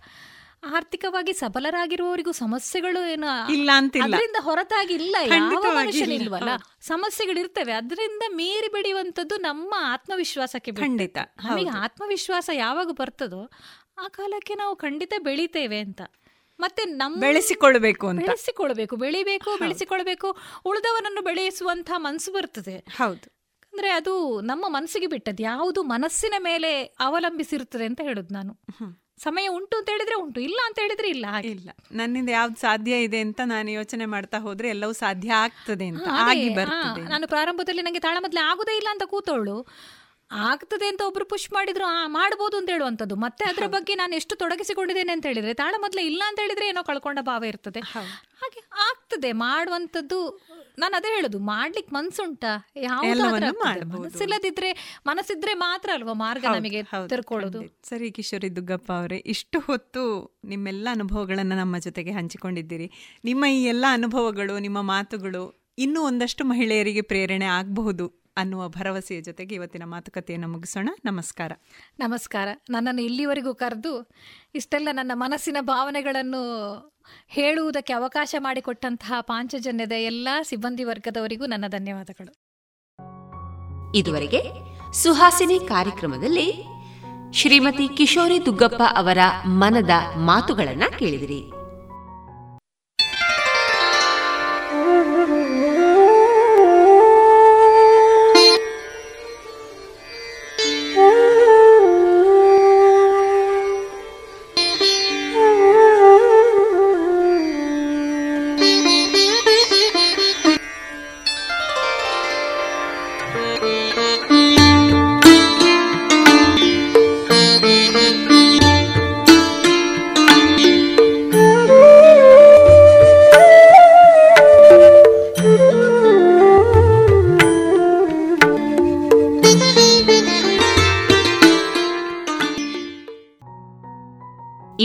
ಆರ್ಥಿಕವಾಗಿ 0.75 1.33
ಸಬಲರಾಗಿರುವವರಿಗೂ 1.33 2.31
ಸಮಸ್ಯೆಗಳು 2.31 3.01
ಏನು 3.11 3.27
ಇಲ್ಲ 3.51 3.69
ಅಂತ 3.75 3.97
ಅದರಿಂದ 4.03 4.39
ಹೊರತಾಗಿ 4.39 4.93
ಇಲ್ಲ. 4.93 5.15
ಯಾವ 5.33 5.61
ಮನುಷ್ಯನಿಲ್ವಲ್ಲ. 5.75 6.49
ಸಮಸ್ಯೆಗಳಿರ್ತವೆ. 6.81 7.71
ಅದರಿಂದ 7.71 8.23
ಮೀರಿ 8.35 8.67
ಬೆಳೆಯುವಂಥದ್ದು 8.67 9.37
ನಮ್ಮ 9.37 9.73
ಆತ್ಮವಿಶ್ವಾಸಕ್ಕೆ. 9.93 10.71
ಖಂಡಿತ, 10.71 11.17
ನಮಗೆ 11.45 11.69
ಆತ್ಮವಿಶ್ವಾಸ 11.69 12.49
ಯಾವಾಗ 12.53 12.89
ಬರ್ತದೋ 12.91 13.43
ಆ 13.97 14.07
ಕಾಲಕ್ಕೆ 14.07 14.55
ನಾವು 14.55 14.75
ಖಂಡಿತ 14.75 15.13
ಬೆಳಿತೇವೆ 15.19 15.79
ಅಂತ. 15.79 16.01
ಮತ್ತೆ 16.59 16.85
ನಮ್ಮ 16.85 17.19
ಬೆಳೆಸಿಕೊಳ್ಬೇಕು 17.19 18.07
ಅಂತ. 18.07 18.19
ಬೆಳೆಸಿಕೊಳ್ಬೇಕು. 18.19 18.95
ಬೆಳಿಬೇಕು 18.95 19.59
ಬೆಳೆಸಿಕೊಳ್ಬೇಕು. 19.59 20.37
ಉಳಿದವನನ್ನು 20.65 21.21
ಬೆಳೆಯಿಸುವಂತಹ 21.21 21.93
ಮನಸ್ಸು 21.97 22.31
ಬರ್ತದೆ. 22.31 22.77
ಹೌದು. 22.77 23.39
ಅಂದ್ರೆ 23.73 23.89
ಅದು 23.89 24.41
ನಮ್ಮ 24.41 24.65
ಮನಸ್ಸಿಗೆ 24.67 25.07
ಬಿಟ್ಟದ್ದು. 25.07 25.43
ಯಾವುದು 25.43 25.83
ಮನಸ್ಸಿನ 25.83 26.33
ಮೇಲೆ 26.39 26.83
ಅವಲಂಬಿಸಿರುತ್ತದೆ 26.83 27.85
ಅಂತ 27.85 28.01
ಹೇಳುದು 28.01 28.33
ನಾನು. 28.33 28.59
ಸಮಯ 29.23 29.47
ಉಂಟು 29.47 29.77
ಅಂತ 29.77 29.89
ಹೇಳಿದ್ರೆ 29.89 30.15
ಉಂಟು. 30.15 30.41
ಇಲ್ಲ 30.41 30.59
ಅಂತ 30.65 30.79
ಹೇಳಿದ್ರೆ 30.79 31.09
ಇಲ್ಲ 31.09 31.25
ಇಲ್ಲ. 31.43 31.69
ನನ್ನಿಂದ 31.91 32.29
ಯಾವ್ದು 32.29 32.61
ಸಾಧ್ಯ 32.61 33.03
ಇದೆ 33.03 33.19
ಅಂತ 33.19 33.41
ನಾನು 33.45 33.71
ಯೋಚನೆ 33.71 34.05
ಮಾಡ್ತಾ 34.05 34.37
ಹೋದ್ರೆ 34.37 34.69
ಎಲ್ಲವೂ 34.69 34.91
ಸಾಧ್ಯ 34.91 35.33
ಆಗ್ತದೆ 35.33 35.85
ಅಂತ. 35.85 36.07
ಆಗಿ 36.11 36.49
ನಾನು 37.03 37.27
ಪ್ರಾರಂಭದಲ್ಲಿ 37.27 37.81
ನನಗೆ 37.81 37.99
ತಾಳಮದ್ಲೆ 37.99 38.41
ಆಗುದೇ 38.41 38.77
ಇಲ್ಲ 38.77 38.87
ಅಂತ 38.91 39.03
ಕೂತವಳು 39.05 39.67
ಆಗ್ತದೆ 40.31 40.87
ಅಂತ 40.87 41.01
ಒಬ್ರು 41.01 41.25
ಪುಷ್ 41.25 41.51
ಮಾಡಿದ್ರು 41.51 41.85
ಆ 41.85 42.07
ಮಾಡ್ಬೋದು 42.07 42.57
ಅಂತ 42.57 42.69
ಹೇಳುವಂಥದ್ದು. 42.69 43.15
ಮತ್ತೆ 43.15 43.45
ಅದರ 43.45 43.67
ಬಗ್ಗೆ 43.67 43.95
ನಾನು 43.95 44.15
ಎಷ್ಟು 44.15 44.35
ತೊಡಗಿಸಿಕೊಂಡಿದ್ದೇನೆ 44.35 45.11
ಅಂತ 45.11 45.25
ಹೇಳಿದ್ರೆ 45.25 45.53
ತಾಳ 45.53 45.75
ಮೊದಲೇ 45.79 46.05
ಇಲ್ಲ 46.05 46.23
ಅಂತ 46.27 46.39
ಹೇಳಿದ್ರೆ 46.39 46.67
ಏನೋ 46.67 46.83
ಕಳ್ಕೊಂಡ 46.83 47.19
ಭಾವ 47.21 47.43
ಇರ್ತದೆ. 47.43 47.79
ಹಾಗೆ 47.79 48.69
ಆಗ್ತದೆ 48.89 49.31
ಮಾಡುವಂಥದ್ದು. 49.31 50.49
ನಾನು 50.79 50.95
ಅದೇ 50.95 51.15
ಹೇಳುದು 51.15 51.39
ಮಾಡ್ಲಿಕ್ಕೆ 51.39 51.95
ಮನ್ಸುಂಟಾ. 51.95 52.69
ಮನಸ್ಸಿಲ್ಲದಿದ್ರೆ 53.99 55.01
ಮನಸ್ಸಿದ್ರೆ 55.05 55.53
ಮಾತ್ರ 55.53 55.89
ಅಲ್ವಾ 55.93 56.13
ಮಾರ್ಗ 56.13 56.45
ನಮಗೆ 56.45 56.83
ತಿರ್ಕೊಳ್ಳೋದು? 56.83 57.79
ಸರಿ 57.83 58.11
ಕಿಶೋರಿ 58.11 58.55
ದುಗ್ಗಪ್ಪ 58.55 58.91
ಅವರೇ 58.91 59.17
ಇಷ್ಟು 59.17 59.59
ಹೊತ್ತು 59.59 60.39
ನಿಮ್ಮೆಲ್ಲ 60.43 60.87
ಅನುಭವಗಳನ್ನು 60.91 61.55
ನಮ್ಮ 61.55 61.77
ಜೊತೆಗೆ 61.77 62.11
ಹಂಚಿಕೊಂಡಿದ್ದೀರಿ. 62.11 63.19
ನಿಮ್ಮ 63.25 63.45
ಈ 63.45 63.63
ಎಲ್ಲ 63.63 63.85
ಅನುಭವಗಳು 63.89 64.59
ನಿಮ್ಮ 64.59 64.81
ಮಾತುಗಳು 64.81 65.73
ಇನ್ನೂ 65.77 66.01
ಒಂದಷ್ಟು 66.01 66.45
ಮಹಿಳೆಯರಿಗೆ 66.45 67.01
ಪ್ರೇರಣೆ 67.01 67.45
ಆಗಬಹುದು. 67.45 68.19
ಅನ್ನುವ 68.39 68.69
ಭರವಸೆಯ 68.69 69.21
ಜೊತೆಗೆ 69.21 69.55
ಇವತ್ತಿನ 69.55 69.83
ಮಾತುಕತೆಯನ್ನು 69.83 70.47
ಮುಗಿಸೋಣ. 70.47 70.89
ನಮಸ್ಕಾರ. 71.05 71.51
ನಮಸ್ಕಾರ. 71.99 72.47
ನನ್ನನ್ನು 72.69 73.01
ಇಲ್ಲಿವರೆಗೂ 73.01 73.53
ಕರೆದು 73.53 74.11
ಇಷ್ಟೆಲ್ಲ 74.55 74.89
ನನ್ನ 74.91 75.11
ಮನಸ್ಸಿನ 75.13 75.57
ಭಾವನೆಗಳನ್ನು 75.61 76.41
ಹೇಳುವುದಕ್ಕೆ 77.27 77.93
ಅವಕಾಶ 77.93 78.35
ಮಾಡಿಕೊಟ್ಟಂತಹ 78.39 79.13
ಪಾಂಚಜನ್ಯದ 79.19 79.91
ಎಲ್ಲ 79.91 80.29
ಸಿಬ್ಬಂದಿ 80.41 80.83
ವರ್ಗದವರಿಗೂ 80.83 81.45
ನನ್ನ 81.45 81.65
ಧನ್ಯವಾದಗಳು. 81.67 82.33
ಇದುವರೆಗೆ 83.95 84.41
ಸುಹಾಸಿನಿ 84.93 85.59
ಕಾರ್ಯಕ್ರಮದಲ್ಲಿ 85.59 86.63
ಶ್ರೀಮತಿ 87.33 87.97
ಕಿಶೋರಿ 87.97 88.45
ದುಗ್ಗಪ್ಪ 88.45 88.81
ಅವರ 88.95 89.17
ಮನದ 89.45 89.89
ಮಾತುಗಳನ್ನು 90.17 90.99
ಕೇಳಿದಿರಿ. 90.99 91.58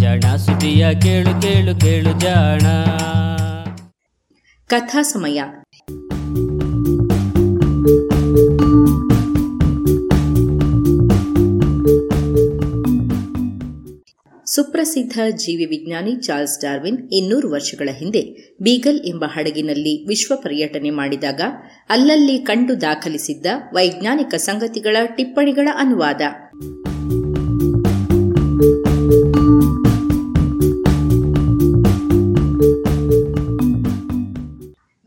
ಜಾಣ 0.00 0.36
ಸುದಿಯ 0.36 0.94
ಕೇಳು 1.00 1.42
ಕೇಳು 1.42 1.80
ಕೇಳು 1.80 2.20
ಜಾಣ. 2.20 2.60
ಕಥಾ 4.66 5.02
ಸಮಯ. 5.02 5.42
ಸುಪ್ರಸಿದ್ಧ 14.46 15.18
ಜೀವಿ 15.30 15.64
ವಿಜ್ಞಾನಿ 15.64 16.20
ಚಾರ್ಲ್ಸ್ 16.20 16.62
ಡಾರ್ವಿನ್ 16.62 17.08
ಇನ್ನೂರು 17.12 17.50
ವರ್ಷಗಳ 17.50 17.88
ಹಿಂದೆ 17.92 18.54
ಬೀಗಲ್ 18.62 19.00
ಎಂಬ 19.04 19.24
ಹಡಗಿನಲ್ಲಿ 19.28 20.08
ವಿಶ್ವ 20.08 20.36
ಪರ್ಯಟನೆ 20.36 20.90
ಮಾಡಿದಾಗ 20.90 21.40
ಅಲ್ಲಲ್ಲಿ 21.90 22.38
ಕಂಡು 22.38 22.80
ದಾಖಲಿಸಿದ್ದ 22.80 23.46
ವೈಜ್ಞಾನಿಕ 23.74 24.34
ಸಂಗತಿಗಳ 24.34 24.96
ಟಿಪ್ಪಣಿಗಳ 25.16 25.68
ಅನುವಾದ. 25.78 26.20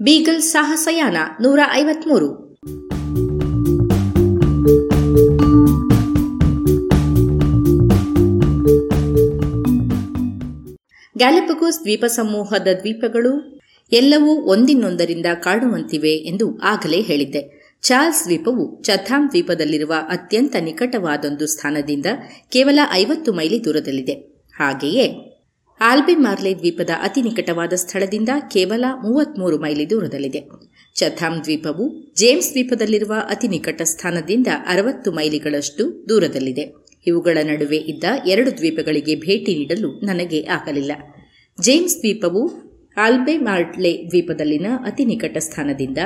ಬೀಗಲ್ 0.04 0.42
ಸಾಹಸಯಾನ 0.42 1.18
ನೂರ 1.42 1.60
ಐವತ್ಮೂರು 1.74 2.30
ಗ್ಯಾಲಪಗೋಸ್ 11.18 11.80
ದ್ವೀಪ 11.82 12.06
ಸಮೂಹದ 12.06 12.68
ದ್ವೀಪಗಳು 12.80 13.62
ಎಲ್ಲವೂ 13.92 14.26
ಒಂದಿನೊಂದರಿಂದ 14.26 15.26
ಕಾಡುವಂತಿವೆ 15.34 16.12
ಎಂದು 16.12 16.58
ಆಗಲೇ 16.58 17.02
ಹೇಳಿದ್ದೆ. 17.02 17.74
ಚಾರ್ಲ್ಸ್ 17.82 18.24
ದ್ವೀಪವು 18.24 18.84
ಚಥಾಮ್ 18.84 19.30
ದ್ವೀಪದಲ್ಲಿರುವ 19.30 19.94
ಅತ್ಯಂತ 20.10 20.56
ನಿಕಟವಾದೊಂದು 20.60 21.48
ಸ್ಥಾನದಿಂದ 21.48 22.06
ಕೇವಲ 22.50 22.80
ಐವತ್ತು 22.92 23.34
ಮೈಲಿ 23.34 23.66
ದೂರದಲ್ಲಿದೆ. 23.66 24.14
ಹಾಗೆಯೇ 24.60 25.33
ಆಲ್ಬೆ 25.90 26.16
ಮಾರ್ಲೆ 26.16 26.54
ದ್ವೀಪದ 26.54 26.92
ಅತಿ 27.04 27.22
ನಿಕಟವಾದ 27.22 27.74
ಸ್ಥಳದಿಂದ 27.74 28.32
ಕೇವಲ 28.52 28.86
ಮೂವತ್ಮೂರು 29.04 29.58
ಮೈಲಿ 29.58 29.90
ದೂರದಲ್ಲಿದೆ. 29.90 30.42
ಚಥಾಮ್ 30.96 31.40
ದ್ವೀಪವು 31.44 31.86
ಜೇಮ್ಸ್ 32.16 32.52
ದ್ವೀಪದಲ್ಲಿರುವ 32.52 33.14
ಅತಿ 33.30 33.48
ನಿಕಟ 33.48 33.82
ಸ್ಥಾನದಿಂದ 33.82 34.48
ಅರವತ್ತು 34.68 35.12
ಮೈಲಿಗಳಷ್ಟು 35.12 35.86
ದೂರದಲ್ಲಿದೆ. 36.10 36.66
ಇವುಗಳ 37.08 37.38
ನಡುವೆ 37.44 37.78
ಇದ್ದ 37.78 38.04
ಎರಡು 38.26 38.52
ದ್ವೀಪಗಳಿಗೆ 38.58 39.16
ಭೇಟಿ 39.16 39.56
ನೀಡಲು 39.56 39.90
ನನಗೆ 40.06 40.42
ಆಗಲಿಲ್ಲ. 40.58 40.92
ಜೇಮ್ಸ್ 41.60 41.98
ದ್ವೀಪವು 41.98 42.44
ಆಲ್ಬೆ 42.98 43.38
ಮಾರ್ಟ್ಲೆ 43.38 43.92
ದ್ವೀಪದಲ್ಲಿನ 44.10 44.68
ಅತಿ 44.86 45.06
ನಿಕಟ 45.06 45.38
ಸ್ಥಾನದಿಂದ 45.38 45.98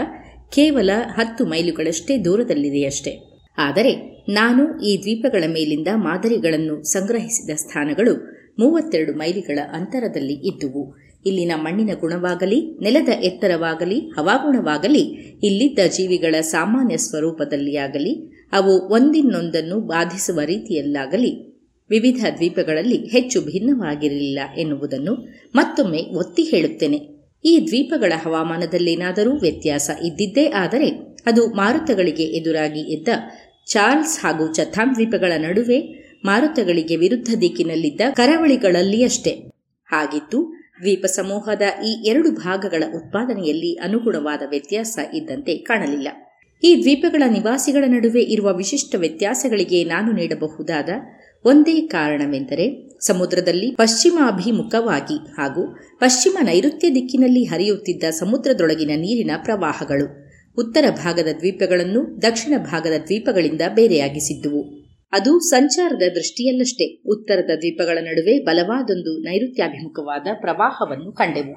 ಕೇವಲ 0.54 0.90
ಹತ್ತು 1.18 1.46
ಮೈಲುಗಳಷ್ಟೇ 1.46 2.18
ದೂರದಲ್ಲಿದೆಯಷ್ಟೇ. 2.18 3.14
ಆದರೆ 3.58 3.94
ನಾನು 4.30 4.64
ಈ 4.80 4.92
ದ್ವೀಪಗಳ 5.04 5.44
ಮೇಲಿಂದ 5.48 5.88
ಮಾದರಿಗಳನ್ನು 5.96 6.84
ಸಂಗ್ರಹಿಸಿದ 6.84 7.50
ಸ್ಥಾನಗಳು 7.56 8.37
ಮೂವತ್ತೆರಡು 8.60 9.14
ಮೈಲಿಗಳ 9.14 9.60
ಅಂತರದಲ್ಲಿ 9.74 10.34
ಇದ್ದುವು. 10.34 10.96
ಇಲ್ಲಿನ 11.26 11.52
ಮಣ್ಣಿನ 11.56 11.90
ಗುಣವಾಗಲಿ, 12.00 12.80
ನೆಲದ 12.80 13.10
ಎತ್ತರವಾಗಲಿ, 13.10 14.00
ಹವಾಗುಣವಾಗಲಿ, 14.00 15.02
ಇಲ್ಲಿದ್ದ 15.44 15.80
ಜೀವಿಗಳ 15.92 16.36
ಸಾಮಾನ್ಯ 16.42 16.98
ಸ್ವರೂಪದಲ್ಲಿಯಾಗಲಿ, 16.98 18.34
ಅವು 18.52 18.94
ಒಂದಿನ್ನೊಂದನ್ನು 18.94 19.80
ಬಾಧಿಸುವ 19.80 20.40
ರೀತಿಯಲ್ಲಾಗಲಿ, 20.46 21.58
ವಿವಿಧ 21.90 22.26
ದ್ವೀಪಗಳಲ್ಲಿ 22.36 22.98
ಹೆಚ್ಚು 22.98 23.42
ಭಿನ್ನವಾಗಿರಲಿಲ್ಲ 23.42 24.40
ಎನ್ನುವುದನ್ನು 24.58 25.14
ಮತ್ತೊಮ್ಮೆ 25.56 25.98
ಒತ್ತಿ 25.98 26.44
ಹೇಳುತ್ತೇನೆ. 26.44 27.18
ಈ 27.46 27.68
ದ್ವೀಪಗಳ 27.68 28.14
ಹವಾಮಾನದಲ್ಲೇನಾದರೂ 28.26 29.32
ವ್ಯತ್ಯಾಸ 29.32 29.90
ಇದ್ದಿದ್ದೇ 30.04 30.48
ಆದರೆ, 30.48 31.18
ಅದು 31.26 31.48
ಮಾರುತಗಳಿಗೆ 31.48 32.24
ಎದುರಾಗಿ 32.24 32.80
ಇದ್ದ 32.80 33.08
ಚಾರ್ಲ್ಸ್ 33.66 34.20
ಹಾಗೂ 34.20 34.54
ಚಥಾಮ್ 34.54 34.96
ದ್ವೀಪಗಳ 34.96 35.32
ನಡುವೆ 35.38 35.97
ಮಾರುತಗಳಿಗೆ 36.26 36.96
ವಿರುದ್ಧ 36.96 37.34
ದಿಕ್ಕಿನಲ್ಲಿದ್ದ 37.42 38.02
ಕರಾವಳಿಗಳಲ್ಲಿಯಷ್ಟೇ. 38.10 39.32
ಹಾಗಿದ್ದು, 39.86 40.54
ದ್ವೀಪ 40.82 41.06
ಸಮೂಹದ 41.06 41.62
ಈ 41.86 41.88
ಎರಡು 41.88 42.32
ಭಾಗಗಳ 42.32 42.84
ಉತ್ಪಾದನೆಯಲ್ಲಿ 42.96 43.76
ಅನುಗುಣವಾದ 43.76 44.42
ವ್ಯತ್ಯಾಸ 44.50 45.00
ಇದ್ದಂತೆ 45.14 45.58
ಕಾಣಲಿಲ್ಲ. 45.58 46.08
ಈ 46.64 46.80
ದ್ವೀಪಗಳ 46.82 47.24
ನಿವಾಸಿಗಳ 47.32 47.84
ನಡುವೆ 47.88 48.22
ಇರುವ 48.22 48.54
ವಿಶಿಷ್ಟ 48.54 48.96
ವ್ಯತ್ಯಾಸಗಳಿಗೆ 48.96 49.84
ನಾನು 49.84 50.12
ನೀಡಬಹುದಾದ 50.12 50.90
ಒಂದೇ 51.46 51.88
ಕಾರಣವೆಂದರೆ, 51.88 52.90
ಸಮುದ್ರದಲ್ಲಿ 53.06 53.72
ಪಶ್ಚಿಮಾಭಿಮುಖವಾಗಿ 53.72 55.16
ಹಾಗೂ 55.16 55.76
ಪಶ್ಚಿಮ 56.00 56.38
ನೈಋತ್ಯ 56.42 56.90
ದಿಕ್ಕಿನಲ್ಲಿ 56.90 57.44
ಹರಿಯುತ್ತಿದ್ದ 57.44 58.04
ಸಮುದ್ರದೊಳಗಿನ 58.10 58.90
ನೀರಿನ 58.90 59.32
ಪ್ರವಾಹಗಳು 59.44 60.28
ಉತ್ತರ 60.58 60.86
ಭಾಗದ 60.90 61.28
ದ್ವೀಪಗಳನ್ನು 61.40 62.22
ದಕ್ಷಿಣ 62.22 62.58
ಭಾಗದ 62.58 63.04
ದ್ವೀಪಗಳಿಂದ 63.04 63.62
ಬೇರೆಯಾಗಿಸಿದ್ದುವು. 63.76 64.77
ಅದು 65.12 65.40
ಸಂಚಾರದ 65.40 66.02
ದೃಷ್ಟಿಯಲ್ಲಷ್ಟೇ. 66.16 67.02
ಉತ್ತರದ 67.06 67.52
ದ್ವೀಪಗಳ 67.58 67.98
ನಡುವೆ 68.02 68.40
ಬಲವಾದೊಂದು 68.40 69.18
ನೈಋತ್ಯಾಭಿಮುಖವಾದ 69.18 70.28
ಪ್ರವಾಹವನ್ನು 70.42 71.12
ಕಂಡೆವು. 71.12 71.56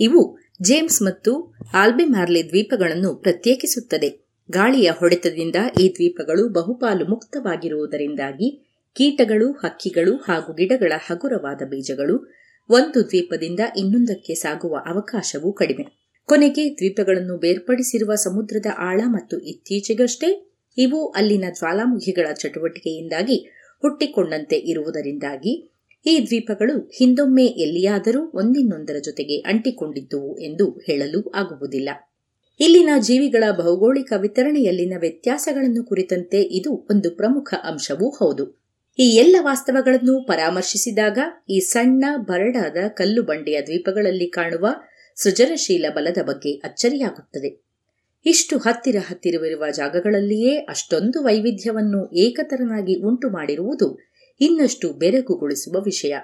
ಇವು 0.00 0.38
ಜೇಮ್ಸ್ 0.62 1.02
ಮತ್ತು 1.02 1.54
ಆಲ್ಬೆಮಾರ್ಲೆ 1.74 2.42
ದ್ವೀಪಗಳನ್ನು 2.42 3.14
ಪ್ರತ್ಯೇಕಿಸುತ್ತದೆ. 3.14 4.28
ಗಾಳಿಯ 4.50 4.90
ಹೊಡೆತದಿಂದ 4.98 5.56
ಈ 5.80 5.88
ದ್ವೀಪಗಳು 5.94 6.48
ಬಹುಪಾಲು 6.48 7.06
ಮುಕ್ತವಾಗಿರುವುದರಿಂದಾಗಿ 7.06 8.64
ಕೀಟಗಳು, 8.96 9.52
ಹಕ್ಕಿಗಳು 9.52 10.16
ಹಾಗೂ 10.16 10.54
ಗಿಡಗಳ 10.54 10.92
ಹಗುರವಾದ 11.06 11.62
ಬೀಜಗಳು 11.68 12.32
ಒಂದು 12.68 13.08
ದ್ವೀಪದಿಂದ 13.08 13.60
ಇನ್ನೊಂದಕ್ಕೆ 13.76 14.34
ಸಾಗುವ 14.34 14.76
ಅವಕಾಶವೂ 14.86 15.52
ಕಡಿಮೆ. 15.52 15.84
ಕೊನೆಗೆ 16.26 16.74
ದ್ವೀಪಗಳನ್ನು 16.74 17.36
ಬೇರ್ಪಡಿಸಿರುವ 17.36 18.14
ಸಮುದ್ರದ 18.14 18.66
ಆಳ 18.78 19.00
ಮತ್ತು 19.06 19.38
ಇತ್ತೀಚೆಗಷ್ಟೇ 19.38 20.57
ಇವು 20.78 21.08
ಅಲ್ಲಿನ 21.08 21.44
ಜ್ವಾಲಾಮುಖಿಗಳ 21.54 22.32
ಚಟುವಟಿಕೆಯಿಂದಾಗಿ 22.32 23.36
ಹುಟ್ಟಿಕೊಂಡಂತೆ 23.82 24.56
ಇರುವುದರಿಂದಾಗಿ 24.56 25.70
ಈ 26.06 26.26
ದ್ವೀಪಗಳು 26.26 26.90
ಹಿಂದೊಮ್ಮೆ 26.98 27.44
ಎಲ್ಲಿಯಾದರೂ 27.44 28.30
ಒಂದಿನ್ನೊಂದರ 28.34 28.96
ಜೊತೆಗೆ 29.04 29.38
ಅಂಟಿಕೊಂಡಿದ್ದುವು 29.38 30.38
ಎಂದು 30.38 30.70
ಹೇಳಲು 30.70 31.32
ಆಗುವುದಿಲ್ಲ. 31.34 31.88
ಇಲ್ಲಿನ 32.60 32.90
ಜೀವಿಗಳ 32.98 33.44
ಭೌಗೋಳಿಕ 33.52 34.12
ವಿತರಣೆಯಲ್ಲಿನ 34.16 34.94
ವ್ಯತ್ಯಾಸಗಳನ್ನು 35.00 35.84
ಕುರಿತಂತೆ 35.84 36.42
ಇದು 36.42 36.88
ಒಂದು 36.90 37.10
ಪ್ರಮುಖ 37.10 37.54
ಅಂಶವೂ 37.62 38.10
ಹೌದು. 38.10 38.68
ಈ 38.98 39.02
ಎಲ್ಲ 39.02 39.36
ವಾಸ್ತವಗಳನ್ನು 39.40 40.26
ಪರಾಮರ್ಶಿಸಿದಾಗ 40.26 41.18
ಈ 41.50 41.58
ಸಣ್ಣ 41.60 42.04
ಬರಡಾದ 42.16 42.76
ಕಲ್ಲು 42.88 43.22
ಬಂಡೆಯ 43.22 43.62
ದ್ವೀಪಗಳಲ್ಲಿ 43.62 44.30
ಕಾಣುವ 44.30 44.66
ಸೃಜನಶೀಲ 45.16 45.86
ಬಲದ 45.94 46.18
ಬಗ್ಗೆ 46.22 46.52
ಅಚ್ಚರಿಯಾಗುತ್ತದೆ. 46.52 47.67
ಇಷ್ಟು 48.26 48.58
ಹತ್ತಿರ 48.58 48.96
ಹತ್ತಿರವಿರುವ 49.08 49.64
ಜಾಗಗಳಲ್ಲಿಯೇ 49.70 50.56
ಅಷ್ಟೊಂದು 50.56 51.24
ವೈವಿಧ್ಯವನ್ನು 51.24 52.14
ಏಕತರನಾಗಿ 52.14 52.94
ಉಂಟು 52.94 53.30
ಮಾಡಿರುವುದು 53.30 53.98
ಇನ್ನಷ್ಟು 54.40 54.92
ಬೆರಗುಗೊಳಿಸುವ 54.92 55.82
ವಿಷಯ. 55.84 56.14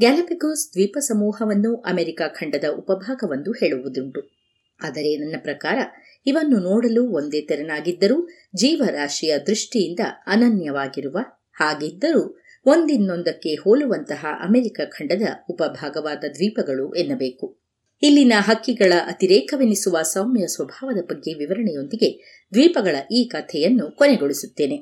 ಗ್ಯಾಲಪಿಕೋಸ್ 0.00 0.72
ದ್ವೀಪ 0.72 0.98
ಸಮೂಹವನ್ನು 0.98 1.76
ಅಮೆರಿಕ 1.76 2.22
ಖಂಡದ 2.28 2.64
ಉಪಭಾಗವೆಂದು 2.78 3.52
ಹೇಳುವುದುಂಟು. 3.52 4.42
ಆದರೆ 4.82 5.16
ನನ್ನ 5.16 5.36
ಪ್ರಕಾರ 5.42 5.78
ಇವನ್ನು 6.26 6.58
ನೋಡಲು 6.58 7.10
ಒಂದೇ 7.10 7.40
ತೆರನಾಗಿದ್ದರೂ 7.40 8.28
ಜೀವರಾಶಿಯ 8.56 9.38
ದೃಷ್ಟಿಯಿಂದ 9.38 10.00
ಅನನ್ಯವಾಗಿರುವ 10.26 11.18
ಹಾಗಿದ್ದರೂ 11.52 12.42
ಒಂದಿನ್ನೊಂದಕ್ಕೆ 12.66 13.54
ಹೋಲುವಂತಹ 13.54 14.26
ಅಮೆರಿಕ 14.40 14.80
ಖಂಡದ 14.84 15.22
ಉಪಭಾಗವಾದ 15.50 16.24
ದ್ವೀಪಗಳು 16.34 16.94
ಎನ್ನಬೇಕು. 16.94 17.61
ಇಲ್ಲಿನ 18.04 18.32
ಹಕ್ಕಿಗಳ 18.38 18.92
ಅತಿರೇಕವೆನಿಸುವ 19.06 20.02
ಸೌಮ್ಯ 20.02 20.46
ಸ್ವಭಾವದ 20.46 21.04
ಬಗ್ಗೆ 21.04 21.34
ವಿವರಣೆಯೊಂದಿಗೆ 21.34 22.08
ದ್ವೀಪಗಳ 22.54 22.96
ಈ 23.12 23.24
ಕಥೆಯನ್ನು 23.24 23.96
ಕೊನೆಗೊಳಿಸುತ್ತೇನೆ. 23.96 24.76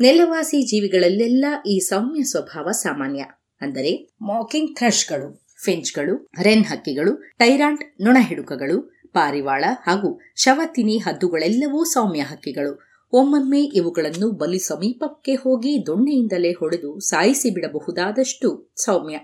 ನೆಲವಾಸಿ 0.00 0.62
ಜೀವಿಗಳಲ್ಲೆಲ್ಲ 0.66 1.44
ಈ 1.68 1.78
ಸೌಮ್ಯ 1.78 2.22
ಸ್ವಭಾವ 2.22 2.68
ಸಾಮಾನ್ಯ. 2.70 3.24
ಅಂದರೆ 3.60 4.08
ಮಾಕಿಂಗ್ 4.22 4.76
ಥ್ರಶ್ಗಳು 4.76 5.46
ಫಿಂಚ್ಗಳು, 5.64 6.30
ರೆನ್ 6.42 6.64
ಹಕ್ಕಿಗಳು, 6.64 7.14
ಟೈರಾಂಟ್ 7.38 8.02
ನೊಣಹಿಡುಕಗಳು, 8.02 8.94
ಪಾರಿವಾಳ 9.12 9.64
ಹಾಗೂ 9.86 10.20
ಶವತಿನಿ 10.36 10.98
ಹದ್ದುಗಳೆಲ್ಲವೂ 10.98 11.84
ಸೌಮ್ಯ 11.84 12.20
ಹಕ್ಕಿಗಳು. 12.20 12.93
ಒಮ್ಮೊಮ್ಮೆ 13.16 13.60
ಇವುಗಳನ್ನು 13.60 14.30
ಬಲಿ 14.30 14.58
ಸಮೀಪಕ್ಕೆ 14.58 15.34
ಹೋಗಿ 15.34 15.86
ದೊಣ್ಣೆಯಿಂದಲೇ 15.86 16.52
ಹೊಡೆದು 16.52 17.00
ಸಾಯಿಸಿ 17.00 17.50
ಬಿಡಬಹುದಾದಷ್ಟು 17.50 18.72
ಸೌಮ್ಯ. 18.76 19.18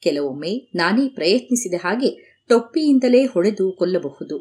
ಕೆಲವೊಮ್ಮೆ 0.00 0.70
ನಾನೇ 0.74 1.08
ಪ್ರಯತ್ನಿಸಿದ 1.08 1.74
ಹಾಗೆ 1.78 2.40
ಟೊಪ್ಪಿಯಿಂದಲೇ 2.48 3.24
ಹೊಡೆದು 3.24 3.72
ಕೊಲ್ಲಬಹುದು. 3.72 4.38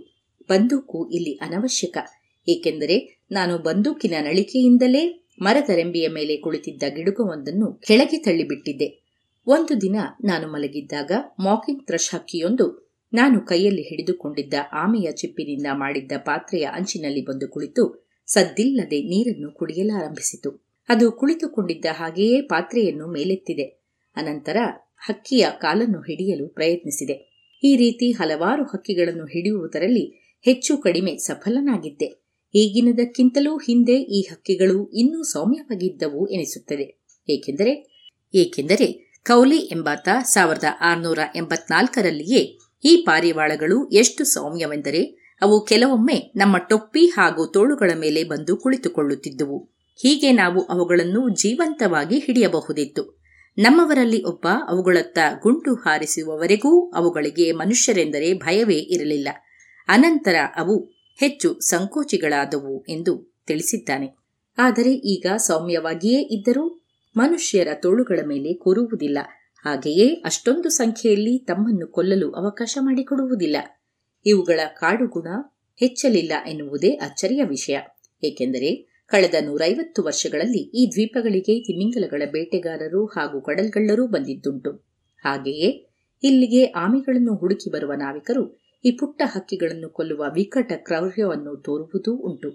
ಬಂದೂಕು 0.50 1.10
ಇಲ್ಲಿ 1.10 1.34
ಅನವಶ್ಯಕ. 1.34 1.98
ಏಕೆಂದರೆ 2.48 3.26
ನಾನು 3.32 3.58
ಬಂದೂಕಿನ 3.58 4.14
ನಳಿಕೆಯಿಂದಲೇ 4.22 5.34
ಮರದ 5.42 5.70
ರೆಂಬೆಯ 5.70 6.08
ಮೇಲೆ 6.08 6.38
ಕುಳಿತಿದ್ದ 6.38 6.84
ಗಿಡುಗವೊಂದನ್ನು 6.96 7.74
ಕೆಳಗೆ 7.74 8.18
ತಳ್ಳಿಬಿಟ್ಟಿದ್ದೆ. 8.18 9.04
ಒಂದು 9.48 9.82
ದಿನ 9.82 9.96
ನಾನು 10.24 10.48
ಮಲಗಿದ್ದಾಗ 10.52 11.12
ಮಾಕಿಂಗ್ 11.40 11.86
ಥ್ರಶ್ 11.86 12.16
ಹಕ್ಕಿಯೊಂದು 12.16 12.88
ನಾನು 13.14 13.42
ಕೈಯಲ್ಲಿ 13.42 13.82
ಹಿಡಿದುಕೊಂಡಿದ್ದ 13.82 14.54
ಆಮೆಯ 14.74 15.12
ಚಿಪ್ಪಿನಿಂದ 15.12 15.66
ಮಾಡಿದ್ದ 15.74 16.12
ಪಾತ್ರೆಯ 16.18 16.64
ಅಂಚಿನಲ್ಲಿ 16.64 17.26
ಬಂದು 17.26 17.48
ಕುಳಿತು 17.48 18.07
ಸದ್ದಿಲ್ಲದೆ 18.28 19.00
ನೀರನ್ನು 19.04 19.52
ಕುಡಿಯಲಾರಂಭಿಸಿತು. 19.52 20.68
ಅದು 20.90 21.12
ಕುಳಿತುಕೊಂಡಿದ್ದ 21.12 21.86
ಹಾಗೆಯೇ 21.92 22.42
ಪಾತ್ರೆಯನ್ನು 22.42 23.08
ಮೇಲೆತ್ತಿದೆ. 23.08 23.64
ಅನಂತರ 24.16 24.58
ಹಕ್ಕಿಯ 25.08 25.48
ಕಾಲನ್ನು 25.60 26.00
ಹಿಡಿಯಲು 26.00 26.48
ಪ್ರಯತ್ನಿಸಿದೆ. 26.48 27.38
ಈ 27.64 27.76
ರೀತಿ 27.76 28.12
ಹಲವಾರು 28.12 28.64
ಹಕ್ಕಿಗಳನ್ನು 28.64 29.26
ಹಿಡಿಯುವುದರಲ್ಲಿ 29.26 30.36
ಹೆಚ್ಚು 30.46 30.78
ಕಡಿಮೆ 30.78 31.18
ಸಫಲನಾಗಿದ್ದೆ. 31.18 32.24
ಈಗಿನದಕ್ಕಿಂತಲೂ 32.56 33.58
ಹಿಂದೆ 33.58 33.94
ಈ 33.94 34.22
ಹಕ್ಕಿಗಳು 34.22 34.90
ಇನ್ನೂ 34.90 35.24
ಸೌಮ್ಯವಾಗಿದ್ದವು 35.24 36.28
ಎನಿಸುತ್ತದೆ. 36.28 37.06
ಏಕೆಂದರೆ 37.30 37.98
ಏಕೆಂದರೆ 38.36 38.88
ಕೌಲಿ 39.24 39.58
ಎಂಬಾತ 39.58 40.10
ಸಾವಿರದ 40.24 40.64
ಆರುನೂರ 40.82 41.20
ಎಂಬತ್ನಾಲ್ಕರಲ್ಲಿಯೇ 41.36 42.60
ಈ 42.84 42.96
ಪಾರಿವಾಳಗಳು 42.96 43.90
ಎಷ್ಟು 43.90 44.24
ಸೌಮ್ಯವೆಂದರೆ 44.24 45.27
ಅವು 45.42 45.66
ಕೆಲವೊಮ್ಮೆ 45.66 46.34
ನಮ್ಮ 46.36 46.58
ಟೊಪ್ಪಿ 46.58 47.06
ಹಾಗೂ 47.06 47.48
ತೋಳುಗಳ 47.48 47.92
ಮೇಲೆ 47.96 48.24
ಬಂದು 48.24 48.58
ಕುಳಿತುಕೊಳ್ಳುತ್ತಿದ್ದುವು. 48.58 49.70
ಹೀಗೆ 49.96 50.32
ನಾವು 50.32 50.62
ಅವುಗಳನ್ನು 50.62 51.30
ಜೀವಂತವಾಗಿ 51.30 52.20
ಹಿಡಿಯಬಹುದಿತ್ತು. 52.20 53.18
ನಮ್ಮವರಲ್ಲಿ 53.58 54.24
ಒಬ್ಬ 54.24 54.48
ಅವುಗಳತ್ತ 54.68 55.18
ಗುಂಟು 55.42 55.76
ಹಾರಿಸುವವರೆಗೂ 55.76 56.90
ಅವುಗಳಿಗೆ 56.90 57.52
ಮನುಷ್ಯರೆಂದರೆ 57.52 58.34
ಭಯವೇ 58.34 58.76
ಇರಲಿಲ್ಲ. 58.76 59.28
ಅನಂತರ 59.88 60.36
ಅವು 60.56 60.84
ಹೆಚ್ಚು 61.20 61.60
ಸಂಕೋಚಿಗಳಾದವು 61.60 62.86
ಎಂದು 62.90 63.38
ತಿಳಿಸಿದ್ದಾನೆ. 63.48 64.18
ಆದರೆ 64.58 64.92
ಈಗ 64.94 65.26
ಸೌಮ್ಯವಾಗಿಯೇ 65.38 66.22
ಇದ್ದರೂ 66.22 66.82
ಮನುಷ್ಯರ 67.18 67.68
ತೋಳುಗಳ 67.74 68.20
ಮೇಲೆ 68.26 68.54
ಕೂರುವುದಿಲ್ಲ. 68.54 69.18
ಹಾಗೆಯೇ 69.66 70.14
ಅಷ್ಟೊಂದು 70.14 70.70
ಸಂಖ್ಯೆಯಲ್ಲಿ 70.70 71.38
ತಮ್ಮನ್ನು 71.38 71.88
ಕೊಲ್ಲಲು 71.88 72.32
ಅವಕಾಶ 72.32 72.78
ಮಾಡಿಕೊಡುವುದಿಲ್ಲ. 72.82 73.58
ಇವುಗಳ 74.28 74.60
ಕಾಡುಗುಣ 74.80 75.28
ಹೆಚ್ಚಲಿಲ್ಲ 75.80 76.34
ಎನ್ನುವುದೇ 76.48 76.90
ಅಚ್ಚರಿಯ 76.90 77.44
ವಿಷಯ. 77.44 77.78
ಏಕೆಂದರೆ 78.24 78.70
ಕಳೆದ 79.08 79.36
ನೂರೈವತ್ತು 79.42 80.04
ವರ್ಷಗಳಲ್ಲಿ 80.04 80.62
ಈ 80.80 80.92
ದ್ವೀಪಗಳಿಗೆ 80.92 81.54
ತಿಮಿಂಗಲಗಳ 81.60 82.22
ಬೇಟೆಗಾರರು 82.32 83.06
ಹಾಗೂ 83.06 83.42
ಕಡಲ್ಗಳ್ಳರೂ 83.42 84.08
ಬಂದಿದ್ದುಂಟು. 84.08 84.72
ಹಾಗೆಯೇ 85.26 85.70
ಇಲ್ಲಿಗೆ 86.24 86.64
ಆಮೆಗಳನ್ನು 86.66 87.36
ಹುಡುಕಿ 87.36 87.72
ಬರುವ 87.72 87.94
ನಾವಿಕರು 87.94 88.44
ಈ 88.86 88.92
ಪುಟ್ಟ 88.92 89.22
ಹಕ್ಕಿಗಳನ್ನು 89.26 89.90
ಕೊಲ್ಲುವ 89.90 90.26
ವಿಕಟ 90.34 90.72
ಕ್ರೌರ್ಯವನ್ನು 90.76 91.54
ತೋರುವುದೂ 91.56 92.14
ಉಂಟು. 92.16 92.50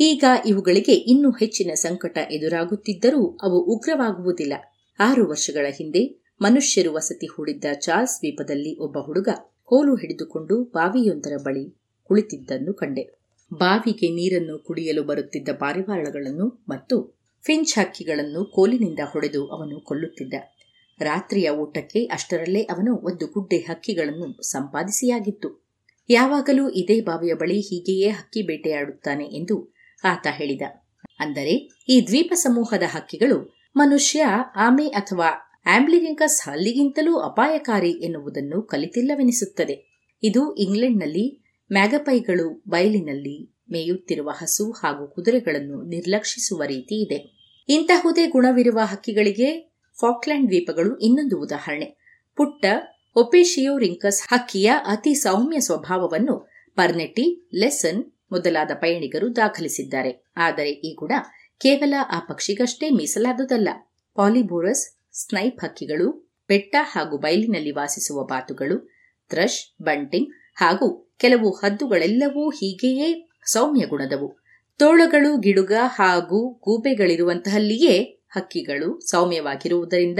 ಈಗ 0.00 0.24
ಇವುಗಳಿಗೆ 0.46 0.92
ಇನ್ನೂ 0.92 1.30
ಹೆಚ್ಚಿನ 1.30 1.70
ಸಂಕಟ 1.74 2.18
ಎದುರಾಗುತ್ತಿದ್ದರೂ 2.30 3.22
ಅವು 3.42 3.58
ಉಗ್ರವಾಗುವುದಿಲ್ಲ. 3.76 4.54
ಆರು 5.00 5.22
ವರ್ಷಗಳ 5.28 5.66
ಹಿಂದೆ 5.70 6.02
ಮನುಷ್ಯರು 6.40 6.92
ವಸತಿ 6.92 7.26
ಹೂಡಿದ್ದ 7.26 7.64
ಚಾರ್ಲ್ಸ್ 7.80 8.16
ದ್ವೀಪದಲ್ಲಿ 8.16 8.72
ಒಬ್ಬ 8.78 8.98
ಹುಡುಗ 8.98 9.28
ಕೋಲು 9.64 9.94
ಹಿಡಿದುಕೊಂಡು 9.94 10.64
ಬಾವಿಯೊಂದರ 10.64 11.32
ಬಳಿ 11.42 11.64
ಕುಳಿತಿದ್ದನ್ನು 12.10 12.72
ಕಂಡೆ. 12.74 13.04
ಬಾವಿಗೆ 13.52 14.08
ನೀರನ್ನು 14.08 14.58
ಕುಡಿಯಲು 14.58 15.02
ಬರುತ್ತಿದ್ದ 15.02 15.48
ಪಾರಿವಾಳಗಳನ್ನು 15.52 16.46
ಮತ್ತು 16.68 16.96
ಫಿಂಚ್ 17.44 17.78
ಹಕ್ಕಿಗಳನ್ನು 17.78 18.44
ಕೋಲಿನಿಂದ 18.44 19.00
ಹೊಡೆದು 19.04 19.46
ಅವನು 19.46 19.80
ಕೊಲ್ಲುತ್ತಿದ್ದ. 19.80 20.34
ರಾತ್ರಿಯ 21.00 21.48
ಊಟಕ್ಕೆ 21.50 22.04
ಅಷ್ಟರಲ್ಲೇ 22.06 22.62
ಅವನು 22.62 22.92
ಒಂದು 22.96 23.26
ಗುಡ್ಡೆ 23.26 23.58
ಹಕ್ಕಿಗಳನ್ನು 23.58 24.42
ಸಂಪಾದಿಸಿಯಾಗಿತ್ತು. 24.42 25.48
ಯಾವಾಗಲೂ 26.08 26.70
ಇದೇ 26.70 27.00
ಬಾವಿಯ 27.00 27.34
ಬಳಿ 27.34 27.58
ಹೀಗೆಯೇ 27.60 28.08
ಹಕ್ಕಿ 28.10 28.42
ಬೇಟೆಯಾಡುತ್ತಾನೆ 28.42 29.24
ಎಂದು 29.24 29.56
ಆತ 30.04 30.26
ಹೇಳಿದ. 30.30 30.62
ಅಂದರೆ 31.20 31.54
ಈ 31.88 32.06
ದ್ವೀಪ 32.06 32.32
ಸಮೂಹದ 32.36 32.82
ಹಕ್ಕಿಗಳು 32.86 33.38
ಮನುಷ್ಯ, 33.76 34.24
ಆಮೆ 34.56 34.86
ಅಥವಾ 34.86 35.28
ಆಂಬ್ಲಿರಿಂಕಸ್ 35.66 36.48
ಹಲ್ಲಿಗಿಂತಲೂ 36.48 37.18
ಅಪಾಯಕಾರಿ 37.18 37.90
ಎನ್ನುವುದನ್ನು 37.90 38.62
ಕಲಿತಿಲ್ಲವೆನಿಸುತ್ತದೆ. 38.62 39.94
ಇದು 40.22 40.54
ಇಂಗ್ಲೆಂಡ್ನಲ್ಲಿ 40.54 41.44
ಮ್ಯಾಗಪೈಗಳು 41.72 42.62
ಬಯಲಿನಲ್ಲಿ 42.68 43.54
ಮೇಯುತ್ತಿರುವ 43.70 44.30
ಹಸು 44.30 44.72
ಹಾಗೂ 44.72 45.08
ಕುದುರೆಗಳನ್ನು 45.08 45.82
ನಿರ್ಲಕ್ಷಿಸುವ 45.82 46.62
ರೀತಿ 46.62 47.02
ಇದೆ. 47.02 47.34
ಇಂತಹುದೇ 47.68 48.26
ಗುಣವಿರುವ 48.26 48.80
ಹಕ್ಕಿಗಳಿಗೆ 48.84 49.74
ಫಾಕ್ಲ್ಯಾಂಡ್ 50.00 50.48
ದ್ವೀಪಗಳು 50.48 50.98
ಇನ್ನೊಂದು 50.98 51.40
ಉದಾಹರಣೆ. 51.40 51.96
ಪುಟ್ಟ 52.36 52.66
ಒಪೇಶಿಯೋ 53.16 53.78
ರಿಂಕಸ್ 53.78 54.22
ಹಕ್ಕಿಯ 54.32 54.72
ಅತಿ 54.86 55.14
ಸೌಮ್ಯ 55.14 55.60
ಸ್ವಭಾವವನ್ನು 55.60 56.48
ಪರ್ನೆಟಿ 56.76 57.50
ಲೆಸನ್ 57.54 58.04
ಮೊದಲಾದ 58.32 58.70
ಪಯಣಿಗರು 58.74 59.36
ದಾಖಲಿಸಿದ್ದಾರೆ. 59.36 60.32
ಆದರೆ 60.36 60.70
ಈ 60.70 60.94
ಗುಣ 60.94 61.12
ಕೇವಲ 61.60 61.94
ಆ 62.12 62.18
ಪಕ್ಷಿಗಷ್ಟೇ 62.18 62.90
ಮೀಸಲಾದುದಲ್ಲ. 62.90 63.68
ಪಾಲಿಬೋರಸ್ 64.14 65.03
ಸ್ನೈಪ್ 65.14 65.64
ಹಕ್ಕಿಗಳು 65.64 66.34
ಬೆಟ್ಟ 66.48 66.76
ಹಾಗೂ 66.80 67.18
ಬಯಲಿನಲ್ಲಿ 67.18 67.70
ವಾಸಿಸುವ 67.70 68.24
ಬಾತುಗಳು 68.24 68.94
ಥ್ರಶ್ 69.30 69.82
ಬಂಟಿಂಗ್ 69.82 70.28
ಹಾಗೂ 70.56 71.14
ಕೆಲವು 71.18 71.50
ಹದ್ದುಗಳೆಲ್ಲವೂ 71.50 72.50
ಹೀಗೆಯೇ 72.50 73.30
ಸೌಮ್ಯ 73.46 73.86
ಗುಣದವು 73.86 74.44
ತೋಳಗಳು, 74.78 75.36
ಗಿಡುಗ 75.36 75.72
ಹಾಗೂ 75.80 76.54
ಗೂಬೆಗಳಿರುವಂತಹಲ್ಲಿಯೇ 76.54 78.24
ಹಕ್ಕಿಗಳು 78.30 79.00
ಸೌಮ್ಯವಾಗಿರುವುದರಿಂದ, 79.00 80.18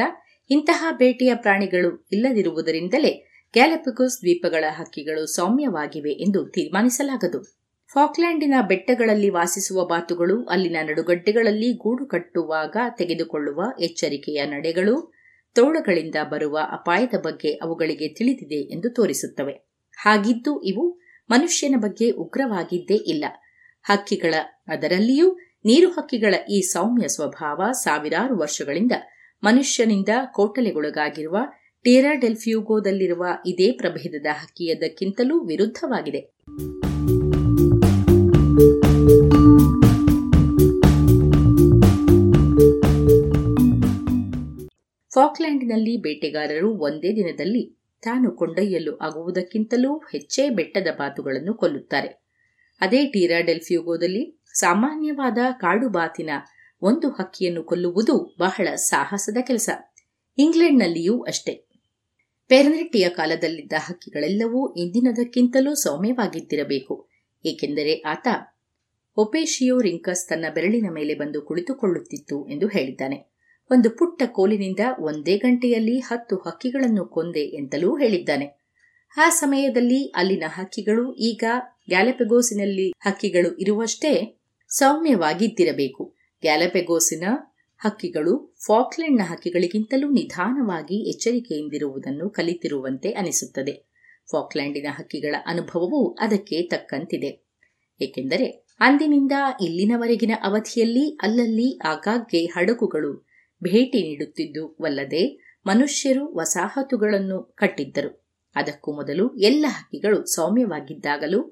ಇಂತಹ 0.51 0.87
ಬೇಟೆಯ 0.91 1.35
ಪ್ರಾಣಿಗಳು 1.35 2.07
ಇಲ್ಲದಿರುವುದರಿಂದಲೇ 2.13 3.13
ಗ್ಯಾಲಪಿಕೋಸ್ 3.55 4.21
ದ್ವೀಪಗಳ 4.21 4.65
ಹಕ್ಕಿಗಳು 4.71 5.27
ಸೌಮ್ಯವಾಗಿವೆ 5.27 6.11
ಎಂದು 6.11 6.47
ತೀರ್ಮಾನಿಸಲಾಗದು. 6.47 7.54
ಫಾಕ್ಲ್ಯಾಂಡಿನ 7.95 8.55
ಬೆಟ್ಟಗಳಲ್ಲಿ 8.69 9.29
ವಾಸಿಸುವ 9.29 9.87
ಬಾತುಗಳು 9.87 10.45
ಅಲ್ಲಿನ 10.45 10.77
ನಡುಗಡ್ಡೆಗಳಲ್ಲಿ 10.83 11.73
ಗೂಡು 11.73 12.07
ಕಟ್ಟುವಾಗ 12.07 12.77
ತೆಗೆದುಕೊಳ್ಳುವ 12.99 13.63
ಎಚ್ಚರಿಕೆಯ 13.81 14.45
ನಡೆಗಳು, 14.45 15.13
ತೋಳಗಳಿಂದ 15.55 16.15
ಬರುವ 16.31 16.59
ಅಪಾಯದ 16.73 17.19
ಬಗ್ಗೆ 17.23 17.49
ಅವುಗಳಿಗೆ 17.53 18.09
ತಿಳಿದಿದೆ 18.09 18.61
ಎಂದು 18.73 18.91
ತೋರಿಸುತ್ತವೆ. 18.91 19.53
ಹಾಗಿದ್ದು 19.97 20.63
ಇವು 20.63 21.01
ಮನುಷ್ಯನ 21.31 21.75
ಬಗ್ಗೆ 21.79 22.11
ಉಗ್ರವಾಗಿದ್ದೇ 22.11 22.95
ಇಲ್ಲ. 22.95 23.25
ಹಕ್ಕಿಗಳ 23.83 24.35
ಅದರಲ್ಲಿಯೂ 24.69 25.39
ನೀರು 25.65 25.91
ಹಕ್ಕಿಗಳ 25.91 26.35
ಈ 26.51 26.61
ಸೌಮ್ಯ 26.61 27.09
ಸ್ವಭಾವ 27.09 27.73
ಸಾವಿರಾರು 27.73 28.39
ವರ್ಷಗಳಿಂದ 28.39 28.93
ಮನುಷ್ಯನಿಂದ 29.45 30.09
ಕೋಟಲೆಗೊಳಗಾಗಿರುವ 30.33 31.37
ಟೇರಾಡೆಲ್ಫ್ಯೂಗೋದಲ್ಲಿರುವ 31.85 33.27
ಇದೇ 33.47 33.73
ಪ್ರಭೇದದ 33.73 34.27
ಹಕ್ಕಿಯದಕ್ಕಿಂತಲೂ 34.27 35.39
ವಿರುದ್ಧವಾಗಿದೆ. 35.39 36.35
ಫಾಕ್ಲ್ಯಾಂಡ್ನಲ್ಲಿ 45.15 45.97
ಬೇಟೆಗಾರರು 45.97 46.79
ಒಂದೇ 46.79 47.17
ದಿನದಲ್ಲಿ 47.17 47.79
ತಾನು 48.03 48.31
ಕೊಂಡೊಯ್ಯಲು 48.31 48.97
ಆಗುವುದಕ್ಕಿಂತಲೂ 48.97 49.99
ಹೆಚ್ಚೇ 49.99 50.51
ಬೆಟ್ಟದ 50.51 50.89
ಬಾತುಗಳನ್ನು 50.99 51.55
ಕೊಲ್ಲುತ್ತಾರೆ. 51.55 52.25
ಅದೇ 52.81 53.07
ಟೀರಾಡೆಲ್ಫ್ಯೂಗೋದಲ್ಲಿ 53.07 54.43
ಸಾಮಾನ್ಯವಾದ 54.55 55.39
ಕಾಡು 55.53 55.89
ಬಾತಿನ 55.89 56.31
ಒಂದು 56.83 57.09
ಹಕ್ಕಿಯನ್ನು 57.09 57.63
ಕೊಲ್ಲುವುದು 57.63 58.37
ಬಹಳ 58.39 58.75
ಸಾಹಸದ 58.75 59.37
ಕೆಲಸ. 59.47 59.71
ಇಂಗ್ಲೆಂಡ್ನಲ್ಲಿಯೂ 60.39 61.21
ಅಷ್ಟೇ. 61.21 61.71
ಪೆರ್ನೆಟ್ಟಿಯ 62.47 63.09
ಕಾಲದಲ್ಲಿದ್ದ 63.09 63.73
ಹಕ್ಕಿಗಳೆಲ್ಲವೂ 63.79 64.75
ಇಂದಿನದಕ್ಕಿಂತಲೂ 64.75 65.75
ಸೌಮ್ಯವಾಗಿದ್ದಿರಬೇಕು, 65.75 67.09
ಏಕೆಂದರೆ 67.45 68.01
ಆತ 68.01 68.29
ಒಪೇಶಿಯೋ 69.17 69.81
ರಿಂಕಸ್ 69.81 70.29
ತನ್ನ 70.29 70.45
ಬೆರಳಿನ 70.55 70.87
ಮೇಲೆ 70.93 71.15
ಬಂದು 71.15 71.43
ಕುಳಿತುಕೊಳ್ಳುತ್ತಿತ್ತು 71.43 72.49
ಎಂದು 72.49 72.69
ಹೇಳಿದ್ದಾನೆ. 72.69 73.34
ಒಂದು 73.71 73.91
ಪುಟ್ಟ 73.91 74.23
ಕೋಲಿನಿಂದ 74.27 74.81
ಒಂದೇ 74.99 75.37
ಗಂಟೆಯಲ್ಲಿ 75.37 75.99
ಹತ್ತು 75.99 76.37
ಹಕ್ಕಿಗಳನ್ನು 76.37 77.05
ಕೊಂದೆ 77.05 77.41
ಎಂತಲೂ 77.41 77.97
ಹೇಳಿದ್ದಾನೆ. 77.97 78.65
ಆ 79.17 79.29
ಸಮಯದಲ್ಲಿ 79.29 80.05
ಅಲ್ಲಿನ 80.07 80.43
ಹಕ್ಕಿಗಳು 80.47 81.15
ಈಗ 81.15 81.45
ಗ್ಯಾಲಪೆಗೋಸಿನಲ್ಲಿ 81.89 82.91
ಹಕ್ಕಿಗಳು 82.91 83.57
ಇರುವಷ್ಟೇ 83.57 84.43
ಸೌಮ್ಯವಾಗಿದ್ದಿರಬೇಕು. 84.69 86.15
ಗ್ಯಾಲಪೆಗೋಸಿನ 86.43 87.25
ಹಕ್ಕಿಗಳು 87.79 88.55
ಫಾಕ್ಲೆಂಡ್ನ 88.67 89.23
ಹಕ್ಕಿಗಳಿಗಿಂತಲೂ 89.25 90.11
ನಿಧಾನವಾಗಿ 90.11 91.11
ಎಚ್ಚರಿಕೆಯಿಂದಿರುವುದನ್ನು 91.11 92.31
ಕಲಿತಿರುವಂತೆ 92.31 93.13
ಅನಿಸುತ್ತದೆ. 93.13 93.91
ಫಾಕ್ಲೆಂಡಿನ 94.31 94.87
ಹಕ್ಕಿಗಳ 94.91 95.35
ಅನುಭವವು 95.47 96.13
ಅದಕ್ಕೆ 96.13 96.63
ತಕ್ಕಂತಿದೆ. 96.63 97.47
ಏಕೆಂದರೆ 98.01 98.67
ಅಂದಿನಿಂದ 98.81 99.33
ಇಲ್ಲಿನವರೆಗಿನ 99.61 100.31
ಅವಧಿಯಲ್ಲಿ 100.43 101.19
ಅಲ್ಲಲ್ಲಿ 101.23 101.79
ಆಗಾಗ್ಗೆ 101.85 102.45
ಹಡಗುಗಳು 102.45 103.34
ಭೇಟಿ 103.65 104.03
ನೀಡುತ್ತಿದ್ದುವಲ್ಲದೆ 104.03 105.23
ಮನುಷ್ಯರು 105.67 106.35
ವಸಾಹತುಗಳನ್ನು 106.35 107.43
ಕಟ್ಟಿದ್ದರು. 107.43 108.25
ಅದಕ್ಕೂ 108.55 108.93
ಮೊದಲು 108.93 109.37
ಎಲ್ಲ 109.37 109.67
ಹಕ್ಕಿಗಳು 109.69 110.27
ಸೌಮ್ಯವಾಗಿದ್ದಾಗಲೂ 110.27 111.43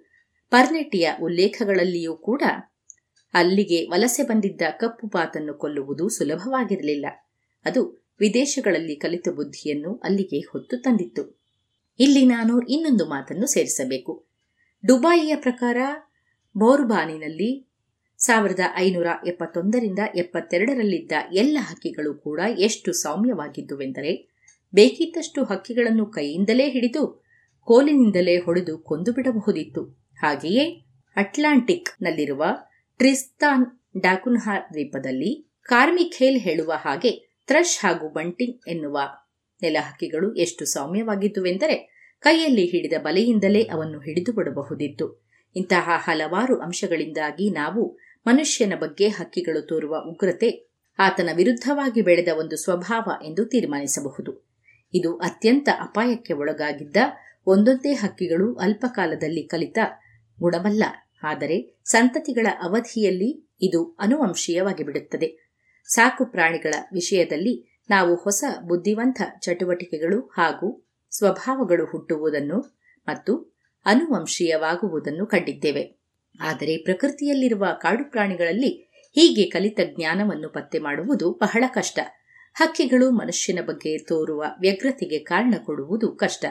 ಪರ್ನೆಟಿಯ 0.50 1.10
ಉಲ್ಲೇಖಗಳಲ್ಲಿಯೂ 1.22 2.16
ಕೂಡ 2.16 2.42
ಅಲ್ಲಿಗೆ 3.34 3.84
ವಲಸೆ 3.84 4.22
ಬಂದಿದ್ದ 4.22 4.62
ಕಪ್ಪು 4.70 5.08
ಪಾತನ್ನು 5.08 5.54
ಕೊಲ್ಲುವುದು 5.54 6.08
ಸುಲಭವಾಗಿರಲಿಲ್ಲ. 6.08 7.06
ಅದು 7.64 8.06
ವಿದೇಶಗಳಲ್ಲಿ 8.20 8.96
ಕಲಿತ 8.96 9.28
ಬುದ್ಧಿಯನ್ನು 9.28 9.94
ಅಲ್ಲಿಗೆ 9.94 10.40
ಹೊತ್ತು 10.40 10.76
ತಂದಿತ್ತು. 10.76 11.40
ಇಲ್ಲಿ 12.00 12.24
ನಾನು 12.24 12.60
ಇನ್ನೊಂದು 12.60 13.04
ಮಾತನ್ನು 13.06 13.46
ಸೇರಿಸಬೇಕು. 13.46 14.26
ಡುಬಾಯಿಯ 14.86 15.36
ಪ್ರಕಾರ 15.36 15.76
ಬೋರ್ಬಾನಿನಲ್ಲಿ 16.56 17.71
ಸಾವಿರದ 18.22 18.64
ಐನೂರ 18.76 19.08
ಎಪ್ಪತ್ತೊಂದರಿಂದ 19.26 20.02
ಎಪ್ಪತ್ತೆರಡರಲ್ಲಿದ್ದ 20.14 21.12
ಎಲ್ಲ 21.34 21.58
ಹಕ್ಕಿಗಳು 21.60 22.12
ಕೂಡ 22.24 22.40
ಎಷ್ಟು 22.58 22.90
ಸೌಮ್ಯವಾಗಿದ್ದುವೆಂದರೆ 23.00 24.12
ಬೇಕಿದ್ದಷ್ಟು 24.74 25.40
ಹಕ್ಕಿಗಳನ್ನು 25.44 26.04
ಕೈಯಿಂದಲೇ 26.10 26.66
ಹಿಡಿದು 26.68 27.02
ಕೋಲಿನಿಂದಲೇ 27.68 28.36
ಹೊಡೆದು 28.38 28.74
ಕೊಂದು 28.82 29.10
ಬಿಡಬಹುದಿತ್ತು 29.12 29.82
ಹಾಗೆಯೇ 30.18 30.64
ಅಟ್ಲಾಂಟಿಕ್ 31.16 31.90
ನಲ್ಲಿರುವ 32.02 32.44
ಟ್ರಿಸ್ತಾನ್ 33.00 33.66
ಡಾಕುನ್ಹಾ 33.96 34.54
ದ್ವೀಪದಲ್ಲಿ 34.68 35.32
ಕಾರ್ಮಿಖೇಲ್ 35.66 36.38
ಹೇಳುವ 36.40 36.72
ಹಾಗೆ 36.78 37.12
ಥ್ರಶ್ 37.48 37.76
ಹಾಗೂ 37.84 38.06
ಬಂಟಿಂಗ್ 38.10 38.56
ಎನ್ನುವ 38.68 38.98
ನೆಲಹಕ್ಕಿಗಳು 39.62 40.28
ಎಷ್ಟು 40.36 40.64
ಸೌಮ್ಯವಾಗಿದ್ದುವೆಂದರೆ 40.66 41.76
ಕೈಯಲ್ಲಿ 42.22 42.64
ಹಿಡಿದ 42.66 42.96
ಬಲೆಯಿಂದಲೇ 43.02 43.62
ಅವನ್ನು 43.66 43.98
ಹಿಡಿದು 44.00 44.32
ಬಿಡಬಹುದಿತ್ತು 44.32 45.06
ಇಂತಹ 45.56 45.96
ಹಲವಾರು 46.04 46.54
ಅಂಶಗಳಿಂದಾಗಿ 46.60 47.46
ನಾವು 47.50 47.82
ಮನುಷ್ಯನ 48.26 48.72
ಬಗ್ಗೆ 48.80 49.08
ಹಕ್ಕಿಗಳು 49.08 49.62
ತೋರುವ 49.62 49.96
ಉಗ್ರತೆ 50.10 50.72
ಆತನ 50.98 51.28
ವಿರುದ್ಧವಾಗಿ 51.36 52.02
ಬೆಳೆದ 52.02 52.28
ಒಂದು 52.38 52.56
ಸ್ವಭಾವ 52.56 53.24
ಎಂದು 53.24 53.44
ತೀರ್ಮಾನಿಸಬಹುದು. 53.44 54.52
ಇದು 54.94 55.16
ಅತ್ಯಂತ 55.16 55.68
ಅಪಾಯಕ್ಕೆ 55.80 56.32
ಒಳಗಾಗಿದ್ದ 56.32 56.96
ಒಂದೊಂದೇ 57.46 57.92
ಹಕ್ಕಿಗಳು 57.92 58.54
ಅಲ್ಪಕಾಲದಲ್ಲಿ 58.54 59.42
ಕಲಿತ 59.42 59.78
ಗುಣವಲ್ಲ. 60.40 60.84
ಆದರೆ 61.22 61.80
ಸಂತತಿಗಳ 61.84 62.46
ಅವಧಿಯಲ್ಲಿ 62.62 63.56
ಇದು 63.62 63.96
ಅನುವಂಶೀಯವಾಗಿ 64.00 64.84
ಬಿಡುತ್ತದೆ 64.84 65.52
ಸಾಕು 65.86 66.24
ಪ್ರಾಣಿಗಳ 66.24 66.74
ವಿಷಯದಲ್ಲಿ 66.92 67.84
ನಾವು 67.90 68.14
ಹೊಸ 68.14 68.44
ಬುದ್ಧಿವಂತ 68.60 69.20
ಚಟುವಟಿಕೆಗಳು 69.40 70.20
ಹಾಗೂ 70.20 70.88
ಸ್ವಭಾವಗಳು 71.10 71.84
ಹುಟ್ಟುವುದನ್ನು 71.84 72.82
ಮತ್ತು 73.08 73.56
ಅನುವಂಶೀಯವಾಗುವುದನ್ನು 73.84 75.26
ಕಂಡಿದ್ದೇವೆ. 75.26 76.01
ಆದರೆ 76.40 76.76
ಪ್ರಕೃತಿಯಲ್ಲಿರುವ 76.76 77.66
ಕಾಡು 77.80 78.10
ಪ್ರಾಣಿಗಳಲ್ಲಿ 78.10 78.92
ಹೀಗೆ 79.14 79.50
ಕಲಿತ 79.50 79.80
ಜ್ಞಾನವನ್ನು 79.96 80.48
ಪತ್ತೆ 80.48 80.78
ಮಾಡುವುದು 80.78 81.32
ಬಹಳ 81.32 81.64
ಕಷ್ಟ. 81.68 81.98
ಹಕ್ಕಿಗಳು 82.54 83.10
ಮನುಷ್ಯನ 83.10 83.58
ಬಗ್ಗೆ 83.66 83.98
ತೋರುವ 83.98 84.44
ವ್ಯಗ್ರತೆಗೆ 84.60 85.18
ಕಾರಣ 85.18 85.54
ಕೊಡುವುದು 85.64 86.12
ಕಷ್ಟ. 86.12 86.44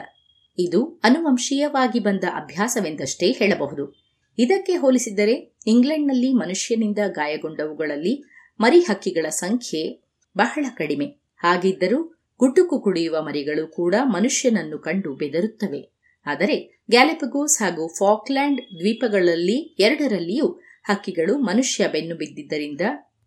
ಇದು 0.58 1.00
ಅನುವಂಶೀಯವಾಗಿ 1.04 1.98
ಬಂದ 1.98 2.24
ಅಭ್ಯಾಸವೆಂದಷ್ಟೇ 2.24 3.32
ಹೇಳಬಹುದು. 3.32 4.02
ಇದಕ್ಕೆ 4.38 4.76
ಹೋಲಿಸಿದರೆ 4.76 5.54
ಇಂಗ್ಲೆಂಡ್ನಲ್ಲಿ 5.66 6.32
ಮನುಷ್ಯನಿಂದ 6.32 6.98
ಗಾಯಗೊಂಡವುಗಳಲ್ಲಿ 7.08 8.24
ಮರಿ 8.60 8.80
ಹಕ್ಕಿಗಳ 8.80 9.28
ಸಂಖ್ಯೆ 9.28 10.02
ಬಹಳ 10.38 10.66
ಕಡಿಮೆ. 10.76 11.06
ಹಾಗಿದ್ದರೂ 11.36 12.18
ಗುಟುಕು 12.38 12.80
ಕುಡಿಯುವ 12.80 13.22
ಮರಿಗಳು 13.22 13.66
ಕೂಡ 13.66 13.94
ಮನುಷ್ಯನನ್ನು 14.02 14.78
ಕಂಡು 14.78 15.14
ಬೆದರುತ್ತವೆ. 15.14 15.92
ಆದರೆ 16.26 16.71
ಗ್ಯಾಲೆಪಗೋಸ್ 16.90 17.62
ಹಾಗೂ 17.62 17.88
ಫಾಕ್ಲ್ಯಾಂಡ್ 17.88 18.60
ದ್ವೀಪಗಳಲ್ಲಿ 18.60 19.76
ಎರಡರಲ್ಲಿಯೂ 19.80 20.62
ಹಕ್ಕಿಗಳು 20.84 21.38
ಮನುಷ್ಯ 21.38 21.88
ಬೆನ್ನು 21.88 22.14
ಬಿದ್ದಿದ್ದರಿಂದ 22.14 22.80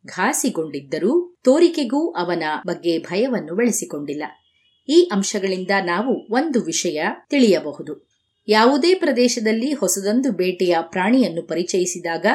ಘಾಸಿಗೊಂಡಿದ್ದರೂ 0.08 1.38
ತೋರಿಕೆಗೂ 1.44 2.12
ಅವನ 2.12 2.44
ಬಗ್ಗೆ 2.68 3.00
ಭಯವನ್ನು 3.00 3.56
ಬೆಳೆಸಿಕೊಂಡಿಲ್ಲ. 3.56 4.24
ಈ 4.90 5.10
ಅಂಶಗಳಿಂದ 5.12 5.72
ನಾವು 5.86 6.34
ಒಂದು 6.34 6.64
ವಿಷಯ 6.64 7.02
ತಿಳಿಯಬಹುದು. 7.30 8.10
ಯಾವುದೇ 8.48 8.94
ಪ್ರದೇಶದಲ್ಲಿ 8.94 9.74
ಹೊಸದೊಂದು 9.74 10.32
ಬೇಟೆಯ 10.32 10.78
ಪ್ರಾಣಿಯನ್ನು 10.82 11.44
ಪರಿಚಯಿಸಿದಾಗ 11.44 12.26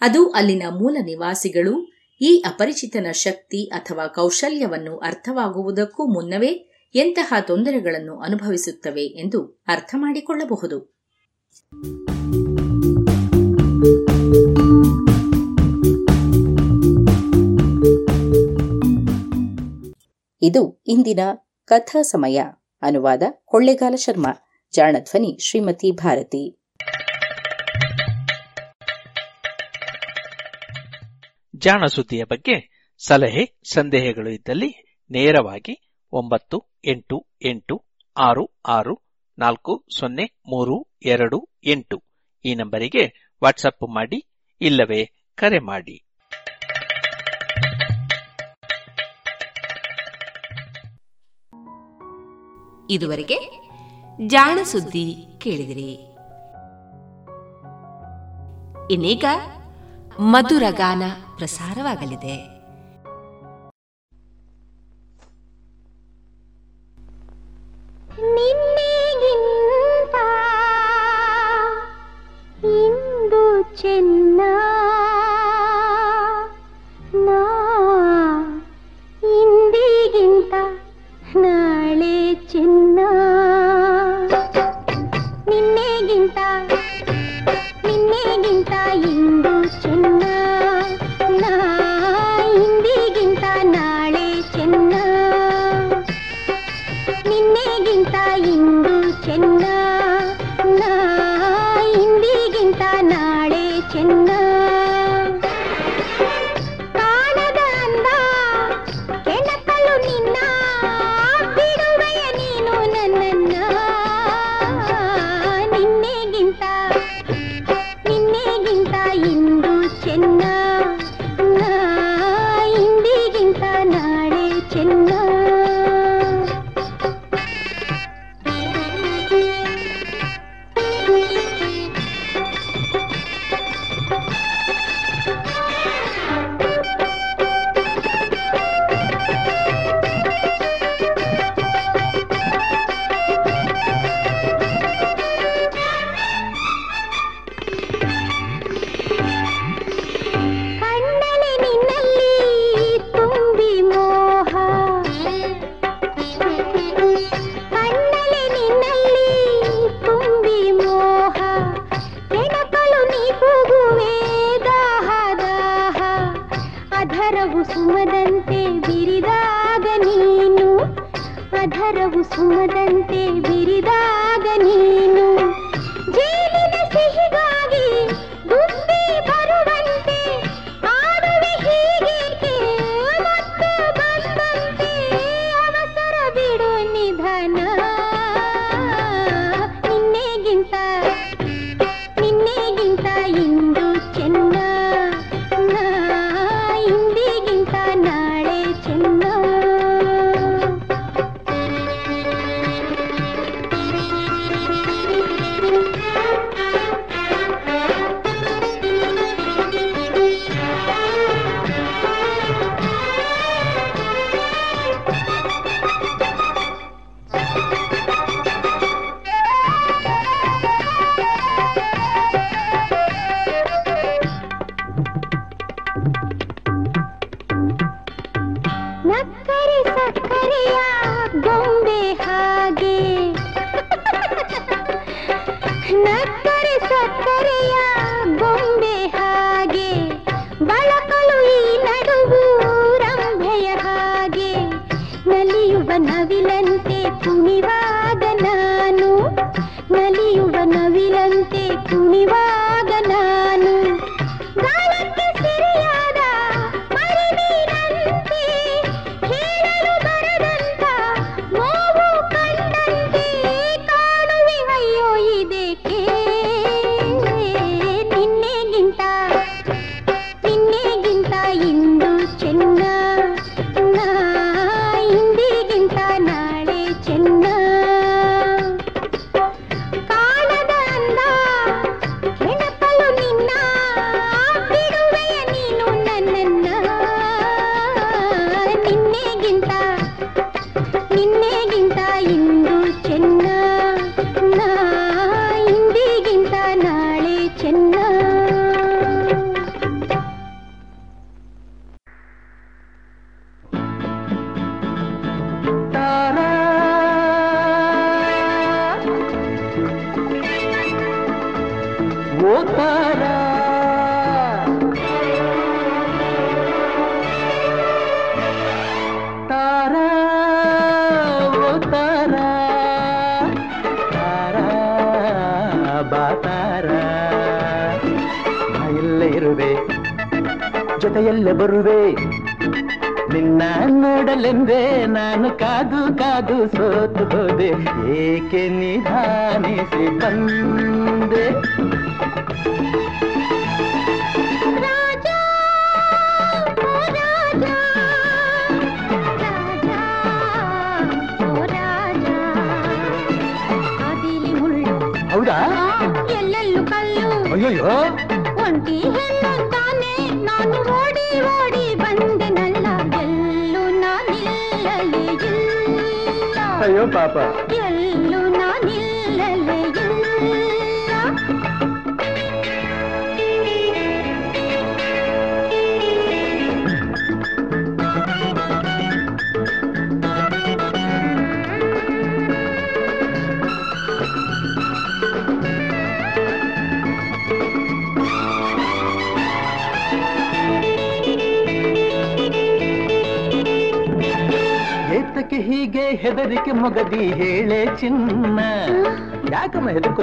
ಅದು 0.00 0.30
ಅಲ್ಲಿನ 0.30 0.62
ಮೂಲ 0.70 0.96
ನಿವಾಸಿಗಳು, 1.04 1.92
ಈ 2.20 2.42
ಅಪರಿಚಿತನ 2.46 3.06
ಶಕ್ತಿ 3.12 3.64
ಅಥವಾ 3.64 4.06
ಕೌಶಲ್ಯವನ್ನು 4.06 4.96
ಅರ್ಥವಾಗುವುದಕ್ಕೂ 4.96 6.06
ಮುನ್ನವೇ 6.06 6.69
ಎಂತಹ 6.94 7.34
ತೊಂದರೆಗಳನ್ನು 7.46 8.20
ಅನುಭವಿಸುತ್ತವೆ 8.20 9.02
ಎಂದು 9.02 9.62
ಅರ್ಥ 9.68 9.94
ಮಾಡಿಕೊಳ್ಳಬಹುದು. 9.98 11.00
ಇದು 20.42 20.82
ಇಂದಿನ 20.86 21.18
ಕಥಾ 21.64 22.02
ಸಮಯ. 22.02 22.42
ಅನುವಾದ 22.82 23.22
ಕೊಳ್ಳೆಗಾಲ 23.44 23.94
ಶರ್ಮಾ. 23.94 24.32
ಜಾಣಧ್ವನಿ 24.72 25.38
ಶ್ರೀಮತಿ 25.40 25.90
ಭಾರತಿ. 25.90 26.58
ಜಾಣ 31.56 31.84
ಬಗ್ಗೆ 32.28 32.86
ಸಲಹೆ, 32.98 33.60
ಸಂದೇಹಗಳು 33.72 34.30
ಇದ್ದಲ್ಲಿ 34.30 34.98
ನೇರವಾಗಿ 35.10 35.89
ಒಂಬತ್ತು, 36.12 36.64
ಎಂಟು 36.84 37.26
ಎಂಟು, 37.42 37.84
ಆರು 38.16 38.60
ಆರು, 38.68 39.00
ನಾಲ್ಕು, 39.38 39.84
ಸೊನ್ನೆ, 39.98 40.40
ಮೂರು, 40.46 40.96
ಎರಡು, 41.02 41.48
ಎಂಟು. 41.64 42.02
ಈ 42.44 42.54
ನಂಬರಿಗೆ 42.54 43.34
ವಾಟ್ಸಪ್ 43.44 43.94
ಮಾಡಿ, 43.94 44.26
ಇಲ್ಲವೇ 44.60 45.04
ಕರೆ 45.34 45.58
ಮಾಡಿ. 45.58 46.06
ಇದುವರೆಗೆ 52.90 53.60
ಜಾಣ 54.26 54.58
ಸುದ್ದಿ 54.62 55.26
ಕೇಳಿದಿರಿ. 55.38 55.94
ಇನ್ನೀಗ 58.92 59.24
ಮಧುರ 60.20 60.62
ಗಾನ 60.70 61.02
ಪ್ರಸಾರವಾಗಲಿದೆ. 61.36 62.59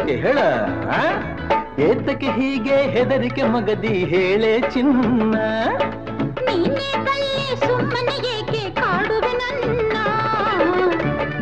ಹಾಗೆ 0.08 0.16
ಹೇಳ 0.24 0.40
ಏತಕ್ಕೆ 1.86 2.30
ಹೀಗೆ 2.32 2.76
ಹೆದರಿಕೆ 2.94 3.44
ಮಗದಿ 3.46 3.94
ಹೇಳೆ 4.12 4.52
ಚಿನ್ನ? 4.74 5.36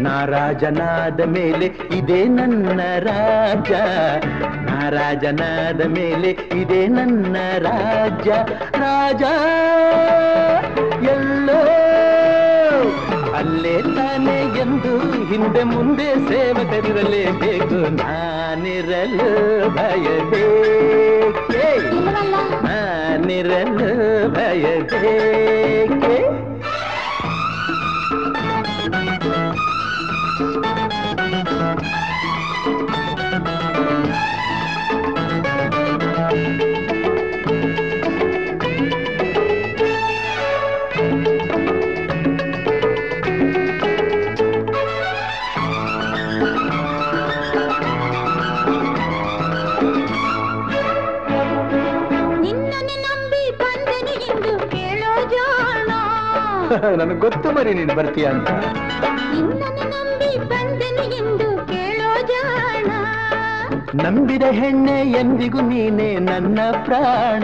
ನಾರಾಜನಾದ 0.05 1.21
ಮೇಲೆ 1.27 1.67
ಇದೇ 1.97 2.21
ನನ್ನ 2.29 2.79
ರಾಜ 3.05 3.71
ನಾರಾಜನಾದ 4.69 5.81
ಮೇಲೆ 5.95 6.31
ಇದೇ 6.61 6.81
ನನ್ನ 6.87 7.35
ರಾಜ 7.59 8.27
ರಾಜ 8.77 9.23
ಎಲ್ಲೋ 11.13 11.61
ಅಲ್ಲೇ 13.39 13.77
ತಾನೆ 13.95 14.37
ಎಂದು 14.59 14.93
ಹಿಂದೆ 15.25 15.63
ಮುಂದೆ 15.69 16.05
ಸೇವಕರಿರಲೇಬೇಕು. 16.27 17.79
நிரலு 18.65 19.29
பயதே. 19.75 20.45
நிரலு 23.27 23.89
பயதே. 24.33 25.13
ನನಗೆ 56.89 57.19
ಗೊತ್ತು 57.19 57.51
ಬರೀ 57.51 57.73
ನೀನು 57.73 57.95
ಬರ್ತೀಯ 57.95 58.25
ಅಂತ. 58.25 58.49
ನಂಬಿದ 64.03 64.43
ಹೆಣ್ಣೆ 64.43 65.01
ಎಂದಿಗೂ 65.11 65.61
ನೀನೆ 65.61 66.19
ನನ್ನ 66.19 66.59
ಪ್ರಾಣ. 66.83 67.43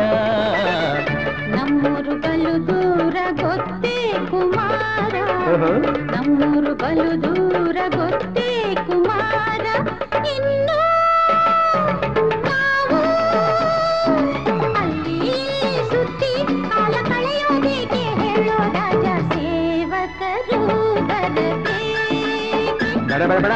ನಮ್ಮೂರು 1.55 2.21
ಬಲು 2.21 2.67
ದೂರ 2.67 3.15
ಗೊತ್ತೇ 3.41 4.13
ಕುಮಾರ. 4.31 5.13
ಬೇಡ 23.21 23.31
ಬೇಡ 23.31 23.45
ಬೇಡ. 23.45 23.53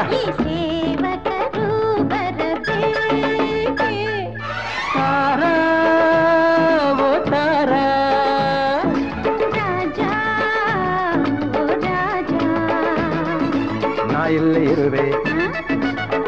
ನಾ 14.11 14.21
ಇಲ್ಲಿ 14.27 14.63
ಇರುವೆ 14.65 15.05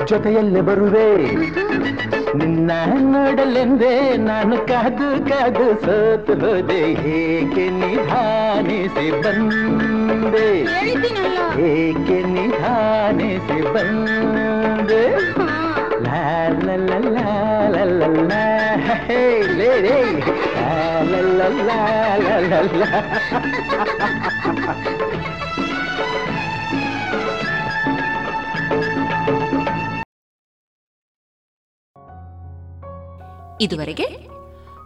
ಜೊತೆಯಲ್ಲೇ 0.05 0.61
ಬರುವೆ. 0.61 1.09
ನಿನ್ನ 2.35 2.71
ನೋಡಲೆಂದೇ 3.13 3.93
ನಾನು 4.17 4.57
ಕಾದು 4.67 5.29
ಕಾದು 5.29 5.67
ಸೋತು 5.85 6.35
ಹೋದೆ 6.45 6.81
ಹೇಗೆ 7.03 7.69
ನಿಧಾನಿಸಿ 7.79 9.07
ಬಂದ? 9.23 9.96
ಬಂದೆ 10.27 10.47
ಏಕೆ 11.69 12.17
ನಿಧಾನಿಸಿ 12.27 13.59
ಬಂದೆ 13.73 15.03
ಇದುವರೆಗೆ 33.61 34.07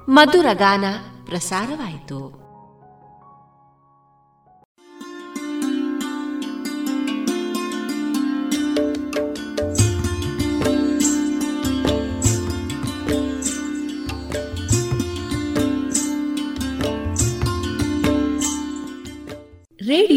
ಮಧುರ 0.09 0.47
ಗಾನ 0.53 0.85
ಪ್ರಸಾರವಾಯಿತು 1.25 2.19